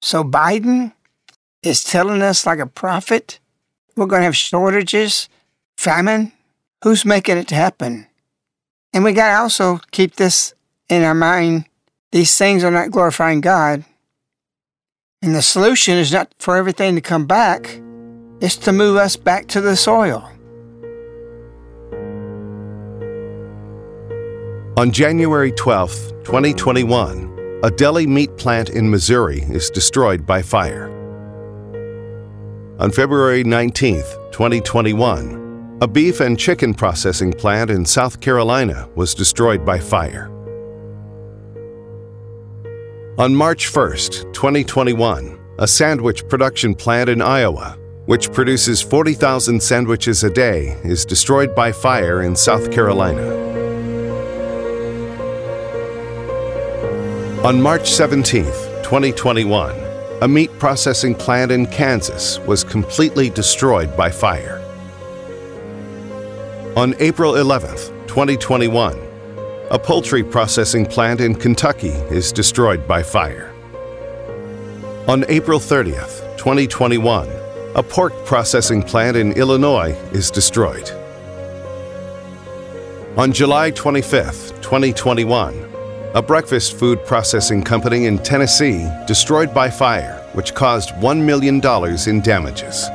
So 0.02 0.24
Biden 0.24 0.90
is 1.62 1.84
telling 1.84 2.20
us 2.20 2.44
like 2.44 2.58
a 2.58 2.66
prophet 2.66 3.38
we're 3.94 4.06
going 4.06 4.22
to 4.22 4.24
have 4.24 4.36
shortages, 4.36 5.28
famine. 5.78 6.32
Who's 6.82 7.04
making 7.04 7.36
it 7.38 7.50
happen? 7.50 8.08
And 8.92 9.04
we 9.04 9.12
got 9.12 9.28
to 9.28 9.38
also 9.42 9.78
keep 9.92 10.16
this 10.16 10.52
in 10.88 11.04
our 11.04 11.14
mind. 11.14 11.66
These 12.10 12.36
things 12.36 12.64
are 12.64 12.72
not 12.72 12.90
glorifying 12.90 13.40
God. 13.40 13.84
And 15.22 15.34
the 15.34 15.42
solution 15.42 15.98
is 15.98 16.12
not 16.12 16.32
for 16.38 16.56
everything 16.56 16.94
to 16.94 17.02
come 17.02 17.26
back, 17.26 17.78
it's 18.40 18.56
to 18.56 18.72
move 18.72 18.96
us 18.96 19.16
back 19.16 19.48
to 19.48 19.60
the 19.60 19.76
soil. 19.76 20.24
On 24.78 24.90
January 24.90 25.52
twelfth, 25.52 26.08
2021, 26.24 27.60
a 27.62 27.70
deli 27.70 28.06
meat 28.06 28.34
plant 28.38 28.70
in 28.70 28.88
Missouri 28.88 29.40
is 29.40 29.68
destroyed 29.68 30.24
by 30.26 30.40
fire. 30.40 30.88
On 32.78 32.90
February 32.90 33.44
nineteenth, 33.44 34.10
2021, 34.32 35.78
a 35.82 35.86
beef 35.86 36.20
and 36.20 36.38
chicken 36.38 36.72
processing 36.72 37.34
plant 37.34 37.68
in 37.68 37.84
South 37.84 38.22
Carolina 38.22 38.88
was 38.94 39.14
destroyed 39.14 39.66
by 39.66 39.78
fire. 39.78 40.30
On 43.18 43.34
March 43.34 43.68
1, 43.74 44.32
2021, 44.32 45.38
a 45.58 45.66
sandwich 45.66 46.26
production 46.28 46.76
plant 46.76 47.10
in 47.10 47.20
Iowa, 47.20 47.76
which 48.06 48.32
produces 48.32 48.80
40,000 48.80 49.60
sandwiches 49.60 50.22
a 50.22 50.30
day, 50.30 50.76
is 50.84 51.04
destroyed 51.04 51.52
by 51.54 51.72
fire 51.72 52.22
in 52.22 52.36
South 52.36 52.70
Carolina. 52.70 53.20
On 57.42 57.60
March 57.60 57.90
17, 57.90 58.44
2021, 58.44 59.74
a 60.22 60.28
meat 60.28 60.56
processing 60.58 61.14
plant 61.14 61.50
in 61.50 61.66
Kansas 61.66 62.38
was 62.40 62.62
completely 62.62 63.28
destroyed 63.28 63.94
by 63.96 64.10
fire. 64.10 64.62
On 66.76 66.94
April 67.00 67.36
11, 67.36 67.70
2021, 68.06 68.96
a 69.70 69.78
poultry 69.78 70.22
processing 70.24 70.84
plant 70.84 71.20
in 71.20 71.32
Kentucky 71.34 71.94
is 72.12 72.32
destroyed 72.32 72.88
by 72.88 73.02
fire. 73.04 73.54
On 75.06 75.24
April 75.28 75.60
30th, 75.60 76.36
2021, 76.36 77.28
a 77.76 77.82
pork 77.82 78.12
processing 78.26 78.82
plant 78.82 79.16
in 79.16 79.30
Illinois 79.34 79.92
is 80.12 80.28
destroyed. 80.28 80.90
On 83.16 83.30
July 83.32 83.70
25th, 83.70 84.60
2021, 84.60 85.54
a 86.16 86.22
breakfast 86.22 86.76
food 86.76 87.04
processing 87.06 87.62
company 87.62 88.06
in 88.06 88.18
Tennessee 88.18 88.90
destroyed 89.06 89.54
by 89.54 89.70
fire, 89.70 90.20
which 90.32 90.52
caused 90.52 90.88
$1 90.94 91.24
million 91.24 91.56
in 92.08 92.20
damages. 92.22 92.88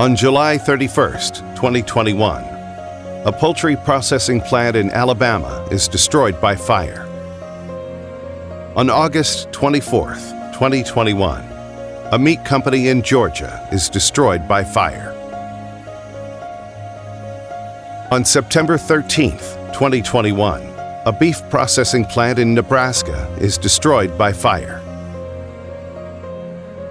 On 0.00 0.16
July 0.16 0.58
31st, 0.58 1.54
2021, 1.54 2.53
a 3.24 3.32
poultry 3.32 3.74
processing 3.74 4.38
plant 4.40 4.76
in 4.76 4.90
Alabama 4.90 5.66
is 5.70 5.88
destroyed 5.88 6.38
by 6.42 6.54
fire. 6.54 7.06
On 8.76 8.90
August 8.90 9.50
24, 9.52 10.10
2021, 10.52 11.42
a 12.12 12.18
meat 12.20 12.44
company 12.44 12.88
in 12.88 13.00
Georgia 13.02 13.66
is 13.72 13.88
destroyed 13.88 14.46
by 14.46 14.62
fire. 14.62 15.10
On 18.10 18.24
September 18.26 18.76
13, 18.76 19.30
2021, 19.30 20.62
a 21.06 21.16
beef 21.18 21.40
processing 21.48 22.04
plant 22.04 22.38
in 22.38 22.52
Nebraska 22.52 23.34
is 23.40 23.56
destroyed 23.56 24.18
by 24.18 24.32
fire. 24.34 24.82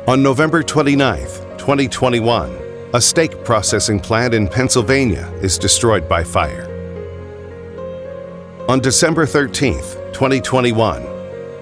On 0.07 0.23
November 0.23 0.64
29, 0.64 1.19
2021, 1.60 2.62
a 2.95 3.01
steak 3.01 3.43
processing 3.43 3.99
plant 3.99 4.35
in 4.35 4.47
Pennsylvania 4.47 5.27
is 5.41 5.57
destroyed 5.57 6.07
by 6.07 6.23
fire. 6.23 6.67
On 8.69 8.79
December 8.79 9.25
13, 9.25 9.73
2021, 10.13 11.01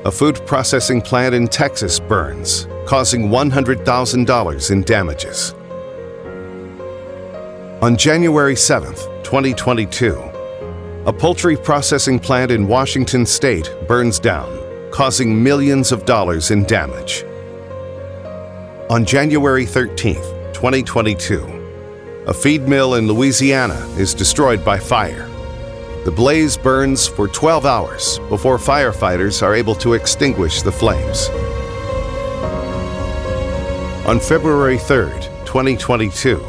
a 0.03 0.11
food 0.11 0.41
processing 0.45 1.01
plant 1.01 1.33
in 1.33 1.47
Texas 1.47 2.01
burns, 2.01 2.67
causing 2.85 3.29
$100,000 3.29 4.71
in 4.71 4.81
damages. 4.81 5.53
On 7.81 7.95
January 7.95 8.55
7, 8.57 8.91
2022, 9.23 10.13
a 11.05 11.13
poultry 11.17 11.55
processing 11.55 12.19
plant 12.19 12.51
in 12.51 12.67
Washington 12.67 13.25
state 13.25 13.73
burns 13.87 14.19
down, 14.19 14.51
causing 14.91 15.41
millions 15.41 15.93
of 15.93 16.03
dollars 16.03 16.51
in 16.51 16.65
damage. 16.65 17.23
On 18.89 19.05
January 19.05 19.65
13, 19.65 20.40
2022. 20.61 21.43
A 22.27 22.33
feed 22.35 22.67
mill 22.67 22.93
in 22.93 23.07
Louisiana 23.07 23.75
is 23.97 24.13
destroyed 24.13 24.63
by 24.63 24.77
fire. 24.77 25.27
The 26.05 26.11
blaze 26.15 26.55
burns 26.55 27.07
for 27.07 27.27
12 27.27 27.65
hours 27.65 28.19
before 28.29 28.59
firefighters 28.59 29.41
are 29.41 29.55
able 29.55 29.73
to 29.75 29.93
extinguish 29.93 30.61
the 30.61 30.71
flames. 30.71 31.29
On 34.05 34.19
February 34.19 34.77
3, 34.77 35.07
2022, 35.45 36.39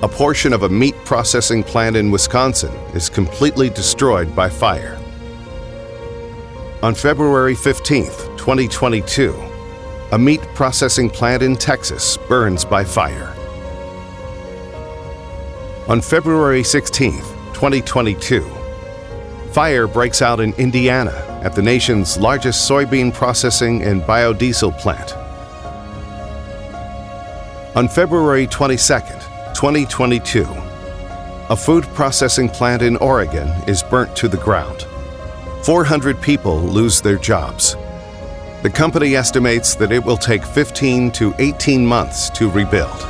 a 0.00 0.08
portion 0.08 0.54
of 0.54 0.62
a 0.62 0.68
meat 0.70 0.94
processing 1.04 1.62
plant 1.62 1.96
in 1.96 2.10
Wisconsin 2.10 2.72
is 2.94 3.10
completely 3.10 3.68
destroyed 3.68 4.34
by 4.34 4.48
fire. 4.48 4.98
On 6.82 6.94
February 6.94 7.54
15, 7.54 8.04
2022, 8.38 9.47
a 10.12 10.18
meat 10.18 10.40
processing 10.54 11.10
plant 11.10 11.42
in 11.42 11.54
Texas 11.54 12.16
burns 12.28 12.64
by 12.64 12.82
fire. 12.82 13.34
On 15.88 16.00
February 16.00 16.62
16, 16.64 17.12
2022, 17.52 18.42
fire 19.52 19.86
breaks 19.86 20.22
out 20.22 20.40
in 20.40 20.54
Indiana 20.54 21.12
at 21.44 21.54
the 21.54 21.60
nation's 21.62 22.16
largest 22.16 22.70
soybean 22.70 23.12
processing 23.12 23.82
and 23.82 24.00
biodiesel 24.02 24.78
plant. 24.78 25.12
On 27.76 27.86
February 27.86 28.46
22, 28.46 28.76
2022, 28.82 30.44
a 31.50 31.56
food 31.56 31.84
processing 31.94 32.48
plant 32.48 32.80
in 32.82 32.96
Oregon 32.96 33.48
is 33.68 33.82
burnt 33.82 34.16
to 34.16 34.28
the 34.28 34.36
ground. 34.38 34.86
400 35.64 36.20
people 36.22 36.60
lose 36.60 37.02
their 37.02 37.18
jobs. 37.18 37.76
The 38.60 38.70
company 38.70 39.14
estimates 39.14 39.76
that 39.76 39.92
it 39.92 40.04
will 40.04 40.16
take 40.16 40.44
15 40.44 41.12
to 41.12 41.32
18 41.38 41.86
months 41.86 42.28
to 42.30 42.50
rebuild. 42.50 43.00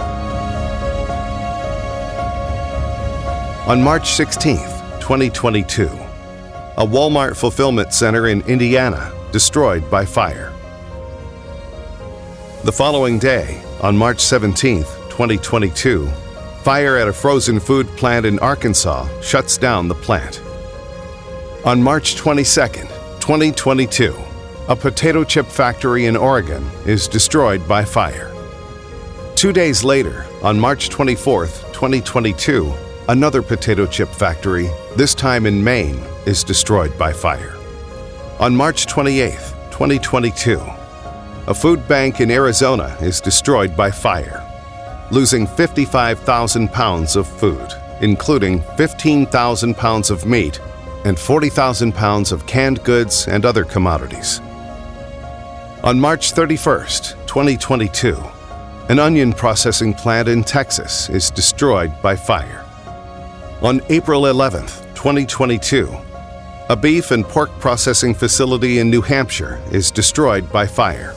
On 3.66 3.82
March 3.82 4.10
16, 4.12 4.56
2022, 5.00 5.86
a 5.86 6.84
Walmart 6.84 7.34
fulfillment 7.34 7.94
center 7.94 8.26
in 8.26 8.42
Indiana 8.42 9.10
destroyed 9.32 9.90
by 9.90 10.04
fire. 10.04 10.52
The 12.64 12.72
following 12.72 13.18
day, 13.18 13.62
on 13.82 13.96
March 13.96 14.20
17, 14.20 14.80
2022, 14.82 16.06
fire 16.62 16.98
at 16.98 17.08
a 17.08 17.12
frozen 17.14 17.58
food 17.58 17.86
plant 17.96 18.26
in 18.26 18.38
Arkansas 18.40 19.08
shuts 19.22 19.56
down 19.56 19.88
the 19.88 19.94
plant. 19.94 20.42
On 21.64 21.82
March 21.82 22.16
22, 22.16 22.50
2022, 22.82 24.14
a 24.68 24.76
potato 24.76 25.24
chip 25.24 25.46
factory 25.46 26.04
in 26.04 26.14
Oregon 26.16 26.62
is 26.84 27.08
destroyed 27.08 27.66
by 27.66 27.82
fire. 27.86 28.30
Two 29.34 29.50
days 29.50 29.82
later, 29.82 30.26
on 30.42 30.60
March 30.60 30.90
24, 30.90 31.46
2022, 31.46 32.70
another 33.08 33.40
potato 33.40 33.86
chip 33.86 34.10
factory, 34.10 34.68
this 34.94 35.14
time 35.14 35.46
in 35.46 35.64
Maine, 35.64 35.96
is 36.26 36.44
destroyed 36.44 36.96
by 36.98 37.14
fire. 37.14 37.54
On 38.40 38.54
March 38.54 38.84
28, 38.86 39.32
2022, 39.70 40.60
a 41.46 41.54
food 41.54 41.88
bank 41.88 42.20
in 42.20 42.30
Arizona 42.30 42.94
is 43.00 43.22
destroyed 43.22 43.74
by 43.74 43.90
fire, 43.90 44.46
losing 45.10 45.46
55,000 45.46 46.68
pounds 46.68 47.16
of 47.16 47.26
food, 47.26 47.70
including 48.02 48.60
15,000 48.76 49.74
pounds 49.78 50.10
of 50.10 50.26
meat 50.26 50.60
and 51.06 51.18
40,000 51.18 51.94
pounds 51.94 52.32
of 52.32 52.44
canned 52.46 52.84
goods 52.84 53.26
and 53.28 53.46
other 53.46 53.64
commodities. 53.64 54.42
On 55.84 56.00
March 56.00 56.32
31, 56.32 56.56
2022, 57.28 58.20
an 58.88 58.98
onion 58.98 59.32
processing 59.32 59.94
plant 59.94 60.26
in 60.26 60.42
Texas 60.42 61.08
is 61.08 61.30
destroyed 61.30 61.92
by 62.02 62.16
fire. 62.16 62.64
On 63.62 63.80
April 63.88 64.26
11, 64.26 64.62
2022, 64.96 65.88
a 66.68 66.74
beef 66.76 67.12
and 67.12 67.24
pork 67.24 67.48
processing 67.60 68.12
facility 68.12 68.80
in 68.80 68.90
New 68.90 69.00
Hampshire 69.02 69.62
is 69.70 69.92
destroyed 69.92 70.50
by 70.50 70.66
fire. 70.66 71.14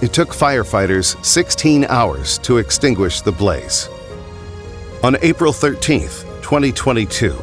It 0.00 0.14
took 0.14 0.30
firefighters 0.30 1.22
16 1.22 1.84
hours 1.84 2.38
to 2.38 2.56
extinguish 2.56 3.20
the 3.20 3.30
blaze. 3.32 3.90
On 5.02 5.18
April 5.20 5.52
13, 5.52 6.00
2022, 6.40 7.38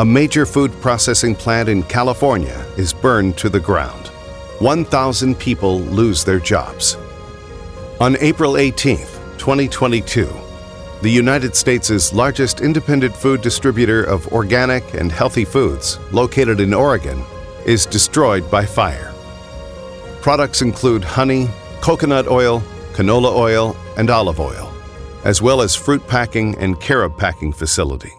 a 0.00 0.04
major 0.04 0.46
food 0.46 0.72
processing 0.82 1.36
plant 1.36 1.68
in 1.68 1.84
California 1.84 2.66
is 2.76 2.92
burned 2.92 3.38
to 3.38 3.48
the 3.48 3.60
ground. 3.60 4.10
1,000 4.60 5.34
people 5.38 5.80
lose 5.80 6.24
their 6.24 6.38
jobs. 6.40 6.96
On 8.00 8.16
April 8.20 8.56
18, 8.56 8.96
2022, 9.36 10.26
the 11.02 11.10
United 11.10 11.54
States' 11.54 12.12
largest 12.14 12.62
independent 12.62 13.14
food 13.14 13.42
distributor 13.42 14.02
of 14.04 14.26
organic 14.32 14.94
and 14.94 15.12
healthy 15.12 15.44
foods, 15.44 15.98
located 16.10 16.58
in 16.58 16.72
Oregon, 16.72 17.22
is 17.66 17.84
destroyed 17.84 18.50
by 18.50 18.64
fire. 18.64 19.12
Products 20.22 20.62
include 20.62 21.04
honey, 21.04 21.50
coconut 21.82 22.26
oil, 22.26 22.62
canola 22.94 23.34
oil, 23.36 23.76
and 23.98 24.08
olive 24.08 24.40
oil, 24.40 24.72
as 25.24 25.42
well 25.42 25.60
as 25.60 25.76
fruit 25.76 26.06
packing 26.08 26.56
and 26.58 26.80
carob 26.80 27.18
packing 27.18 27.52
facility. 27.52 28.12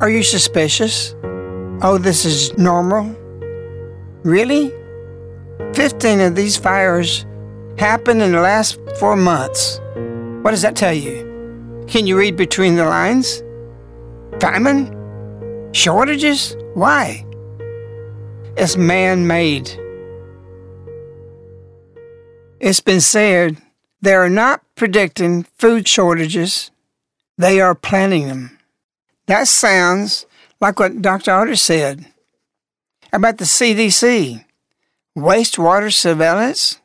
Are 0.00 0.08
you 0.08 0.22
suspicious? 0.22 1.14
Oh, 1.82 1.98
this 2.00 2.24
is 2.24 2.56
normal? 2.56 3.14
Really? 4.22 4.72
15 5.74 6.20
of 6.20 6.34
these 6.34 6.56
fires 6.56 7.26
happened 7.76 8.22
in 8.22 8.32
the 8.32 8.40
last 8.40 8.78
four 8.98 9.14
months. 9.14 9.78
What 10.40 10.52
does 10.52 10.62
that 10.62 10.74
tell 10.74 10.94
you? 10.94 11.84
Can 11.86 12.06
you 12.06 12.16
read 12.18 12.34
between 12.36 12.76
the 12.76 12.86
lines? 12.86 13.42
Famine? 14.40 14.88
Shortages? 15.74 16.56
Why? 16.72 17.26
It's 18.56 18.78
man 18.78 19.26
made. 19.26 19.70
It's 22.58 22.80
been 22.80 23.02
said 23.02 23.58
they 24.00 24.14
are 24.14 24.30
not 24.30 24.62
predicting 24.76 25.42
food 25.58 25.86
shortages, 25.86 26.70
they 27.36 27.60
are 27.60 27.74
planning 27.74 28.28
them. 28.28 28.56
That 29.30 29.46
sounds 29.46 30.26
like 30.60 30.80
what 30.80 31.02
Dr. 31.02 31.30
Ardis 31.30 31.60
said 31.60 32.04
about 33.12 33.38
the 33.38 33.44
CDC 33.44 34.44
wastewater 35.16 35.92
surveillance. 35.94 36.80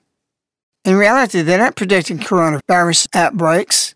In 0.83 0.93
reality, 0.95 1.41
they're 1.41 1.57
not 1.57 1.75
predicting 1.75 2.19
coronavirus 2.19 3.07
outbreaks, 3.15 3.95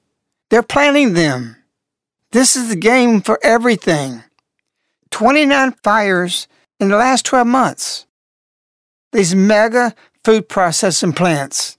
they're 0.49 0.63
planning 0.63 1.13
them. 1.13 1.57
This 2.31 2.55
is 2.55 2.69
the 2.69 2.75
game 2.75 3.21
for 3.21 3.37
everything. 3.43 4.23
29 5.11 5.73
fires 5.83 6.47
in 6.79 6.89
the 6.89 6.97
last 6.97 7.25
12 7.27 7.45
months. 7.45 8.07
These 9.11 9.35
mega 9.35 9.93
food 10.25 10.49
processing 10.49 11.13
plants. 11.13 11.77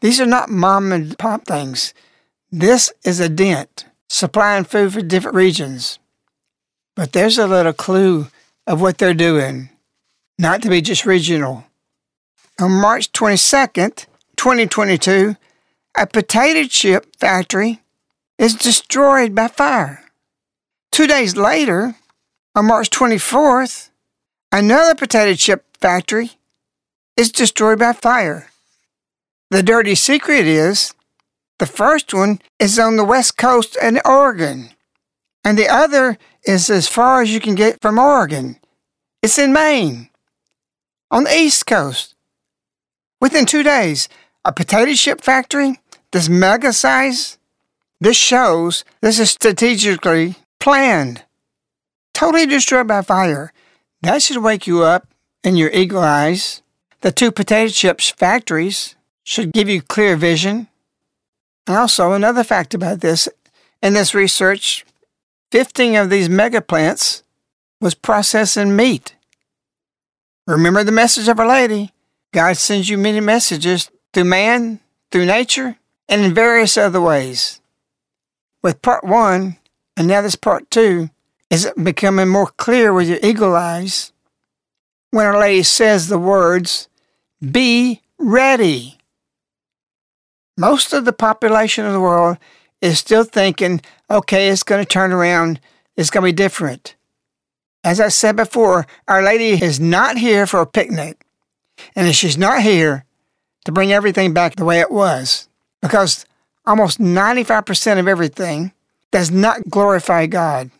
These 0.00 0.20
are 0.20 0.26
not 0.26 0.50
mom 0.50 0.90
and 0.90 1.16
pop 1.16 1.44
things. 1.46 1.94
This 2.50 2.92
is 3.04 3.20
a 3.20 3.28
dent 3.28 3.84
supplying 4.08 4.64
food 4.64 4.92
for 4.92 5.00
different 5.02 5.36
regions. 5.36 5.98
But 6.94 7.12
there's 7.12 7.38
a 7.38 7.46
little 7.46 7.72
clue 7.72 8.28
of 8.66 8.80
what 8.80 8.98
they're 8.98 9.14
doing, 9.14 9.68
not 10.38 10.62
to 10.62 10.68
be 10.68 10.80
just 10.80 11.06
regional. 11.06 11.64
On 12.60 12.70
March 12.72 13.12
22nd, 13.12 14.06
2022, 14.36 15.36
a 15.96 16.06
potato 16.06 16.68
chip 16.68 17.16
factory 17.16 17.80
is 18.38 18.54
destroyed 18.54 19.34
by 19.34 19.48
fire. 19.48 20.04
Two 20.92 21.06
days 21.06 21.36
later, 21.36 21.96
on 22.54 22.66
March 22.66 22.88
24th, 22.90 23.90
another 24.52 24.94
potato 24.94 25.34
chip 25.34 25.64
factory 25.80 26.32
is 27.16 27.30
destroyed 27.30 27.78
by 27.78 27.92
fire. 27.92 28.50
The 29.50 29.62
dirty 29.62 29.94
secret 29.94 30.46
is 30.46 30.94
the 31.58 31.66
first 31.66 32.12
one 32.12 32.40
is 32.58 32.78
on 32.78 32.96
the 32.96 33.04
west 33.04 33.38
coast 33.38 33.76
in 33.80 33.98
Oregon, 34.04 34.70
and 35.42 35.56
the 35.58 35.68
other 35.68 36.18
is 36.44 36.68
as 36.68 36.86
far 36.86 37.22
as 37.22 37.32
you 37.32 37.40
can 37.40 37.54
get 37.54 37.80
from 37.80 37.98
Oregon. 37.98 38.58
It's 39.22 39.38
in 39.38 39.54
Maine, 39.54 40.10
on 41.10 41.24
the 41.24 41.34
east 41.34 41.66
coast. 41.66 42.14
Within 43.22 43.46
two 43.46 43.62
days, 43.62 44.08
a 44.44 44.52
potato 44.52 44.92
chip 44.92 45.22
factory, 45.22 45.80
this 46.12 46.28
mega 46.28 46.74
size, 46.74 47.38
this 48.02 48.18
shows 48.18 48.84
this 49.00 49.18
is 49.18 49.30
strategically 49.30 50.34
planned. 50.60 51.22
Totally 52.12 52.44
destroyed 52.44 52.86
by 52.86 53.00
fire. 53.00 53.50
That 54.02 54.20
should 54.20 54.42
wake 54.42 54.66
you 54.66 54.82
up 54.82 55.06
in 55.42 55.56
your 55.56 55.70
eagle 55.70 56.00
eyes. 56.02 56.60
The 57.00 57.12
two 57.12 57.32
potato 57.32 57.70
chips 57.70 58.10
factories 58.10 58.94
should 59.24 59.52
give 59.54 59.70
you 59.70 59.80
clear 59.80 60.16
vision. 60.16 60.68
And 61.66 61.76
also, 61.76 62.12
another 62.12 62.44
fact 62.44 62.74
about 62.74 63.00
this 63.00 63.28
in 63.82 63.94
this 63.94 64.14
research, 64.14 64.84
15 65.50 65.96
of 65.96 66.10
these 66.10 66.28
mega 66.28 66.60
plants 66.60 67.22
was 67.80 67.94
processing 67.94 68.76
meat. 68.76 69.14
Remember 70.46 70.84
the 70.84 70.92
message 70.92 71.28
of 71.28 71.38
Our 71.40 71.48
Lady 71.48 71.92
God 72.32 72.56
sends 72.56 72.88
you 72.88 72.98
many 72.98 73.18
messages 73.20 73.90
through 74.12 74.24
man, 74.24 74.78
through 75.10 75.26
nature, 75.26 75.76
and 76.08 76.22
in 76.22 76.34
various 76.34 76.76
other 76.76 77.00
ways. 77.00 77.60
With 78.62 78.82
part 78.82 79.04
one, 79.04 79.56
and 79.96 80.06
now 80.06 80.22
this 80.22 80.36
part 80.36 80.70
two, 80.70 81.10
is 81.50 81.70
becoming 81.82 82.28
more 82.28 82.48
clear 82.56 82.92
with 82.92 83.08
your 83.08 83.18
eagle 83.22 83.56
eyes 83.56 84.12
when 85.10 85.26
Our 85.26 85.38
Lady 85.38 85.62
says 85.64 86.06
the 86.08 86.18
words, 86.18 86.88
Be 87.40 88.02
ready 88.18 88.95
most 90.56 90.92
of 90.92 91.04
the 91.04 91.12
population 91.12 91.84
of 91.84 91.92
the 91.92 92.00
world 92.00 92.38
is 92.80 92.98
still 92.98 93.24
thinking, 93.24 93.80
okay, 94.10 94.48
it's 94.48 94.62
going 94.62 94.82
to 94.82 94.88
turn 94.88 95.12
around, 95.12 95.60
it's 95.96 96.10
going 96.10 96.22
to 96.22 96.28
be 96.32 96.36
different. 96.44 96.94
As 97.84 98.00
I 98.00 98.08
said 98.08 98.36
before, 98.36 98.86
Our 99.06 99.22
Lady 99.22 99.50
is 99.62 99.78
not 99.78 100.18
here 100.18 100.46
for 100.46 100.60
a 100.60 100.66
picnic, 100.66 101.24
and 101.94 102.14
she's 102.14 102.38
not 102.38 102.62
here 102.62 103.04
to 103.64 103.72
bring 103.72 103.92
everything 103.92 104.32
back 104.32 104.56
the 104.56 104.64
way 104.64 104.80
it 104.80 104.90
was, 104.90 105.48
because 105.80 106.24
almost 106.66 106.98
95% 107.00 107.98
of 107.98 108.08
everything 108.08 108.72
does 109.12 109.30
not 109.30 109.68
glorify 109.70 110.26
God. 110.26 110.70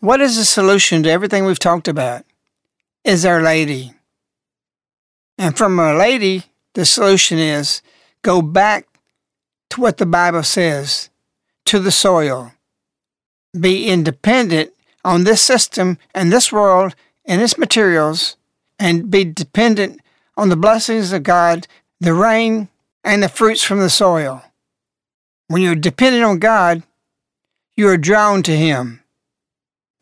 What 0.00 0.20
is 0.20 0.36
the 0.36 0.44
solution 0.44 1.02
to 1.02 1.10
everything 1.10 1.44
we've 1.44 1.58
talked 1.58 1.88
about? 1.88 2.24
Is 3.04 3.24
Our 3.26 3.42
Lady. 3.42 3.92
And 5.38 5.56
from 5.58 5.78
Our 5.80 5.96
Lady, 5.96 6.44
the 6.74 6.84
solution 6.86 7.38
is 7.38 7.82
Go 8.24 8.40
back 8.40 8.86
to 9.68 9.82
what 9.82 9.98
the 9.98 10.06
Bible 10.06 10.42
says, 10.42 11.10
to 11.66 11.78
the 11.78 11.90
soil. 11.92 12.52
Be 13.58 13.86
independent 13.86 14.72
on 15.04 15.24
this 15.24 15.42
system 15.42 15.98
and 16.14 16.32
this 16.32 16.50
world 16.50 16.94
and 17.26 17.42
its 17.42 17.58
materials, 17.58 18.36
and 18.78 19.10
be 19.10 19.24
dependent 19.26 20.00
on 20.38 20.48
the 20.48 20.56
blessings 20.56 21.12
of 21.12 21.22
God, 21.22 21.66
the 22.00 22.14
rain, 22.14 22.70
and 23.04 23.22
the 23.22 23.28
fruits 23.28 23.62
from 23.62 23.80
the 23.80 23.90
soil. 23.90 24.42
When 25.48 25.60
you're 25.60 25.74
dependent 25.74 26.24
on 26.24 26.38
God, 26.38 26.82
you 27.76 27.86
are 27.88 27.98
drawn 27.98 28.42
to 28.44 28.56
Him. 28.56 29.02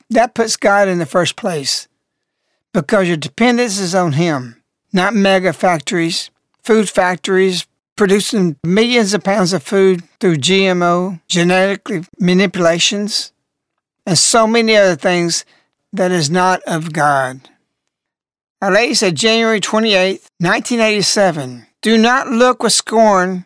That 0.08 0.34
puts 0.34 0.56
God 0.56 0.86
in 0.86 0.98
the 1.00 1.06
first 1.06 1.34
place 1.34 1.88
because 2.72 3.08
your 3.08 3.16
dependence 3.16 3.80
is 3.80 3.96
on 3.96 4.12
Him, 4.12 4.62
not 4.92 5.12
mega 5.12 5.52
factories, 5.52 6.30
food 6.62 6.88
factories, 6.88 7.66
producing 7.96 8.56
millions 8.64 9.14
of 9.14 9.24
pounds 9.24 9.52
of 9.52 9.62
food 9.62 10.02
through 10.20 10.36
GMO, 10.36 11.20
genetically 11.28 12.02
manipulations, 12.18 13.32
and 14.06 14.18
so 14.18 14.46
many 14.46 14.76
other 14.76 14.96
things 14.96 15.44
that 15.92 16.10
is 16.10 16.30
not 16.30 16.60
of 16.66 16.92
God. 16.92 17.48
Our 18.60 18.72
Lady 18.72 18.94
said 18.94 19.16
January 19.16 19.60
28, 19.60 20.22
1987, 20.38 21.66
Do 21.80 21.98
not 21.98 22.28
look 22.28 22.62
with 22.62 22.72
scorn 22.72 23.44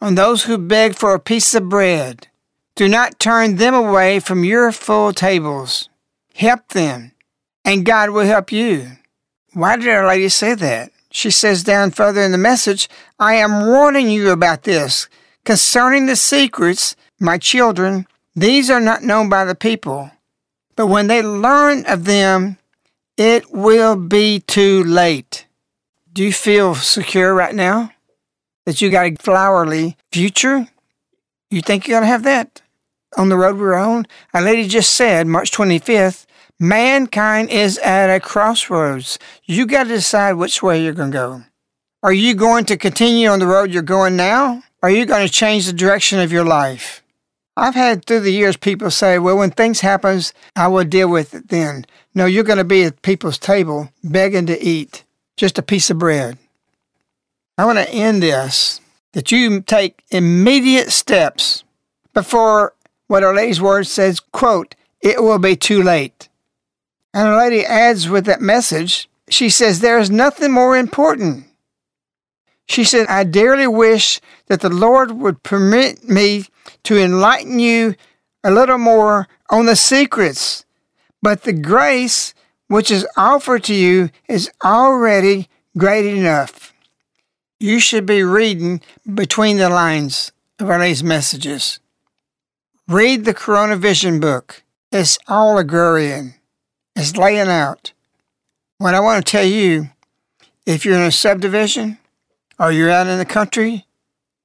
on 0.00 0.14
those 0.14 0.44
who 0.44 0.58
beg 0.58 0.94
for 0.94 1.14
a 1.14 1.20
piece 1.20 1.54
of 1.54 1.68
bread. 1.68 2.28
Do 2.76 2.86
not 2.88 3.18
turn 3.18 3.56
them 3.56 3.74
away 3.74 4.20
from 4.20 4.44
your 4.44 4.70
full 4.72 5.12
tables. 5.12 5.88
Help 6.34 6.68
them, 6.68 7.12
and 7.64 7.84
God 7.86 8.10
will 8.10 8.24
help 8.26 8.52
you. 8.52 8.92
Why 9.52 9.76
did 9.76 9.88
Our 9.88 10.06
Lady 10.06 10.28
say 10.28 10.54
that? 10.54 10.92
she 11.10 11.30
says 11.30 11.62
down 11.64 11.90
further 11.90 12.20
in 12.22 12.32
the 12.32 12.38
message, 12.38 12.88
I 13.18 13.34
am 13.34 13.66
warning 13.66 14.08
you 14.10 14.30
about 14.30 14.62
this. 14.62 15.08
Concerning 15.44 16.06
the 16.06 16.16
secrets, 16.16 16.94
my 17.18 17.36
children, 17.36 18.06
these 18.36 18.70
are 18.70 18.80
not 18.80 19.02
known 19.02 19.28
by 19.28 19.44
the 19.44 19.54
people. 19.54 20.10
But 20.76 20.86
when 20.86 21.08
they 21.08 21.22
learn 21.22 21.84
of 21.86 22.04
them, 22.04 22.58
it 23.16 23.50
will 23.50 23.96
be 23.96 24.40
too 24.40 24.84
late. 24.84 25.46
Do 26.12 26.22
you 26.24 26.32
feel 26.32 26.74
secure 26.74 27.34
right 27.34 27.54
now? 27.54 27.90
That 28.66 28.80
you 28.80 28.90
got 28.90 29.06
a 29.06 29.16
flowery 29.18 29.96
future? 30.12 30.68
You 31.50 31.60
think 31.60 31.86
you're 31.88 31.94
going 31.96 32.04
to 32.04 32.12
have 32.12 32.22
that 32.22 32.62
on 33.16 33.28
the 33.28 33.36
road 33.36 33.58
we're 33.58 33.74
on? 33.74 34.06
Our 34.32 34.42
Lady 34.42 34.68
just 34.68 34.92
said, 34.94 35.26
March 35.26 35.50
25th, 35.50 36.26
Mankind 36.62 37.48
is 37.48 37.78
at 37.78 38.14
a 38.14 38.20
crossroads. 38.20 39.18
You 39.44 39.64
got 39.66 39.84
to 39.84 39.88
decide 39.88 40.34
which 40.34 40.62
way 40.62 40.84
you're 40.84 40.92
going 40.92 41.10
to 41.10 41.16
go. 41.16 41.42
Are 42.02 42.12
you 42.12 42.34
going 42.34 42.66
to 42.66 42.76
continue 42.76 43.28
on 43.28 43.38
the 43.38 43.46
road 43.46 43.70
you're 43.72 43.82
going 43.82 44.14
now? 44.14 44.62
Are 44.82 44.90
you 44.90 45.06
going 45.06 45.26
to 45.26 45.32
change 45.32 45.64
the 45.64 45.72
direction 45.72 46.20
of 46.20 46.30
your 46.30 46.44
life? 46.44 47.02
I've 47.56 47.74
had 47.74 48.04
through 48.04 48.20
the 48.20 48.32
years 48.32 48.58
people 48.58 48.90
say, 48.90 49.18
well, 49.18 49.38
when 49.38 49.52
things 49.52 49.80
happens, 49.80 50.34
I 50.54 50.68
will 50.68 50.84
deal 50.84 51.08
with 51.08 51.32
it 51.32 51.48
then. 51.48 51.86
No, 52.14 52.26
you're 52.26 52.44
going 52.44 52.58
to 52.58 52.64
be 52.64 52.82
at 52.84 53.00
people's 53.00 53.38
table 53.38 53.90
begging 54.04 54.44
to 54.44 54.62
eat 54.62 55.04
just 55.38 55.58
a 55.58 55.62
piece 55.62 55.88
of 55.88 55.98
bread. 55.98 56.36
I 57.56 57.64
want 57.64 57.78
to 57.78 57.88
end 57.90 58.22
this 58.22 58.82
that 59.14 59.32
you 59.32 59.62
take 59.62 60.02
immediate 60.10 60.90
steps 60.90 61.64
before 62.12 62.74
what 63.06 63.24
Our 63.24 63.34
Lady's 63.34 63.62
Word 63.62 63.86
says, 63.86 64.20
quote, 64.20 64.74
it 65.00 65.22
will 65.22 65.38
be 65.38 65.56
too 65.56 65.82
late. 65.82 66.26
And 67.12 67.28
the 67.32 67.36
lady 67.36 67.66
adds 67.66 68.08
with 68.08 68.24
that 68.26 68.40
message, 68.40 69.08
she 69.28 69.50
says, 69.50 69.80
There 69.80 69.98
is 69.98 70.10
nothing 70.10 70.52
more 70.52 70.76
important. 70.76 71.46
She 72.68 72.84
said, 72.84 73.08
I 73.08 73.24
dearly 73.24 73.66
wish 73.66 74.20
that 74.46 74.60
the 74.60 74.68
Lord 74.68 75.10
would 75.12 75.42
permit 75.42 76.08
me 76.08 76.44
to 76.84 76.96
enlighten 77.02 77.58
you 77.58 77.96
a 78.44 78.52
little 78.52 78.78
more 78.78 79.26
on 79.50 79.66
the 79.66 79.74
secrets, 79.74 80.64
but 81.20 81.42
the 81.42 81.52
grace 81.52 82.32
which 82.68 82.90
is 82.92 83.04
offered 83.16 83.64
to 83.64 83.74
you 83.74 84.10
is 84.28 84.48
already 84.64 85.48
great 85.76 86.06
enough. 86.06 86.72
You 87.58 87.80
should 87.80 88.06
be 88.06 88.22
reading 88.22 88.80
between 89.12 89.56
the 89.56 89.68
lines 89.68 90.30
of 90.60 90.70
our 90.70 90.78
Lady's 90.78 91.02
messages. 91.02 91.80
Read 92.86 93.24
the 93.24 93.34
Corona 93.34 93.76
Vision 93.76 94.20
book. 94.20 94.62
It's 94.92 95.18
all 95.26 95.58
agrarian 95.58 96.34
is 97.00 97.16
laying 97.16 97.48
out. 97.48 97.92
What 98.78 98.94
I 98.94 99.00
want 99.00 99.24
to 99.24 99.30
tell 99.30 99.44
you, 99.44 99.90
if 100.66 100.84
you're 100.84 100.94
in 100.96 101.02
a 101.02 101.10
subdivision 101.10 101.98
or 102.58 102.70
you're 102.70 102.90
out 102.90 103.06
in 103.08 103.18
the 103.18 103.24
country, 103.24 103.86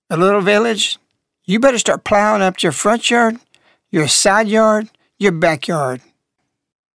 a 0.09 0.17
little 0.17 0.41
village, 0.41 0.97
you 1.43 1.59
better 1.59 1.77
start 1.77 2.03
plowing 2.03 2.41
up 2.41 2.63
your 2.63 2.71
front 2.71 3.09
yard, 3.11 3.37
your 3.91 4.07
side 4.07 4.47
yard, 4.47 4.89
your 5.19 5.31
backyard. 5.33 6.01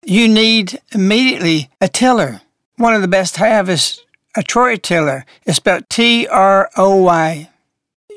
You 0.03 0.27
need 0.27 0.80
immediately 0.91 1.69
a 1.82 1.88
tiller. 1.88 2.41
One 2.77 2.94
of 2.94 3.02
the 3.02 3.07
best 3.07 3.40
I 3.41 3.48
have 3.48 3.69
is 3.69 4.03
a 4.36 4.44
Troy 4.44 4.76
tiller. 4.76 5.26
It's 5.45 5.57
spelled 5.57 5.90
T 5.90 6.27
R 6.27 6.69
O 6.77 6.98
Y. 7.03 7.49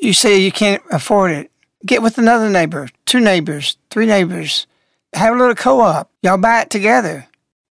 You 0.03 0.13
say 0.13 0.39
you 0.39 0.53
can't 0.53 0.83
afford 0.91 1.31
it. 1.31 1.51
Get 1.87 2.03
with 2.03 2.19
another 2.19 2.51
neighbor, 2.51 2.89
two 3.07 3.21
neighbors, 3.21 3.79
three 3.91 4.07
neighbors. 4.07 4.67
Have 5.15 5.35
a 5.35 5.39
little 5.39 5.55
co 5.55 5.81
op. 5.81 6.11
Y'all 6.23 6.37
buy 6.37 6.63
it 6.63 6.71
together. 6.71 7.28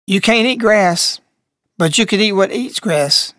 You 0.08 0.22
can't 0.22 0.48
eat 0.48 0.56
grass, 0.60 1.20
but 1.78 1.98
you 1.98 2.06
can 2.06 2.22
eat 2.22 2.32
what 2.32 2.52
eats 2.54 2.80
grass. 2.80 3.34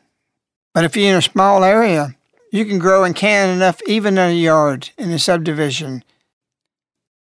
But 0.75 0.85
if 0.85 0.95
you're 0.97 1.11
in 1.11 1.17
a 1.17 1.23
small 1.23 1.65
area, 1.65 2.15
you 2.53 2.67
can 2.67 2.79
grow 2.79 3.05
and 3.05 3.17
can 3.17 3.49
enough 3.49 3.81
even 3.87 4.19
in 4.19 4.31
a 4.31 4.35
yard 4.35 4.91
in 4.99 5.11
a 5.11 5.19
subdivision. 5.19 6.05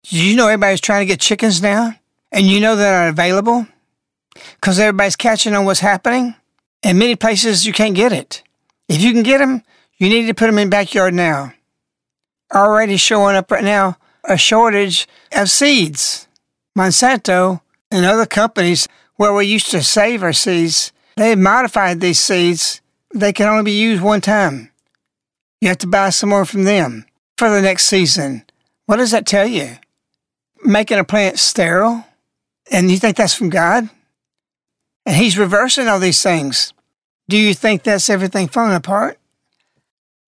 You 0.08 0.36
know 0.36 0.48
everybody's 0.48 0.82
trying 0.82 1.04
to 1.08 1.12
get 1.12 1.22
chickens 1.22 1.62
now, 1.62 1.94
and 2.34 2.46
you 2.46 2.60
know 2.60 2.76
they're 2.76 3.04
not 3.06 3.10
available 3.10 3.68
because 4.56 4.78
everybody's 4.80 5.16
catching 5.16 5.56
on 5.56 5.64
what's 5.64 5.80
happening. 5.80 6.36
In 6.84 6.98
many 6.98 7.16
places, 7.16 7.66
you 7.66 7.72
can't 7.72 7.96
get 7.96 8.12
it. 8.12 8.44
If 8.90 9.02
you 9.02 9.14
can 9.14 9.24
get 9.24 9.38
them, 9.38 9.64
you 9.98 10.10
need 10.10 10.26
to 10.28 10.34
put 10.34 10.48
them 10.48 10.58
in 10.58 10.70
backyard 10.70 11.14
now. 11.14 11.54
Already 12.54 12.98
showing 12.98 13.38
up 13.38 13.50
right 13.50 13.64
now 13.64 13.98
a 14.26 14.36
shortage 14.36 15.08
of 15.32 15.50
seeds. 15.50 16.28
Monsanto 16.78 17.62
and 17.92 18.06
other 18.06 18.26
companies 18.26 18.90
where 19.22 19.32
we 19.36 19.46
used 19.46 19.70
to 19.70 19.84
save 19.84 20.24
our 20.24 20.34
seeds, 20.34 20.92
they 21.16 21.30
have 21.30 21.38
modified 21.38 22.02
these 22.02 22.18
seeds. 22.18 22.82
They 23.14 23.32
can 23.32 23.48
only 23.48 23.64
be 23.64 23.72
used 23.80 24.02
one 24.02 24.20
time. 24.20 24.72
You 25.60 25.68
have 25.68 25.78
to 25.80 25.88
buy 25.88 26.10
some 26.10 26.30
more 26.32 26.44
from 26.44 26.64
them 26.64 27.06
for 27.38 27.48
the 27.48 27.62
next 27.62 27.86
season. 27.86 28.44
What 28.88 28.96
does 28.98 29.12
that 29.12 29.28
tell 29.28 29.46
you? 29.46 29.78
Making 30.66 30.98
a 30.98 31.04
plant 31.04 31.38
sterile? 31.38 32.04
And 32.72 32.90
you 32.90 32.98
think 32.98 33.16
that's 33.16 33.36
from 33.36 33.50
God? 33.50 33.90
And 35.06 35.16
He's 35.16 35.38
reversing 35.38 35.88
all 35.88 36.00
these 36.00 36.24
things. 36.24 36.74
Do 37.30 37.38
you 37.38 37.54
think 37.54 37.84
that's 37.84 38.10
everything 38.10 38.48
falling 38.48 38.74
apart? 38.76 39.20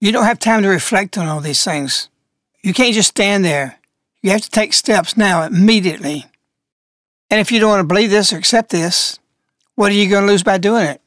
You 0.02 0.12
don't 0.12 0.26
have 0.26 0.38
time 0.38 0.62
to 0.62 0.68
reflect 0.70 1.18
on 1.18 1.28
all 1.28 1.40
these 1.40 1.64
things. 1.64 2.10
You 2.62 2.74
can't 2.76 2.94
just 2.94 3.10
stand 3.10 3.44
there. 3.44 3.80
You 4.22 4.30
have 4.32 4.42
to 4.42 4.52
take 4.52 4.72
steps 4.74 5.18
now, 5.18 5.42
immediately. 5.44 6.26
And 7.34 7.40
if 7.42 7.52
you 7.52 7.60
don't 7.60 7.72
want 7.72 7.80
to 7.80 7.84
believe 7.88 8.12
this 8.12 8.32
or 8.32 8.38
accept 8.38 8.70
this, 8.70 9.18
what 9.74 9.92
are 9.92 9.96
you 9.96 10.08
going 10.08 10.24
to 10.24 10.32
lose 10.32 10.44
by 10.44 10.60
doing 10.60 10.86
it? 10.86 11.02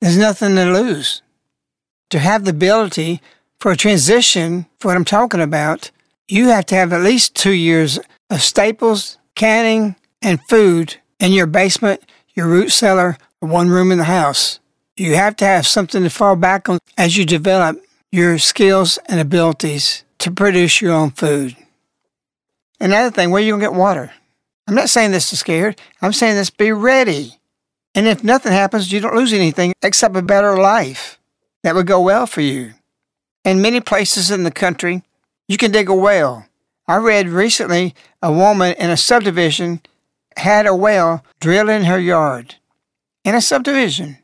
There's 0.00 0.16
nothing 0.16 0.54
to 0.54 0.64
lose. 0.64 1.22
To 2.10 2.20
have 2.20 2.44
the 2.44 2.52
ability 2.52 3.20
for 3.58 3.72
a 3.72 3.76
transition, 3.76 4.66
for 4.78 4.86
what 4.88 4.96
I'm 4.96 5.04
talking 5.04 5.40
about, 5.40 5.90
you 6.28 6.50
have 6.50 6.66
to 6.66 6.76
have 6.76 6.92
at 6.92 7.00
least 7.02 7.34
two 7.34 7.50
years 7.50 7.98
of 8.30 8.42
staples, 8.42 9.18
canning, 9.34 9.96
and 10.22 10.38
food 10.48 10.98
in 11.18 11.32
your 11.32 11.48
basement, 11.48 12.00
your 12.34 12.46
root 12.46 12.68
cellar, 12.70 13.18
or 13.40 13.48
one 13.48 13.68
room 13.68 13.90
in 13.90 13.98
the 13.98 14.04
house. 14.04 14.60
You 14.96 15.16
have 15.16 15.34
to 15.38 15.44
have 15.44 15.66
something 15.66 16.04
to 16.04 16.10
fall 16.10 16.36
back 16.36 16.68
on 16.68 16.78
as 16.96 17.16
you 17.16 17.24
develop 17.24 17.82
your 18.12 18.38
skills 18.38 19.00
and 19.08 19.18
abilities 19.18 20.04
to 20.18 20.30
produce 20.30 20.80
your 20.80 20.92
own 20.92 21.10
food. 21.10 21.56
Another 22.78 23.10
thing, 23.10 23.30
where 23.32 23.42
are 23.42 23.44
you 23.44 23.50
going 23.50 23.62
to 23.62 23.66
get 23.66 23.74
water? 23.76 24.12
I'm 24.68 24.74
not 24.74 24.90
saying 24.90 25.12
this 25.12 25.30
to 25.30 25.36
scared. 25.36 25.80
I'm 26.02 26.12
saying 26.12 26.34
this 26.36 26.50
be 26.50 26.72
ready. 26.72 27.38
And 27.94 28.06
if 28.06 28.24
nothing 28.24 28.52
happens, 28.52 28.90
you 28.90 29.00
don't 29.00 29.14
lose 29.14 29.32
anything 29.32 29.72
except 29.82 30.16
a 30.16 30.22
better 30.22 30.56
life 30.58 31.18
that 31.62 31.74
would 31.74 31.86
go 31.86 32.00
well 32.00 32.26
for 32.26 32.40
you. 32.40 32.72
In 33.44 33.62
many 33.62 33.80
places 33.80 34.30
in 34.30 34.42
the 34.42 34.50
country, 34.50 35.02
you 35.48 35.56
can 35.56 35.70
dig 35.70 35.88
a 35.88 35.94
well. 35.94 36.46
I 36.88 36.96
read 36.96 37.28
recently 37.28 37.94
a 38.20 38.32
woman 38.32 38.74
in 38.78 38.90
a 38.90 38.96
subdivision 38.96 39.82
had 40.36 40.66
a 40.66 40.74
well 40.74 41.24
drilled 41.40 41.70
in 41.70 41.84
her 41.84 41.98
yard. 41.98 42.56
In 43.24 43.34
a 43.36 43.40
subdivision, 43.40 44.18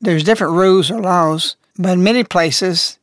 there's 0.00 0.24
different 0.24 0.54
rules 0.54 0.90
or 0.90 1.00
laws, 1.00 1.56
but 1.78 1.92
in 1.92 2.02
many 2.02 2.24
places, 2.24 2.98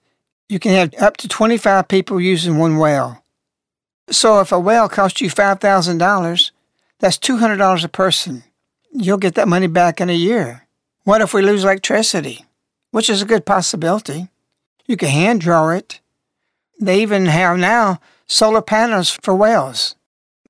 you 0.50 0.60
can 0.60 0.72
have 0.74 0.94
up 1.02 1.18
to 1.18 1.28
25 1.28 1.88
people 1.88 2.20
using 2.20 2.58
one 2.58 2.78
well. 2.78 3.24
So 4.10 4.40
if 4.42 4.52
a 4.52 4.60
well 4.60 4.90
costs 4.90 5.22
you 5.22 5.30
$5,000, 5.30 6.52
that's 7.04 7.18
$200 7.18 7.84
a 7.84 7.90
person. 7.90 8.46
You'll 8.94 9.18
get 9.18 9.36
that 9.36 9.50
money 9.50 9.68
back 9.68 10.00
in 10.00 10.10
a 10.10 10.14
year. 10.14 10.68
What 11.04 11.20
if 11.20 11.34
we 11.34 11.42
lose 11.42 11.66
electricity? 11.66 12.46
Which 12.92 13.10
is 13.10 13.22
a 13.22 13.26
good 13.26 13.46
possibility. 13.46 14.30
You 14.88 14.96
can 14.96 15.10
hand 15.10 15.42
draw 15.42 15.72
it. 15.72 16.00
They 16.80 17.02
even 17.02 17.26
have 17.26 17.58
now 17.58 18.00
solar 18.26 18.62
panels 18.62 19.10
for 19.22 19.36
wells. 19.36 19.96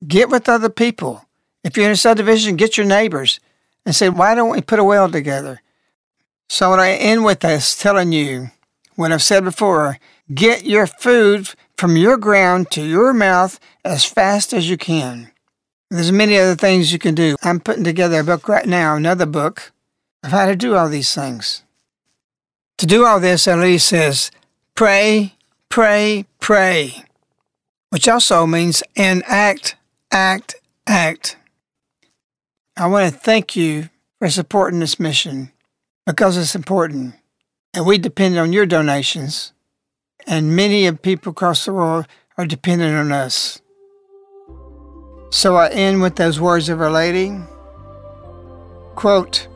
Get 0.07 0.29
with 0.29 0.47
other 0.47 0.69
people. 0.69 1.25
If 1.63 1.75
you're 1.75 1.87
in 1.87 1.93
a 1.93 1.95
subdivision, 1.95 2.55
get 2.55 2.77
your 2.77 2.85
neighbors 2.85 3.39
and 3.83 3.95
say, 3.95 4.09
why 4.09 4.35
don't 4.35 4.51
we 4.51 4.61
put 4.61 4.77
a 4.77 4.83
well 4.83 5.09
together? 5.09 5.59
So, 6.49 6.69
what 6.69 6.79
I 6.79 6.91
end 6.93 7.25
with 7.25 7.39
this, 7.39 7.75
telling 7.75 8.11
you 8.11 8.51
what 8.95 9.11
I've 9.11 9.23
said 9.23 9.43
before 9.43 9.97
get 10.31 10.65
your 10.67 10.85
food 10.85 11.49
from 11.77 11.97
your 11.97 12.15
ground 12.17 12.69
to 12.73 12.85
your 12.85 13.11
mouth 13.11 13.59
as 13.83 14.05
fast 14.05 14.53
as 14.53 14.69
you 14.69 14.77
can. 14.77 15.31
There's 15.93 16.11
many 16.11 16.39
other 16.39 16.55
things 16.55 16.91
you 16.91 16.97
can 16.97 17.13
do. 17.13 17.35
I'm 17.43 17.59
putting 17.59 17.83
together 17.83 18.21
a 18.21 18.23
book 18.23 18.47
right 18.49 18.65
now, 18.65 18.95
another 18.95 19.27
book 19.27 19.71
of 20.23 20.31
how 20.31 20.47
to 20.47 20.55
do 20.55 20.75
all 20.75 20.89
these 20.89 21.13
things. 21.13 21.63
To 22.79 22.87
do 22.87 23.05
all 23.05 23.19
this, 23.19 23.47
Our 23.47 23.57
Lady 23.57 23.77
says, 23.77 24.31
pray, 24.73 25.35
pray, 25.69 26.25
pray, 26.39 27.03
which 27.91 28.07
also 28.07 28.47
means 28.47 28.81
enact, 28.95 29.75
act, 30.11 30.55
act. 30.87 31.37
I 32.75 32.87
want 32.87 33.13
to 33.13 33.19
thank 33.19 33.55
you 33.55 33.89
for 34.17 34.31
supporting 34.31 34.79
this 34.79 34.99
mission 34.99 35.51
because 36.07 36.37
it's 36.37 36.55
important. 36.55 37.13
And 37.75 37.85
we 37.85 37.99
depend 37.99 38.39
on 38.39 38.51
your 38.51 38.65
donations, 38.65 39.53
and 40.25 40.55
many 40.55 40.87
of 40.87 41.03
people 41.03 41.33
across 41.33 41.65
the 41.65 41.73
world 41.73 42.07
are 42.35 42.47
dependent 42.47 42.95
on 42.95 43.11
us. 43.11 43.59
So 45.33 45.55
I 45.55 45.67
end 45.69 46.03
with 46.03 46.15
those 46.15 46.39
words 46.39 46.69
of 46.69 46.79
Our 46.79 46.91
Lady. 46.91 47.31
Quote, 48.95 49.47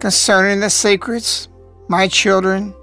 concerning 0.00 0.58
the 0.58 0.70
secrets, 0.70 1.46
my 1.86 2.08
children, 2.08 2.74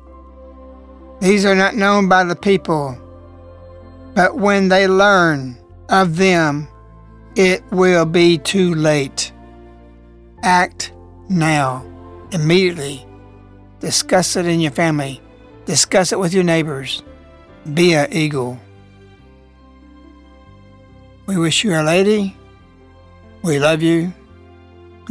these 1.19 1.44
are 1.44 1.56
not 1.56 1.76
known 1.76 2.07
by 2.07 2.24
the 2.24 2.38
people, 2.38 2.98
but 4.15 4.38
when 4.38 4.69
they 4.69 4.88
learn 4.88 5.57
of 5.90 6.15
them, 6.15 6.69
it 7.36 7.69
will 7.72 8.06
be 8.06 8.38
too 8.38 8.74
late. 8.76 9.34
Act 10.41 10.94
now, 11.28 11.84
immediately. 12.32 13.06
Discuss 13.82 14.38
it 14.38 14.45
in 14.45 14.61
your 14.61 14.72
family. 14.72 15.19
Discuss 15.65 16.14
it 16.14 16.19
with 16.19 16.34
your 16.34 16.45
neighbors. 16.45 17.03
Be 17.74 17.94
an 17.94 18.14
eagle. 18.14 18.57
We 21.27 21.35
wish 21.35 21.65
you 21.65 21.75
a 21.75 21.83
lady. 21.83 22.33
We 23.43 23.59
love 23.59 23.81
you. 23.81 24.13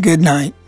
Good 0.00 0.22
night. 0.22 0.65